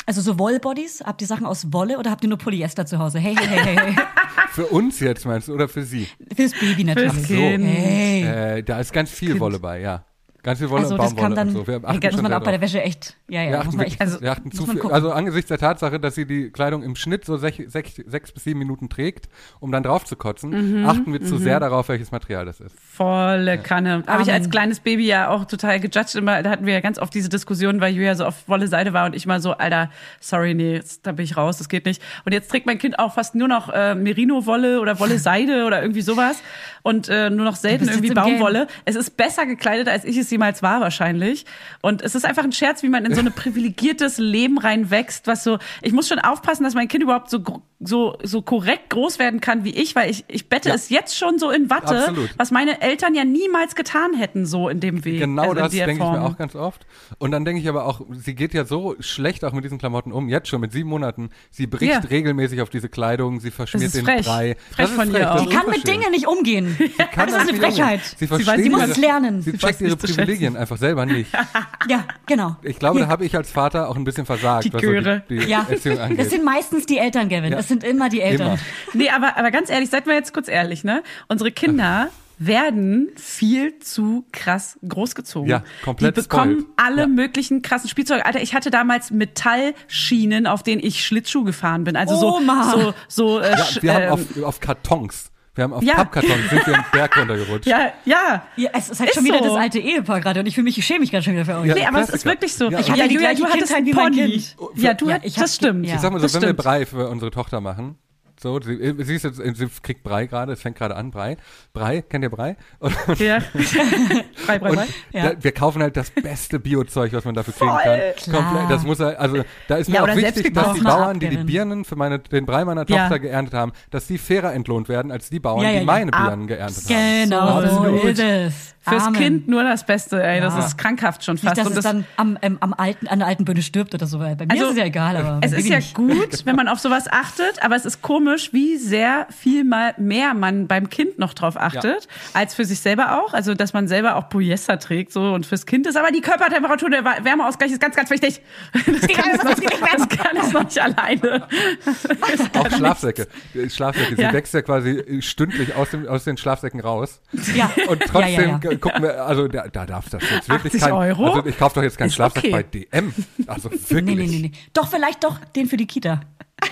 Also 0.06 0.22
so 0.22 0.38
Wollbodies? 0.40 1.02
Habt 1.06 1.22
ihr 1.22 1.28
Sachen 1.28 1.46
aus 1.46 1.72
Wolle 1.72 1.98
oder 1.98 2.12
habt 2.12 2.24
ihr 2.24 2.30
nur 2.30 2.38
Polyester 2.38 2.86
zu 2.86 3.00
Hause? 3.00 3.20
Hey, 3.20 3.36
hey, 3.36 3.48
hey, 3.48 3.76
hey. 3.76 3.94
hey. 3.94 4.06
Für 4.52 4.68
uns 4.68 5.00
jetzt 5.00 5.26
meinst 5.26 5.48
du 5.48 5.54
oder 5.54 5.68
für 5.68 5.84
sie? 5.84 6.08
Fürs 6.36 6.52
Baby 6.52 6.84
natürlich. 6.84 7.12
Fürs 7.12 7.28
Kind. 7.28 7.66
Hey. 7.66 8.24
Äh, 8.58 8.64
da 8.64 8.80
ist 8.80 8.94
ganz 8.94 9.10
viel 9.10 9.40
Wolle 9.40 9.58
bei, 9.58 9.80
ja. 9.80 10.06
Ganz 10.44 10.60
viel 10.60 10.70
Wolle 10.70 10.82
Also 10.84 10.96
und 10.96 11.00
das 11.02 11.08
Baumwolle 11.16 11.28
kann 11.28 11.36
dann, 11.36 11.48
und 11.50 11.54
so. 11.54 11.68
Wir 11.68 11.76
achten 11.84 12.00
muss 12.06 12.14
schon 12.16 12.24
man 12.24 12.34
auch 12.34 12.44
bei 12.44 12.52
der. 12.52 12.62
Wäsche 12.62 12.82
echt, 12.82 13.16
ja, 13.30 13.42
ja, 13.44 13.50
Wir 13.52 13.58
muss 13.58 13.66
achten, 13.68 13.78
man 13.78 13.86
echt, 13.86 14.00
wirklich- 14.00 14.22
wir 14.22 14.32
achten 14.34 14.50
muss 14.50 14.56
zu 14.58 14.66
man 14.66 14.78
viel, 14.78 14.92
also 14.92 15.12
angesichts 15.12 15.48
der 15.48 15.58
Tatsache, 15.58 16.00
dass 16.00 16.16
sie 16.16 16.26
die 16.26 16.50
Kleidung 16.52 16.84
im 16.84 16.96
Schnitt 16.98 17.24
so 17.26 17.38
sech, 17.38 17.64
sech, 17.68 18.04
sechs 18.06 18.32
bis 18.34 18.44
sieben 18.44 18.60
Minuten 18.60 18.90
trägt, 18.90 19.30
um 19.62 19.72
dann 19.72 19.84
drauf 19.84 20.04
zu 20.06 20.16
kotzen, 20.18 20.82
Mhm, 20.82 20.86
achten 20.86 21.14
wir 21.14 21.22
zu 21.22 21.38
sehr 21.38 21.60
darauf, 21.62 21.88
welches 21.90 22.12
Material 22.12 22.46
das 22.46 22.60
ist. 22.60 22.76
Volle 22.80 23.58
Kanne. 23.58 24.04
Habe 24.06 24.22
ich 24.24 24.32
als 24.34 24.50
kleines 24.50 24.80
Baby 24.82 25.08
ja 25.08 25.30
auch 25.30 25.46
total 25.46 25.80
gejudged. 25.80 26.16
Immer, 26.16 26.44
da 26.44 26.50
hatten 26.50 26.66
wir 26.66 26.74
ja 26.74 26.80
ganz 26.82 27.00
oft 27.00 27.14
diese 27.14 27.30
Diskussion, 27.30 27.80
weil 27.82 27.94
Julia 27.94 28.16
so 28.16 28.26
auf 28.26 28.48
Wolle 28.48 28.68
Seide 28.68 28.92
war 28.94 29.06
und 29.06 29.16
ich 29.16 29.26
mal 29.26 29.40
so, 29.42 29.54
Alter, 29.54 29.90
sorry, 30.20 30.54
nee, 30.54 30.74
jetzt, 30.74 31.08
da 31.08 31.14
bin 31.14 31.24
ich 31.26 31.38
raus, 31.38 31.58
das 31.58 31.70
geht 31.70 31.86
nicht. 31.86 32.02
Und 32.26 32.34
jetzt 32.34 32.50
trägt 32.52 32.66
mein 32.66 32.80
Kind 32.80 33.00
auch 33.00 33.14
fast 33.14 33.34
nur 33.36 33.48
noch 33.48 33.70
äh, 33.70 33.96
Merino-Wolle 33.96 34.82
oder 34.82 35.00
Wolle 35.00 35.20
Seide 35.20 35.66
oder 35.66 35.82
irgendwie 35.82 36.02
sowas 36.02 36.38
und 36.82 37.08
äh, 37.10 37.30
nur 37.30 37.46
noch 37.46 37.56
selten 37.56 37.88
irgendwie. 37.88 38.14
Baumwolle. 38.14 38.68
Es 38.86 38.96
ist 38.96 39.16
besser 39.18 39.46
gekleidet, 39.46 39.88
als 39.88 40.04
ich 40.06 40.18
es 40.18 40.33
jemals 40.34 40.62
war 40.62 40.82
wahrscheinlich. 40.82 41.46
Und 41.82 42.02
es 42.02 42.16
ist 42.16 42.26
einfach 42.26 42.44
ein 42.44 42.52
Scherz, 42.52 42.84
wie 42.84 42.90
man 42.90 43.06
in 43.06 43.16
so 43.16 43.22
ein 43.22 43.32
privilegiertes 43.36 44.18
Leben 44.18 44.58
reinwächst, 44.58 45.28
was 45.28 45.44
so, 45.44 45.58
ich 45.82 45.94
muss 45.94 46.08
schon 46.08 46.20
aufpassen, 46.20 46.64
dass 46.64 46.74
mein 46.74 46.90
Kind 46.90 47.04
überhaupt 47.04 47.30
so, 47.30 47.42
so, 47.86 48.18
so 48.24 48.42
korrekt 48.42 48.90
groß 48.90 49.20
werden 49.20 49.40
kann 49.42 49.64
wie 49.64 49.72
ich, 49.72 49.96
weil 49.96 50.10
ich, 50.10 50.26
ich 50.28 50.50
bette 50.50 50.70
Ja. 50.70 50.76
es 50.76 50.90
jetzt 50.90 51.18
schon 51.18 51.40
so 51.40 51.50
in 51.52 51.70
Watte, 51.70 51.98
Absolut. 52.00 52.30
was 52.38 52.52
meine 52.52 52.82
Eltern 52.82 53.16
ja 53.16 53.24
niemals 53.26 53.76
getan 53.76 54.14
hätten, 54.14 54.46
so 54.46 54.70
in 54.70 54.80
dem 54.80 55.04
Weg. 55.06 55.20
Genau 55.20 55.44
also 55.44 55.56
das 55.56 55.72
denke 55.72 55.92
ich 55.94 56.00
mir 56.00 56.22
auch 56.22 56.38
ganz 56.38 56.56
oft. 56.56 56.86
Und 57.20 57.32
dann 57.32 57.46
denke 57.46 57.62
ich 57.62 57.68
aber 57.70 57.86
auch, 57.86 58.02
sie 58.12 58.36
geht 58.36 58.54
ja 58.54 58.66
so 58.66 58.96
schlecht 59.00 59.44
auch 59.46 59.54
mit 59.54 59.64
diesen 59.64 59.78
Klamotten 59.78 60.12
um, 60.12 60.30
jetzt 60.30 60.48
schon 60.48 60.62
mit 60.62 60.72
sieben 60.72 60.90
Monaten. 60.90 61.30
Sie 61.52 61.68
bricht 61.68 61.92
Ja. 61.92 62.00
regelmäßig 62.00 62.62
auf 62.62 62.70
diese 62.70 62.90
Kleidung, 62.90 63.40
sie 63.40 63.52
verschmiert 63.52 63.88
ist 63.88 63.96
den 63.96 64.06
frech. 64.06 64.26
Brei. 64.26 64.56
Frech 64.72 64.90
von 64.90 65.14
ihr 65.14 65.32
auch. 65.32 65.36
das 65.36 65.44
Die 65.44 65.50
ist 65.50 65.56
kann 65.56 65.70
mit. 65.70 65.88
Dingen 65.88 66.12
nicht 66.12 66.28
umgehen. 66.28 66.78
Kann 67.12 67.28
das 67.30 67.44
ist 67.44 67.50
eine. 67.50 67.58
Frechheit. 67.60 68.02
Sie, 68.18 68.30
weiß 68.30 68.42
versteht 68.44 68.64
nicht, 68.66 68.72
muss 68.72 68.82
ihre- 68.82 68.92
es 68.92 68.98
lernen. 68.98 69.42
Sie 69.42 69.52
Sie 69.52 69.58
checkt 69.58 69.64
weiß 69.64 69.82
ihre 69.82 69.98
Privilegien 69.98 70.56
einfach 70.58 70.78
selber 70.78 71.06
nicht. 71.06 71.32
Ja, 71.90 72.06
genau. 72.26 72.56
Ich 72.64 72.80
glaube, 72.80 73.02
da 73.02 73.08
habe 73.08 73.26
ich 73.26 73.36
als 73.36 73.52
Vater 73.52 73.90
auch 73.90 73.98
ein 73.98 74.06
bisschen 74.06 74.26
versagt, 74.26 74.64
Die 74.66 74.74
was 74.74 74.82
so 74.82 74.90
die, 74.90 75.22
die 75.28 75.50
Ja, 75.50 75.66
Erziehung 75.70 75.98
das 75.98 76.06
angeht. 76.06 76.30
sind 76.30 76.46
meistens 76.46 76.86
die 76.86 76.98
Eltern, 76.98 77.28
Gavin. 77.28 77.52
Ja. 77.52 77.58
Das 77.58 77.68
sind 77.74 77.84
immer 77.84 78.10
die 78.10 78.22
Eltern. 78.22 78.48
Immer. 78.48 78.60
Nee, 78.94 79.10
aber, 79.10 79.38
aber 79.38 79.52
ganz 79.52 79.70
ehrlich, 79.70 79.90
seid 79.90 80.06
mal 80.06 80.14
jetzt 80.14 80.34
kurz 80.34 80.48
ehrlich, 80.48 80.84
ne? 80.84 81.04
Unsere 81.28 81.52
Kinder 81.52 82.10
werden 82.40 83.10
viel 83.16 83.78
zu 83.80 84.26
krass 84.32 84.78
großgezogen. 84.88 85.50
Ja, 85.50 85.64
komplett 85.84 86.18
Die 86.18 86.22
bekommen 86.22 86.52
spoiled. 86.62 86.68
alle 86.78 87.02
Ja. 87.02 87.08
möglichen 87.08 87.62
krassen 87.62 87.90
Spielzeuge. 87.90 88.26
Alter, 88.26 88.42
ich 88.42 88.54
hatte 88.56 88.70
damals 88.72 89.12
Metallschienen, 89.12 90.48
auf 90.48 90.64
denen 90.64 90.84
ich 90.84 91.06
Schlittschuh 91.06 91.44
gefahren 91.44 91.84
bin. 91.84 91.96
Also 91.96 92.16
so, 92.16 92.38
Oma. 92.38 92.72
so, 92.72 92.94
so, 93.08 93.40
äh, 93.40 93.52
Ja, 93.52 93.58
sch- 93.58 93.82
wir 93.84 93.94
haben 93.94 94.04
ähm, 94.04 94.12
auf, 94.12 94.44
auf 94.44 94.60
Kartons, 94.60 95.32
wir 95.56 95.64
haben 95.66 95.74
auf 95.74 95.84
Ja. 95.84 95.96
Pappkartons 95.96 96.50
sind 96.50 96.66
wir 96.68 96.74
einen 96.76 96.86
Berg 96.92 97.18
runtergerutscht. 97.18 97.66
ja, 97.68 97.92
ja. 98.06 98.44
Ja, 98.56 98.70
es 98.74 98.90
ist 98.90 99.00
halt 99.00 99.10
Ist 99.10 99.16
schon 99.16 99.26
wieder 99.26 99.38
so. 99.40 99.46
das 99.46 99.56
alte 99.56 99.80
Ehepaar 99.80 100.20
gerade 100.22 100.40
und 100.40 100.46
ich 100.48 100.56
fühle 100.56 100.66
mich, 100.66 100.78
ich 100.78 100.86
schäme 100.86 101.02
mich 101.02 101.12
gerade 101.12 101.24
schon 101.24 101.34
wieder 101.34 101.46
für 101.46 101.56
euch. 101.58 101.68
Ja. 101.68 101.76
Nee, 101.76 101.86
aber 101.86 102.00
es 102.00 102.10
ist 102.10 102.24
Klassiker. 102.24 102.32
wirklich 102.32 102.54
so. 102.56 102.70
Ja, 102.72 102.80
Ich 102.80 102.90
hatte 102.92 103.08
die 103.08 103.14
Julia, 103.16 103.34
du 103.34 103.46
hattest 103.46 103.74
Kindheit 103.76 103.86
wie 103.86 103.92
ein 103.92 103.96
mein 103.96 104.06
Pony. 104.14 104.28
Kind. 104.30 104.56
Ja, 104.76 104.94
du 104.94 105.08
Ja, 105.10 105.14
hattest, 105.16 105.28
ich 105.28 105.36
hab- 105.38 105.44
das 105.44 105.56
stimmt. 105.56 105.86
ja. 105.88 105.96
Ich 105.96 106.02
sag 106.02 106.12
mal 106.12 106.20
so, 106.20 106.24
das 106.26 106.34
wenn 106.34 106.42
wir 106.42 106.48
stimmt. 106.50 106.60
Brei 106.64 106.86
für 106.86 107.08
unsere 107.10 107.30
Tochter 107.32 107.62
machen, 107.62 107.98
so, 108.44 108.60
sie, 108.62 108.76
sie, 109.00 109.16
ist 109.16 109.24
jetzt, 109.24 109.38
sie 109.38 109.68
kriegt 109.82 110.04
Brei 110.04 110.28
gerade, 110.28 110.54
es 110.54 110.62
fängt 110.62 110.78
gerade 110.78 110.96
an, 110.96 111.10
Brei. 111.10 111.38
Brei, 111.74 112.02
kennt 112.02 112.24
ihr 112.24 112.30
Brei? 112.30 112.56
Und, 112.80 112.94
Ja. 113.20 113.40
Frei, 114.36 114.60
und 114.60 114.74
frei. 114.76 114.88
Ja. 115.12 115.30
da, 115.34 115.44
wir 115.44 115.52
kaufen 115.54 115.82
halt 115.82 115.98
das 115.98 116.12
beste 116.12 116.60
Biozeug, 116.60 117.14
was 117.14 117.26
man 117.26 117.34
dafür 117.34 117.54
kriegen 117.54 117.72
kann. 117.72 118.00
Klar. 118.18 118.44
Komplett, 118.44 118.70
das 118.70 118.84
muss 118.84 119.00
er, 119.00 119.20
also 119.20 119.44
da 119.68 119.78
ist 119.78 119.88
mir 119.90 119.96
Ja, 119.96 120.02
auch 120.02 120.04
oder 120.06 120.18
wichtig, 120.18 120.54
dass 120.54 120.74
die 120.74 120.82
Bauern, 120.82 121.20
die 121.20 121.30
die. 121.30 121.38
Birnen 121.38 121.86
für 121.86 121.96
meine, 121.96 122.20
den 122.20 122.46
Brei 122.46 122.66
meiner 122.66 122.88
Ja. 122.90 123.04
Tochter 123.08 123.20
geerntet 123.20 123.54
haben, 123.56 123.72
dass 123.90 124.08
die 124.08 124.18
fairer 124.18 124.54
entlohnt 124.54 124.90
werden 124.90 125.12
als 125.12 125.30
die 125.30 125.40
Bauern, 125.40 125.62
Ja, 125.64 125.70
ja, 125.70 125.74
die 125.74 125.80
ja. 125.80 125.86
meine 125.86 126.12
Birnen 126.12 126.46
geerntet 126.48 126.84
haben. 126.90 127.24
Genau, 127.24 127.62
so 127.66 128.08
ist 128.08 128.20
es. 128.20 128.73
Fürs 128.86 129.04
Amen. 129.04 129.18
Kind 129.20 129.48
nur 129.48 129.64
das 129.64 129.86
Beste, 129.86 130.22
ey. 130.22 130.42
Das 130.42 130.56
Ja. 130.56 130.66
ist 130.66 130.78
krankhaft 130.78 131.24
schon 131.24 131.36
Nicht, 131.36 131.46
fast. 131.46 131.58
dass 131.58 131.68
Und 131.68 131.72
es 131.72 131.84
das- 131.84 131.84
dann 131.86 132.06
am, 132.18 132.38
ähm, 132.42 132.58
am 132.60 132.74
alten, 132.74 133.08
an 133.08 133.20
der 133.20 133.28
alten 133.30 133.46
Bühne 133.46 133.62
stirbt 133.62 133.94
oder 133.94 134.06
so. 134.08 134.20
weil 134.20 134.36
Bei 134.36 134.46
mir 134.46 134.56
ist 134.56 134.62
es 134.72 134.78
ja 134.78 134.84
egal, 134.86 135.16
aber 135.16 135.40
Es 135.42 135.54
ist 135.54 135.68
ja 135.70 135.78
nicht. 135.78 135.94
gut, 135.96 136.46
wenn 136.46 136.56
man 136.58 136.68
auf 136.68 136.80
sowas 136.80 137.06
achtet, 137.10 137.64
aber 137.64 137.76
es 137.78 137.86
ist 137.86 138.02
komisch, 138.02 138.52
wie 138.52 138.76
sehr 138.78 139.26
viel 139.30 139.64
mal 139.64 139.94
mehr 139.98 140.34
man 140.34 140.68
beim 140.68 140.90
Kind 140.90 141.18
noch 141.18 141.34
drauf 141.34 141.56
achtet, 141.58 142.08
als 142.34 142.56
für 142.56 142.66
sich 142.66 142.80
selber 142.82 143.22
auch. 143.24 143.34
Also, 143.34 143.54
dass 143.54 143.72
man 143.74 143.88
selber 143.88 144.18
auch 144.18 144.28
Polyester 144.30 144.78
trägt, 144.80 145.14
so 145.14 145.34
und 145.34 145.46
fürs 145.46 145.66
Kind 145.66 145.88
ist 145.88 145.96
aber 145.96 146.12
die 146.12 146.22
Körpertemperatur, 146.22 146.90
der 146.90 147.04
Wärmeausgleich 147.06 147.72
ist 147.72 147.80
ganz, 147.80 147.96
ganz 147.96 148.10
wichtig. 148.10 148.42
Das 148.86 149.08
kann, 149.08 149.32
es 149.34 149.44
noch, 149.44 149.56
das 149.56 150.10
kann 150.10 150.38
es 150.38 150.52
noch 150.54 150.64
nicht 150.64 150.80
alleine. 150.82 151.48
Auch 152.54 152.70
Schlafsäcke. 152.70 153.28
Die 153.54 153.70
Schlafsäcke. 153.70 154.22
Ja. 154.22 154.30
Sie 154.30 154.34
wächst 154.36 154.54
ja 154.54 154.62
quasi 154.62 155.04
stündlich 155.22 155.76
aus, 155.76 155.90
dem, 155.92 156.08
aus 156.08 156.24
den 156.24 156.38
Schlafsäcken 156.38 156.80
raus. 156.80 157.22
Ja. 157.56 157.72
Und 157.88 158.02
trotzdem 158.02 158.34
ja, 158.34 158.42
ja, 158.42 158.60
ja. 158.72 158.73
Gucken 158.80 159.04
wir, 159.04 159.26
also 159.26 159.48
da, 159.48 159.68
da 159.68 159.86
darf 159.86 160.10
das 160.10 160.22
jetzt 160.30 160.50
wirklich 160.50 160.74
80 160.74 160.82
kein. 160.82 160.92
Euro? 160.94 161.26
Also 161.34 161.46
ich 161.48 161.58
kaufe 161.58 161.76
doch 161.76 161.84
jetzt 161.84 161.98
keinen 161.98 162.08
Ist 162.08 162.16
Schlafsack 162.16 162.44
okay. 162.44 162.52
bei 162.52 162.64
DM. 162.64 163.14
Also 163.48 163.72
wirklich. 163.72 163.92
Nee, 164.04 164.16
nee, 164.16 164.26
nee, 164.28 164.40
nee. 164.40 164.52
Doch, 164.74 164.88
vielleicht 164.90 165.24
doch 165.24 165.40
den 165.56 165.68
für 165.68 165.78
die 165.78 165.88
Kita. 165.88 166.22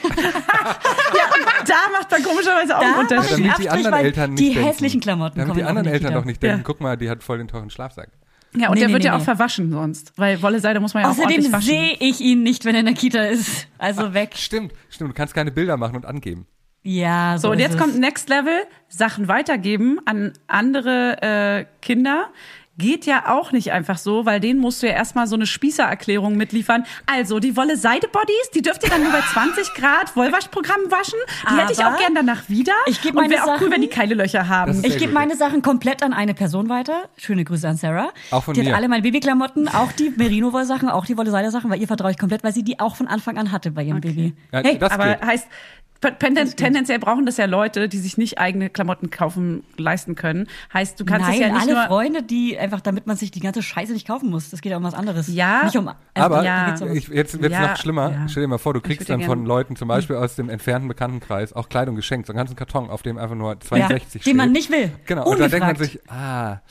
Da 1.68 1.76
macht 1.92 2.10
man 2.12 2.24
komischerweise 2.24 2.76
auch 2.76 2.82
Da 2.82 2.88
einen 2.88 3.00
Unterschied. 3.00 3.46
Damit 3.46 3.60
die 3.60 3.70
anderen 3.70 3.94
Eltern 3.96 4.30
nicht 4.32 4.40
die 4.42 4.54
denken. 4.54 4.64
hässlichen 4.68 5.00
Klamotten 5.02 5.40
Damit 5.40 5.56
die 5.58 5.64
auch 5.64 5.68
anderen 5.70 5.88
Eltern 5.88 6.14
doch 6.14 6.26
nicht 6.26 6.42
denken, 6.42 6.58
Ja. 6.60 6.64
guck 6.64 6.82
mal, 6.82 6.98
die 6.98 7.10
hat 7.10 7.24
voll 7.24 7.38
den 7.38 7.48
teuren 7.48 7.70
Schlafsack. 7.70 8.10
Ja, 8.56 8.68
und 8.68 8.74
Nee, 8.74 8.80
der 8.82 8.88
nee, 8.90 8.94
wird 8.96 9.04
nee, 9.04 9.08
ja 9.08 9.14
auch 9.16 9.20
nee. 9.20 9.24
verwaschen 9.26 9.72
sonst. 9.72 10.12
Weil 10.18 10.42
Wolle 10.42 10.60
Seide 10.60 10.80
muss 10.80 10.94
man 10.94 11.04
ja 11.04 11.10
auch 11.10 11.14
Außerdem 11.14 11.30
ordentlich 11.32 11.52
waschen. 11.54 11.68
sehe 11.68 11.96
ich 12.00 12.20
ihn 12.20 12.44
nicht, 12.44 12.66
wenn 12.66 12.76
er 12.76 12.80
in 12.82 12.86
der 12.88 12.96
Kita 12.96 13.24
ist. 13.26 13.68
Also 13.78 14.14
weg. 14.14 14.32
Stimmt, 14.36 14.74
stimmt. 14.90 15.12
Du 15.12 15.14
kannst 15.14 15.34
keine 15.34 15.52
Bilder 15.52 15.78
machen 15.78 15.96
und 15.96 16.06
angeben. 16.06 16.48
Ja, 16.84 17.38
so, 17.38 17.44
So, 17.48 17.52
und 17.52 17.58
ist 17.60 17.64
jetzt 17.64 17.76
es. 17.76 17.80
kommt 17.80 18.00
Next 18.00 18.30
Level, 18.30 18.64
Sachen 18.90 19.28
weitergeben 19.28 20.00
an 20.06 20.34
andere 20.48 21.22
äh, 21.22 21.66
Kinder. 21.82 22.30
Geht 22.78 23.06
ja 23.06 23.28
auch 23.28 23.52
nicht 23.52 23.74
einfach 23.74 23.98
so, 24.00 24.26
weil 24.26 24.40
denen 24.40 24.60
musst 24.60 24.82
du 24.82 24.88
ja 24.88 24.94
erstmal 24.94 25.28
so 25.28 25.36
eine 25.36 25.46
Spießererklärung 25.46 26.36
mitliefern. 26.36 26.86
Also, 27.06 27.40
die 27.40 27.56
Wolle 27.56 27.76
Seide-Bodies, 27.78 28.50
die 28.56 28.62
dürft 28.64 28.82
ihr 28.84 28.90
dann 28.90 29.04
nur 29.04 29.12
bei 29.12 29.20
20 29.34 29.74
Grad 29.76 30.16
Wollwaschprogramm 30.16 30.80
waschen. 30.90 31.20
Die 31.52 31.56
hätte 31.62 31.74
ich 31.74 31.84
Aber 31.86 31.96
auch 31.96 32.00
gern 32.00 32.16
danach 32.16 32.50
wieder. 32.50 32.72
ich 32.88 33.02
geb 33.02 33.12
Und 33.12 33.18
meine 33.24 33.34
wäre 33.36 33.44
auch 33.44 33.48
cool, 33.50 33.58
Sachen- 33.60 33.72
wenn 33.72 33.82
die 33.82 33.88
keine 33.90 34.16
Löcher 34.16 34.48
haben. 34.48 34.84
Ich 34.84 34.98
gebe 34.98 35.12
meine 35.14 35.36
Sachen 35.36 35.62
komplett 35.62 36.02
an 36.02 36.14
eine 36.14 36.34
Person 36.34 36.70
weiter. 36.70 37.04
Schöne 37.18 37.44
Grüße 37.44 37.68
an 37.68 37.76
Sarah. 37.76 38.10
Auch 38.32 38.46
von 38.46 38.54
die 38.56 38.62
mir. 38.62 38.70
hat 38.70 38.78
alle 38.78 38.88
meine 38.88 39.04
Babyklamotten, 39.04 39.68
auch 39.68 39.92
die 39.92 40.10
Merino-Wollsachen, 40.16 40.90
auch 40.90 41.06
die 41.06 41.18
Wolle-Seide-Sachen, 41.18 41.70
weil 41.70 41.80
ihr 41.82 41.88
vertraue 41.88 42.12
ich 42.12 42.18
komplett, 42.18 42.44
weil 42.44 42.54
sie 42.54 42.64
die 42.64 42.80
auch 42.80 42.96
von 42.96 43.08
Anfang 43.08 43.38
an 43.38 43.52
hatte 43.52 43.70
bei 43.70 43.84
ihrem 43.84 44.02
Baby. 44.02 44.34
Ja, 44.52 44.62
Hey, 44.64 44.80
das 44.80 44.92
Aber 44.92 45.08
geht. 45.18 45.22
heißt, 45.24 45.48
penden- 46.10 46.56
tendenziell 46.56 47.00
brauchen 47.00 47.26
das 47.26 47.38
ja 47.38 47.46
Leute, 47.46 47.88
die 47.88 48.00
sich 48.00 48.18
nicht 48.18 48.40
eigene 48.40 48.70
Klamotten 48.70 49.10
kaufen, 49.12 49.64
leisten 49.78 50.16
können. 50.16 50.48
Heißt, 50.74 51.00
du 51.00 51.06
kannst 51.06 51.28
Nein, 51.28 51.36
es 51.36 51.40
ja 51.42 51.48
nicht 51.50 51.62
alle 51.62 51.74
nur... 51.74 51.84
Freunde, 51.86 52.24
die 52.24 52.58
einfach, 52.58 52.82
damit 52.82 53.06
man 53.08 53.18
sich 53.18 53.32
die 53.32 53.40
ganze 53.40 53.62
Scheiße 53.62 53.94
nicht 53.94 54.08
kaufen 54.08 54.30
muss. 54.30 54.50
Das 54.50 54.62
geht 54.62 54.72
ja 54.72 54.78
um 54.78 54.84
was 54.84 54.94
anderes. 54.94 55.28
Ja, 55.28 55.64
Nicht 55.66 55.76
um, 55.78 55.88
also, 55.88 56.00
Aber 56.16 56.44
ja. 56.44 56.76
um- 56.82 56.92
ich, 56.92 57.08
jetzt 57.08 57.40
wird's 57.42 57.54
Ja, 57.54 57.68
noch 57.68 57.78
schlimmer. 57.78 58.12
ja. 58.12 58.28
Stell 58.28 58.44
dir 58.44 58.48
mal 58.48 58.58
vor, 58.58 58.74
du 58.74 58.82
kriegst 58.82 59.10
dann 59.10 59.22
von 59.22 59.46
Leuten, 59.46 59.76
zum 59.76 59.88
Beispiel 59.88 60.16
aus 60.16 60.36
dem 60.36 60.50
entfernten 60.50 60.88
Bekanntenkreis, 60.88 61.54
auch 61.54 61.70
Kleidung 61.70 61.96
geschenkt, 61.96 62.28
so 62.28 62.34
einen 62.34 62.38
ganzen 62.38 62.56
Karton, 62.56 62.90
auf 62.90 63.02
dem 63.04 63.18
einfach 63.18 63.36
nur 63.36 63.54
ja, 63.54 63.60
62 63.60 64.22
steht. 64.22 64.32
den 64.32 64.38
man 64.38 64.52
nicht 64.52 64.72
will. 64.72 64.92
Genau, 65.06 65.26
und 65.30 65.40
da 65.40 65.48
denkt 65.48 65.60
man 65.66 65.76
Ungefragt. 65.76 65.92
sich, 65.92 66.12
ah, 66.12 66.62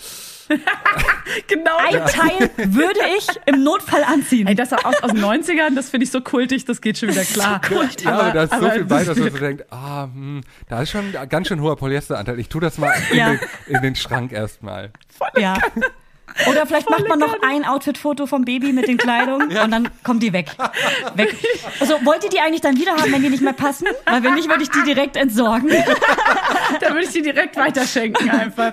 Genau. 1.46 1.76
Ein 1.76 2.06
Teil 2.06 2.50
würde 2.56 3.00
ich 3.16 3.26
im 3.46 3.62
Notfall 3.62 4.02
anziehen. 4.02 4.48
Ey, 4.48 4.54
das 4.56 4.72
aus, 4.72 5.00
aus 5.02 5.12
den 5.12 5.24
90ern, 5.24 5.76
das 5.76 5.88
finde 5.90 6.04
ich 6.04 6.10
so 6.10 6.20
kultig, 6.20 6.64
das 6.64 6.80
geht 6.80 6.98
schon 6.98 7.08
wieder 7.10 7.24
klar. 7.24 7.60
ja, 8.02 8.12
aber, 8.12 8.30
da 8.32 8.42
ist 8.44 8.54
so 8.54 8.70
viel 8.70 8.84
bei, 8.84 9.04
dass 9.04 9.16
man 9.16 9.30
so 9.30 9.38
denkt, 9.38 9.64
ah, 9.72 10.04
hm, 10.04 10.40
da 10.68 10.82
ist 10.82 10.90
schon 10.90 11.14
ein 11.16 11.28
ganz 11.28 11.46
schön 11.48 11.60
hoher 11.60 11.76
Polyesteranteil. 11.76 12.38
Ich 12.40 12.48
tue 12.48 12.60
das 12.60 12.78
mal 12.78 12.92
in, 13.12 13.16
Ja. 13.16 13.28
den, 13.30 13.40
in 13.68 13.82
den 13.82 13.94
Schrank 13.96 14.32
erstmal. 14.32 14.90
Ja. 15.36 15.56
Oder 16.48 16.66
vielleicht 16.66 16.88
macht 16.88 17.08
man 17.08 17.18
noch 17.18 17.36
ein 17.42 17.64
Outfit-Foto 17.64 18.26
vom 18.26 18.44
Baby 18.44 18.72
mit 18.72 18.86
den 18.88 18.98
Kleidung 18.98 19.42
und 19.42 19.70
dann 19.70 19.88
kommt 20.04 20.22
die 20.22 20.32
weg. 20.32 20.48
weg. 21.14 21.34
Also 21.80 21.94
wollt 22.04 22.22
ihr 22.24 22.30
die 22.30 22.40
eigentlich 22.40 22.60
dann 22.60 22.76
wieder 22.76 22.92
haben, 22.92 23.12
wenn 23.12 23.22
die 23.22 23.30
nicht 23.30 23.42
mehr 23.42 23.52
passen? 23.52 23.86
Weil 24.06 24.22
wenn 24.22 24.34
nicht, 24.34 24.48
würde 24.48 24.62
ich 24.62 24.70
die 24.70 24.82
direkt 24.84 25.16
entsorgen. 25.16 25.70
Da 26.80 26.90
würde 26.90 27.02
ich 27.04 27.10
die 27.10 27.22
direkt 27.22 27.56
weiterschenken 27.56 28.30
einfach. 28.30 28.72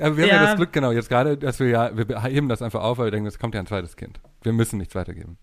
Aber 0.00 0.16
wir 0.16 0.24
haben 0.24 0.30
ja. 0.30 0.36
Ja. 0.36 0.46
das 0.46 0.56
Glück, 0.56 0.72
genau, 0.72 0.92
jetzt 0.92 1.08
gerade, 1.08 1.36
dass 1.36 1.60
wir 1.60 1.68
ja, 1.68 1.90
wir 1.94 2.22
heben 2.24 2.48
das 2.48 2.62
einfach 2.62 2.82
auf, 2.82 2.98
weil 2.98 3.06
wir 3.06 3.10
denken, 3.12 3.26
es 3.26 3.38
kommt 3.38 3.54
ja 3.54 3.60
ein 3.60 3.66
zweites 3.66 3.96
Kind. 3.96 4.20
Wir 4.42 4.52
müssen 4.52 4.78
nichts 4.78 4.94
weitergeben. 4.94 5.36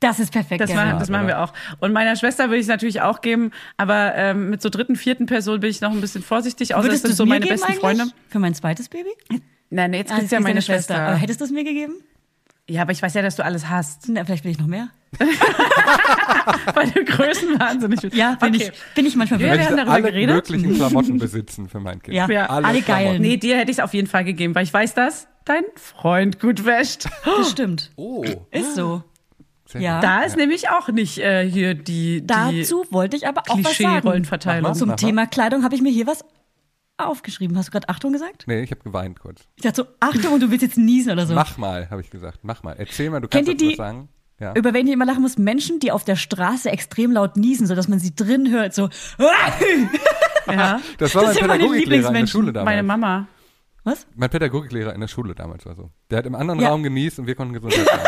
Das 0.00 0.18
ist 0.20 0.32
perfekt. 0.32 0.60
Das, 0.60 0.70
Gavin. 0.70 0.86
machen, 0.88 0.98
das 0.98 1.08
machen 1.08 1.26
wir 1.28 1.40
auch. 1.40 1.52
Und 1.80 1.92
meiner 1.92 2.14
Schwester 2.16 2.44
würde 2.46 2.56
ich 2.56 2.62
es 2.62 2.68
natürlich 2.68 3.00
auch 3.00 3.20
geben, 3.22 3.52
aber 3.78 4.14
ähm, 4.16 4.50
mit 4.50 4.60
so 4.60 4.68
dritten, 4.68 4.96
vierten 4.96 5.26
Person 5.26 5.60
bin 5.60 5.70
ich 5.70 5.80
noch 5.80 5.92
ein 5.92 6.00
bisschen 6.00 6.22
vorsichtig, 6.22 6.74
außer 6.74 6.84
Würdest 6.84 7.04
es 7.04 7.10
du 7.12 7.16
sind 7.16 7.16
so 7.16 7.26
meine 7.26 7.46
besten 7.46 7.64
eigentlich? 7.66 7.80
Freunde. 7.80 8.04
Für 8.28 8.38
mein 8.38 8.54
zweites 8.54 8.88
Baby? 8.88 9.10
Nein, 9.70 9.92
nee, 9.92 9.98
jetzt 9.98 10.12
Ah, 10.12 10.16
gibt's 10.16 10.30
ja 10.30 10.40
meine 10.40 10.54
deine 10.54 10.62
Schwester. 10.62 10.96
Aber 10.98 11.16
hättest 11.16 11.40
du 11.40 11.44
es 11.46 11.50
mir 11.50 11.64
gegeben? 11.64 11.94
Ja, 12.68 12.82
aber 12.82 12.92
ich 12.92 13.02
weiß 13.02 13.12
ja, 13.14 13.22
dass 13.22 13.36
du 13.36 13.44
alles 13.44 13.68
hast, 13.68 14.08
Na, 14.08 14.24
vielleicht 14.24 14.44
will 14.44 14.50
ich 14.52 14.58
noch 14.58 14.66
mehr. 14.66 14.88
weil 16.74 16.90
du 16.90 17.04
Größen 17.04 17.58
wahnsinnig 17.60 18.00
bist. 18.00 18.14
Ja, 18.16 18.34
bin, 18.40 18.54
okay. 18.54 18.70
ich, 18.72 18.94
bin 18.94 19.06
ich 19.06 19.16
manchmal 19.16 19.40
Ja, 19.40 19.52
wir 19.54 19.66
haben 19.66 19.76
darüber 19.76 19.92
alle 19.92 20.02
geredet. 20.02 20.34
möglichen 20.34 20.74
Klamotten 20.74 21.18
besitzen 21.18 21.68
für 21.68 21.80
mein 21.80 22.02
Kind. 22.02 22.16
Ja, 22.16 22.28
Ja. 22.28 22.46
alle 22.46 22.80
geilen. 22.80 22.82
Klamotten. 22.84 23.22
Nee, 23.22 23.36
dir 23.36 23.56
hätte 23.58 23.70
ich 23.70 23.78
es 23.78 23.84
auf 23.84 23.94
jeden 23.94 24.06
Fall 24.08 24.24
gegeben, 24.24 24.54
weil 24.54 24.64
ich 24.64 24.72
weiß, 24.72 24.94
dass 24.94 25.28
dein 25.44 25.62
Freund 25.76 26.40
gut 26.40 26.64
wäscht. 26.64 27.06
Das 27.24 27.50
stimmt. 27.50 27.90
Oh, 27.96 28.24
Ist 28.50 28.74
so. 28.74 29.02
Sehr 29.66 29.80
Ja. 29.80 29.94
gut. 29.96 30.04
Da 30.04 30.22
ist 30.22 30.36
nämlich 30.36 30.68
auch 30.70 30.88
nicht 30.88 31.18
äh, 31.18 31.48
hier 31.48 31.74
die, 31.74 32.20
die 32.22 32.26
Dazu 32.26 32.84
wollte 32.90 33.16
ich 33.16 33.26
aber 33.26 33.42
auch 33.48 33.58
was 33.62 33.76
sagen. 33.76 34.62
Mal. 34.62 34.74
Zum. 34.74 34.96
Thema 34.96 35.26
Kleidung 35.26 35.64
habe 35.64 35.74
ich 35.74 35.82
mir 35.82 35.92
hier 35.92 36.06
was 36.06 36.24
aufgeschrieben. 36.96 37.56
Hast 37.58 37.68
du 37.68 37.72
gerade 37.72 37.88
Achtung 37.88 38.12
gesagt? 38.12 38.44
Nee, 38.46 38.62
ich 38.62 38.70
habe 38.70 38.82
geweint 38.82 39.20
kurz. 39.20 39.42
Ich 39.56 39.62
dachte 39.62 39.82
so, 39.82 39.88
Achtung 40.00 40.32
und 40.34 40.40
du 40.40 40.50
willst 40.50 40.62
jetzt 40.62 40.78
niesen 40.78 41.12
oder 41.12 41.26
so. 41.26 41.34
Mach 41.34 41.56
mal, 41.58 41.88
habe 41.90 42.00
ich 42.00 42.10
gesagt. 42.10 42.40
Mach 42.42 42.62
mal. 42.62 42.74
Erzähl 42.78 43.10
mal, 43.10 43.20
du 43.20 43.28
Kennt 43.28 43.46
kannst 43.46 43.60
dazu 43.60 43.70
die- 43.70 43.78
was 43.78 43.86
sagen. 43.86 44.08
Ja. 44.40 44.52
Über 44.54 44.74
wen 44.74 44.86
ich 44.88 44.92
immer 44.92 45.06
lachen 45.06 45.22
muss, 45.22 45.38
Menschen, 45.38 45.78
die 45.78 45.92
auf 45.92 46.02
der 46.04 46.16
Straße 46.16 46.68
extrem 46.68 47.12
laut 47.12 47.36
niesen, 47.36 47.68
sodass 47.68 47.86
man 47.86 48.00
sie 48.00 48.14
drin 48.16 48.50
hört, 48.50 48.74
so. 48.74 48.88
Ja, 50.46 50.80
Das 50.98 51.14
war 51.14 51.22
das 51.24 51.40
mein 51.40 51.46
meine 51.48 51.62
Pädagogiklehrer 51.64 52.08
in 52.08 52.14
der. 52.14 52.26
Schule 52.26 52.52
damals. 52.52 52.64
meine 52.66 52.82
Mama. 52.82 53.28
Was? 53.84 54.06
Mein 54.14 54.28
Pädagogiklehrer 54.30 54.92
in 54.94 55.00
der 55.00 55.08
Schule 55.08 55.34
damals 55.34 55.64
war 55.66 55.74
so. 55.74 55.90
Der 56.10 56.18
hat 56.18 56.26
im 56.26 56.34
anderen 56.34 56.60
Ja. 56.60 56.68
Raum 56.70 56.82
genießt 56.82 57.18
und 57.20 57.26
wir 57.26 57.34
konnten 57.34 57.54
Gesundheit 57.54 57.86
sagen. 57.86 58.02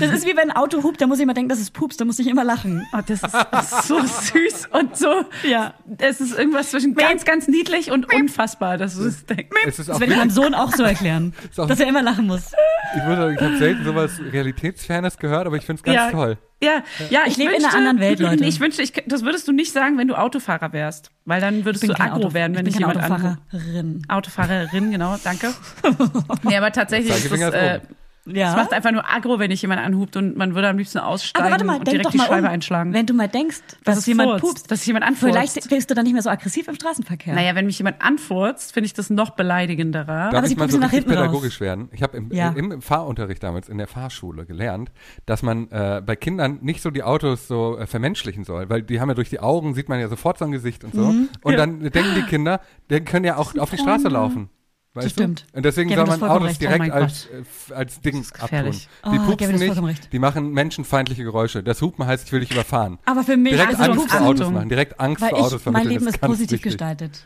Das 0.00 0.10
ist 0.12 0.26
wie 0.26 0.36
wenn 0.36 0.50
ein 0.50 0.56
Auto 0.56 0.82
hupt, 0.82 1.00
da 1.00 1.06
muss 1.06 1.18
ich 1.18 1.22
immer 1.22 1.34
denken, 1.34 1.48
dass 1.48 1.60
es 1.60 1.70
pupst, 1.70 2.00
da 2.00 2.04
muss 2.04 2.18
ich 2.18 2.26
immer 2.26 2.44
lachen. 2.44 2.86
Oh, 2.92 2.98
das 3.06 3.22
ist 3.22 3.88
so 3.88 4.00
süß 4.00 4.68
und 4.72 4.96
so. 4.96 5.24
Ja. 5.48 5.74
Es 5.98 6.20
ist 6.20 6.36
irgendwas 6.36 6.70
zwischen 6.70 6.94
ganz, 6.94 7.24
ganz 7.24 7.48
niedlich 7.48 7.90
und 7.90 8.12
unfassbar, 8.12 8.76
dass 8.78 8.96
du 8.96 9.04
es 9.04 9.24
denkst. 9.26 9.48
Es 9.66 9.78
ist 9.78 9.88
Das 9.88 9.96
auch 9.96 10.00
werde 10.00 10.12
ich 10.14 10.18
meinem 10.18 10.30
Sohn 10.30 10.54
auch 10.54 10.72
so 10.72 10.82
erklären, 10.82 11.32
Ist 11.50 11.60
auch- 11.60 11.66
dass 11.68 11.78
er 11.80 11.86
immer 11.86 12.02
lachen 12.02 12.26
muss. 12.26 12.52
ich 12.94 13.02
sagen, 13.02 13.34
ich 13.34 13.40
habe 13.40 13.56
selten 13.58 13.84
sowas 13.84 14.12
Realitätsfernes 14.32 15.16
gehört, 15.18 15.46
aber 15.46 15.56
ich 15.56 15.64
finde 15.64 15.80
es 15.80 15.84
ganz 15.84 15.96
ja, 15.96 16.10
toll. 16.10 16.38
Ja, 16.62 16.82
ja, 17.10 17.20
Ich 17.26 17.36
lebe 17.36 17.52
in 17.54 17.64
einer 17.64 17.74
anderen 17.74 17.98
Welt, 18.00 18.18
Leute. 18.20 18.44
Ich 18.44 18.60
wünschte, 18.60 18.82
ich, 18.82 18.92
das 19.06 19.24
würdest 19.24 19.48
du 19.48 19.52
nicht 19.52 19.72
sagen, 19.72 19.98
wenn 19.98 20.08
du 20.08 20.14
Autofahrer 20.16 20.72
wärst, 20.72 21.10
weil 21.24 21.40
dann 21.40 21.64
würdest 21.64 21.84
Ich 21.84 21.90
du 21.90 22.00
aggro 22.00 22.16
Auto, 22.16 22.34
werden, 22.34 22.56
wenn 22.56 22.66
ich 22.66 22.72
dich 22.74 22.80
jemand. 22.80 22.98
Autofahrerin. 22.98 24.02
Autofahrerin, 24.08 24.90
genau, 24.92 25.16
danke. 25.22 25.52
nee, 26.42 26.56
aber 26.56 26.70
tatsächlich 26.72 27.10
ist 27.14 27.30
das, 27.32 27.40
ist 27.40 27.54
äh. 27.54 27.80
Ja. 28.24 28.50
es 28.50 28.56
macht 28.56 28.72
einfach 28.72 28.92
nur 28.92 29.08
aggro, 29.10 29.38
wenn 29.38 29.50
dich 29.50 29.62
jemand 29.62 29.80
anhupt 29.80 30.16
und 30.16 30.36
man 30.36 30.54
würde 30.54 30.68
am 30.68 30.78
liebsten 30.78 30.98
aussteigen 30.98 31.44
aber 31.44 31.50
warte 31.52 31.64
mal, 31.64 31.78
und 31.78 31.86
direkt 31.88 32.06
doch 32.06 32.10
die 32.12 32.18
Scheibe 32.20 32.46
um. 32.46 32.52
einschlagen. 32.52 32.92
Wenn 32.92 33.06
du 33.06 33.14
mal 33.14 33.26
denkst, 33.28 33.60
dass, 33.84 33.96
es 33.96 34.02
es 34.02 34.06
jemand 34.06 34.30
furzt, 34.30 34.42
pupst, 34.42 34.70
dass 34.70 34.78
sich 34.80 34.86
jemand 34.86 35.04
anfurzt. 35.04 35.34
vielleicht 35.34 35.68
bist 35.68 35.90
du 35.90 35.94
dann 35.94 36.04
nicht 36.04 36.12
mehr 36.12 36.22
so 36.22 36.30
aggressiv 36.30 36.68
im 36.68 36.74
Straßenverkehr. 36.76 37.34
Naja, 37.34 37.54
wenn 37.56 37.66
mich 37.66 37.78
jemand 37.78 38.00
anfurzt, 38.00 38.72
finde 38.72 38.86
ich 38.86 38.94
das 38.94 39.10
noch 39.10 39.30
beleidigenderer. 39.30 40.30
Darf 40.30 40.34
Aber 40.34 40.46
sie 40.46 40.52
ich 40.52 40.58
mal 40.58 40.70
so 40.70 40.78
nach 40.78 40.90
hinten 40.90 41.10
raus. 41.10 41.18
pädagogisch 41.18 41.60
werden? 41.60 41.88
Ich 41.92 42.02
habe 42.02 42.16
im, 42.16 42.30
Ja. 42.32 42.50
im, 42.50 42.70
im 42.72 42.82
Fahrunterricht 42.82 43.42
damals 43.42 43.68
in 43.68 43.78
der 43.78 43.88
Fahrschule 43.88 44.46
gelernt, 44.46 44.92
dass 45.26 45.42
man 45.42 45.68
äh, 45.70 46.00
bei 46.04 46.14
Kindern 46.14 46.58
nicht 46.62 46.80
so 46.82 46.90
die 46.90 47.02
Autos 47.02 47.48
so 47.48 47.76
äh, 47.76 47.86
vermenschlichen 47.86 48.44
soll, 48.44 48.70
weil 48.70 48.82
die 48.82 49.00
haben 49.00 49.08
ja 49.08 49.14
durch 49.14 49.30
die 49.30 49.40
Augen, 49.40 49.74
sieht 49.74 49.88
man 49.88 49.98
ja 49.98 50.08
sofort 50.08 50.38
so 50.38 50.44
ein 50.44 50.52
Gesicht 50.52 50.84
und 50.84 50.94
so. 50.94 51.02
Mhm. 51.06 51.28
Und 51.42 51.56
dann 51.56 51.80
denken 51.80 52.14
die 52.14 52.22
Kinder, 52.22 52.60
die 52.90 53.00
können 53.00 53.24
ja 53.24 53.36
auch 53.36 53.56
auf 53.56 53.70
die 53.70 53.78
Straße 53.78 54.08
laufen. 54.08 54.48
Weißt 54.94 55.06
Das 55.06 55.12
stimmt. 55.12 55.46
Du? 55.52 55.56
Und 55.56 55.64
deswegen 55.64 55.88
Gavin, 55.88 56.06
soll 56.06 56.18
man 56.18 56.30
Autos 56.30 56.56
vollkommen 56.56 56.58
direkt. 56.58 56.80
Oh 56.80 56.82
mein 56.82 56.92
als, 56.92 57.26
äh, 57.70 57.74
als 57.74 58.00
Ding 58.02 58.20
ist 58.20 58.42
abtun. 58.42 58.70
Die 58.70 58.78
Oh, 59.04 59.10
Gavin, 59.36 59.58
pupsen 59.58 59.84
nicht, 59.86 60.12
die 60.12 60.18
machen 60.18 60.50
menschenfeindliche 60.52 61.24
Geräusche. 61.24 61.62
Das 61.62 61.80
Hupen 61.80 62.04
heißt, 62.06 62.26
ich 62.26 62.32
will 62.32 62.40
dich 62.40 62.50
überfahren. 62.50 62.98
aber 63.06 63.22
für 63.22 63.36
mich, 63.38 63.52
Direkt 63.54 63.78
also 63.80 63.92
Angst 63.92 64.10
vor 64.10 64.20
Autos 64.26 64.50
machen, 64.50 64.68
direkt 64.68 65.00
Angst 65.00 65.22
weil 65.22 65.30
vor 65.30 65.38
Autos 65.38 65.60
ich, 65.60 65.64
mein 65.66 65.72
vermitteln. 65.74 65.90
Leben 65.92 66.04
das 66.04 66.14
ist 66.16 66.20
ganz 66.20 66.30
positiv 66.32 66.52
wichtig. 66.52 66.62
gestaltet. 66.72 67.24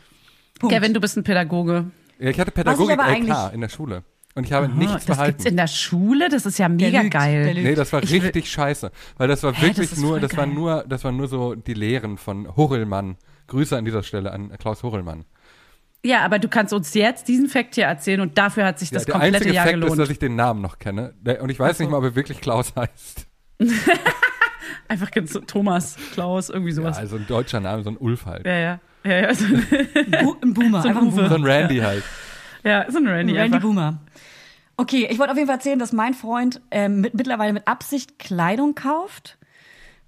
Punkt. 0.59 0.73
Kevin, 0.75 0.93
du 0.93 1.01
bist 1.01 1.17
ein 1.17 1.23
Pädagoge. 1.23 1.91
Ja, 2.19 2.29
ich 2.29 2.39
hatte 2.39 2.51
Pädagogik 2.51 2.97
LK 2.97 3.03
eigentlich- 3.03 3.53
in 3.53 3.61
der 3.61 3.69
Schule. 3.69 4.03
Und 4.33 4.45
ich 4.45 4.53
habe 4.53 4.67
Ah, 4.67 4.75
nichts 4.77 5.05
das 5.05 5.17
behalten. 5.17 5.31
gibt's 5.37 5.45
in 5.51 5.57
der 5.57 5.67
Schule, 5.67 6.29
das 6.29 6.45
ist 6.45 6.59
ja 6.59 6.69
mega 6.69 7.01
lügt, 7.01 7.11
geil. 7.13 7.53
Nee, 7.55 7.73
das 7.75 7.91
war 7.91 8.03
Ich 8.03 8.11
richtig 8.13 8.49
scheiße, 8.51 8.91
weil 9.17 9.27
das 9.27 9.41
war 9.43 9.51
Hä, 9.53 9.63
wirklich 9.67 9.89
das 9.89 9.97
ist 9.97 10.01
nur, 10.03 10.19
das 10.19 10.37
war 10.37 10.45
geil. 10.45 10.53
nur, 10.55 10.85
das 10.87 11.03
war 11.03 11.11
nur 11.11 11.27
so 11.27 11.55
die 11.55 11.73
Lehren 11.73 12.17
von 12.17 12.55
Horrellmann. 12.55 13.17
Grüße 13.47 13.75
an 13.77 13.83
dieser 13.85 14.03
Stelle 14.03 14.31
an 14.31 14.51
Klaus 14.59 14.83
Horrellmann. 14.83 15.25
Ja, 16.07 16.21
aber 16.23 16.39
du 16.39 16.47
kannst 16.47 16.71
uns 16.73 16.93
jetzt 16.93 17.27
diesen 17.27 17.49
Fakt 17.49 17.75
hier 17.75 17.83
erzählen 17.85 18.21
und 18.21 18.37
dafür 18.37 18.65
hat 18.65 18.79
sich 18.79 18.91
Ja, 18.91 18.95
das 18.95 19.05
der 19.05 19.13
komplette 19.13 19.35
einzige 19.37 19.53
Jahr 19.55 19.65
Fakt 19.65 19.77
ist, 19.77 19.81
gelohnt. 19.81 19.99
dass 19.99 20.09
ich 20.09 20.19
den 20.19 20.35
Namen 20.37 20.61
noch 20.61 20.79
kenne. 20.79 21.13
Und 21.41 21.49
ich 21.49 21.59
weiß 21.59 21.79
nicht 21.79 21.89
mal, 21.91 21.97
ob 21.97 22.03
er 22.05 22.15
wirklich 22.15 22.39
Klaus 22.39 22.73
heißt. 22.75 23.27
Einfach 24.87 25.11
ganz 25.11 25.33
so 25.33 25.39
Thomas, 25.41 25.97
Klaus, 26.13 26.49
irgendwie 26.49 26.69
Ja, 26.71 26.75
sowas. 26.75 26.97
also 26.97 27.17
ein 27.17 27.27
deutscher 27.27 27.59
Name, 27.59 27.83
so 27.83 27.89
ein 27.89 27.97
Ulf 27.97 28.25
halt. 28.25 28.45
Ja, 28.45 28.57
ja. 28.57 28.79
Ja, 29.03 29.21
ja, 29.21 29.33
so, 29.33 29.45
Bu 29.47 30.35
ein 30.41 30.53
Boomer, 30.53 30.81
So 30.83 30.89
ein 30.89 30.97
ein. 30.97 31.09
Boomer. 31.09 31.29
So 31.29 31.35
ein 31.35 31.43
Randy 31.43 31.77
halt. 31.79 32.03
ja, 32.63 32.85
so 32.89 32.97
ein 32.97 33.07
Randy, 33.07 33.33
Randy 33.33 33.55
einfach. 33.55 33.61
Boomer. 33.61 33.99
Okay, 34.77 35.07
ich 35.09 35.17
wollte 35.19 35.31
auf 35.31 35.37
jeden 35.37 35.47
Fall 35.47 35.57
erzählen, 35.57 35.79
dass 35.79 35.91
mein 35.91 36.13
Freund 36.13 36.61
ähm, 36.71 37.01
mit, 37.01 37.13
mittlerweile 37.15 37.51
mit 37.53 37.67
Absicht 37.67 38.19
Kleidung 38.19 38.75
kauft 38.75 39.36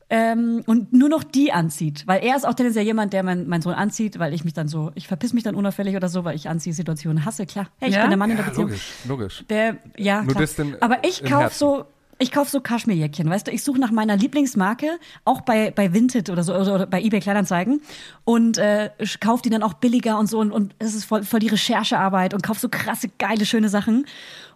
ähm, 0.09 0.63
und 0.65 0.91
nur 0.93 1.09
noch 1.09 1.23
die 1.23 1.51
anzieht. 1.51 2.03
Weil 2.07 2.23
er 2.23 2.35
ist 2.35 2.45
auch 2.47 2.53
tendenziell 2.53 2.85
jemand, 2.85 3.13
der 3.13 3.23
mein, 3.23 3.47
mein 3.47 3.61
Sohn 3.61 3.73
anzieht, 3.73 4.17
weil 4.19 4.33
ich 4.33 4.43
mich 4.43 4.53
dann 4.53 4.67
so, 4.67 4.91
ich 4.95 5.07
verpiss 5.07 5.33
mich 5.33 5.43
dann 5.43 5.55
unauffällig 5.55 5.95
oder 5.95 6.09
so, 6.09 6.23
weil 6.23 6.35
ich 6.35 6.49
Anziehsituationen 6.49 7.25
hasse. 7.25 7.45
Klar, 7.45 7.67
hey, 7.79 7.89
ich 7.89 7.95
Ja? 7.95 8.01
bin 8.01 8.09
der 8.11 8.17
Mann 8.17 8.31
in 8.31 8.37
der 8.37 8.43
Beziehung. 8.43 8.67
logisch, 8.69 8.91
logisch. 9.07 9.45
Der, 9.49 9.77
ja, 9.97 10.21
Nur 10.21 10.31
klar. 10.31 10.41
das 10.41 10.55
denn, 10.55 10.75
Aber 10.81 11.03
ich 11.03 11.23
kauf 11.23 11.41
Herzen. 11.41 11.57
so, 11.59 11.85
ich 12.21 12.31
kauf 12.33 12.49
so 12.49 12.59
Kaschmirjäckchen, 12.59 13.29
weißt 13.29 13.47
du, 13.47 13.51
ich 13.51 13.63
suche 13.63 13.79
nach 13.79 13.91
meiner 13.91 14.17
Lieblingsmarke, 14.17 14.87
auch 15.23 15.39
bei, 15.41 15.71
bei 15.71 15.93
Vinted 15.93 16.29
oder 16.29 16.43
so, 16.43 16.53
oder, 16.53 16.85
bei 16.85 17.01
eBay 17.01 17.21
Kleinanzeigen 17.21 17.81
und 18.25 18.57
äh, 18.57 18.89
kauf 19.21 19.41
die 19.41 19.49
dann 19.49 19.63
auch 19.63 19.75
billiger 19.75 20.19
und 20.19 20.27
so 20.27 20.39
und, 20.39 20.51
und 20.51 20.75
es 20.79 20.95
ist 20.95 21.05
voll, 21.05 21.23
voll 21.23 21.39
die 21.39 21.47
Recherchearbeit 21.47 22.33
und 22.33 22.43
kauf 22.43 22.59
so 22.59 22.67
krasse, 22.67 23.07
geile, 23.19 23.45
schöne 23.45 23.69
Sachen. 23.69 24.05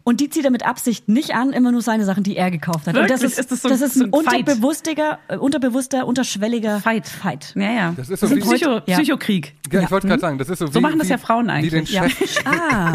Und 0.06 0.20
die 0.20 0.30
zieht 0.30 0.44
er 0.44 0.52
mit 0.52 0.66
Absicht 0.66 1.08
nicht 1.08 1.34
an, 1.34 1.52
immer 1.54 1.72
nur 1.72 1.82
seine 1.82 2.04
Sachen, 2.04 2.24
die 2.24 2.36
er 2.36 2.52
gekauft 2.52 2.88
hat. 2.88 2.98
Und 2.98 3.10
das 3.10 3.24
ist, 3.24 3.40
Ist 3.40 3.52
das 3.52 3.62
so- 3.62 3.70
das 3.70 3.80
ist 3.82 3.94
so 3.96 4.04
ein 4.04 4.10
ein 4.14 4.14
unterbewusster, 4.14 5.20
äh, 5.30 5.38
unterbewusster, 5.38 6.06
unterschwelliger 6.06 6.80
Fight. 6.82 7.08
Fight. 7.08 7.54
Ja, 7.56 7.72
ja. 7.72 7.94
Das 7.96 8.10
ist 8.10 8.20
so 8.20 8.28
so 8.28 8.36
wie- 8.36 8.42
Psycho, 8.42 8.82
Ja. 8.86 8.98
Psychokrieg. 8.98 9.54
Ja, 9.72 9.82
ich 9.82 9.92
wollte 9.92 10.08
gerade 10.08 10.20
sagen, 10.20 10.38
das 10.38 10.50
ist 10.50 10.60
so 10.60 10.68
wie, 10.68 10.72
So 10.74 10.82
machen 10.82 11.00
das 11.00 11.08
ja 11.10 11.18
Frauen 11.18 11.46
Wie 11.62 11.70
den 11.70 11.80
eigentlich. 11.86 11.94
Ja. 11.94 12.06
Ah, 12.46 12.94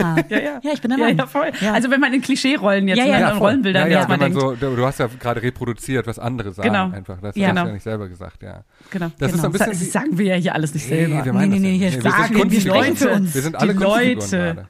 ah. 0.00 0.16
Ja, 0.28 0.38
ja. 0.38 0.60
Ja, 0.62 0.70
ich 0.72 0.80
bin 0.80 0.88
der 0.90 0.98
Mann. 0.98 1.16
ja, 1.16 1.26
voll. 1.26 1.50
Ja. 1.60 1.72
Also 1.74 1.90
wenn 1.90 2.00
man 2.00 2.12
in 2.14 2.22
Klischee-Rollen 2.22 2.88
jetzt, 2.88 2.98
Ja, 2.98 3.04
ja. 3.04 3.30
in. 3.30 3.36
Rollenbildern 3.38 3.82
ja, 3.84 3.88
ja, 3.92 3.98
jetzt 4.00 4.08
mal 4.08 4.14
wenn 4.20 4.32
man 4.32 4.40
denkt. 4.40 4.60
so, 4.60 4.68
du, 4.70 4.76
du 4.76 4.86
hast 4.86 4.98
ja 5.00 5.08
gerade 5.20 5.42
reproduziert, 5.42 6.06
was 6.06 6.18
andere 6.18 6.52
sagen 6.52 6.68
Genau. 6.70 6.90
einfach. 6.90 7.18
Das 7.20 7.36
Ja. 7.36 7.48
hast 7.48 7.56
du 7.56 7.66
ja 7.66 7.72
nicht 7.72 7.82
selber 7.82 8.08
gesagt, 8.08 8.42
ja. 8.42 8.64
Genau. 8.90 9.10
Das 9.18 9.32
ist 9.32 9.40
so 9.40 9.46
ein 9.46 9.52
genau. 9.52 9.64
bisschen 9.66 9.80
das 9.86 9.92
sagen 9.92 10.18
wir 10.18 10.26
ja 10.26 10.34
hier 10.36 10.54
alles 10.54 10.72
nicht 10.74 10.88
Nee, 10.88 10.96
selber. 11.06 11.24
wir 11.24 11.32
meinen 11.32 11.50
Nee, 11.50 11.58
nee, 11.58 11.72
das 11.72 11.78
nee, 11.78 11.84
ja 11.84 11.90
hier 11.90 12.02
sagen 12.02 12.34
sind 12.50 13.00
wir, 13.00 13.12
uns. 13.12 13.34
Wir 13.34 13.42
sind 13.42 13.56
alle 13.56 13.72
Leute. 13.74 14.66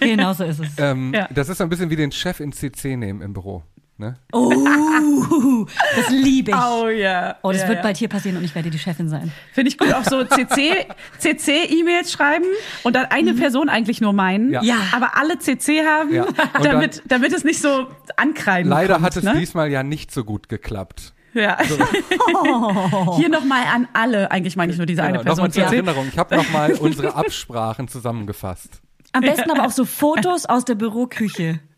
Genau 0.00 0.32
so 0.32 0.44
ist 0.44 0.60
es. 0.60 0.78
Ähm, 1.12 1.20
Ja. 1.20 1.28
Das 1.32 1.48
ist 1.48 1.58
so 1.58 1.64
ein 1.64 1.70
bisschen 1.70 1.90
wie 1.90 1.96
den 1.96 2.12
Chef 2.12 2.40
in 2.40 2.52
CC 2.52 2.96
nehmen 2.96 3.22
im 3.22 3.32
Büro. 3.32 3.62
Ne? 3.98 4.16
Oh, 4.32 4.50
das 5.96 6.10
liebe 6.10 6.50
ich. 6.50 6.56
Oh 6.56 6.88
ja. 6.88 7.36
Oh, 7.42 7.52
das 7.52 7.62
ja, 7.62 7.68
wird 7.68 7.78
ja. 7.78 7.82
bald 7.82 7.96
hier 7.98 8.08
passieren 8.08 8.38
und 8.38 8.44
ich 8.44 8.54
werde 8.54 8.70
die 8.70 8.78
Chefin 8.78 9.08
sein. 9.08 9.30
Finde 9.52 9.68
ich 9.68 9.78
gut. 9.78 9.92
Auch 9.92 10.02
so 10.02 10.24
CC, 10.24 10.86
CC-E-Mails 11.18 12.10
schreiben 12.10 12.46
und 12.82 12.96
dann 12.96 13.06
eine 13.06 13.34
Person 13.34 13.68
eigentlich 13.68 14.00
nur 14.00 14.12
meinen. 14.12 14.50
Ja. 14.50 14.62
Ja. 14.62 14.76
Aber 14.92 15.16
alle 15.16 15.38
CC 15.38 15.84
haben, 15.86 16.12
Ja. 16.12 16.24
Und 16.58 16.64
damit, 16.64 17.02
damit 17.06 17.32
es 17.32 17.44
nicht 17.44 17.60
so 17.60 17.86
ankreiden 18.16 18.70
Leider 18.70 18.94
kommt, 18.94 19.06
hat 19.06 19.16
es 19.16 19.24
ne? 19.24 19.34
diesmal 19.38 19.70
ja 19.70 19.82
nicht 19.82 20.10
so 20.10 20.24
gut 20.24 20.48
geklappt. 20.48 21.12
Ja. 21.34 21.58
Hier 23.16 23.28
nochmal 23.28 23.62
an 23.72 23.88
alle, 23.92 24.30
eigentlich 24.30 24.56
meine 24.56 24.72
ich 24.72 24.78
nur 24.78 24.86
diese 24.86 25.02
eine 25.02 25.18
Genau, 25.18 25.22
Person. 25.24 25.44
Nochmal 25.46 25.52
zur. 25.52 25.64
Erinnerung, 25.64 26.08
ich 26.08 26.18
habe 26.18 26.36
nochmal 26.36 26.72
unsere 26.74 27.14
Absprachen 27.14 27.88
zusammengefasst. 27.88 28.82
Am 29.12 29.20
besten 29.22 29.50
aber 29.50 29.66
auch 29.66 29.70
so 29.70 29.84
Fotos 29.84 30.46
aus 30.46 30.64
der 30.64 30.74
Büroküche. 30.74 31.60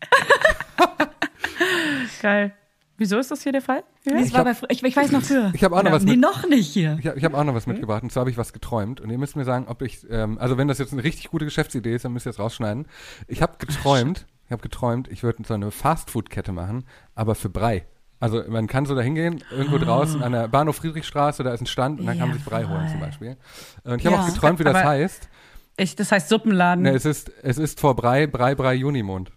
Geil. 2.21 2.53
Wieso 2.97 3.17
ist 3.19 3.29
das 3.29 3.41
hier 3.41 3.51
der 3.51 3.61
Fall? 3.61 3.83
Ja. 4.05 4.13
Bei, 4.43 4.51
fr- 4.51 4.67
ich, 4.69 4.81
ich 4.81 4.95
weiß 4.95 5.11
noch 5.11 5.21
früher. 5.21 5.51
Ich 5.53 5.63
habe 5.65 5.75
auch 5.75 5.83
noch 5.83 5.91
was 5.91 6.03
nee, 6.03 6.11
mit, 6.11 6.21
noch 6.21 6.47
nicht 6.47 6.71
hier. 6.71 6.95
ich 6.99 7.07
hab, 7.07 7.17
ich 7.17 7.25
hab 7.25 7.33
auch 7.33 7.43
noch 7.43 7.53
was 7.53 7.67
mitgebracht 7.67 8.03
und 8.03 8.11
zwar 8.11 8.21
habe 8.21 8.29
ich 8.29 8.37
was 8.37 8.53
geträumt 8.53 9.01
und 9.01 9.09
ihr 9.09 9.17
müsst 9.17 9.35
mir 9.35 9.43
sagen, 9.43 9.65
ob 9.67 9.81
ich, 9.81 10.09
ähm, 10.09 10.37
also 10.39 10.57
wenn 10.57 10.69
das 10.69 10.77
jetzt 10.77 10.93
eine 10.93 11.03
richtig 11.03 11.29
gute 11.29 11.43
Geschäftsidee 11.43 11.93
ist, 11.95 12.05
dann 12.05 12.13
müsst 12.13 12.25
ihr 12.25 12.29
es 12.29 12.39
rausschneiden. 12.39 12.87
Ich 13.27 13.41
habe 13.41 13.57
geträumt, 13.57 14.25
ich 14.45 14.51
habe 14.53 14.61
geträumt, 14.61 15.09
ich 15.09 15.23
würde 15.23 15.43
so 15.45 15.53
eine 15.53 15.71
Fastfood-Kette 15.71 16.53
machen, 16.53 16.85
aber 17.15 17.35
für 17.35 17.49
Brei. 17.49 17.85
Also 18.21 18.41
man 18.47 18.67
kann 18.67 18.85
so 18.85 18.95
da 18.95 19.01
hingehen, 19.01 19.43
irgendwo 19.51 19.77
draußen 19.77 20.23
an 20.23 20.31
der 20.31 20.47
Bahnhof 20.47 20.77
Friedrichstraße, 20.77 21.43
da 21.43 21.53
ist 21.53 21.59
ein 21.61 21.65
Stand 21.65 21.99
und 21.99 22.05
dann 22.05 22.17
kann 22.17 22.29
man 22.29 22.37
sich 22.37 22.45
Brei 22.45 22.63
holen 22.63 22.87
zum 22.89 23.01
Beispiel. 23.01 23.35
Und 23.83 23.99
ich 23.99 24.05
habe 24.05 24.15
Ja. 24.15 24.21
auch 24.21 24.33
geträumt, 24.33 24.59
wie 24.59 24.63
das 24.63 24.75
Aber- 24.75 24.85
heißt. 24.87 25.27
Ich, 25.77 25.95
das 25.95 26.11
heißt 26.11 26.29
Suppenladen. 26.29 26.83
Ne, 26.83 26.91
es 26.91 27.05
ist, 27.05 27.31
es 27.43 27.57
ist 27.57 27.79
vor 27.79 27.95
Brei, 27.95 28.27
Brei, 28.27 28.55
Brei, 28.55 28.75
Junimond. 28.75 29.31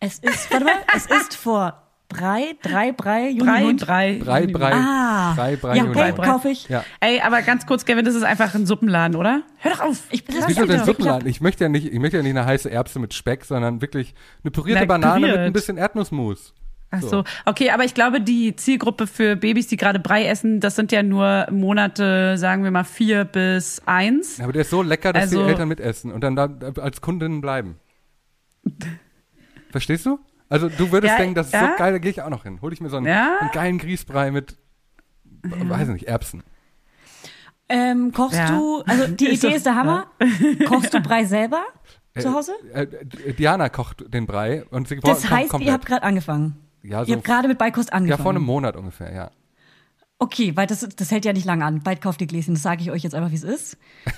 Es 0.00 0.18
ist, 0.18 0.50
warte 0.50 0.64
mal, 0.64 0.74
es 0.96 1.06
ist 1.06 1.34
vor 1.34 1.80
Brei, 2.08 2.54
drei 2.62 2.92
Brei, 2.92 2.92
Brei, 2.92 3.28
Junimund. 3.30 3.84
Brei. 3.84 4.20
Brei, 4.22 4.46
Brei, 4.46 4.72
Ah, 4.74 5.32
Brei, 5.34 5.56
Brei, 5.56 5.76
ja, 5.76 5.84
okay, 5.84 6.12
kaufe 6.12 6.48
ich. 6.50 6.68
Ja. 6.68 6.84
Ey, 7.00 7.20
aber 7.20 7.42
ganz 7.42 7.66
kurz, 7.66 7.84
Kevin, 7.84 8.04
das 8.04 8.14
ist 8.14 8.22
einfach 8.22 8.54
ein 8.54 8.66
Suppenladen, 8.66 9.16
oder? 9.16 9.42
Hör 9.58 9.72
doch 9.72 9.80
auf. 9.80 10.02
Ich 10.10 10.24
lass 10.28 10.48
Wieso 10.48 10.60
mich 10.62 10.70
denn 10.70 10.84
Suppenladen? 10.84 11.28
Ich 11.28 11.40
möchte 11.40 11.64
ja 11.64 11.68
nicht, 11.68 11.86
ich 11.86 11.98
möchte 11.98 12.18
ja 12.18 12.22
nicht 12.22 12.36
eine 12.36 12.46
heiße 12.46 12.70
Erbse 12.70 12.98
mit 12.98 13.14
Speck, 13.14 13.44
sondern 13.44 13.80
wirklich 13.82 14.14
eine 14.42 14.50
pürierte 14.50 14.82
Na, 14.82 14.86
Banane 14.86 15.20
mit 15.20 15.30
püriert. 15.30 15.46
ein 15.46 15.52
bisschen 15.52 15.76
Erdnussmus. 15.76 16.54
Ach 17.02 17.08
so. 17.08 17.24
Okay, 17.44 17.70
aber 17.70 17.84
ich 17.84 17.94
glaube, 17.94 18.20
die 18.20 18.54
Zielgruppe 18.56 19.06
für 19.06 19.36
Babys, 19.36 19.66
die 19.68 19.76
gerade 19.76 19.98
Brei 19.98 20.26
essen, 20.26 20.60
das 20.60 20.76
sind 20.76 20.92
ja 20.92 21.02
nur 21.02 21.46
Monate, 21.50 22.36
sagen 22.38 22.64
wir 22.64 22.70
mal 22.70 22.84
vier 22.84 23.24
bis 23.24 23.80
eins. 23.86 24.40
Aber 24.40 24.52
der 24.52 24.62
ist 24.62 24.70
so 24.70 24.82
lecker, 24.82 25.12
dass 25.12 25.24
Also- 25.24 25.42
die 25.44 25.50
Eltern 25.50 25.68
mitessen 25.68 26.12
und 26.12 26.22
dann 26.22 26.36
da 26.36 26.48
als 26.80 27.00
Kundinnen 27.00 27.40
bleiben. 27.40 27.76
Verstehst 29.70 30.06
du? 30.06 30.18
Also 30.48 30.68
du 30.68 30.92
würdest 30.92 31.12
Ja, 31.12 31.18
denken, 31.18 31.34
das 31.34 31.46
ist 31.48 31.52
ja. 31.54 31.70
so 31.72 31.76
geil, 31.78 31.92
da 31.92 31.98
gehe 31.98 32.10
ich 32.10 32.22
auch 32.22 32.30
noch 32.30 32.44
hin. 32.44 32.60
Hol 32.60 32.72
ich 32.72 32.80
mir 32.80 32.90
so 32.90 32.98
einen, 32.98 33.06
Ja. 33.06 33.38
einen 33.40 33.50
geilen 33.50 33.78
Grießbrei 33.78 34.30
mit, 34.30 34.56
weiß 35.42 35.88
nicht, 35.88 36.06
Erbsen. 36.06 36.42
Ähm, 37.68 38.12
kochst 38.12 38.36
Ja. 38.38 38.48
du, 38.50 38.82
also 38.86 39.06
die 39.08 39.26
Ist 39.30 39.38
Idee 39.42 39.48
doch- 39.48 39.56
ist 39.56 39.66
der 39.66 39.74
Hammer. 39.74 40.06
Kochst 40.68 40.92
du 40.94 41.00
Brei 41.00 41.24
selber 41.24 41.62
zu 42.18 42.32
Hause? 42.32 42.52
Äh, 42.72 42.82
äh, 42.82 43.32
Diana 43.32 43.68
kocht 43.70 44.04
den 44.12 44.26
Brei 44.26 44.64
und 44.70 44.86
sie 44.86 44.96
Das 44.96 45.22
kommt 45.22 45.30
heißt, 45.30 45.48
komplett. 45.50 45.66
ihr 45.68 45.72
habt 45.72 45.86
gerade 45.86 46.02
angefangen. 46.02 46.56
Ja, 46.84 47.00
Ihr 47.00 47.06
so, 47.06 47.12
habt 47.14 47.24
gerade 47.24 47.48
mit 47.48 47.58
Beikost 47.58 47.88
ja, 47.90 47.94
angefangen. 47.94 48.22
vor 48.22 48.30
einem 48.32 48.44
Monat 48.44 48.76
ungefähr, 48.76 49.12
ja. 49.12 49.30
Okay, 50.18 50.52
weil 50.56 50.66
das, 50.66 50.86
das 50.96 51.10
hält 51.10 51.24
ja 51.24 51.32
nicht 51.32 51.44
lange 51.44 51.64
an. 51.64 51.82
Bald 51.82 52.00
kauft 52.00 52.20
ihr 52.20 52.26
Gläschen, 52.26 52.54
das 52.54 52.62
sage 52.62 52.82
ich 52.82 52.90
euch 52.90 53.02
jetzt 53.02 53.14
einfach, 53.14 53.30
wie 53.30 53.34
es 53.36 53.42
ist. 53.42 53.76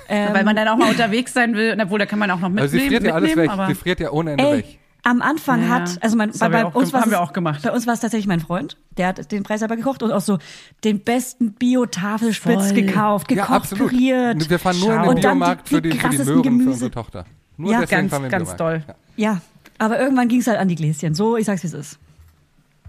Ähm, 0.09 0.29
Weil 0.35 0.45
man 0.45 0.55
dann 0.55 0.69
auch 0.69 0.77
mal 0.77 0.91
unterwegs 0.91 1.33
sein 1.33 1.55
will. 1.55 1.77
Obwohl, 1.83 1.99
da 1.99 2.07
kann 2.07 2.19
man 2.19 2.31
auch 2.31 2.37
noch 2.39 2.49
mitnehmen. 2.51 2.59
Also 2.61 2.79
sie 2.79 2.87
friert 2.89 3.03
ja 3.05 3.15
alles 3.15 3.35
weg. 3.35 3.51
Aber 3.51 3.67
Sie 3.69 3.75
friert 3.75 3.99
ja 4.01 4.11
ohne 4.13 4.33
Ende 4.33 4.45
Ey, 4.45 4.53
weg. 4.59 4.79
am 5.05 5.23
Anfang 5.23 5.63
Ja, 5.63 5.69
hat, 5.71 6.03
also 6.03 6.17
mein, 6.17 6.31
bei, 6.33 6.39
haben 6.39 6.53
wir 6.53 6.59
bei 6.59 6.65
auch 6.67 6.75
uns 6.75 6.93
war 6.93 7.11
wir 7.11 7.21
auch 7.21 7.33
gemacht. 7.33 7.63
Bei 7.63 7.73
uns 7.73 7.87
war 7.87 7.95
es 7.95 8.01
tatsächlich 8.01 8.27
mein 8.27 8.41
Freund, 8.41 8.77
der 8.99 9.09
hat 9.09 9.33
den 9.33 9.43
Preis 9.43 9.61
selber 9.61 9.77
gekocht 9.77 10.03
und 10.03 10.13
auch 10.13 10.21
so 10.21 10.39
den 10.85 11.01
besten 11.01 11.55
Bio-Tafelspitz 11.55 12.75
gekauft, 12.75 13.31
Ja, 13.31 13.37
gekocht, 13.43 13.51
absolut. 13.57 13.89
püriert. 13.91 14.51
Wir 14.51 14.59
fahren 14.59 14.79
nur 14.79 14.89
in 14.91 14.95
Schau. 14.97 15.03
den 15.03 15.09
Und 15.09 15.25
dann 15.25 15.39
Biomarkt 15.39 15.69
für, 15.69 15.81
die, 15.83 15.89
für 15.91 15.95
die 15.95 15.99
krassesten 16.01 16.27
Möhren 16.27 16.43
für 16.45 16.51
Gemüse. 16.51 16.71
unsere 16.71 16.91
Tochter. 16.91 17.25
Nur 17.57 17.73
Ja, 17.73 17.81
deswegen 17.81 18.01
ganz, 18.03 18.11
fahren 18.11 18.23
wir 18.23 18.27
in 18.27 18.31
den 18.33 18.39
ganz 18.47 18.57
Biomarkt. 18.57 18.89
doll. 18.89 18.95
Ja. 19.17 19.33
Ja, 19.33 19.41
aber 19.79 19.99
irgendwann 19.99 20.29
ging 20.29 20.41
es 20.41 20.47
halt 20.47 20.59
an 20.59 20.69
die 20.69 20.75
Gläschen. 20.75 21.15
So, 21.15 21.37
ich 21.39 21.47
sag's 21.47 21.63
wie 21.63 21.69
es 21.69 21.73
ist. 21.75 21.99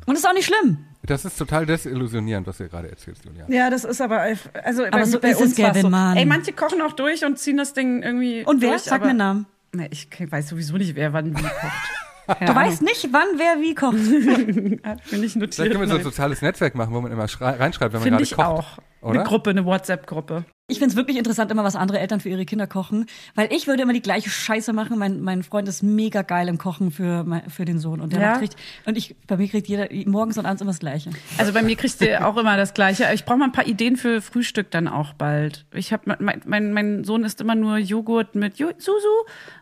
Und 0.07 0.13
das 0.15 0.23
ist 0.23 0.29
auch 0.29 0.33
nicht 0.33 0.45
schlimm. 0.45 0.77
Das 1.03 1.23
ist 1.25 1.37
total 1.37 1.65
desillusionierend, 1.65 2.47
was 2.47 2.57
du 2.57 2.67
gerade 2.67 2.89
erzählst, 2.89 3.23
Julia. 3.25 3.45
Ja, 3.49 3.69
das 3.69 3.83
ist 3.83 4.01
aber, 4.01 4.21
also 4.63 4.85
Aber 4.85 5.05
so 5.05 5.19
ist 5.19 5.39
es, 5.41 5.41
war's 5.41 5.55
Gavin, 5.55 5.91
Mann. 5.91 6.17
Ey, 6.17 6.25
manche 6.25 6.53
kochen 6.53 6.81
auch 6.81 6.93
durch 6.93 7.23
und 7.23 7.37
ziehen 7.37 7.57
das 7.57 7.73
Ding 7.73 8.01
irgendwie 8.03 8.43
Und 8.45 8.61
wer? 8.61 8.71
durch. 8.71 8.83
Sag 8.83 8.93
aber, 8.95 9.05
mir 9.05 9.09
einen 9.11 9.17
Namen. 9.19 9.45
Nee, 9.73 9.89
ich 9.91 10.07
weiß 10.19 10.49
sowieso 10.49 10.75
nicht, 10.77 10.95
wer 10.95 11.13
wann 11.13 11.37
wie 11.37 11.41
kocht. 11.41 11.53
Du 12.27 12.55
weißt 12.55 12.81
nicht, 12.81 13.07
wann 13.11 13.27
wer 13.37 13.61
wie 13.61 13.73
kocht. 13.75 13.95
Bin 15.11 15.23
ich 15.23 15.35
notiert. 15.35 15.55
Vielleicht 15.55 15.71
können 15.71 15.81
wir 15.81 15.87
so 15.87 15.95
ein 15.97 16.03
soziales 16.03 16.41
Netzwerk 16.41 16.75
machen, 16.75 16.93
wo 16.93 17.01
man 17.01 17.11
immer 17.11 17.27
schrei- 17.27 17.51
reinschreibt, 17.55 17.93
wenn 17.93 17.99
man 18.01 18.03
Finde 18.03 18.17
gerade 18.17 18.23
ich 18.23 18.35
kocht. 18.35 18.47
auch. 18.47 18.77
Oder? 19.01 19.19
Eine 19.19 19.29
Gruppe, 19.29 19.51
eine 19.51 19.63
WhatsApp-Gruppe. 19.63 20.43
Ich 20.69 20.79
find's 20.79 20.95
wirklich 20.97 21.17
interessant, 21.17 21.49
immer 21.51 21.63
was 21.63 21.77
andere 21.77 21.99
Eltern 21.99 22.19
für 22.19 22.27
ihre 22.29 22.43
Kinder 22.43 22.67
kochen, 22.67 23.05
weil 23.35 23.47
ich 23.53 23.67
würde 23.67 23.83
immer 23.83 23.93
die 23.93 24.01
gleiche 24.01 24.29
Scheiße 24.29 24.73
machen. 24.73 24.97
Mein, 24.99 25.21
mein 25.21 25.43
Freund 25.43 25.69
ist 25.69 25.81
mega 25.83 26.23
geil 26.23 26.49
im 26.49 26.57
Kochen 26.57 26.91
für, 26.91 27.25
für 27.47 27.63
den 27.63 27.79
Sohn 27.79 28.01
und 28.01 28.11
der 28.11 28.19
Ja? 28.21 28.33
richtig, 28.37 28.59
und 28.85 28.97
ich, 28.97 29.15
bei 29.27 29.37
mir 29.37 29.47
kriegt 29.47 29.67
jeder 29.69 29.87
morgens 30.09 30.37
und 30.37 30.45
abends 30.45 30.61
immer 30.61 30.71
das 30.71 30.79
Gleiche. 30.79 31.11
Also 31.37 31.53
bei 31.53 31.61
mir 31.61 31.75
kriegst 31.77 32.01
du 32.01 32.25
auch 32.25 32.35
immer 32.35 32.57
das 32.57 32.73
Gleiche. 32.73 33.07
Ich 33.13 33.23
brauche 33.23 33.37
mal 33.37 33.45
ein 33.45 33.51
paar 33.53 33.67
Ideen 33.67 33.95
für 33.95 34.19
Frühstück 34.21 34.69
dann 34.71 34.89
auch 34.89 35.13
bald. 35.13 35.65
Ich 35.73 35.93
habe 35.93 36.15
mein, 36.19 36.41
mein, 36.45 36.73
mein 36.73 37.03
Sohn 37.05 37.23
isst 37.23 37.39
immer 37.39 37.55
nur 37.55 37.77
Joghurt 37.77 38.35
mit 38.35 38.57
jo 38.57 38.67
Susu 38.77 39.07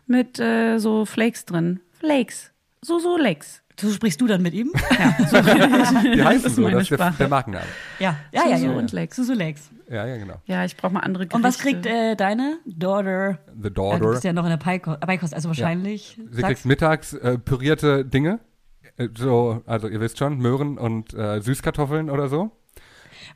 mit 0.06 0.40
äh, 0.40 0.78
so 0.78 1.04
Flakes 1.04 1.44
drin. 1.44 1.78
Flakes. 2.00 2.50
Susu 2.86 3.16
Flakes. 3.18 3.62
So 3.78 3.90
sprichst 3.90 4.20
du 4.20 4.26
dann 4.26 4.40
mit 4.40 4.54
ihm? 4.54 4.72
Die 4.90 6.24
heißen 6.24 6.46
ist 6.46 6.56
so, 6.56 6.62
meine 6.62 6.76
das 6.76 6.84
ist 6.84 6.90
der, 6.92 6.96
Sprache. 6.96 7.16
der 7.18 7.28
Markenname. 7.28 7.66
Ja, 7.98 8.16
ja, 8.32 8.48
ja. 8.48 8.56
Susu 8.56 8.70
ja. 8.70 8.78
und 8.78 8.92
Lex. 8.92 9.16
Susu 9.16 9.32
Lex. 9.34 9.70
Ja, 9.90 10.06
ja, 10.06 10.16
genau. 10.16 10.36
Ja, 10.46 10.64
ich 10.64 10.76
brauche 10.76 10.94
mal 10.94 11.00
andere 11.00 11.24
Gerichte. 11.26 11.36
Und 11.36 11.42
was 11.42 11.58
kriegt 11.58 11.84
äh, 11.84 12.14
deine 12.16 12.58
Daughter? 12.64 13.38
The 13.48 13.64
Ja, 13.64 13.68
du 13.68 13.70
Daughter. 13.70 14.10
bist 14.12 14.24
ja 14.24 14.32
noch 14.32 14.44
in 14.44 14.50
der 14.50 14.56
Beikost, 14.56 15.00
Beikost 15.00 15.34
also 15.34 15.48
wahrscheinlich. 15.48 16.16
Sie 16.30 16.40
sag's. 16.40 16.46
kriegt 16.46 16.64
mittags 16.64 17.12
äh, 17.12 17.36
pürierte 17.38 18.04
Dinge. 18.04 18.40
Äh, 18.96 19.08
So, 19.14 19.62
also 19.66 19.88
ihr 19.88 20.00
wisst 20.00 20.16
schon, 20.18 20.38
Möhren 20.38 20.78
und 20.78 21.12
äh, 21.12 21.40
Süßkartoffeln 21.42 22.08
oder 22.08 22.28
so. 22.28 22.50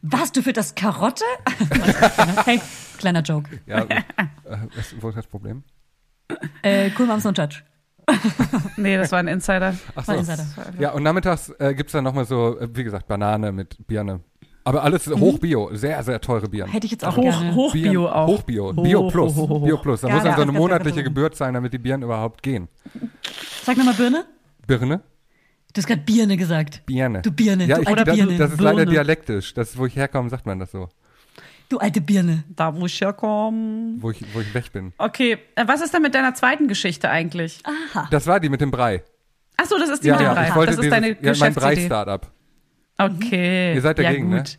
Was, 0.02 0.32
du 0.32 0.40
für 0.42 0.52
das 0.54 0.74
Karotte? 0.74 1.24
hey, 2.46 2.60
kleiner 2.96 3.20
Joke. 3.20 3.50
Ja, 3.66 3.80
äh, 3.82 4.02
was, 4.74 4.94
wo 5.00 5.08
ist 5.10 5.18
das 5.18 5.26
Problem? 5.26 5.64
Äh, 6.62 6.90
cool 6.98 7.06
Moms 7.06 7.26
und 7.26 7.36
Judge. 7.36 7.62
Nee, 8.76 8.96
das 8.96 9.12
war 9.12 9.18
ein 9.18 9.28
Insider. 9.28 9.74
Ach 9.94 10.06
War 10.08 10.14
so. 10.14 10.32
Insider. 10.32 10.44
Ja, 10.78 10.92
und 10.92 11.02
nachmittags 11.02 11.52
äh, 11.58 11.74
gibt's 11.74 11.92
dann 11.92 12.04
nochmal 12.04 12.24
so, 12.24 12.58
äh, 12.58 12.68
wie 12.72 12.84
gesagt, 12.84 13.06
Banane 13.08 13.52
mit 13.52 13.76
Birne. 13.86 14.20
Aber 14.64 14.82
alles 14.82 15.06
hochbio, 15.06 15.70
sehr, 15.72 16.02
sehr 16.02 16.20
teure 16.20 16.48
Birnen. 16.48 16.70
Hätte 16.72 16.84
ich 16.86 16.92
jetzt 16.92 17.04
auch 17.04 17.16
Hoch, 17.16 17.22
gerne. 17.22 17.54
Hochbio 17.54 18.08
auch. 18.10 18.26
Hochbio. 18.28 18.76
Hoch, 18.76 18.82
Bio 18.82 19.08
Plus. 19.08 19.34
hoch, 19.34 19.48
hoch, 19.48 19.60
hoch. 19.60 19.64
Bio 19.64 19.78
Plus. 19.78 20.00
Da 20.02 20.08
Ja, 20.08 20.14
muss 20.14 20.22
dann 20.22 20.32
ja. 20.32 20.36
so 20.36 20.42
eine 20.42 20.52
monatliche 20.52 21.02
Geburt 21.02 21.34
sein, 21.34 21.54
damit 21.54 21.72
die 21.72 21.78
Birnen 21.78 22.02
überhaupt 22.02 22.42
gehen. 22.42 22.68
Sag 23.64 23.76
nochmal 23.78 23.94
Birne. 23.94 24.24
Birne? 24.66 25.00
Du 25.72 25.78
hast 25.78 25.86
gerade 25.86 26.02
Birne 26.02 26.36
gesagt. 26.36 26.82
Birne. 26.84 27.22
Du 27.22 27.30
Birne, 27.32 27.64
Ja, 27.64 27.76
du 27.76 27.82
ich, 27.82 27.88
alte 27.88 28.04
das, 28.04 28.16
Birne. 28.16 28.36
das 28.36 28.52
ist 28.52 28.60
leider 28.60 28.76
Birne. 28.78 28.90
dialektisch. 28.90 29.54
Das 29.54 29.70
ist, 29.70 29.78
wo 29.78 29.86
ich 29.86 29.96
herkomme, 29.96 30.28
sagt 30.28 30.44
man 30.46 30.58
das 30.58 30.70
so. 30.72 30.88
Du 31.70 31.78
alte 31.78 32.00
Birne. 32.00 32.42
Da, 32.48 32.74
wo 32.74 32.86
ich 32.86 33.00
herkomme. 33.00 33.94
Wo 33.98 34.10
ich, 34.10 34.20
wo 34.34 34.40
ich 34.40 34.52
weg 34.52 34.72
bin. 34.72 34.92
Okay, 34.98 35.38
äh, 35.54 35.64
was 35.66 35.80
ist 35.80 35.94
denn 35.94 36.02
mit 36.02 36.16
deiner 36.16 36.34
zweiten 36.34 36.66
Geschichte 36.66 37.08
eigentlich? 37.08 37.62
Aha. 37.64 38.08
Das 38.10 38.26
war 38.26 38.40
die 38.40 38.48
mit 38.48 38.60
dem 38.60 38.72
Brei. 38.72 39.04
Ach 39.56 39.66
so, 39.66 39.78
das 39.78 39.88
ist 39.88 40.02
die 40.02 40.08
Ja, 40.08 40.14
mit 40.14 40.20
dem 40.22 40.26
ja, 40.26 40.34
Brei. 40.34 40.48
ich 40.48 40.54
wollte 40.56 40.72
das 40.72 40.84
ist 40.84 40.84
dieses, 40.84 40.90
deine 40.90 41.16
ja, 41.22 41.32
mein. 41.38 41.54
Brei-Startup. 41.54 42.26
Okay. 42.98 43.74
Ihr 43.74 43.80
seid 43.82 44.00
dagegen, 44.00 44.30
ja, 44.30 44.36
ne? 44.36 44.42
gut. 44.42 44.58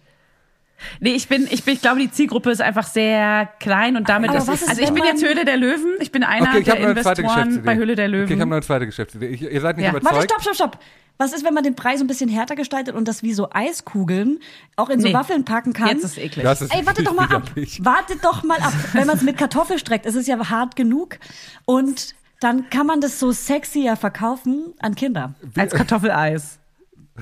Nee, 1.02 1.12
ich 1.12 1.28
bin, 1.28 1.48
ich 1.52 1.64
bin, 1.64 1.74
ich 1.74 1.82
glaube, 1.82 2.00
die 2.00 2.10
Zielgruppe 2.10 2.50
ist 2.50 2.62
einfach 2.62 2.86
sehr 2.88 3.50
klein 3.60 3.98
und 3.98 4.08
damit 4.08 4.30
Aber 4.30 4.40
ist, 4.40 4.48
was 4.48 4.62
ist, 4.62 4.70
also 4.70 4.82
ich 4.82 4.92
bin 4.92 5.04
jetzt 5.04 5.22
Höhle 5.24 5.44
der 5.44 5.58
Löwen. 5.58 5.96
Ich 6.00 6.12
bin 6.12 6.24
einer 6.24 6.48
Okay, 6.48 6.60
ich 6.60 6.66
der 6.66 6.80
Investoren 6.80 7.62
bei 7.64 7.76
Höhle 7.76 7.96
der 7.96 8.08
Löwen. 8.08 8.24
Okay, 8.24 8.34
ich 8.36 8.40
habe 8.40 8.50
noch 8.50 8.56
eine 8.56 8.66
zweite 8.66 8.86
Geschäftsidee. 8.86 9.28
Ich, 9.28 9.42
ihr 9.42 9.62
seid 9.62 9.76
nicht 9.76 9.86
Ja. 9.86 9.92
überzeugt. 9.92 10.16
Warte, 10.16 10.28
stopp, 10.28 10.42
stopp, 10.42 10.56
stopp. 10.56 10.80
Was 11.22 11.34
ist, 11.34 11.46
wenn 11.46 11.54
man 11.54 11.64
den 11.64 11.76
Preis 11.76 12.02
ein 12.02 12.08
bisschen 12.08 12.30
härter 12.30 12.56
gestaltet 12.56 12.96
und 12.96 13.08
das 13.08 13.22
wie 13.22 13.32
so 13.34 13.50
Eiskugeln 13.52 14.40
auch 14.76 14.90
in 14.90 15.00
so 15.00 15.08
Nee. 15.08 15.14
Waffeln 15.14 15.46
packen 15.46 15.72
kann? 15.74 15.90
Jetzt 15.90 16.04
ist 16.04 16.12
es 16.14 16.18
eklig. 16.18 16.44
Das 16.44 16.64
ist 16.64 16.74
Ey, 16.74 16.84
warte 16.84 17.04
doch 17.04 17.14
mal 17.14 17.26
ab. 17.32 17.44
widerlich. 17.52 17.80
Warte 17.84 18.16
doch 18.16 18.42
mal 18.44 18.58
ab. 18.60 18.74
Wenn 18.94 19.06
man 19.06 19.18
es 19.18 19.22
mit 19.22 19.38
Kartoffel 19.38 19.78
streckt, 19.78 20.08
ist 20.08 20.16
es 20.16 20.26
ja 20.26 20.50
hart 20.50 20.76
genug. 20.76 21.20
Und 21.66 22.16
dann 22.40 22.72
kann 22.72 22.88
man 22.88 23.02
das 23.02 23.20
so 23.20 23.32
sexier 23.32 23.96
verkaufen 23.98 24.74
an 24.80 24.96
Kinder. 24.96 25.36
Als 25.56 25.74
Kartoffeleis. 25.76 26.58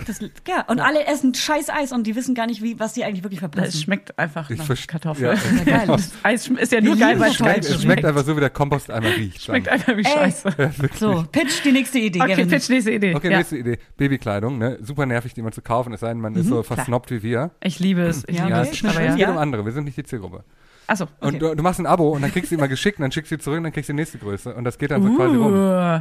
Das, 0.08 0.20
ja, 0.48 0.62
und 0.68 0.80
alle 0.80 1.06
essen 1.06 1.34
scheiß 1.34 1.70
Eis 1.70 1.92
und 1.92 2.06
die 2.08 2.16
wissen 2.16 2.36
gar 2.36 2.48
nicht, 2.48 2.62
wie, 2.64 2.80
was 2.80 2.94
die 2.94 3.04
eigentlich 3.04 3.24
wirklich 3.24 3.40
Es 3.42 3.50
verpassen. 3.52 3.80
schmeckt 3.82 4.18
einfach 4.18 4.50
Ich 4.50 4.58
nach 4.60 4.88
Kartoffel. 4.88 5.36
ja. 5.66 5.86
Ja, 5.88 5.98
Eis 6.24 6.48
ist 6.48 6.72
ja 6.72 6.82
nur 6.82 6.96
geil, 6.98 7.20
weil 7.20 7.32
es 7.32 7.38
Kartoffeln. 7.38 7.76
Es 7.76 7.82
schmeckt 7.84 8.06
einfach 8.06 8.24
so, 8.26 8.36
wie 8.36 8.40
der 8.40 8.50
Kompost 8.50 8.90
einmal 8.92 9.12
riecht. 9.12 9.42
Schmeckt 9.44 9.68
dann. 9.68 9.74
einfach 9.76 9.96
wie 9.98 10.04
Scheiße. 10.06 10.50
So, 10.98 11.26
pitch 11.32 11.64
die 11.64 11.72
nächste 11.72 12.00
Idee, 12.00 12.20
Okay, 12.22 12.32
Gavin. 12.32 12.48
pitch 12.50 12.70
nächste 12.70 12.92
Idee. 12.92 13.16
Okay, 13.16 13.32
ja. 13.32 13.38
nächste 13.38 13.58
Idee. 13.58 13.78
Babykleidung, 13.98 14.58
ne? 14.58 14.78
Super 14.82 15.06
nervig, 15.06 15.34
die 15.34 15.42
man 15.42 15.52
zu 15.52 15.62
kaufen, 15.62 15.94
es 15.94 16.00
sei 16.00 16.10
denn, 16.10 16.22
man 16.22 16.36
ist 16.36 16.48
so 16.48 16.64
versnobbt 16.64 17.12
wie 17.12 17.22
wir. 17.24 17.52
Ich 17.62 17.80
liebe 17.80 18.02
es. 18.02 18.24
Ich 18.28 18.38
Ja, 18.38 18.46
liebe 18.46 18.56
Ja, 18.58 18.62
es, 18.64 18.72
es. 18.72 18.78
schmeckt 18.78 18.96
Aber 18.96 19.04
es 19.06 19.10
ja. 19.12 19.16
geht 19.16 19.22
Ja. 19.28 19.32
um 19.32 19.38
andere, 19.38 19.66
wir 19.66 19.72
sind 19.72 19.84
nicht 19.86 19.98
die 19.98 20.04
Zielgruppe. 20.04 20.44
Achso, 20.88 21.06
Und 21.20 21.36
okay. 21.36 21.38
du, 21.40 21.56
du 21.56 21.62
machst 21.64 21.80
ein 21.80 21.86
Abo 21.86 22.10
und 22.10 22.22
dann 22.24 22.32
kriegst 22.32 22.52
du 22.52 22.56
immer 22.56 22.68
geschickt 22.68 22.98
und 22.98 23.04
dann 23.04 23.12
schickst 23.12 23.32
du 23.32 23.36
sie 23.36 23.40
zurück 23.42 23.58
und 23.58 23.64
dann 23.66 23.74
kriegst 23.74 23.90
du 23.90 23.94
die 23.94 23.98
nächste 23.98 24.18
Größe. 24.18 24.56
Und 24.56 24.64
das 24.64 24.78
geht 24.80 24.90
dann 24.90 25.04
so 25.04 25.14
quasi 25.16 25.36
rum. 25.36 25.54
Uh, 25.54 26.00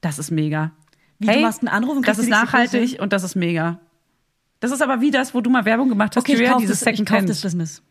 das 0.00 0.18
ist 0.18 0.32
mega. 0.32 0.72
Wie, 1.18 1.26
du 1.26 1.40
machst 1.40 1.60
einen 1.60 1.68
Anruf 1.68 1.96
und 1.96 2.06
Das 2.06 2.18
ist 2.18 2.28
nachhaltig 2.28 3.00
und 3.00 3.12
das 3.12 3.22
ist 3.22 3.34
mega. 3.34 3.78
Das 4.60 4.70
ist 4.70 4.82
aber 4.82 5.00
wie 5.00 5.10
das, 5.10 5.34
wo 5.34 5.40
du 5.40 5.50
mal 5.50 5.64
Werbung 5.64 5.88
gemacht 5.88 6.16
hast, 6.16 6.22
Okay, 6.22 6.32
Julia, 6.34 6.56
dieses 6.58 6.80
das, 6.80 6.98
ich 6.98 7.04
kauf 7.04 7.24
das. 7.24 7.40
Business. 7.42 7.82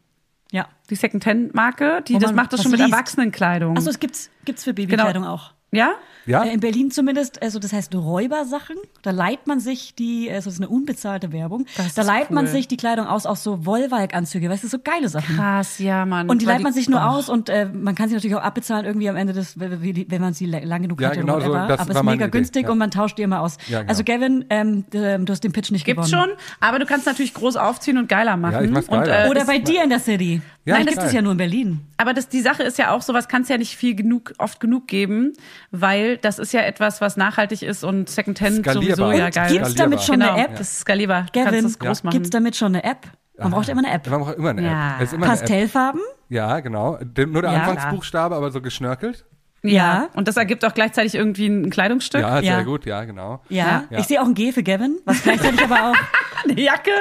Ja. 0.51 0.67
Die 0.89 0.95
Secondhand-Marke, 0.95 2.03
die 2.07 2.15
Wo 2.15 2.19
das 2.19 2.34
macht 2.34 2.53
das 2.53 2.61
schon 2.61 2.71
mit 2.71 2.80
liest. 2.80 2.91
Erwachsenenkleidung. 2.91 3.78
Achso, 3.78 3.89
es 3.89 3.99
gibt's, 3.99 4.30
gibt's 4.45 4.63
für 4.63 4.73
Babykleidung 4.73 5.23
auch. 5.26 5.55
Ja? 5.76 5.91
Ja? 6.28 6.43
Äh, 6.43 6.53
in 6.55 6.59
Berlin 6.59 6.89
zumindest, 6.89 7.43
also 7.43 7.59
das 7.59 7.71
heißt 7.71 7.93
Räubersachen. 7.93 8.78
Da 9.03 9.11
leiht 9.11 9.45
man 9.45 9.59
sich 9.59 9.93
die, 9.93 10.28
also 10.32 10.45
das 10.45 10.55
ist 10.55 10.59
eine 10.59 10.69
unbezahlte 10.69 11.32
Werbung. 11.32 11.67
Das 11.78 11.93
da 11.93 12.01
leiht 12.01 12.32
man 12.32 12.45
cool. 12.45 12.51
sich 12.51 12.67
die 12.67 12.78
Kleidung 12.78 13.05
aus, 13.05 13.28
auch 13.28 13.36
so 13.36 13.65
Wollwalk-Anzüge, 13.67 14.49
weißt 14.49 14.63
du, 14.63 14.67
so 14.67 14.80
geile 14.84 15.07
Sachen. 15.07 15.36
Krass, 15.36 15.78
ja, 15.78 16.03
Mann. 16.05 16.28
Und 16.28 16.41
die 16.41 16.45
leiht 16.47 16.63
man 16.63 16.73
sich 16.73 16.89
nur 16.89 16.99
oh. 16.99 17.03
aus 17.03 17.30
und 17.30 17.49
äh, 17.49 17.67
man 17.71 17.93
kann 17.93 18.09
sie 18.09 18.15
natürlich 18.15 18.36
auch 18.36 18.41
abbezahlen 18.41 18.86
irgendwie 18.86 19.07
am 19.07 19.15
Ende 19.15 19.34
des, 19.34 19.59
wenn 19.59 20.21
man 20.21 20.34
sie 20.34 20.47
la- 20.47 20.63
lang 20.63 20.82
genug 20.82 20.99
Ja, 20.99 21.09
hatte 21.09 21.19
genau 21.19 21.36
oder 21.36 21.45
so, 21.45 21.51
whatever. 21.51 21.67
das 21.67 21.80
Aber 21.82 21.93
war 21.93 22.01
ist 22.01 22.05
mega 22.09 22.26
Idee, 22.26 22.32
günstig 22.32 22.63
ja. 22.65 22.71
und 22.71 22.78
man 22.80 22.89
tauscht 22.89 23.17
die 23.19 23.21
immer 23.21 23.41
aus. 23.41 23.57
Ja, 23.67 23.80
genau. 23.82 23.89
Also 23.89 24.03
Gavin, 24.03 24.45
ähm, 24.49 24.89
d- 24.89 25.17
du 25.19 25.32
hast 25.32 25.43
den 25.43 25.51
Pitch 25.51 25.69
nicht 25.71 25.86
Gibt's 25.86 26.09
gewonnen. 26.09 26.30
schon, 26.32 26.38
aber 26.59 26.80
du 26.80 26.88
kannst 26.88 27.05
natürlich 27.05 27.36
groß 27.36 27.55
aufziehen 27.55 27.99
und 27.99 28.09
geiler 28.09 28.36
machen. 28.36 28.53
Ja, 28.53 28.61
ich 28.63 28.71
mach's 28.71 28.88
und, 28.89 29.03
geiler. 29.03 29.28
äh, 29.28 29.30
Oder 29.30 29.45
bei 29.45 29.59
dir 29.59 29.84
in 29.84 29.89
der 29.89 29.99
City. 29.99 30.41
Ja, 30.66 30.74
Nein, 30.76 30.84
ist 30.88 30.93
gibt 30.93 30.97
es 30.99 31.05
geil. 31.05 31.16
ja 31.16 31.22
nur 31.22 31.32
in 31.34 31.38
Berlin. 31.38 31.82
Aber 31.97 32.13
das, 32.13 32.28
die 32.28 32.41
Sache 32.41 32.63
ist 32.63 32.78
ja 32.80 32.89
auch, 32.91 33.03
sowas 33.03 33.28
kann 33.28 33.43
es 33.43 33.49
ja 33.49 33.57
nicht 33.59 33.76
viel 33.78 33.95
genug, 33.95 34.34
oft 34.39 34.59
genug 34.59 34.88
geben, 34.88 35.34
weil 35.72 36.18
das 36.18 36.39
ist 36.39 36.53
ja 36.53 36.61
etwas, 36.61 37.01
was 37.01 37.18
nachhaltig 37.18 37.61
ist 37.61 37.84
und 37.84 38.09
Secondhand 38.09 38.57
Skalierbar. 38.66 38.95
sowieso 38.97 39.11
ja 39.11 39.26
Und 39.28 39.34
geil 39.36 39.51
gibt's 39.51 39.70
ist. 39.70 39.80
damit 39.80 40.01
schon 40.01 40.20
genau, 40.20 40.34
eine 40.34 40.45
App? 40.45 40.51
Das 40.57 40.72
ist 40.72 40.80
skalierbar. 40.80 41.28
Du 41.32 41.39
Gavin, 41.39 41.51
kannst 41.61 41.66
das 41.66 41.80
groß 41.80 42.03
machen. 42.03 42.13
gibt's 42.13 42.30
damit 42.32 42.55
schon 42.55 42.76
eine 42.76 42.84
App? 42.84 43.07
Man 43.38 43.51
braucht 43.51 43.70
immer 43.70 43.84
eine 43.86 43.93
App. 43.93 44.09
Man 44.09 44.22
braucht 44.22 44.38
immer 44.38 44.49
eine 44.49 44.63
Ja. 44.63 44.89
App. 44.95 45.01
Es 45.01 45.07
ist 45.09 45.13
immer 45.13 45.26
eine 45.26 45.34
App. 45.34 45.39
Pastellfarben? 45.41 46.01
Ja, 46.30 46.59
genau. 46.61 46.97
Nur 47.28 47.41
der 47.43 47.51
Ja. 47.51 47.57
Anfangsbuchstabe, 47.63 48.34
aber 48.36 48.49
so 48.51 48.61
geschnörkelt. 48.61 49.26
Ja. 49.68 50.07
Und 50.13 50.28
das 50.28 50.38
ergibt 50.38 50.63
auch 50.66 50.74
gleichzeitig 50.74 51.16
irgendwie 51.16 51.47
ein 51.47 51.70
Kleidungsstück. 51.70 52.22
Ja, 52.22 52.36
sehr 52.41 52.43
Ja. 52.43 52.61
gut, 52.63 52.86
ja, 52.86 53.03
genau. 53.03 53.41
Ja. 53.49 53.86
Ja. 53.89 53.99
Ich 53.99 54.05
sehe 54.05 54.22
auch 54.22 54.26
ein 54.26 54.34
G 54.34 54.51
für 54.51 54.63
Gavin, 54.63 54.97
was 55.05 55.24
gleichzeitig 55.24 55.63
aber 55.63 55.91
auch. 55.91 55.95
Eine 56.47 56.61
Jacke 56.61 56.91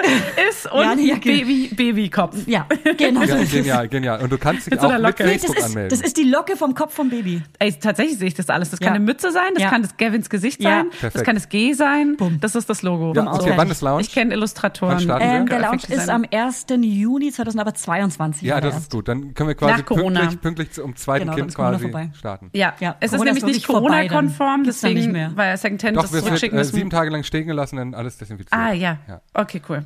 ist 0.49 0.73
und 0.73 0.81
Ja, 0.81 0.91
eine 0.93 1.03
Jacke. 1.03 1.29
Baby, 1.29 1.69
Babykopf. 1.75 2.47
Ja, 2.47 2.67
genau 2.97 3.27
so 3.27 3.35
Ja, 3.37 3.45
genial, 3.45 3.89
genial. 3.89 4.23
Und 4.23 4.33
du 4.33 4.39
kannst 4.39 4.65
dich 4.67 4.71
Mit 4.71 4.81
so 4.81 4.87
auch 4.87 4.93
einer 4.93 5.09
mit. 5.09 5.19
Nee, 5.19 5.25
das 5.25 5.33
Facebook 5.33 5.59
ist, 5.59 5.65
anmelden. 5.67 5.91
das 5.91 6.01
ist 6.07 6.17
die 6.17 6.23
Locke 6.23 6.57
vom 6.57 6.75
Kopf 6.75 6.95
vom 6.95 7.11
Baby. 7.11 7.43
Ey, 7.59 7.73
tatsächlich 7.75 8.17
sehe 8.17 8.29
ich 8.29 8.35
das 8.35 8.49
alles. 8.49 8.71
Das 8.71 8.81
kann 8.81 8.87
Ja. 8.89 8.95
eine 8.95 9.05
Mütze 9.05 9.33
sein, 9.33 9.51
das 9.55 9.65
Ja. 9.65 9.69
kann 9.71 9.83
das 9.83 9.99
Gavins 9.99 10.31
Gesicht 10.31 10.63
Ja. 10.63 10.71
sein, 10.71 10.87
das 10.93 11.01
Perfekt. 11.01 11.25
kann 11.27 11.35
das 11.35 11.49
G 11.51 11.73
sein. 11.75 12.17
Bumm. 12.17 12.39
Das 12.41 12.55
ist 12.55 12.71
das 12.71 12.81
Logo. 12.83 13.13
ja, 13.15 13.31
okay, 13.35 13.53
wann 13.57 13.71
ist 13.71 13.83
Lounge? 13.83 14.01
Ich 14.03 14.15
kenne 14.15 14.33
Illustratoren. 14.33 14.99
Ähm, 15.21 15.47
der 15.47 15.59
Lounge 15.61 15.83
ist 15.91 16.09
am 16.09 16.25
1. 16.31 16.67
Juni 16.83 17.31
2022. 17.31 18.49
ja, 18.49 18.61
das 18.63 18.79
ist 18.79 18.93
gut. 18.93 19.09
Dann 19.09 19.35
können 19.35 19.49
wir 19.49 19.57
quasi 19.57 19.83
pünktlich, 19.83 20.41
pünktlich 20.41 20.71
zum 20.73 20.97
zweiten 20.97 21.25
Genau, 21.27 21.35
Kind 21.37 21.55
quasi 21.55 21.83
vorbei. 21.83 22.11
starten. 22.17 22.49
Ja, 22.55 22.75
Ja, 22.79 22.97
es 23.01 23.11
ist 23.13 23.19
Corona 23.19 23.31
ist 23.33 23.37
nämlich 23.43 23.57
nicht 23.57 23.67
Corona-konform, 23.67 24.65
deswegen, 24.65 24.95
nicht 25.01 25.11
mehr. 25.13 25.33
weil 25.35 25.57
Secondhand 25.57 25.97
Doch, 25.97 26.03
das 26.03 26.13
wir 26.13 26.21
sind 26.21 26.27
zurückschicken 26.29 26.57
äh, 26.57 26.61
müssen. 26.61 26.75
sieben 26.77 26.91
Tage 26.91 27.11
lang 27.11 27.25
stehen 27.25 27.47
gelassen, 27.49 27.77
dann 27.77 27.95
alles 27.95 28.17
desinfiziert. 28.17 28.53
Ah, 28.59 28.73
ja. 28.73 28.99
Ja. 29.09 29.21
Okay, 29.35 29.61
cool. 29.69 29.85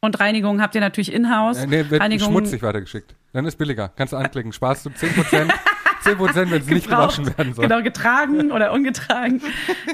Und 0.00 0.18
Reinigung 0.20 0.60
habt 0.62 0.74
ihr 0.74 0.80
natürlich 0.80 1.12
in-house. 1.12 1.58
Äh, 1.58 1.66
nee, 1.66 1.90
wird 1.90 2.00
Reinigung, 2.00 2.28
schmutzig 2.30 2.62
weitergeschickt. 2.62 3.14
Dann 3.32 3.44
ist 3.46 3.56
billiger. 3.56 3.88
Kannst 3.96 4.12
du 4.12 4.16
anklicken. 4.16 4.52
Sparst 4.52 4.86
du 4.86 4.90
10% 4.90 5.50
10%, 6.04 6.50
wenn 6.50 6.60
es 6.60 6.66
nicht 6.66 6.88
gewaschen 6.88 7.26
werden 7.38 7.54
soll. 7.54 7.68
Genau, 7.68 7.80
getragen 7.82 8.50
oder 8.50 8.72
ungetragen. 8.72 9.40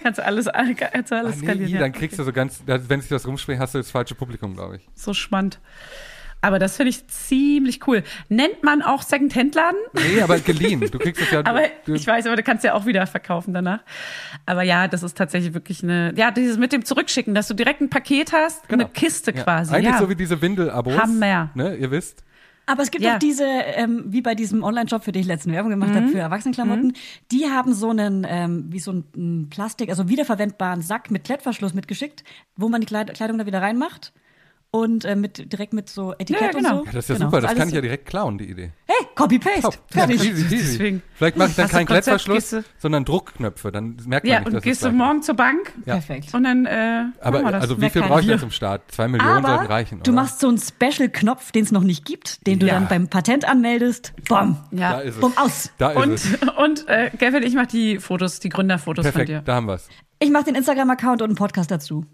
Kannst 0.03 0.19
du 0.19 0.25
alles, 0.25 0.47
kannst 0.77 1.11
du 1.11 1.15
Ah, 1.17 1.19
alles 1.19 1.37
nee, 1.37 1.47
skalieren. 1.47 1.73
ja. 1.73 1.81
dann 1.81 1.93
kriegst 1.93 2.19
du 2.19 2.25
so 2.25 2.33
ganz, 2.33 2.63
wenn 2.67 3.01
sich 3.03 3.11
das 3.11 3.27
rumspricht, 3.27 3.61
hast 3.61 3.75
du 3.75 3.79
das 3.79 3.91
falsche 3.91 4.15
Publikum, 4.15 4.55
glaube 4.55 4.77
ich. 4.77 4.89
So 4.95 5.13
spannend. 5.13 5.61
Aber 6.41 6.59
das 6.59 6.77
finde 6.77 6.91
ich 6.91 7.07
ziemlich 7.09 7.87
cool. 7.89 8.05
Nennt 8.29 8.63
man 8.63 8.83
auch 8.83 9.03
Second-Hand-Laden? 9.03 9.79
Nee, 9.95 10.23
aber 10.23 10.39
geliehen. 10.39 10.81
Du 10.81 10.99
kriegst 10.99 11.21
es 11.21 11.31
ja. 11.33 11.41
Aber 11.45 11.63
ich 11.87 12.07
weiß, 12.07 12.27
aber 12.27 12.37
du 12.37 12.43
kannst 12.45 12.63
ja 12.65 12.75
auch 12.75 12.87
wieder 12.87 13.07
verkaufen 13.07 13.53
danach. 13.55 13.81
Aber 14.47 14.63
ja, 14.63 14.87
das 14.87 15.03
ist 15.03 15.17
tatsächlich 15.17 15.53
wirklich 15.55 15.83
eine, 15.83 16.13
ja, 16.17 16.31
dieses 16.31 16.57
mit 16.57 16.73
dem 16.73 16.85
Zurückschicken, 16.85 17.35
dass 17.35 17.49
du 17.49 17.55
direkt 17.55 17.81
ein 17.81 17.91
Paket 17.91 18.33
hast, 18.33 18.69
Genau. 18.69 18.85
eine 18.85 18.93
Kiste 18.93 19.35
ja. 19.35 19.43
quasi. 19.43 19.75
Eigentlich 19.75 19.93
ja. 19.95 19.99
so 19.99 20.09
wie 20.09 20.15
diese 20.15 20.41
Windel-Abos. 20.41 20.97
Hammer. 20.97 21.51
Ne, 21.55 21.75
ihr 21.77 21.91
wisst. 21.91 22.23
Aber 22.67 22.83
es 22.83 22.91
gibt 22.91 23.03
Ja. 23.03 23.15
auch 23.15 23.19
diese, 23.19 23.45
ähm, 23.47 24.05
wie 24.09 24.21
bei 24.21 24.35
diesem 24.35 24.63
Online-Shop, 24.63 25.03
für 25.03 25.11
den 25.11 25.23
ich 25.23 25.27
letzten 25.27 25.51
Werbung 25.53 25.71
gemacht 25.71 25.95
habe, 25.95 26.09
für 26.09 26.19
Erwachsenenklamotten, 26.19 26.93
die 27.33 27.47
haben 27.47 27.73
so 27.73 27.89
einen, 27.91 28.27
ähm, 28.29 28.67
wie 28.69 28.79
so 28.79 28.91
einen 28.91 29.49
Plastik, 29.51 29.89
also 29.89 30.09
wiederverwendbaren 30.09 30.83
Sack 30.83 31.11
mit 31.11 31.25
Klettverschluss 31.25 31.73
mitgeschickt, 31.73 32.25
wo 32.57 32.69
man 32.69 32.83
die 32.83 32.87
Kleid 32.87 33.13
Kleidung 33.15 33.39
da 33.39 33.47
wieder 33.47 33.63
reinmacht 33.63 34.13
und 34.71 35.05
äh, 35.07 35.17
mit 35.17 35.51
direkt 35.53 35.73
mit 35.73 35.89
so 35.89 36.13
Etikett 36.19 36.41
Ja, 36.43 36.51
genau. 36.51 36.71
und 36.71 36.79
so. 36.81 36.85
Ja, 36.87 36.93
das 36.93 37.05
ist 37.05 37.09
ja 37.09 37.15
Genau. 37.17 37.27
super, 37.29 37.41
das 37.41 37.49
alles 37.51 37.59
kann 37.59 37.69
ich 37.69 37.75
ja 37.75 37.81
direkt 37.81 38.07
klauen, 38.07 38.37
die 38.37 38.51
Idee. 38.51 38.73
Hey, 38.87 39.07
Copy-Paste. 39.15 39.79
Fertig. 39.91 40.21
Easy, 40.23 40.31
easy. 40.43 40.49
Deswegen. 40.51 41.03
Vielleicht 41.15 41.37
mache 41.39 41.49
ich 41.51 41.57
dann 41.57 41.67
du 41.69 41.73
keinen 41.73 41.87
Klettverschluss, 41.87 42.51
du- 42.51 42.65
sondern 42.79 43.05
Druckknöpfe. 43.07 43.73
Dann 43.73 43.97
merkt 44.07 44.25
man 44.27 44.33
Ja, 44.33 44.39
nicht, 44.41 44.47
und 44.49 44.55
dass 44.55 44.63
gehst 44.63 44.85
du 44.85 44.91
morgen 44.93 45.23
zur 45.23 45.37
Bank 45.37 45.73
Ja. 45.87 45.95
Perfekt. 45.95 46.35
und 46.35 46.45
dann 46.45 46.67
äh, 46.67 47.05
Aber 47.21 47.43
das. 47.51 47.63
also 47.63 47.81
wie 47.81 47.89
viel 47.91 48.03
brauche 48.03 48.21
ich 48.21 48.27
denn 48.27 48.39
zum 48.39 48.51
Start? 48.51 48.83
Zwei 48.93 49.09
Millionen 49.09 49.43
sollten 49.43 49.47
Aber 49.47 49.71
reichen, 49.71 50.01
du 50.03 50.11
oder? 50.11 50.21
machst 50.23 50.41
so 50.41 50.49
einen 50.49 50.59
Special-Knopf, 50.59 51.51
den 51.53 51.65
es 51.65 51.73
noch 51.73 51.83
nicht 51.85 52.05
gibt, 52.05 52.47
den 52.47 52.59
du 52.59 52.67
Ja. 52.67 52.75
dann 52.75 52.89
beim 52.89 53.09
Patent 53.09 53.49
anmeldest. 53.49 54.13
Bom. 54.29 54.59
ja. 54.73 54.93
Da 54.93 55.01
ist 55.01 55.15
es. 55.15 55.21
Bumm, 55.21 55.33
aus. 55.37 55.71
Da 55.79 55.91
ist 55.93 55.97
Und, 55.97 56.13
es. 56.13 56.37
und 56.59 56.89
äh, 56.89 57.11
Gavin, 57.19 57.43
ich 57.43 57.55
mache 57.55 57.69
die 57.69 57.99
Fotos, 57.99 58.39
die 58.41 58.51
Gründerfotos 58.51 59.07
von 59.09 59.25
dir. 59.25 59.41
da 59.45 59.55
haben 59.57 59.67
wir 59.67 59.75
es. 59.75 59.89
Ich 60.21 60.31
mache 60.31 60.45
den 60.45 60.57
Instagram-Account 60.57 61.23
und 61.23 61.29
einen 61.31 61.37
Podcast 61.37 61.71
dazu. 61.71 62.05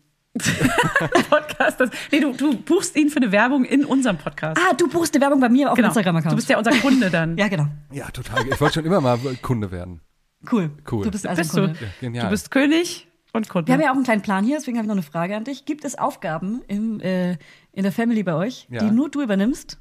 Podcast. 1.30 1.80
Das, 1.80 1.90
nee, 2.10 2.20
du, 2.20 2.32
du 2.32 2.56
buchst 2.56 2.96
ihn 2.96 3.08
für 3.10 3.18
eine 3.18 3.30
Werbung 3.32 3.64
in 3.64 3.84
unserem 3.84 4.18
Podcast. 4.18 4.60
Ah, 4.60 4.74
du 4.74 4.88
buchst 4.88 5.14
eine 5.14 5.22
Werbung 5.22 5.40
bei 5.40 5.48
mir 5.48 5.68
auf 5.70 5.74
dem 5.74 5.82
genau. 5.82 5.88
Instagram-Account. 5.88 6.32
Du 6.32 6.36
bist 6.36 6.48
ja 6.48 6.58
unser 6.58 6.72
Kunde 6.72 7.10
dann. 7.10 7.36
ja, 7.38 7.48
genau. 7.48 7.66
Ja, 7.92 8.10
total. 8.10 8.46
Ich 8.48 8.60
wollte 8.60 8.74
schon 8.74 8.84
immer 8.84 9.00
mal 9.00 9.18
Kunde 9.42 9.70
werden. 9.70 10.00
Cool. 10.50 10.70
Cool. 10.90 11.04
Du 11.04 11.10
bist 11.10 11.26
also 11.26 11.40
Bist 11.40 11.54
ein 11.56 11.56
du. 11.56 11.62
Kunde. 11.68 11.80
Ja, 11.84 11.88
genial. 12.00 12.24
Du 12.24 12.30
bist 12.30 12.50
König 12.50 13.08
und 13.32 13.48
Kunde. 13.48 13.68
Wir 13.68 13.74
haben 13.74 13.80
ja 13.82 13.90
auch 13.90 13.94
einen 13.94 14.04
kleinen 14.04 14.22
Plan 14.22 14.44
hier, 14.44 14.56
deswegen 14.58 14.76
habe 14.76 14.84
ich 14.86 14.88
noch 14.88 14.94
eine 14.96 15.02
Frage 15.02 15.36
an 15.36 15.44
dich. 15.44 15.64
Gibt 15.64 15.84
es 15.84 15.96
Aufgaben 15.96 16.62
im, 16.68 17.00
äh, 17.00 17.32
in 17.72 17.82
der 17.82 17.92
Family 17.92 18.22
bei 18.22 18.34
euch, 18.34 18.66
Ja. 18.70 18.80
die 18.80 18.90
nur 18.90 19.08
du 19.10 19.22
übernimmst? 19.22 19.78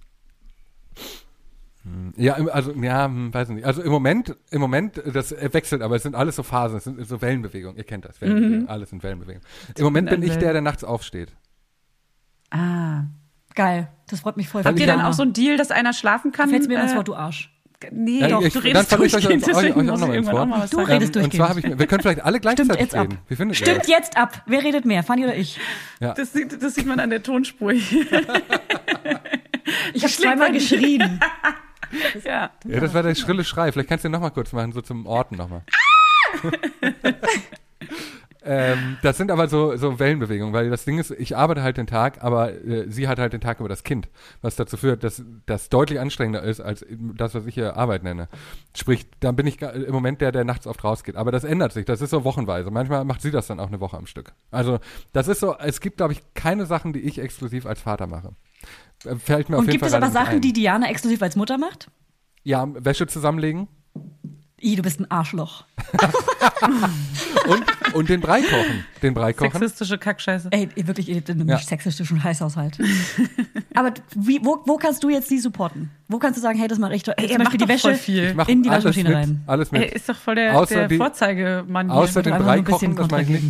Ja, 2.16 2.36
im- 2.36 2.50
also 2.50 2.72
ja, 2.74 3.06
hm, 3.06 3.34
weiß 3.34 3.50
nicht. 3.50 3.66
Also 3.66 3.82
im 3.82 3.92
Moment, 3.92 4.36
im 4.52 4.62
Moment, 4.62 5.02
das 5.14 5.32
äh, 5.34 5.50
wechselt, 5.54 5.82
aber 5.82 5.96
es 5.98 6.04
sind 6.04 6.16
alles 6.16 6.36
so 6.38 6.44
Phasen, 6.44 6.78
es 6.78 6.86
sind 6.86 7.06
so 7.06 7.22
Wellenbewegungen. 7.22 7.78
Ihr 7.78 7.84
kennt 7.84 8.06
das, 8.06 8.22
Wellenbewegungen, 8.22 8.70
alles 8.70 8.90
sind 8.92 9.04
Wellenbewegungen. 9.04 9.46
Im 9.78 9.84
Moment 9.84 10.10
bin 10.10 10.24
ich 10.24 10.38
der, 10.38 10.54
der 10.54 10.62
nachts 10.62 10.84
aufsteht. 10.86 11.34
Ah. 12.52 13.04
Geil. 13.56 13.90
Das 14.10 14.22
freut 14.22 14.38
mich 14.38 14.48
voll. 14.48 14.64
Habt 14.64 14.80
ihr 14.80 14.86
Ja. 14.88 14.96
dann 14.96 15.06
auch 15.06 15.14
so 15.14 15.24
einen 15.24 15.34
Deal, 15.34 15.58
dass 15.58 15.72
einer 15.72 15.94
schlafen 15.94 16.32
kann? 16.32 16.50
Fällt's 16.50 16.68
mir 16.68 16.80
äh, 16.80 16.84
ins 16.84 16.96
Wort, 16.96 17.08
du 17.08 17.16
Arsch. 17.16 17.50
Nee, 17.92 18.20
Ja, 18.22 18.30
doch, 18.30 18.42
ich- 18.42 18.54
du 18.54 18.60
dann 18.62 18.68
redest 18.78 18.94
euch 18.94 19.12
durchgehend, 19.12 19.44
euch- 19.44 19.50
euch 19.50 19.56
deswegen 19.66 19.90
auch 19.90 19.92
muss 19.92 20.00
noch 20.00 20.08
ich 20.10 20.16
ins 20.16 20.28
irgendwann 20.28 20.50
mal 20.50 20.60
was 20.62 20.70
Du 20.70 20.78
sagen. 20.78 20.92
redest 20.92 21.08
und 21.10 21.16
durchgehend. 21.16 21.34
zwar 21.36 21.50
habe 21.50 21.60
ich, 21.60 21.66
mir- 21.68 21.78
wir 21.80 21.86
können 21.88 22.02
vielleicht 22.02 22.22
alle 22.24 22.38
Stimmt 22.38 22.56
gleichzeitig 22.56 22.80
jetzt 22.82 22.96
ab. 22.96 23.04
reden. 23.04 23.18
Wie 23.28 23.36
findet 23.36 23.60
ihr 23.60 23.66
Stimmt 23.66 23.80
das? 23.82 23.88
jetzt 23.90 24.18
ab. 24.18 24.42
Wer 24.48 24.64
redet 24.64 24.86
mehr, 24.86 25.04
Fanny 25.04 25.26
oder 25.26 25.36
ich? 25.36 25.60
Das 26.00 26.32
sieht, 26.32 26.64
das 26.64 26.76
sieht 26.76 26.86
man 26.86 27.00
an 27.02 27.10
der 27.10 27.22
Tonspur 27.24 27.74
hier. 27.74 28.06
Ich 29.94 30.04
habe 30.04 30.14
zweimal 30.14 30.52
geschrien. 30.54 31.20
ja. 32.24 32.52
Ja, 32.66 32.80
das 32.80 32.94
war 32.94 33.04
der 33.04 33.16
schrille 33.16 33.44
Schrei. 33.44 33.72
Vielleicht 33.72 33.90
kannst 33.90 34.04
du 34.04 34.08
den 34.10 34.14
noch 34.14 34.22
mal 34.22 34.30
kurz 34.32 34.52
machen, 34.54 34.72
so 34.72 34.82
zum 34.82 35.06
Orten 35.06 35.36
nochmal. 35.36 35.64
ähm, 38.46 38.98
das 39.02 39.18
sind 39.18 39.32
aber 39.32 39.48
so, 39.48 39.78
so 39.78 40.00
Wellenbewegungen, 40.00 40.54
weil 40.54 40.70
das 40.70 40.84
Ding 40.84 40.98
ist, 41.00 41.12
ich 41.12 41.38
arbeite 41.38 41.64
halt 41.64 41.78
den 41.78 41.88
Tag, 41.88 42.22
aber 42.24 42.52
äh, 42.54 42.90
sie 42.90 43.08
hat 43.08 43.18
halt 43.20 43.32
den 43.32 43.40
Tag 43.40 43.60
über 43.62 43.70
das 43.70 43.84
Kind, 43.84 44.10
was 44.42 44.56
dazu 44.58 44.76
führt, 44.76 45.04
dass 45.04 45.24
das 45.46 45.70
deutlich 45.70 46.00
anstrengender 46.00 46.44
ist 46.44 46.60
als 46.60 46.86
das, 46.90 47.36
was 47.36 47.46
ich 47.46 47.54
hier 47.54 47.78
Arbeit 47.78 48.04
nenne. 48.04 48.28
Sprich, 48.76 49.06
dann 49.22 49.36
bin 49.38 49.48
ich 49.48 49.58
ga- 49.60 49.70
im 49.70 49.94
Moment 49.94 50.20
der, 50.20 50.32
der 50.34 50.44
nachts 50.44 50.68
oft 50.68 50.84
rausgeht. 50.84 51.16
Aber 51.16 51.32
das 51.32 51.44
ändert 51.46 51.72
sich, 51.72 51.86
das 51.86 52.02
ist 52.02 52.10
so 52.10 52.24
wochenweise. 52.26 52.70
Manchmal 52.70 53.06
macht 53.06 53.22
sie 53.22 53.32
das 53.32 53.48
dann 53.48 53.60
auch 53.62 53.68
eine 53.68 53.80
Woche 53.80 53.96
am 53.98 54.08
Stück. 54.08 54.34
Also 54.52 54.80
das 55.14 55.28
ist 55.30 55.40
so, 55.40 55.56
es 55.58 55.80
gibt, 55.80 55.98
glaube 55.98 56.14
ich, 56.14 56.22
keine 56.34 56.66
Sachen, 56.66 56.92
die 56.92 57.02
ich 57.02 57.20
exklusiv 57.20 57.66
als 57.66 57.80
Vater 57.82 58.08
mache. 58.08 58.34
Äh, 59.06 59.16
Fällt 59.18 59.50
mir 59.50 59.56
auf 59.56 59.62
Und 59.62 59.66
jeden 59.68 59.72
gibt 59.80 59.82
Fall 59.82 59.90
es 59.90 59.94
aber 59.94 60.12
Sachen, 60.12 60.36
ein. 60.36 60.42
die 60.42 60.54
Diana 60.54 60.88
exklusiv 60.90 61.22
als 61.22 61.36
Mutter 61.36 61.58
macht? 61.58 61.90
Ja, 62.44 62.68
Wäsche 62.74 63.08
zusammenlegen. 63.08 63.68
I, 64.62 64.76
du 64.78 64.82
bist 64.82 65.00
ein 65.00 65.10
Arschloch. 65.12 65.66
Und, 67.48 67.64
und 67.94 68.10
den 68.10 68.22
Brei 68.22 68.42
kochen. 68.42 68.86
Den 69.02 69.14
Brei 69.14 69.34
kochen. 69.34 69.52
Sexistische 69.52 69.98
Kackscheiße. 69.98 70.48
Ey, 70.52 70.70
ihr 70.76 70.88
wirklich, 70.88 71.10
ihr 71.10 71.16
lebt 71.16 71.28
in 71.28 71.42
einem 71.42 71.50
Ja. 71.50 71.58
sexistischen 71.58 72.22
Scheißhaushalt. 72.22 72.78
aber 73.76 73.94
wie, 74.16 74.40
wo, 74.44 74.62
wo 74.66 74.78
kannst 74.78 75.04
du 75.04 75.10
jetzt 75.10 75.30
die 75.30 75.40
supporten? 75.40 75.92
Wo 76.08 76.20
kannst 76.20 76.38
du 76.38 76.42
sagen, 76.42 76.58
hey, 76.58 76.70
das 76.70 76.80
mache 76.80 76.96
ich 76.96 77.04
doch. 77.04 77.14
Ey, 77.18 77.28
zum 77.28 77.32
er 77.34 77.38
Beispiel 77.40 77.60
macht 77.60 77.70
die 77.70 77.74
Wäsche 77.74 77.96
viel. 77.96 78.30
Ich 78.30 78.34
mach 78.36 78.48
in 78.48 78.64
die 78.64 78.70
Waschmaschine 78.70 79.10
mit, 79.10 79.18
rein. 79.18 79.44
Alles 79.46 79.74
Ey, 79.74 79.80
mit. 79.80 79.92
ist 79.92 80.08
doch 80.08 80.16
voll 80.16 80.36
der, 80.36 80.58
Außer 80.58 80.76
der 80.76 80.88
die- 80.88 80.98
Vorzeigemann. 80.98 81.92
Außer 81.92 82.22
den 82.24 82.38
Brei 82.38 82.62
kochen, 82.62 82.96
das 82.96 83.08
ich 83.22 83.28
nicht. 83.28 83.44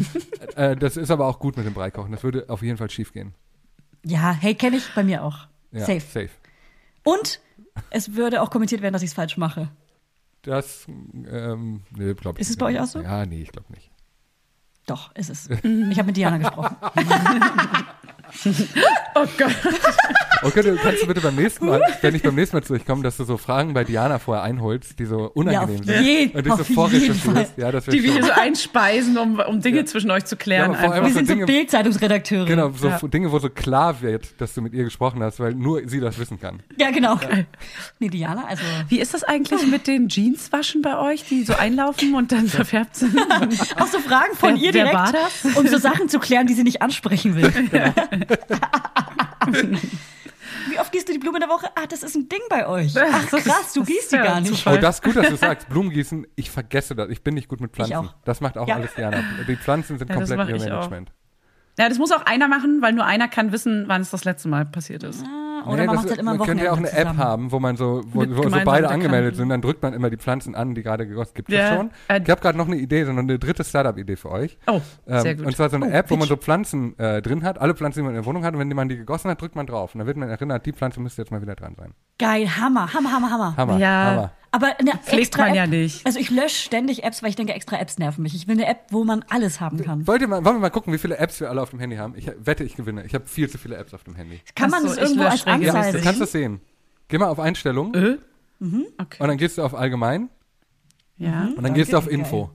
Äh, 0.55 0.75
das 0.75 0.97
ist 0.97 1.11
aber 1.11 1.27
auch 1.27 1.37
gut 1.37 1.55
mit 1.57 1.65
dem 1.67 1.73
Brei 1.73 1.91
kochen. 1.91 2.11
Das 2.11 2.23
würde 2.23 2.45
auf 2.49 2.63
jeden 2.63 2.77
Fall 2.77 2.89
schief 2.89 3.13
gehen. 3.13 3.33
Ja, 4.05 4.31
hey, 4.33 4.55
kenne 4.55 4.77
ich 4.77 4.93
bei 4.93 5.03
mir 5.03 5.23
auch. 5.23 5.47
Ja, 5.71 5.81
Safe. 5.85 5.99
Safe. 6.01 6.29
Und 7.03 7.39
es 7.89 8.13
würde 8.15 8.41
auch 8.41 8.49
kommentiert 8.49 8.81
werden, 8.81 8.93
dass 8.93 9.01
ich 9.01 9.09
es 9.09 9.13
falsch 9.13 9.37
mache. 9.37 9.69
Das, 10.43 10.85
ähm, 10.87 11.81
nee, 11.95 12.13
glaube 12.13 12.37
ich 12.37 12.41
Ist 12.41 12.47
es 12.49 12.55
nicht. 12.55 12.59
bei 12.59 12.65
euch 12.67 12.79
auch 12.79 12.85
so? 12.85 13.01
Ja, 13.01 13.25
nee, 13.25 13.41
ich 13.41 13.51
glaube 13.51 13.71
nicht. 13.71 13.89
Doch, 14.85 15.15
ist 15.15 15.29
es. 15.29 15.49
Ich 15.49 15.97
habe 15.97 16.03
mit 16.07 16.17
Diana 16.17 16.37
gesprochen. 16.37 16.75
Oh 19.15 19.27
Gott. 19.37 19.55
Okay, 20.43 20.61
du 20.61 20.75
kannst 20.75 21.01
du 21.03 21.07
bitte 21.07 21.21
beim 21.21 21.35
nächsten 21.35 21.65
Mal, 21.65 21.81
wenn 22.01 22.15
ich 22.15 22.21
beim 22.21 22.35
nächsten 22.35 22.57
Mal 22.57 22.63
zu 22.63 22.73
euch 22.73 22.85
komme, 22.85 23.03
dass 23.03 23.17
du 23.17 23.23
so 23.23 23.37
Fragen 23.37 23.73
bei 23.73 23.83
Diana 23.83 24.19
vorher 24.19 24.43
einholst, 24.43 24.99
die 24.99 25.05
so 25.05 25.31
unangenehm 25.33 25.79
auf 25.79 25.85
sind. 25.85 26.01
jeden- 26.05 26.35
und 26.37 26.45
die 26.45 26.49
so 26.49 26.63
vorrecherchierst. 26.73 27.53
Ja, 27.57 27.71
das 27.71 27.85
Die 27.85 28.03
wir 28.03 28.13
hier 28.13 28.23
so 28.23 28.31
einspeisen, 28.31 29.17
um, 29.17 29.39
um 29.39 29.61
Dinge 29.61 29.85
zwischen 29.85 30.11
euch 30.11 30.25
zu 30.25 30.35
klären. 30.35 30.73
Ja. 30.73 31.03
Wir 31.03 31.11
sind 31.13 31.27
so 31.27 31.33
Dinge- 31.33 31.45
Bild-Zeitungsredakteure. 31.45 32.45
Genau, 32.45 32.71
so 32.71 32.87
Ja. 32.87 32.99
Dinge, 32.99 33.31
wo 33.31 33.39
so 33.39 33.49
klar 33.49 34.01
wird, 34.01 34.39
dass 34.41 34.53
du 34.53 34.61
mit 34.61 34.73
ihr 34.73 34.83
gesprochen 34.83 35.21
hast, 35.23 35.39
weil 35.39 35.53
nur 35.53 35.81
sie 35.87 35.99
das 35.99 36.17
wissen 36.19 36.39
kann. 36.39 36.61
Ja, 36.77 36.91
genau. 36.91 37.19
Nee, 37.99 38.09
Diana, 38.09 38.45
also. 38.47 38.63
Wie 38.89 38.99
ist 38.99 39.13
das 39.13 39.23
eigentlich 39.23 39.65
mit 39.67 39.87
den 39.87 40.09
Jeanswaschen 40.09 40.81
bei 40.81 40.97
euch, 40.97 41.23
die 41.27 41.43
so 41.43 41.53
einlaufen 41.55 42.13
und 42.15 42.31
dann 42.31 42.47
verfärbt 42.47 42.95
sind? 42.95 43.15
Auch 43.79 43.87
so 43.87 43.99
Fragen 43.99 44.35
von 44.35 44.55
Wer- 44.55 44.61
ihr 44.61 44.71
direkt, 44.71 44.93
war 44.93 45.11
das? 45.11 45.55
um 45.55 45.67
so 45.67 45.77
Sachen 45.77 46.09
zu 46.09 46.19
klären, 46.19 46.47
die 46.47 46.53
sie 46.53 46.63
nicht 46.63 46.81
ansprechen 46.81 47.35
will. 47.35 47.51
Genau. 47.71 47.93
Wie 50.69 50.79
oft 50.79 50.91
gießt 50.91 51.07
du 51.07 51.13
die 51.13 51.19
Blume 51.19 51.37
in 51.37 51.41
der 51.41 51.49
Woche? 51.49 51.67
Ah, 51.75 51.85
das 51.87 52.03
ist 52.03 52.15
ein 52.15 52.27
Ding 52.29 52.41
bei 52.49 52.67
euch. 52.67 52.93
Ach, 52.97 53.27
krass, 53.27 53.45
ist- 53.67 53.75
du 53.75 53.83
gießt 53.83 54.11
die 54.11 54.17
gar 54.17 54.39
nicht. 54.39 54.49
Zufall. 54.53 54.77
Oh, 54.77 54.81
das 54.81 54.95
ist 54.95 55.03
gut, 55.03 55.15
dass 55.15 55.29
du 55.29 55.35
sagst. 55.37 55.69
Blumengießen, 55.69 56.27
ich 56.35 56.49
vergesse 56.51 56.95
das. 56.95 57.09
Ich 57.09 57.23
bin 57.23 57.33
nicht 57.33 57.47
gut 57.47 57.61
mit 57.61 57.71
Pflanzen. 57.73 58.09
Das 58.25 58.41
macht 58.41 58.57
auch 58.57 58.67
Ja. 58.67 58.75
alles 58.75 58.93
Diana. 58.95 59.23
Die 59.47 59.55
Pflanzen 59.55 59.97
sind 59.97 60.09
Ja, 60.09 60.15
komplett 60.15 60.49
ihr 60.49 60.55
ich 60.55 60.63
auch. 60.63 60.69
Management. 60.89 61.11
Ja, 61.79 61.89
das 61.89 61.97
muss 61.97 62.11
auch 62.11 62.25
einer 62.25 62.47
machen, 62.47 62.81
weil 62.81 62.93
nur 62.93 63.05
einer 63.05 63.27
kann 63.27 63.51
wissen, 63.51 63.85
wann 63.87 64.01
es 64.01 64.11
das 64.11 64.25
letzte 64.25 64.47
Mal 64.47 64.65
passiert 64.65 65.03
ist. 65.03 65.23
Oder 65.65 65.77
Nee, 65.77 65.85
man 65.87 65.95
macht 65.95 66.09
halt 66.09 66.19
immer 66.19 66.35
man 66.35 66.47
könnte 66.47 66.63
ja 66.65 66.71
auch 66.71 66.77
eine 66.77 66.87
Wochenende 66.87 67.01
App 67.01 67.07
zusammen. 67.15 67.29
haben, 67.29 67.51
wo 67.51 67.59
man 67.59 67.77
so, 67.77 68.01
wo, 68.07 68.25
wo 68.27 68.49
so 68.49 68.57
beide 68.65 68.89
angemeldet 68.89 69.35
sind, 69.35 69.49
dann 69.49 69.61
drückt 69.61 69.81
man 69.81 69.93
immer 69.93 70.09
die 70.09 70.17
Pflanzen 70.17 70.55
an, 70.55 70.75
die 70.75 70.83
gerade 70.83 71.07
gegossen 71.07 71.33
gibt. 71.35 71.49
Ja, 71.49 71.69
das 71.69 71.77
schon? 71.77 71.91
äh, 72.07 72.21
ich 72.23 72.29
habe 72.29 72.41
gerade 72.41 72.57
noch 72.57 72.67
eine 72.67 72.75
Idee, 72.77 73.03
sondern 73.05 73.29
eine 73.29 73.39
dritte 73.39 73.63
Startup-Idee 73.63 74.15
für 74.15 74.31
euch. 74.31 74.57
Oh, 74.67 74.81
Ähm, 75.07 75.21
sehr 75.21 75.35
gut. 75.35 75.45
Und 75.45 75.55
zwar 75.55 75.69
so 75.69 75.75
eine 75.77 75.87
Oh, 75.87 75.89
App, 75.89 76.09
wo 76.11 76.15
man 76.17 76.27
so 76.27 76.35
Pflanzen 76.37 76.97
äh, 76.99 77.21
drin 77.21 77.43
hat, 77.43 77.59
alle 77.59 77.73
Pflanzen, 77.75 77.99
die 77.99 78.03
man 78.03 78.11
in 78.15 78.21
der 78.21 78.25
Wohnung 78.25 78.43
hat, 78.45 78.53
und 78.53 78.59
wenn 78.59 78.69
man 78.75 78.89
die 78.89 78.97
gegossen 78.97 79.29
hat, 79.29 79.41
drückt 79.41 79.55
man 79.55 79.65
drauf. 79.67 79.93
Und 79.95 79.99
dann 79.99 80.07
wird 80.07 80.17
man 80.17 80.29
erinnert, 80.29 80.65
die 80.65 80.73
Pflanze 80.73 80.99
müsste 80.99 81.21
jetzt 81.21 81.31
mal 81.31 81.41
wieder 81.41 81.55
dran 81.55 81.75
sein. 81.77 81.93
Geil, 82.19 82.47
Hammer, 82.57 82.93
Hammer, 82.93 83.11
Hammer, 83.11 83.29
Hammer. 83.31 83.57
Hammer, 83.57 83.77
Ja. 83.77 84.05
Hammer. 84.05 84.31
Aber 84.55 84.67
eine 84.77 84.91
Pflegt 84.91 85.29
extra 85.29 85.41
man 85.45 85.49
App, 85.49 85.55
ja 85.55 85.65
nicht. 85.65 86.05
Also 86.05 86.19
ich 86.19 86.29
lösche 86.29 86.49
ständig 86.61 87.03
Apps, 87.03 87.23
weil 87.23 87.31
ich 87.31 87.35
denke, 87.35 87.53
extra 87.53 87.75
Apps 87.79 87.97
nerven 87.97 88.21
mich. 88.21 88.35
Ich 88.35 88.47
will 88.47 88.53
eine 88.53 88.67
App, 88.67 88.81
wo 88.91 89.03
man 89.03 89.25
alles 89.27 89.59
haben 89.59 89.81
kann. 89.81 90.05
Wollt 90.05 90.21
ihr 90.21 90.27
mal, 90.27 90.45
wollen 90.45 90.57
wir 90.57 90.59
mal 90.59 90.69
gucken, 90.69 90.93
wie 90.93 90.99
viele 90.99 91.17
Apps 91.17 91.39
wir 91.39 91.49
alle 91.49 91.59
auf 91.59 91.71
dem 91.71 91.79
Handy 91.79 91.95
haben? 91.95 92.13
Ich 92.15 92.29
wette, 92.37 92.63
ich 92.63 92.75
gewinne. 92.75 93.03
Ich 93.03 93.15
habe 93.15 93.25
viel 93.25 93.49
zu 93.49 93.57
viele 93.57 93.77
Apps 93.77 93.95
auf 93.95 94.03
dem 94.03 94.13
Handy. 94.13 94.39
Kann 94.55 94.69
man 94.69 94.83
so, 94.83 94.89
das 94.89 94.97
irgendwo 94.97 95.23
als 95.23 95.47
regelmäßig. 95.61 95.93
Ja, 95.93 95.99
du 95.99 96.03
kannst 96.03 96.21
das 96.21 96.31
sehen. 96.31 96.61
Geh 97.07 97.17
mal 97.17 97.27
auf 97.27 97.39
Einstellungen 97.39 97.93
Äh? 97.93 98.17
Mhm. 98.59 98.85
Okay. 98.97 99.17
und 99.21 99.27
dann 99.27 99.37
gehst 99.37 99.57
du 99.57 99.63
auf 99.63 99.73
Allgemein 99.75 100.29
ja. 101.17 101.41
und 101.41 101.55
dann 101.57 101.63
Danke, 101.65 101.79
gehst 101.79 101.93
du 101.93 101.97
auf 101.97 102.05
geil. 102.05 102.15
Info. 102.15 102.49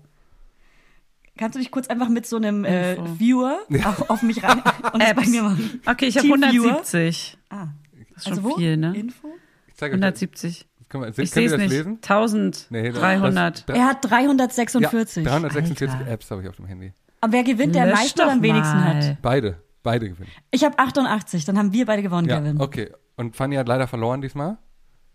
Kannst 1.36 1.54
du 1.54 1.60
dich 1.60 1.70
kurz 1.70 1.86
einfach 1.88 2.08
mit 2.08 2.26
so 2.26 2.36
einem 2.36 2.64
äh. 2.64 2.96
Viewer 3.18 3.60
auf, 3.84 4.10
auf 4.10 4.22
mich 4.22 4.42
rein 4.42 4.60
und 4.92 5.02
das 5.02 5.14
bei 5.14 5.26
mir 5.26 5.42
machen? 5.42 5.80
Okay, 5.86 6.06
ich 6.06 6.16
habe 6.16 6.26
Team 6.26 6.40
Viewer? 6.42 6.64
170. 6.78 7.38
Ah, 7.50 7.68
Das 8.08 8.16
ist 8.16 8.24
schon 8.24 8.32
also 8.38 8.44
wo? 8.44 8.56
viel, 8.56 8.76
ne? 8.76 8.96
Info? 8.96 9.28
Ich 9.68 9.74
zeige 9.76 9.94
euch 9.94 10.00
das. 10.00 10.20
170. 10.22 10.66
Können 10.88 11.04
wir, 11.04 11.18
Ich 11.22 11.30
sehe 11.30 11.44
es 11.46 11.52
das 11.52 11.60
nicht. 11.60 11.70
lesen? 11.70 11.98
1300. 12.02 13.64
Nee, 13.68 13.74
Er 13.78 13.86
hat 13.86 14.04
346. 14.10 15.24
Ja, 15.24 15.30
346 15.30 15.90
Alter. 15.90 16.10
Apps 16.10 16.30
habe 16.30 16.42
ich 16.42 16.48
auf 16.48 16.56
dem 16.56 16.64
Handy. 16.66 16.92
Aber 17.20 17.32
wer 17.32 17.44
gewinnt, 17.44 17.74
der 17.74 17.84
am 17.84 17.90
meisten 17.90 18.20
oder 18.20 18.32
am 18.32 18.42
wenigsten 18.42 18.84
hat? 18.84 19.18
Beide. 19.22 19.60
Beide 19.90 20.08
gewinnen. 20.08 20.30
Ich 20.50 20.64
habe 20.64 20.78
88, 20.78 21.44
dann 21.44 21.56
haben 21.58 21.72
wir 21.72 21.86
beide 21.86 22.02
gewonnen, 22.02 22.28
Ja, 22.28 22.38
Kevin. 22.38 22.60
okay. 22.60 22.90
Und 23.16 23.34
Fanny 23.36 23.56
hat 23.56 23.68
leider 23.68 23.86
verloren 23.88 24.20
diesmal. 24.20 24.58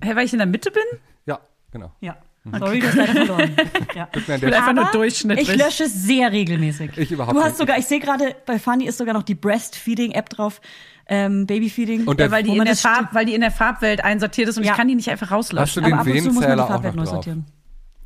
Hä, 0.03 0.15
weil 0.15 0.25
ich 0.25 0.33
in 0.33 0.39
der 0.39 0.47
Mitte 0.47 0.71
bin? 0.71 0.83
Ja, 1.25 1.39
genau. 1.71 1.91
Ja. 2.01 2.17
Sorry, 2.59 2.79
du 2.81 2.87
hast 2.87 2.95
leider 2.95 3.13
verloren. 3.13 3.55
Ja. 3.95 4.09
Ich 4.15 4.25
der 4.25 4.43
einfach 4.57 4.73
nur 4.73 4.85
durchschnittlich. 4.91 5.47
Ich 5.47 5.55
lösche 5.55 5.83
es 5.83 5.93
sehr 5.93 6.31
regelmäßig. 6.31 6.97
Ich 6.97 7.11
überhaupt 7.11 7.35
Du 7.37 7.39
hast 7.41 7.49
nicht. 7.51 7.57
sogar, 7.59 7.77
ich 7.77 7.85
sehe 7.85 7.99
gerade, 7.99 8.35
bei 8.47 8.57
Funny 8.59 8.85
ist 8.85 8.97
sogar 8.97 9.13
noch 9.13 9.21
die 9.23 9.35
Breastfeeding-App 9.35 10.29
drauf, 10.29 10.59
ähm, 11.07 11.45
Babyfeeding. 11.45 12.05
Und 12.07 12.19
der- 12.19 12.25
Ja, 12.27 12.31
weil, 12.31 12.43
die 12.43 12.57
in 12.57 12.65
der 12.65 12.75
Farb, 12.75 13.13
weil 13.13 13.25
die 13.27 13.35
in 13.35 13.41
der 13.41 13.51
Farbwelt 13.51 14.03
einsortiert 14.03 14.49
ist 14.49 14.57
und 14.57 14.63
Ja. 14.63 14.71
ich 14.71 14.77
kann 14.77 14.87
die 14.87 14.95
nicht 14.95 15.09
einfach 15.09 15.29
Hast 15.29 15.51
du 15.51 15.55
rauslöschen. 15.57 15.83
den 15.83 15.93
aber 15.93 16.01
ab 16.01 16.07
und 16.07 16.17
zu 16.17 16.23
muss 16.25 16.25
man 16.25 16.33
die 16.33 16.39
Wehenzähler 16.49 16.63
auch 16.63 16.67
Farbwelt 16.69 16.95
noch 16.95 17.03
neu 17.03 17.09
drauf? 17.09 17.13
sortieren. 17.23 17.45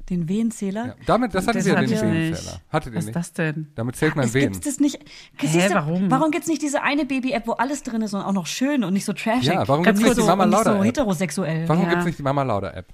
Den 0.09 0.29
Wehenzähler? 0.29 0.85
Ja. 0.87 0.95
Damit, 1.05 1.33
das 1.35 1.47
hattet 1.47 1.61
Das 1.61 1.67
ihr 1.67 1.73
hatte 1.75 1.85
den 1.87 1.93
ich 1.95 2.01
Wehenzähler. 2.01 2.29
nicht. 2.53 2.61
Hattet 2.71 2.93
ihr 2.93 2.97
Was 2.97 3.03
ist 3.03 3.05
nicht? 3.07 3.15
das 3.17 3.33
denn? 3.33 3.67
Damit 3.75 3.95
zählt 3.97 4.15
man 4.15 4.25
Es 4.25 4.33
Wehen. 4.33 4.51
gibt's 4.53 4.65
das 4.65 4.79
nicht. 4.79 4.97
Hä, 5.37 5.67
du, 5.67 5.73
warum? 5.75 6.09
Warum 6.09 6.31
gibt's 6.31 6.47
nicht 6.47 6.61
diese 6.61 6.81
eine 6.81 7.05
Baby-App, 7.05 7.45
wo 7.45 7.51
alles 7.53 7.83
drin 7.83 8.01
ist 8.01 8.13
und 8.13 8.21
auch 8.21 8.31
noch 8.31 8.47
schön 8.47 8.83
und 8.85 8.93
nicht 8.93 9.03
so 9.05 9.11
trashig? 9.13 9.47
Ja, 9.53 9.67
warum 9.67 9.83
Ganz 9.83 9.99
gibt's 9.99 10.15
nicht 10.15 10.15
so, 10.15 10.21
die 10.21 10.27
Mama 10.37 10.45
Lauda 10.45 10.77
so 10.77 10.83
heterosexuell. 10.83 11.67
Warum 11.67 11.83
Ja. 11.83 11.89
gibt's 11.89 12.05
nicht 12.05 12.19
die 12.19 12.23
Mama 12.23 12.43
Lauda 12.43 12.71
App? 12.71 12.87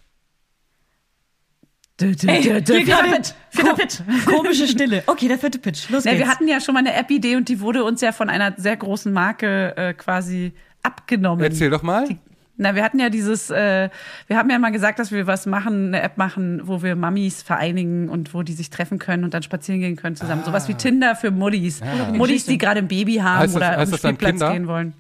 Dö, 2.01 2.15
dö, 2.15 2.27
Ey, 2.27 2.41
dö, 2.41 2.61
dö. 2.61 2.73
hier 2.77 2.85
Vierter 2.87 3.03
Pitch. 3.15 3.31
Vierter 3.51 3.73
Pitch. 3.75 3.99
Komische 4.25 4.67
Stille. 4.67 5.03
Okay, 5.05 5.27
der 5.27 5.37
vierte 5.37 5.59
Pitch. 5.59 5.89
Los 5.91 6.05
Na, 6.05 6.11
geht's. 6.11 6.23
wir 6.25 6.31
hatten 6.31 6.47
ja 6.47 6.59
schon 6.59 6.73
mal 6.73 6.79
eine 6.79 6.93
App-Idee 6.95 7.35
und 7.35 7.47
die 7.49 7.59
wurde 7.59 7.83
uns 7.83 8.01
ja 8.01 8.11
von 8.11 8.29
einer 8.29 8.55
sehr 8.57 8.75
großen 8.75 9.13
Marke 9.13 9.77
äh, 9.77 9.93
quasi 9.93 10.53
abgenommen. 10.81 11.43
Erzähl 11.43 11.69
doch 11.69 11.83
mal. 11.83 12.07
Na, 12.55 12.75
wir 12.75 12.83
hatten 12.83 12.99
ja 12.99 13.09
dieses, 13.09 13.49
äh, 13.49 13.89
wir 14.27 14.37
haben 14.37 14.49
ja 14.49 14.59
mal 14.59 14.71
gesagt, 14.71 14.99
dass 14.99 15.11
wir 15.11 15.25
was 15.25 15.47
machen, 15.47 15.87
eine 15.87 16.01
App 16.03 16.17
machen, 16.17 16.61
wo 16.65 16.83
wir 16.83 16.95
Mamis 16.95 17.41
vereinigen 17.41 18.09
und 18.09 18.33
wo 18.35 18.43
die 18.43 18.53
sich 18.53 18.69
treffen 18.69 18.99
können 18.99 19.23
und 19.23 19.33
dann 19.33 19.41
spazieren 19.41 19.81
gehen 19.81 19.95
können 19.95 20.15
zusammen. 20.15 20.43
Sowas 20.43 20.67
wie 20.67 20.75
Tinder 20.75 21.15
für 21.15 21.31
Muddis. 21.31 21.81
Muddis, 22.13 22.45
die 22.45 22.59
gerade 22.59 22.79
ein 22.79 22.87
Baby 22.87 23.15
haben 23.15 23.39
Heißt 23.39 23.55
das- 23.55 23.57
oder 23.57 23.77
heißt 23.77 23.93
auf 23.93 24.01
den 24.01 24.17
das 24.17 24.21
Spielplatz 24.21 24.51
gehen 24.53 24.67
wollen. 24.67 24.93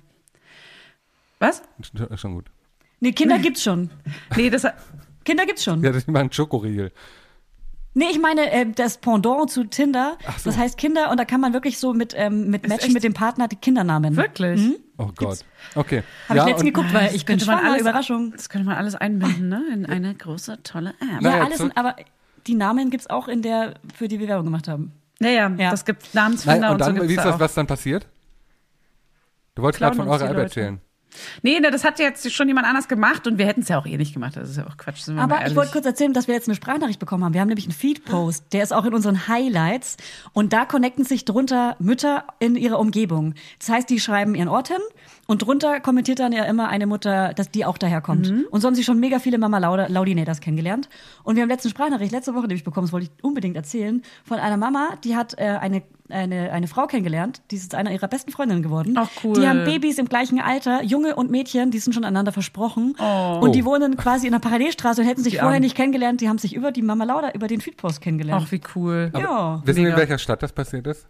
Was? 1.37 1.61
Ist 1.79 2.19
Schon 2.19 2.33
gut. 2.33 2.45
nee, 2.99 3.11
Kinder 3.11 3.37
gibt's 3.37 3.61
schon. 3.61 3.89
Nee, 4.35 4.49
das 4.49 4.65
Kinder 5.23 5.45
gibt's 5.45 5.63
schon. 5.63 5.83
Ja, 5.83 5.91
das 5.91 6.07
machen 6.07 6.31
Schokoriegel. 6.31 6.91
Nee, 7.95 8.05
ich 8.11 8.19
meine 8.19 8.51
äh, 8.51 8.65
das 8.73 8.97
Pendant 8.97 9.51
zu 9.51 9.65
Tinder. 9.65 10.17
so. 10.37 10.49
Das 10.49 10.57
heißt 10.57 10.77
Kinder 10.77 11.11
und 11.11 11.19
da 11.19 11.25
kann 11.25 11.39
man 11.41 11.53
wirklich 11.53 11.77
so 11.77 11.93
mit, 11.93 12.13
ähm, 12.17 12.49
mit 12.49 12.67
Matchen 12.67 12.85
echt? 12.85 12.93
mit 12.93 13.03
dem 13.03 13.13
Partner 13.13 13.47
die 13.47 13.55
Kindernamen. 13.55 14.15
wirklich. 14.15 14.79
Oh 14.97 15.09
Gott. 15.15 15.39
Okay. 15.75 16.03
Habe 16.27 16.37
ja, 16.37 16.43
ich 16.43 16.49
letztens 16.51 16.73
geguckt, 16.73 16.93
weil 16.93 17.13
ich 17.15 17.25
bin 17.25 17.39
schwanger. 17.39 17.69
alles- 17.69 17.81
Überraschung. 17.81 18.31
Das 18.31 18.49
könnte 18.49 18.65
man 18.67 18.77
alles 18.77 18.95
einbinden, 18.95 19.47
ne? 19.49 19.63
In 19.71 19.85
eine 19.85 20.13
große, 20.15 20.63
tolle 20.63 20.91
App. 20.91 21.21
Ja, 21.21 21.29
Naja, 21.31 21.43
alles, 21.45 21.59
in, 21.59 21.75
aber 21.77 21.95
die 22.47 22.55
Namen 22.55 22.89
gibt's 22.89 23.07
auch 23.09 23.27
in 23.27 23.41
der, 23.41 23.75
für 23.95 24.07
die 24.07 24.19
wir 24.19 24.27
Werbung 24.27 24.45
gemacht 24.45 24.67
haben. 24.67 24.91
Naja, 25.19 25.49
Ja. 25.57 25.71
das 25.71 25.85
gibt 25.85 26.13
Namensfinder 26.15 26.59
Nein, 26.61 26.69
und 26.69 26.73
und, 26.75 26.81
dann, 26.81 26.87
so 26.89 26.93
gibt's 26.95 27.09
wie 27.09 27.13
ist 27.13 27.19
da 27.19 27.23
das, 27.25 27.35
auch. 27.35 27.39
was 27.39 27.53
dann 27.53 27.67
passiert? 27.67 28.07
Du 29.55 29.61
wolltest 29.61 29.79
gerade 29.81 29.95
von 29.95 30.07
eurer 30.07 30.23
App 30.25 30.29
Leute. 30.31 30.41
erzählen. 30.41 30.81
Nee, 31.41 31.59
ne, 31.59 31.71
das 31.71 31.83
hat 31.83 31.99
jetzt 31.99 32.31
schon 32.31 32.47
jemand 32.47 32.67
anders 32.67 32.87
gemacht 32.87 33.27
und 33.27 33.37
wir 33.37 33.45
hätten 33.45 33.61
es 33.61 33.69
ja 33.69 33.77
auch 33.77 33.85
eh 33.85 33.97
nicht 33.97 34.13
gemacht. 34.13 34.35
Das 34.35 34.49
ist 34.49 34.57
ja 34.57 34.67
auch 34.67 34.77
Quatsch. 34.77 35.07
Aber 35.17 35.45
ich 35.45 35.55
wollte 35.55 35.71
kurz 35.71 35.85
erzählen, 35.85 36.13
dass 36.13 36.27
wir 36.27 36.35
jetzt 36.35 36.47
eine 36.47 36.55
Sprachnachricht 36.55 36.99
bekommen 36.99 37.23
haben. 37.23 37.33
Wir 37.33 37.41
haben 37.41 37.47
nämlich 37.47 37.65
einen 37.65 37.73
Feed-Post, 37.73 38.45
der 38.53 38.63
ist 38.63 38.73
auch 38.73 38.85
in 38.85 38.93
unseren 38.93 39.27
Highlights. 39.27 39.97
Und 40.33 40.53
da 40.53 40.65
connecten 40.65 41.05
sich 41.05 41.25
drunter 41.25 41.75
Mütter 41.79 42.25
in 42.39 42.55
ihrer 42.55 42.79
Umgebung. 42.79 43.33
Das 43.59 43.69
heißt, 43.69 43.89
die 43.89 43.99
schreiben 43.99 44.35
ihren 44.35 44.49
Ort 44.49 44.69
hin 44.69 44.81
und 45.33 45.39
drunter 45.39 45.79
kommentiert 45.79 46.19
dann 46.19 46.31
ja 46.31 46.43
immer 46.43 46.69
eine 46.69 46.85
Mutter, 46.85 47.33
dass 47.33 47.49
die 47.49 47.65
auch 47.65 47.79
daherkommt. 47.79 48.29
Mhm. 48.29 48.45
Und 48.51 48.61
so 48.61 48.67
haben 48.67 48.75
sie 48.75 48.83
schon 48.83 48.99
mega 48.99 49.17
viele 49.17 49.39
Mama 49.39 49.57
Laudinators 49.57 50.41
kennengelernt. 50.41 50.89
Und 51.23 51.35
wir 51.35 51.41
haben 51.41 51.49
letzte 51.49 51.69
Sprachnachricht, 51.69 52.11
letzte 52.11 52.35
Woche 52.35 52.43
nämlich 52.43 52.63
bekommen, 52.63 52.85
das 52.85 52.93
wollte 52.93 53.07
ich 53.07 53.23
unbedingt 53.23 53.55
erzählen, 53.55 54.03
von 54.23 54.37
einer 54.37 54.57
Mama, 54.57 54.89
die 55.03 55.15
hat 55.15 55.33
äh, 55.39 55.57
eine, 55.59 55.81
eine, 56.09 56.51
eine 56.51 56.67
Frau 56.67 56.85
kennengelernt, 56.85 57.41
die 57.49 57.55
ist 57.55 57.73
einer 57.73 57.91
ihrer 57.91 58.07
besten 58.07 58.31
Freundinnen 58.31 58.61
geworden. 58.61 58.93
Ach, 58.95 59.09
cool. 59.23 59.33
Die 59.33 59.47
haben 59.47 59.63
Babys 59.63 59.97
im 59.97 60.07
gleichen 60.07 60.39
Alter, 60.39 60.83
Junge 60.83 61.15
und 61.15 61.31
Mädchen, 61.31 61.71
die 61.71 61.79
sind 61.79 61.93
schon 61.93 62.05
einander 62.05 62.31
versprochen. 62.31 62.95
Oh. 62.99 63.39
Und 63.41 63.55
die 63.55 63.65
wohnen 63.65 63.97
quasi 63.97 64.27
in 64.27 64.35
einer 64.35 64.39
Parallelstraße 64.39 65.01
und 65.01 65.07
hätten 65.07 65.23
sich 65.23 65.33
Die 65.33 65.39
vorher 65.39 65.55
Armen. 65.55 65.63
nicht 65.63 65.75
kennengelernt. 65.75 66.21
Die 66.21 66.29
haben 66.29 66.37
sich 66.37 66.53
über 66.55 66.71
die 66.71 66.83
Mama 66.83 67.05
Lauda, 67.05 67.31
über 67.31 67.47
den 67.47 67.59
Feedpost 67.59 68.01
kennengelernt. 68.01 68.43
Ach, 68.45 68.51
wie 68.51 68.61
cool. 68.75 69.11
ja, 69.17 69.63
Wissen 69.65 69.83
wir, 69.83 69.89
in 69.89 69.97
welcher 69.97 70.19
Stadt 70.19 70.43
das 70.43 70.53
passiert 70.53 70.85
ist? 70.85 71.07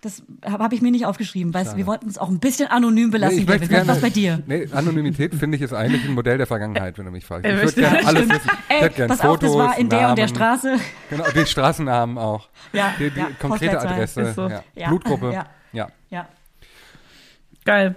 Das 0.00 0.22
habe 0.44 0.64
hab 0.64 0.72
ich 0.72 0.80
mir 0.82 0.90
nicht 0.90 1.04
aufgeschrieben, 1.06 1.52
weil 1.52 1.66
wir 1.76 1.86
wollten 1.86 2.08
es 2.08 2.16
auch 2.18 2.28
ein 2.30 2.38
bisschen 2.38 2.68
anonym 2.68 3.10
belassen. 3.10 3.38
ich 3.38 3.46
möchte 3.46 3.62
Was 3.62 3.68
gerne, 3.68 3.88
was 3.88 4.00
bei 4.00 4.10
dir? 4.10 4.42
Nee, 4.46 4.66
Anonymität 4.72 5.34
finde 5.34 5.56
ich 5.56 5.62
ist 5.62 5.72
eigentlich 5.72 6.04
ein 6.04 6.14
Modell 6.14 6.38
der 6.38 6.46
Vergangenheit, 6.46 6.96
wenn 6.98 7.04
du 7.04 7.10
mich 7.10 7.24
fragst. 7.24 7.44
Ich 7.44 7.50
Er 7.50 7.56
würde 7.56 7.66
möchte- 7.66 7.80
gerne 7.80 8.06
alles 8.06 8.28
wissen. 8.28 8.50
Ich 8.68 8.74
Ey, 8.76 8.80
hätte 8.80 8.96
gerne 8.96 9.08
pass 9.08 9.20
auf, 9.20 9.38
das 9.38 9.50
Fotos, 9.50 9.66
war 9.66 9.78
in 9.78 9.88
der 9.88 10.08
und 10.10 10.16
der 10.18 10.26
Namen, 10.26 10.34
Straße. 10.36 10.76
Genau, 11.10 11.24
die 11.34 11.46
Straßennamen 11.46 12.18
auch. 12.18 12.48
Ja, 12.72 12.94
die, 12.98 13.10
die 13.10 13.18
ja, 13.18 13.28
konkrete. 13.38 13.80
Adresse, 13.80 14.32
so. 14.34 14.48
ja. 14.48 14.62
Ja, 14.74 14.88
Blutgruppe. 14.88 15.32
ja. 15.32 15.46
Ja. 15.72 15.88
Ja. 16.10 16.28
Geil. 17.64 17.94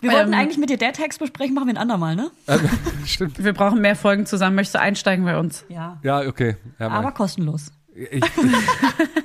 Wir 0.00 0.10
Ähm, 0.10 0.16
wollten 0.16 0.34
eigentlich 0.34 0.58
mit 0.58 0.68
dir 0.70 0.78
Dad 0.78 0.98
Hacks 0.98 1.18
besprechen, 1.18 1.54
machen 1.54 1.68
wir 1.68 1.74
ein 1.74 1.78
andermal, 1.78 2.16
ne? 2.16 2.30
Also, 2.46 2.68
stimmt. 3.06 3.42
Wir 3.42 3.52
brauchen 3.52 3.80
mehr 3.80 3.94
Folgen 3.94 4.26
zusammen. 4.26 4.56
Möchtest 4.56 4.74
du 4.74 4.80
einsteigen 4.80 5.24
bei 5.24 5.38
uns? 5.38 5.64
Ja. 5.68 5.98
Ja, 6.02 6.20
okay. 6.22 6.56
Ja, 6.80 6.88
Aber 6.88 7.12
kostenlos. 7.12 7.70
Ich, 7.94 8.22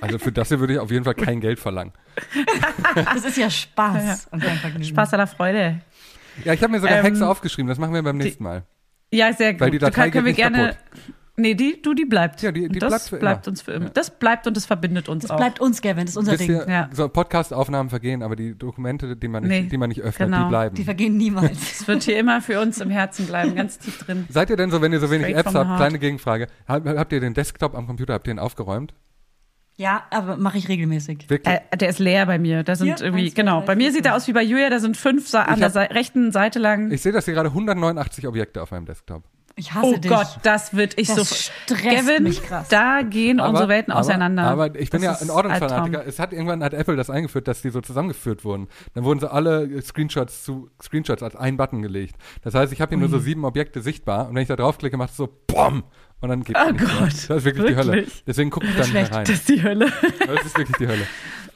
also 0.01 0.20
für 0.20 0.32
das 0.32 0.49
hier 0.49 0.59
würde 0.59 0.74
ich 0.74 0.80
auf 0.80 0.91
jeden 0.91 1.05
Fall 1.05 1.15
kein 1.15 1.39
Geld 1.39 1.59
verlangen. 1.59 1.93
Das 2.95 3.24
ist 3.24 3.38
ja 3.38 3.49
Spaß 3.49 4.30
Vergnügen. 4.61 4.84
Spaß 4.84 5.13
aller 5.13 5.28
Freude. 5.28 5.80
Ja, 6.43 6.53
ich 6.53 6.61
habe 6.61 6.72
mir 6.72 6.80
sogar 6.80 6.97
Ähm, 6.97 7.05
Hexe 7.05 7.28
aufgeschrieben. 7.28 7.68
Das 7.70 7.78
machen 7.78 7.93
wir 7.93 8.03
beim 8.03 8.18
nächsten 8.18 8.43
Mal. 8.43 8.63
Ja, 9.11 9.32
sehr 9.34 9.53
gut. 9.53 9.61
Weil 9.61 9.72
die 9.72 9.80
Datei 9.80 10.05
Du 10.07 10.11
können 10.11 10.26
wir 10.26 10.34
gerne. 10.34 10.57
kaputt. 10.57 10.78
Nee, 11.40 11.54
die, 11.54 11.80
du, 11.84 11.94
die 11.94 12.06
bleibt. 12.06 12.42
Ja, 12.42 12.52
die- 12.52 12.68
die 12.68 12.80
das 12.80 12.90
bleibt 12.90 13.04
für 13.10 13.18
bleibt 13.20 13.46
immer. 13.46 13.52
uns 13.52 13.62
für 13.62 13.72
immer. 13.74 13.90
Das 13.92 14.10
bleibt 14.10 14.48
und 14.48 14.58
das 14.58 14.66
verbindet 14.66 15.08
uns 15.08 15.22
Das 15.22 15.30
auch. 15.32 15.38
bleibt 15.38 15.60
uns, 15.60 15.84
Gavin, 15.84 16.06
das 16.06 16.10
ist 16.12 16.18
unser 16.18 16.32
Wisst 16.32 16.42
Ding. 16.42 16.50
ihr, 16.52 16.66
Ja. 16.68 16.90
so 16.92 17.08
Podcast-Aufnahmen 17.10 17.92
vergehen, 17.92 18.24
aber 18.24 18.36
die 18.36 18.58
Dokumente, 18.58 19.16
die 19.16 19.28
man 19.28 19.44
nicht, 19.44 19.50
Nee, 19.64 19.70
die 19.70 19.78
man 19.78 19.90
nicht 19.90 20.02
öffnet, 20.02 20.30
genau. 20.30 20.46
die 20.46 20.50
bleiben. 20.50 20.76
Die 20.76 20.84
vergehen 20.84 21.16
niemals. 21.16 21.52
Es 21.82 21.88
wird 21.88 22.02
hier 22.04 22.18
immer 22.18 22.42
für 22.42 22.60
uns 22.60 22.82
im 22.82 22.90
Herzen 22.90 23.28
bleiben, 23.28 23.54
ganz 23.54 23.78
tief 23.78 24.00
drin. 24.04 24.26
Seid 24.30 24.50
ihr 24.50 24.56
denn 24.58 24.72
so, 24.72 24.82
wenn 24.82 24.92
ihr 24.92 25.00
so 25.00 25.12
wenig 25.12 25.28
Straight 25.28 25.46
Apps 25.46 25.54
habt, 25.56 25.68
heart. 25.68 25.78
kleine 25.78 26.00
Gegenfrage, 26.00 26.48
habt, 26.68 26.88
habt 26.88 27.14
ihr 27.14 27.20
den 27.20 27.36
Desktop 27.36 27.76
am 27.76 27.86
Computer, 27.86 28.16
habt 28.16 28.26
ihr 28.28 28.34
ihn 28.34 28.40
aufgeräumt? 28.40 28.96
Ja, 29.76 30.06
aber 30.10 30.38
mache 30.38 30.58
ich 30.58 30.68
regelmäßig. 30.70 31.30
Wirklich? 31.30 31.54
Äh, 31.56 31.78
der 31.78 31.90
ist 31.90 32.00
leer 32.00 32.26
bei 32.26 32.40
mir. 32.40 32.64
Da 32.64 32.76
sind 32.76 32.88
Hier, 32.88 33.00
irgendwie, 33.06 33.30
genau. 33.30 33.62
Bei 33.62 33.76
mir 33.76 33.92
sieht 33.92 34.08
er 34.08 34.16
aus 34.16 34.28
wie 34.28 34.34
bei 34.34 34.42
Julia. 34.42 34.72
Da 34.72 34.80
sind 34.80 34.98
fünf 34.98 35.28
Sa 35.28 35.44
an 35.44 35.60
der 35.60 35.68
hab- 35.68 35.74
Sei- 35.74 35.86
rechten 35.86 36.32
Seite 36.32 36.58
lang. 36.58 36.90
Ich 36.92 37.04
sehe, 37.04 37.12
dass 37.12 37.26
hier 37.26 37.36
gerade 37.36 37.50
189 37.54 38.28
Objekte 38.28 38.64
auf 38.64 38.72
meinem 38.72 38.88
Desktop. 38.88 39.24
Ich 39.60 39.74
hasse 39.74 39.88
oh 39.88 39.97
dich. 39.97 40.12
Gott, 40.12 40.28
das 40.43 40.76
wird 40.76 40.99
ich 40.99 41.08
Das 41.08 41.16
so. 41.18 41.24
stresst 41.26 41.82
Kevin, 41.82 42.24
mich 42.24 42.43
krass. 42.43 42.68
da 42.70 43.01
gehen 43.01 43.39
unsere 43.41 43.68
Welten 43.68 43.91
aber, 43.91 44.01
auseinander. 44.01 44.43
Aber 44.43 44.68
ich 44.80 44.91
bin 44.91 45.01
Das 45.01 45.20
ja 45.20 45.26
ein 45.26 45.32
Ordnungsfanatiker. 45.32 46.05
Es 46.05 46.20
hat 46.20 46.32
irgendwann 46.32 46.64
hat 46.64 46.76
Apple 46.76 46.95
das 46.95 47.10
eingeführt, 47.10 47.47
dass 47.47 47.64
die 47.64 47.72
so 47.72 47.82
zusammengeführt 47.82 48.45
wurden. 48.45 48.68
Dann 48.93 49.03
wurden 49.03 49.20
sie 49.20 49.32
alle 49.32 49.82
Screenshots 49.82 50.43
zu 50.43 50.70
Screenshots 50.82 51.24
als 51.24 51.36
ein 51.36 51.58
Button 51.58 51.82
gelegt. 51.82 52.16
Das 52.43 52.53
heißt, 52.53 52.72
ich 52.72 52.82
habe 52.82 52.89
hier 52.89 52.99
nur 52.99 53.10
so 53.10 53.18
sieben 53.18 53.45
Objekte 53.45 53.82
sichtbar 53.82 54.30
und 54.30 54.36
wenn 54.36 54.43
ich 54.43 54.47
da 54.47 54.55
draufklicke, 54.55 54.95
macht 54.95 55.10
es 55.10 55.18
so 55.18 55.28
BOM 55.47 55.84
und 56.22 56.30
dann 56.30 56.43
geht 56.43 56.55
Oh 56.55 56.72
nichts 56.72 56.88
mehr. 56.88 56.99
Gott. 56.99 57.10
Das 57.10 57.38
ist 57.38 57.45
wirklich, 57.45 57.66
die 57.66 57.76
Hölle. 57.76 57.93
Wirklich? 57.93 58.24
Deswegen 58.28 58.49
gucke 58.51 58.68
ich 58.68 58.74
da 58.74 58.80
nicht 58.82 58.89
schlecht. 58.91 59.10
mehr 59.12 59.18
rein. 59.20 59.26
Das 59.26 59.36
ist 59.38 59.49
die 59.49 59.64
Hölle. 59.64 59.91
Das 60.28 60.45
ist 60.45 60.58
wirklich 60.58 60.78
die 60.78 60.88
Hölle. 60.88 61.08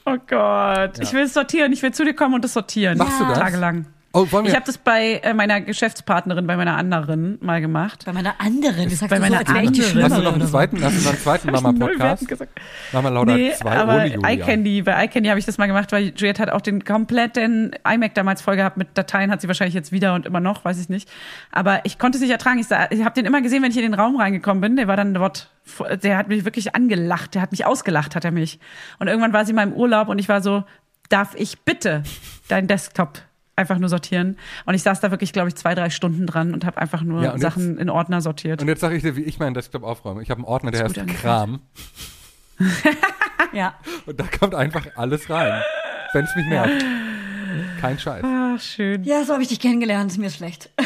Oh 0.06 0.16
Gott. 0.28 0.98
Ich 1.00 1.12
will 1.12 1.22
es 1.22 1.34
sortieren. 1.34 1.72
Ich 1.72 1.82
will 1.84 1.92
zu 1.94 2.04
dir 2.04 2.14
kommen 2.14 2.34
und 2.34 2.44
es 2.44 2.52
sortieren. 2.52 2.98
Machst 2.98 3.20
du 3.20 3.24
das? 3.26 3.38
Tagelang. 3.38 3.86
Oh, 4.14 4.26
wollen 4.30 4.44
wir? 4.44 4.50
Ich 4.50 4.54
habe 4.56 4.66
das 4.66 4.76
bei 4.76 5.20
äh, 5.22 5.32
meiner 5.32 5.60
Geschäftspartnerin, 5.62 6.46
bei 6.46 6.56
meiner 6.56 6.76
anderen 6.76 7.38
mal 7.40 7.60
gemacht. 7.62 8.02
Bei 8.04 8.12
meiner 8.12 8.34
anderen, 8.38 8.90
das 8.90 8.98
sagst 8.98 9.08
Bei 9.10 9.16
du 9.16 9.22
so, 9.24 9.30
meiner 9.30 9.38
als 9.38 9.48
anderen. 9.48 10.02
Hast 10.02 10.16
du 10.18 10.22
noch 10.22 10.32
einen 10.34 10.46
zweiten, 10.46 10.84
hast 10.84 10.98
du 10.98 11.02
noch 11.02 11.10
einen 11.12 11.18
zweiten 11.20 11.50
Mama-Podcast? 11.50 12.26
Mama 12.92 13.08
Lauda 13.08 13.34
Nee, 13.36 13.52
2 13.54 13.70
aber 13.76 13.94
ohne 13.94 14.06
Julia. 14.14 14.30
iCandy, 14.32 14.82
bei 14.82 15.04
iCandy 15.06 15.28
habe 15.30 15.38
ich 15.40 15.46
das 15.46 15.56
mal 15.56 15.66
gemacht, 15.66 15.92
weil 15.92 16.12
Juliette 16.14 16.42
hat 16.42 16.50
auch 16.50 16.60
den 16.60 16.84
kompletten 16.84 17.74
iMac 17.90 18.14
damals 18.14 18.42
voll 18.42 18.56
gehabt 18.56 18.76
mit 18.76 18.88
Dateien, 18.98 19.30
hat 19.30 19.40
sie 19.40 19.48
wahrscheinlich 19.48 19.74
jetzt 19.74 19.92
wieder 19.92 20.14
und 20.14 20.26
immer 20.26 20.40
noch, 20.40 20.62
weiß 20.64 20.78
ich 20.78 20.90
nicht. 20.90 21.08
Aber 21.50 21.80
ich 21.84 21.98
konnte 21.98 22.16
es 22.18 22.22
nicht 22.22 22.30
ertragen. 22.32 22.58
Ich, 22.58 22.66
sah- 22.66 22.88
ich 22.90 23.02
habe 23.04 23.14
den 23.14 23.24
immer 23.24 23.40
gesehen, 23.40 23.62
wenn 23.62 23.70
ich 23.70 23.76
in 23.78 23.82
den 23.82 23.94
Raum 23.94 24.16
reingekommen 24.16 24.60
bin. 24.60 24.76
Der 24.76 24.88
war 24.88 24.96
dann 24.96 25.14
dort, 25.14 25.50
der 26.02 26.18
hat 26.18 26.28
mich 26.28 26.44
wirklich 26.44 26.74
angelacht, 26.74 27.34
der 27.34 27.40
hat 27.40 27.50
mich 27.52 27.64
ausgelacht, 27.64 28.14
hat 28.14 28.24
er 28.26 28.30
mich. 28.30 28.58
Und 28.98 29.08
irgendwann 29.08 29.32
war 29.32 29.46
sie 29.46 29.54
mal 29.54 29.62
im 29.62 29.72
Urlaub 29.72 30.08
und 30.08 30.18
ich 30.18 30.28
war 30.28 30.42
so, 30.42 30.64
darf 31.08 31.34
ich 31.34 31.60
bitte 31.60 32.02
deinen 32.48 32.68
Desktop 32.68 33.20
einfach 33.56 33.78
nur 33.78 33.88
sortieren? 33.88 34.36
Und 34.64 34.74
ich 34.74 34.82
saß 34.82 35.00
da 35.00 35.10
wirklich, 35.10 35.32
glaube 35.32 35.48
ich, 35.48 35.54
zwei, 35.56 35.74
drei 35.74 35.90
Stunden 35.90 36.26
dran 36.26 36.54
und 36.54 36.64
habe 36.64 36.78
einfach 36.80 37.02
nur 37.02 37.22
Ja, 37.22 37.38
Sachen 37.38 37.78
in 37.78 37.90
Ordner 37.90 38.20
sortiert. 38.20 38.62
Und 38.62 38.68
jetzt 38.68 38.80
sage 38.80 38.96
ich 38.96 39.02
dir, 39.02 39.16
wie 39.16 39.22
ich 39.22 39.38
meinen 39.38 39.54
Desktop 39.54 39.82
aufräume. 39.82 40.22
Ich 40.22 40.30
habe 40.30 40.38
einen 40.38 40.46
Ordner, 40.46 40.70
der 40.70 40.84
heißt 40.84 41.06
Kram. 41.20 41.60
Ja. 43.52 43.74
Und 44.06 44.18
da 44.18 44.24
kommt 44.38 44.54
einfach 44.54 44.86
alles 44.96 45.28
rein. 45.28 45.60
Wenn 46.14 46.24
es 46.24 46.34
mich 46.36 46.46
nervt. 46.46 46.84
Kein 47.80 47.98
Scheiß. 47.98 48.24
Ach, 48.24 48.58
schön. 48.60 49.04
ja, 49.04 49.24
so 49.24 49.34
habe 49.34 49.42
ich 49.42 49.48
dich 49.48 49.60
kennengelernt. 49.60 50.16
Mir 50.16 50.28
ist 50.28 50.36
schlecht. 50.36 50.70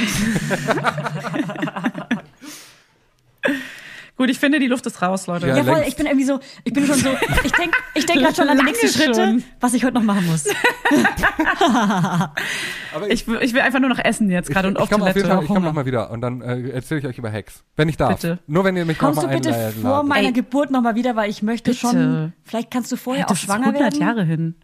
Gut, 4.17 4.31
ich 4.31 4.39
finde, 4.39 4.59
die 4.59 4.67
Luft 4.67 4.87
ist 4.87 5.03
raus, 5.03 5.27
Leute. 5.27 5.47
Ja, 5.47 5.57
Ja, 5.59 5.62
längst. 5.62 5.89
ich 5.89 5.97
bin 5.97 6.07
irgendwie 6.07 6.25
so, 6.25 6.41
ich 6.64 6.73
bin 6.73 6.87
schon 6.87 6.95
so, 6.97 7.11
ich 7.45 7.53
denke 7.53 7.77
ich 7.95 8.07
denk 8.07 8.21
gerade 8.21 8.35
schon 8.35 8.49
an 8.49 8.57
die 8.59 8.64
nächsten 8.64 8.89
Schritte, 8.89 9.14
schon. 9.14 9.45
was 9.61 9.75
ich 9.75 9.85
heute 9.85 9.93
noch 9.95 10.03
machen 10.03 10.25
muss. 10.27 10.47
Aber 12.95 13.11
Ich, 13.11 13.27
will- 13.29 13.39
ich 13.43 13.53
will 13.53 13.61
einfach 13.61 13.81
nur 13.81 13.89
noch 13.89 13.99
essen 13.99 14.31
jetzt 14.31 14.51
gerade 14.51 14.69
und 14.69 14.77
ich 14.77 14.81
auf 14.83 14.91
komme 14.91 15.05
auf 15.05 15.09
jeden 15.09 15.21
Toilette. 15.23 15.35
Fall, 15.37 15.43
ich 15.45 15.49
komme 15.49 15.67
nochmal 15.67 15.87
wieder 15.87 16.11
und 16.11 16.21
dann 16.21 16.41
äh, 16.41 16.71
erzähle 16.71 17.01
ich 17.01 17.07
euch 17.07 17.19
über 17.19 17.31
Hacks. 17.33 17.62
Wenn 17.77 17.89
ich 17.89 17.97
darf. 17.97 18.14
Bitte. 18.21 18.39
Nur 18.47 18.64
wenn 18.64 18.77
ihr 18.77 18.85
mich 18.85 18.99
Kommst 18.99 19.19
du 19.19 19.23
nochmal 19.27 19.39
bitte 19.41 19.55
einladen. 19.55 19.83
vor 19.83 20.03
meiner 20.03 20.29
Ey. 20.29 20.33
Geburt 20.33 20.71
nochmal 20.71 20.95
wieder, 20.95 21.17
weil 21.17 21.29
ich 21.31 21.43
möchte 21.43 21.71
Bitte. 21.73 21.81
schon, 21.81 22.33
vielleicht 22.45 22.71
kannst 22.71 22.91
du 22.93 22.97
vorher 22.97 23.27
das 23.27 23.33
auch 23.39 23.43
schwanger 23.43 23.67
100 23.69 23.83
werden. 23.83 24.01
Jahre 24.01 24.25
hin. 24.25 24.55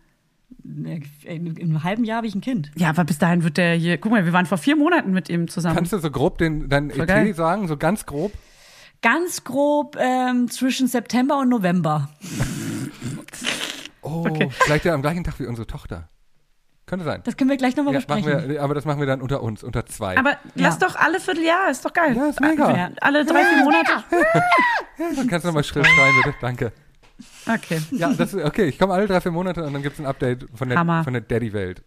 In, 0.65 1.47
in 1.57 1.59
einem 1.61 1.83
halben 1.83 2.05
Jahr 2.05 2.19
habe 2.19 2.27
ich 2.27 2.35
ein 2.35 2.41
Kind. 2.41 2.71
Ja, 2.77 2.91
aber 2.91 3.05
bis 3.05 3.19
dahin 3.19 3.43
wird 3.43 3.57
der 3.57 3.75
hier. 3.75 3.99
Guck 3.99 4.13
mal, 4.13 4.25
wir 4.25 4.33
waren 4.33 4.47
vor 4.47 4.59
vier 4.59 4.77
Monaten 4.77 5.13
mit 5.13 5.29
ihm 5.29 5.49
zusammen. 5.49 5.75
Kannst 5.75 5.93
du 5.93 5.99
so 5.99 6.11
grob 6.11 6.39
den, 6.39 6.69
dein 6.69 6.91
Voll 6.91 7.01
ET 7.03 7.09
geil. 7.09 7.35
sagen, 7.35 7.67
so 7.69 7.77
ganz 7.77 8.07
grob? 8.07 8.33
Ganz 9.03 9.45
grob 9.45 9.97
ähm, 10.01 10.49
zwischen 10.51 10.87
September 10.87 11.39
und 11.39 11.49
November. 11.49 12.09
Oh, 14.01 14.27
vielleicht 14.65 14.85
ja 14.85 14.95
am 14.95 15.03
gleichen 15.03 15.25
Tag 15.25 15.39
wie 15.39 15.47
unsere 15.47 15.67
Tochter. 15.67 16.09
Könnte 16.87 17.05
sein. 17.05 17.21
Das 17.25 17.37
können 17.37 17.49
wir 17.49 17.57
gleich 17.57 17.77
nochmal 17.77 17.95
Ja, 17.95 18.01
machen 18.01 18.23
besprechen. 18.25 18.51
wir, 18.51 18.63
aber 18.63 18.75
das 18.75 18.85
machen 18.85 18.99
wir 19.01 19.07
dann 19.07 19.23
unter 19.23 19.43
uns, 19.43 19.63
unter 19.63 19.87
zwei. 19.87 20.19
Aber 20.19 20.37
lass 20.57 20.79
doch 20.79 20.97
alle 20.97 21.21
Vierteljahr, 21.21 21.71
ist 21.71 21.85
doch 21.85 21.93
geil. 21.93 22.17
Ja, 22.17 22.27
ist 22.29 22.41
mega. 22.41 22.77
Ja, 22.77 22.91
Alle 23.01 23.25
drei, 23.25 23.45
vier 23.45 23.65
Monate. 23.65 24.05
Dann 25.17 25.27
kannst 25.29 25.45
du 25.45 25.49
nochmal 25.49 25.65
Schrift 25.65 25.89
schreiben, 25.89 26.17
bitte. 26.25 26.37
Danke. 26.41 26.73
Okay. 27.47 27.81
Ja, 27.93 28.13
das 28.13 28.35
ist, 28.35 28.45
okay, 28.45 28.65
ich 28.67 28.79
komme 28.79 28.95
alle 28.95 29.07
drei, 29.07 29.21
vier 29.21 29.31
Monate 29.33 29.63
und 29.65 29.73
dann 29.73 29.83
gibt 29.83 29.95
es 29.95 30.01
ein 30.01 30.07
Update 30.07 30.47
von 30.55 30.69
der, 30.69 30.79
Hammer. 30.79 31.05
von 31.05 31.13
der 31.13 31.23
Daddy-Welt. 31.23 31.83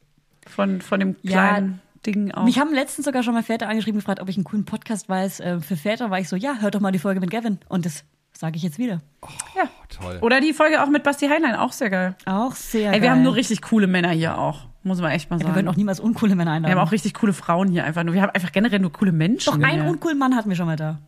Von, 0.48 0.82
von 0.82 1.00
dem 1.00 1.16
Ja, 1.22 1.32
kleinen 1.50 1.82
Ding 2.06 2.32
auch. 2.32 2.44
Mich 2.44 2.60
haben 2.60 2.74
letztens 2.74 3.06
sogar 3.06 3.24
schon 3.24 3.34
mal 3.34 3.44
Väter 3.44 3.68
angeschrieben 3.68 4.00
gefragt, 4.00 4.22
ob 4.22 4.30
ich 4.30 4.38
einen 4.38 4.44
coolen 4.44 4.66
Podcast 4.66 5.10
weiß. 5.10 5.40
Äh, 5.40 5.60
für 5.60 5.76
Väter 5.76 6.10
war 6.10 6.20
ich 6.20 6.30
so, 6.30 6.36
ja, 6.36 6.56
hört 6.60 6.76
doch 6.76 6.80
mal 6.80 6.92
die 6.92 7.00
Folge 7.00 7.20
mit 7.20 7.32
Gavin. 7.32 7.60
Und 7.68 7.86
das 7.86 8.04
sage 8.34 8.58
ich 8.58 8.64
jetzt 8.64 8.78
wieder. 8.78 9.02
Oh, 9.22 9.28
toll. 9.90 10.20
Oder 10.22 10.42
die 10.42 10.54
Folge 10.54 10.84
auch 10.84 10.90
mit 10.90 11.04
Basti 11.04 11.28
Heinlein, 11.28 11.56
auch 11.56 11.72
sehr 11.72 11.90
geil. 11.90 12.16
Auch 12.26 12.54
sehr 12.54 12.90
Ey, 12.90 12.96
wir 12.96 13.02
geil. 13.02 13.10
haben 13.12 13.24
nur 13.24 13.36
richtig 13.36 13.62
coole 13.62 13.88
Männer 13.88 14.12
hier 14.12 14.38
auch. 14.38 14.68
Muss 14.84 15.02
man 15.02 15.12
echt 15.12 15.30
mal 15.30 15.38
ja, 15.38 15.40
sagen. 15.40 15.52
Wir 15.52 15.56
würden 15.56 15.68
auch 15.68 15.78
niemals 15.78 16.00
uncoole 16.00 16.36
Männer 16.36 16.52
wir 16.52 16.56
einladen. 16.58 16.80
haben 16.80 16.88
auch 16.88 16.92
richtig 16.92 17.16
coole 17.16 17.34
Frauen 17.34 17.70
hier 17.70 17.86
einfach 17.86 18.04
nur. 18.04 18.14
Wir 18.14 18.22
haben 18.22 18.32
einfach 18.32 18.52
generell 18.52 18.80
nur 18.80 18.92
coole 18.92 19.12
Menschen. 19.12 19.60
Doch, 19.60 19.68
einen 19.68 19.82
hier. 19.82 19.92
uncoolen 19.92 20.18
Mann 20.18 20.36
hatten 20.36 20.50
wir 20.50 20.56
schon 20.56 20.68
mal 20.68 20.76
da. 20.76 21.00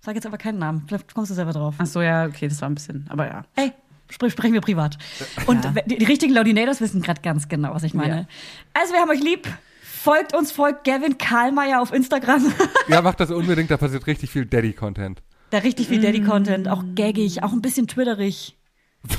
Sag 0.00 0.14
jetzt 0.14 0.26
aber 0.26 0.38
keinen 0.38 0.58
Namen. 0.58 0.84
Vielleicht 0.86 1.12
kommst 1.12 1.30
du 1.30 1.34
selber 1.34 1.52
drauf. 1.52 1.74
Ach 1.76 1.86
so, 1.86 2.00
ja, 2.00 2.26
okay, 2.26 2.48
das 2.48 2.60
war 2.62 2.70
ein 2.70 2.74
bisschen, 2.74 3.06
aber 3.10 3.26
ja. 3.26 3.42
Ey, 3.56 3.72
spr 4.08 4.30
sprechen 4.30 4.54
wir 4.54 4.60
privat. 4.60 4.96
Und 5.46 5.68
die, 5.86 5.98
die 5.98 6.04
richtigen 6.04 6.32
Laudinators 6.32 6.80
wissen 6.80 7.02
gerade 7.02 7.20
ganz 7.20 7.48
genau, 7.48 7.74
was 7.74 7.82
ich 7.82 7.92
meine. 7.92 8.16
Ja. 8.16 8.26
Also, 8.80 8.94
wir 8.94 9.00
haben 9.00 9.10
euch 9.10 9.22
lieb. 9.22 9.46
Folgt 10.08 10.34
uns, 10.34 10.52
folgt 10.52 10.84
Gavin 10.84 11.18
Karlmeier 11.18 11.82
auf 11.82 11.92
Instagram. 11.92 12.50
Ja, 12.88 13.02
macht 13.02 13.20
das 13.20 13.30
unbedingt, 13.30 13.70
da 13.70 13.76
passiert 13.76 14.06
richtig 14.06 14.30
viel 14.30 14.46
Daddy-Content. 14.46 15.20
da 15.50 15.58
richtig 15.58 15.88
viel 15.88 16.00
Daddy-Content, 16.00 16.66
auch 16.66 16.82
gaggig, 16.94 17.42
auch 17.42 17.52
ein 17.52 17.60
bisschen 17.60 17.86
twitterig. 17.88 18.56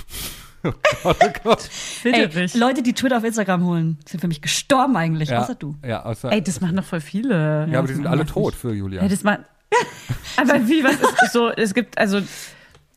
Oh 0.62 1.14
Gott. 1.46 1.70
Ey, 2.04 2.28
Bitterlich. 2.28 2.54
Leute, 2.54 2.84
die 2.84 2.92
Twitter 2.92 3.18
auf 3.18 3.24
Instagram 3.24 3.64
holen, 3.64 3.98
sind 4.06 4.20
für 4.20 4.28
mich 4.28 4.42
gestorben 4.42 4.98
eigentlich, 4.98 5.30
Ja, 5.30 5.42
außer 5.42 5.56
du. 5.56 5.76
Ja, 5.88 6.04
außer, 6.04 6.34
Ey, 6.34 6.42
das 6.42 6.60
machen 6.60 6.76
doch 6.76 6.84
voll 6.84 7.00
viele. 7.00 7.66
ja, 7.72 7.80
aber 7.80 7.88
die 7.88 7.94
sind 7.94 8.06
alle 8.06 8.26
tot 8.26 8.56
für 8.56 8.74
Julia. 8.74 9.02
Ja, 9.02 9.08
das 9.08 9.24
mal. 9.24 9.46
aber 10.36 10.68
wie, 10.68 10.84
was 10.84 10.96
ist 10.96 11.32
so, 11.32 11.50
es 11.50 11.74
gibt, 11.74 11.98
also, 11.98 12.20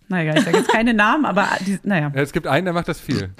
naja, 0.09 0.34
ich 0.34 0.45
sage 0.45 0.57
jetzt 0.57 0.70
keine 0.70 0.93
Namen, 0.93 1.24
aber 1.24 1.47
die, 1.61 1.78
naja. 1.84 2.11
Ja, 2.12 2.20
es 2.22 2.32
gibt 2.32 2.49
einen, 2.49 2.64
der 2.64 2.74
macht 2.74 2.88
das 2.88 2.99
viel. 2.99 3.30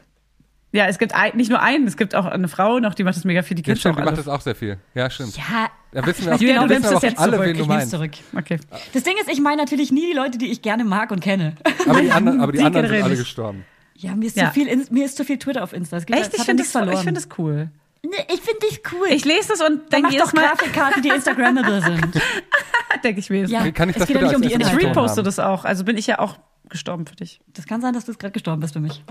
Ja, 0.73 0.87
es 0.87 0.99
gibt 0.99 1.15
ein, 1.15 1.37
nicht 1.37 1.51
nur 1.51 1.61
einen, 1.61 1.87
es 1.87 1.97
gibt 1.99 2.15
auch 2.15 2.25
eine 2.25 2.49
Frau 2.49 2.79
noch, 2.79 2.95
die 2.95 3.05
macht 3.05 3.17
das 3.17 3.25
mega 3.25 3.43
viel, 3.43 3.57
die 3.57 3.61
Ja, 3.63 3.67
kennst 3.67 3.85
du 3.85 3.91
stimmt, 3.91 3.97
auch 3.99 4.01
die 4.01 4.07
macht 4.07 4.19
das 4.19 4.29
auch 4.29 4.41
sehr 4.41 4.55
viel. 4.55 4.79
Ja, 4.95 5.11
stimmt. 5.11 5.37
Ja, 5.37 5.69
Da 5.93 6.07
wissen 6.07 6.21
ich 6.23 6.27
wir 6.27 6.35
auch, 6.35 6.39
genau, 6.39 6.63
du 6.67 6.69
nimmst 6.75 6.85
das 6.91 6.95
auch 6.97 7.03
jetzt 7.03 7.19
alle, 7.19 7.33
zurück. 7.33 7.47
wen 7.47 7.57
du 7.57 7.63
ich 7.63 7.69
meinst. 7.69 7.91
zurück. 7.91 8.11
Okay. 8.37 8.59
Das 8.95 9.03
Ding 9.03 9.15
ist, 9.21 9.31
ich 9.31 9.41
meine 9.41 9.59
natürlich 9.63 9.93
nie 9.93 10.07
die 10.11 10.17
Leute, 10.17 10.39
die 10.39 10.51
ich 10.51 10.63
gerne 10.63 10.85
mag 10.85 11.11
und 11.11 11.21
kenne. 11.21 11.55
Aber 11.87 12.01
die 12.01 12.11
anderen, 12.11 12.41
aber 12.41 12.53
die 12.53 12.59
Die 12.59 12.65
anderen 12.65 12.89
sind 12.89 13.03
alle 13.03 13.17
gestorben. 13.17 13.65
Ja, 13.97 14.17
mir 14.17 14.27
ist, 14.27 14.37
Ja. 14.37 14.49
zu 14.49 14.55
viel, 14.55 14.87
mir 14.91 15.05
ist 15.05 15.17
zu 15.19 15.25
viel 15.25 15.39
Twitter 15.39 15.63
auf 15.63 15.75
Insta. 15.75 15.99
Es 15.99 16.07
geht, 16.07 16.17
Echt? 16.17 16.33
es 16.33 16.39
Ich 16.41 16.45
finde 16.45 16.63
das, 16.65 16.75
ich 16.75 17.01
find 17.05 17.17
das 17.19 17.29
cool. 17.39 17.69
Nee, 18.05 18.11
ich 18.35 18.41
finde 18.41 18.67
dich 18.69 18.81
cool. 18.93 19.07
Ich 19.11 19.25
lese 19.25 19.49
das 19.51 19.61
und 19.61 19.83
Dann 19.91 20.03
denke 20.03 20.13
jedes 20.13 20.27
doch 20.29 20.33
Mal, 20.33 20.47
Grafikkarten, 20.49 21.03
die 21.03 21.11
Instagrammable 21.11 21.83
sind. 21.83 22.09
denke 23.05 23.21
ich 23.21 23.31
mir. 23.31 23.45
Ja, 23.47 23.71
Kann 23.71 23.91
ich 23.91 23.97
es 23.97 24.01
das 24.01 24.09
geht 24.09 24.17
ja 24.17 24.23
nicht 24.27 24.35
um 24.35 24.43
die 24.43 24.49
Ich 24.49 24.55
Inhalte. 24.55 24.79
Ton 24.79 24.89
reposte 24.89 25.23
das 25.23 25.39
auch. 25.39 25.65
Also 25.65 25.85
bin 25.85 25.97
ich 25.99 26.07
ja 26.09 26.19
auch 26.19 26.39
gestorben 26.69 27.07
für 27.07 27.17
dich. 27.17 27.41
Das 27.49 27.67
kann 27.67 27.81
sein, 27.81 27.93
dass 27.93 28.05
du 28.07 28.13
gerade 28.15 28.33
gestorben 28.33 28.61
bist 28.61 28.73
für 28.75 28.81
mich. 28.81 29.03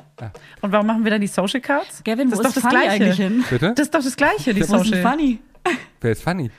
Und 0.61 0.71
warum 0.71 0.87
machen 0.87 1.03
wir 1.03 1.11
dann 1.11 1.21
die 1.21 1.27
Social 1.27 1.61
Cards? 1.61 2.03
Gavin, 2.03 2.29
das 2.29 2.39
wo 2.39 2.41
ist 2.43 2.47
ist 2.49 2.57
doch 2.57 2.61
das 2.63 2.71
Funny 2.71 2.83
Gleiche. 2.85 3.03
eigentlich 3.03 3.17
hin? 3.17 3.45
Bitte? 3.49 3.73
Das 3.75 3.85
ist 3.87 3.93
doch 3.93 4.03
das 4.03 4.15
Gleiche, 4.15 4.53
die 4.53 4.61
Wo 4.61 4.63
ist 4.63 4.69
Social. 4.69 5.01
Funny? 5.01 5.39
Wer 5.99 6.11
ist 6.11 6.23
funny? 6.23 6.49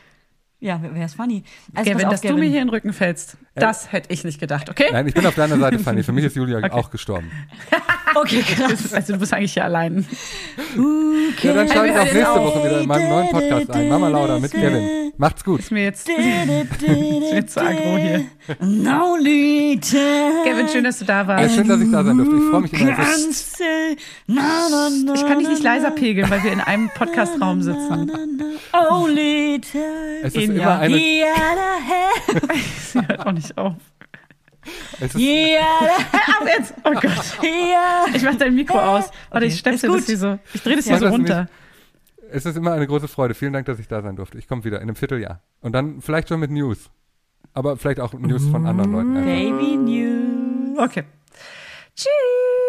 Ja, 0.60 0.80
wer 0.80 1.04
ist 1.06 1.16
Funny? 1.16 1.42
Also 1.74 1.90
Gavin, 1.90 2.06
auf, 2.06 2.12
dass 2.12 2.20
du 2.20 2.34
mir 2.34 2.44
hier 2.48 2.60
in 2.60 2.68
den 2.68 2.68
Rücken 2.68 2.92
fällst, 2.92 3.36
das 3.54 3.92
hätte 3.92 4.12
ich 4.12 4.24
nicht 4.24 4.40
gedacht, 4.40 4.70
okay? 4.70 4.86
Nein, 4.92 5.06
ich 5.08 5.14
bin 5.14 5.26
auf 5.26 5.34
deiner 5.34 5.58
Seite, 5.58 5.78
Fanny. 5.78 6.02
Für 6.02 6.12
mich 6.12 6.24
ist 6.24 6.36
Julia 6.36 6.60
auch 6.72 6.90
gestorben. 6.90 7.30
Okay, 8.14 8.42
krass. 8.42 8.92
Also 8.92 9.14
du 9.14 9.20
bist 9.20 9.32
eigentlich 9.32 9.54
hier 9.54 9.64
allein. 9.64 10.06
Ja, 11.42 11.54
dann 11.54 11.66
schalte 11.66 11.94
ich 11.94 11.98
auch 11.98 12.04
nächste 12.04 12.30
auf. 12.30 12.44
Woche 12.56 12.64
wieder 12.66 12.80
in 12.82 12.86
meinem 12.86 13.08
neuen 13.08 13.30
Podcast 13.30 13.70
ein. 13.70 13.88
Mama 13.88 14.08
Lauda 14.08 14.38
mit 14.38 14.50
Kevin. 14.52 15.12
Macht's 15.16 15.42
gut. 15.42 15.60
Ist 15.60 15.72
mir 15.72 15.84
jetzt, 15.84 16.06
ist 16.08 16.82
mir 16.88 17.34
jetzt 17.34 17.54
zu 17.54 17.62
aggro 17.62 17.96
hier. 17.96 18.26
No. 18.60 19.16
Kevin, 20.44 20.68
schön, 20.68 20.84
dass 20.84 20.98
du 20.98 21.06
da 21.06 21.22
Ja, 21.22 21.26
warst. 21.26 21.54
schön, 21.54 21.66
dass 21.68 21.80
ich 21.80 21.90
da 21.90 22.04
sein 22.04 22.18
durfte. 22.18 22.36
Ich 22.36 22.42
freue 22.50 22.60
mich 22.60 22.72
immer. 22.74 22.96
so- 22.96 23.02
Ganze, 23.02 23.64
na, 24.26 24.42
na, 24.70 24.88
na, 25.06 25.14
Ich 25.14 25.26
kann 25.26 25.38
dich 25.38 25.48
nicht 25.48 25.62
leiser 25.62 25.90
pegeln, 25.92 26.28
weil 26.30 26.42
wir 26.44 26.52
in 26.52 26.60
einem 26.60 26.90
Podcastraum 26.90 27.62
sitzen. 27.62 28.12
Only 28.90 29.58
time. 29.60 29.84
Es 30.22 30.34
ist 30.34 30.42
in 30.42 30.50
immer 30.52 30.62
ja. 30.62 30.78
eine. 30.80 30.96
Sie 30.98 31.24
hört 33.00 33.26
auch 33.26 33.32
nicht 33.32 33.41
auf. 33.56 33.74
es 35.00 35.14
ist, 35.14 35.20
Yeah, 35.20 35.60
Ach 36.12 36.46
jetzt! 36.46 36.74
Oh 36.84 36.92
Gott. 36.92 37.42
yeah. 37.42 38.04
Ich 38.14 38.22
mach 38.22 38.36
dein 38.36 38.54
Mikro 38.54 38.78
aus. 38.78 39.10
Warte, 39.30 39.46
ich 39.46 39.54
Okay, 39.54 39.58
stöpsel 39.58 39.90
ist 39.90 39.94
das 39.94 40.00
gut. 40.00 40.06
hier 40.06 40.18
so. 40.18 40.38
Ich 40.54 40.62
drehe 40.62 40.76
das 40.76 40.84
hier 40.84 40.92
Mach 40.94 41.00
so 41.00 41.04
das 41.06 41.14
runter. 41.14 41.48
es 42.30 42.46
ist 42.46 42.56
immer 42.56 42.72
eine 42.72 42.86
große 42.86 43.08
Freude. 43.08 43.34
Vielen 43.34 43.52
Dank, 43.52 43.66
dass 43.66 43.78
ich 43.78 43.88
da 43.88 44.00
sein 44.02 44.16
durfte. 44.16 44.38
Ich 44.38 44.46
komme 44.48 44.62
wieder 44.64 44.76
in 44.78 44.82
einem 44.84 44.96
Vierteljahr. 44.96 45.40
Und 45.60 45.72
dann 45.72 46.00
vielleicht 46.00 46.28
schon 46.28 46.38
mit 46.40 46.50
News. 46.50 46.90
Aber 47.54 47.76
vielleicht 47.76 48.00
auch 48.00 48.12
News 48.14 48.46
von 48.48 48.66
anderen 48.66 48.92
Leuten. 48.92 49.16
Einfach. 49.16 49.58
Baby 49.60 49.76
News. 49.76 50.78
Okay. 50.78 51.02
Tschüss. 51.94 52.08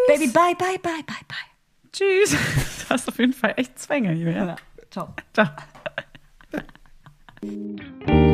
Baby, 0.08 0.26
bye, 0.26 0.54
bye, 0.58 0.78
bye, 0.82 1.02
bye, 1.06 1.16
bye. 1.28 1.90
Tschüss. 1.92 2.36
Du 2.84 2.90
hast 2.90 3.08
auf 3.08 3.18
jeden 3.18 3.32
Fall 3.32 3.54
echt 3.56 3.78
Zwänge 3.78 4.12
hier. 4.12 4.30
Ja, 4.32 4.56
ciao. 4.90 5.14
Ciao. 5.32 5.48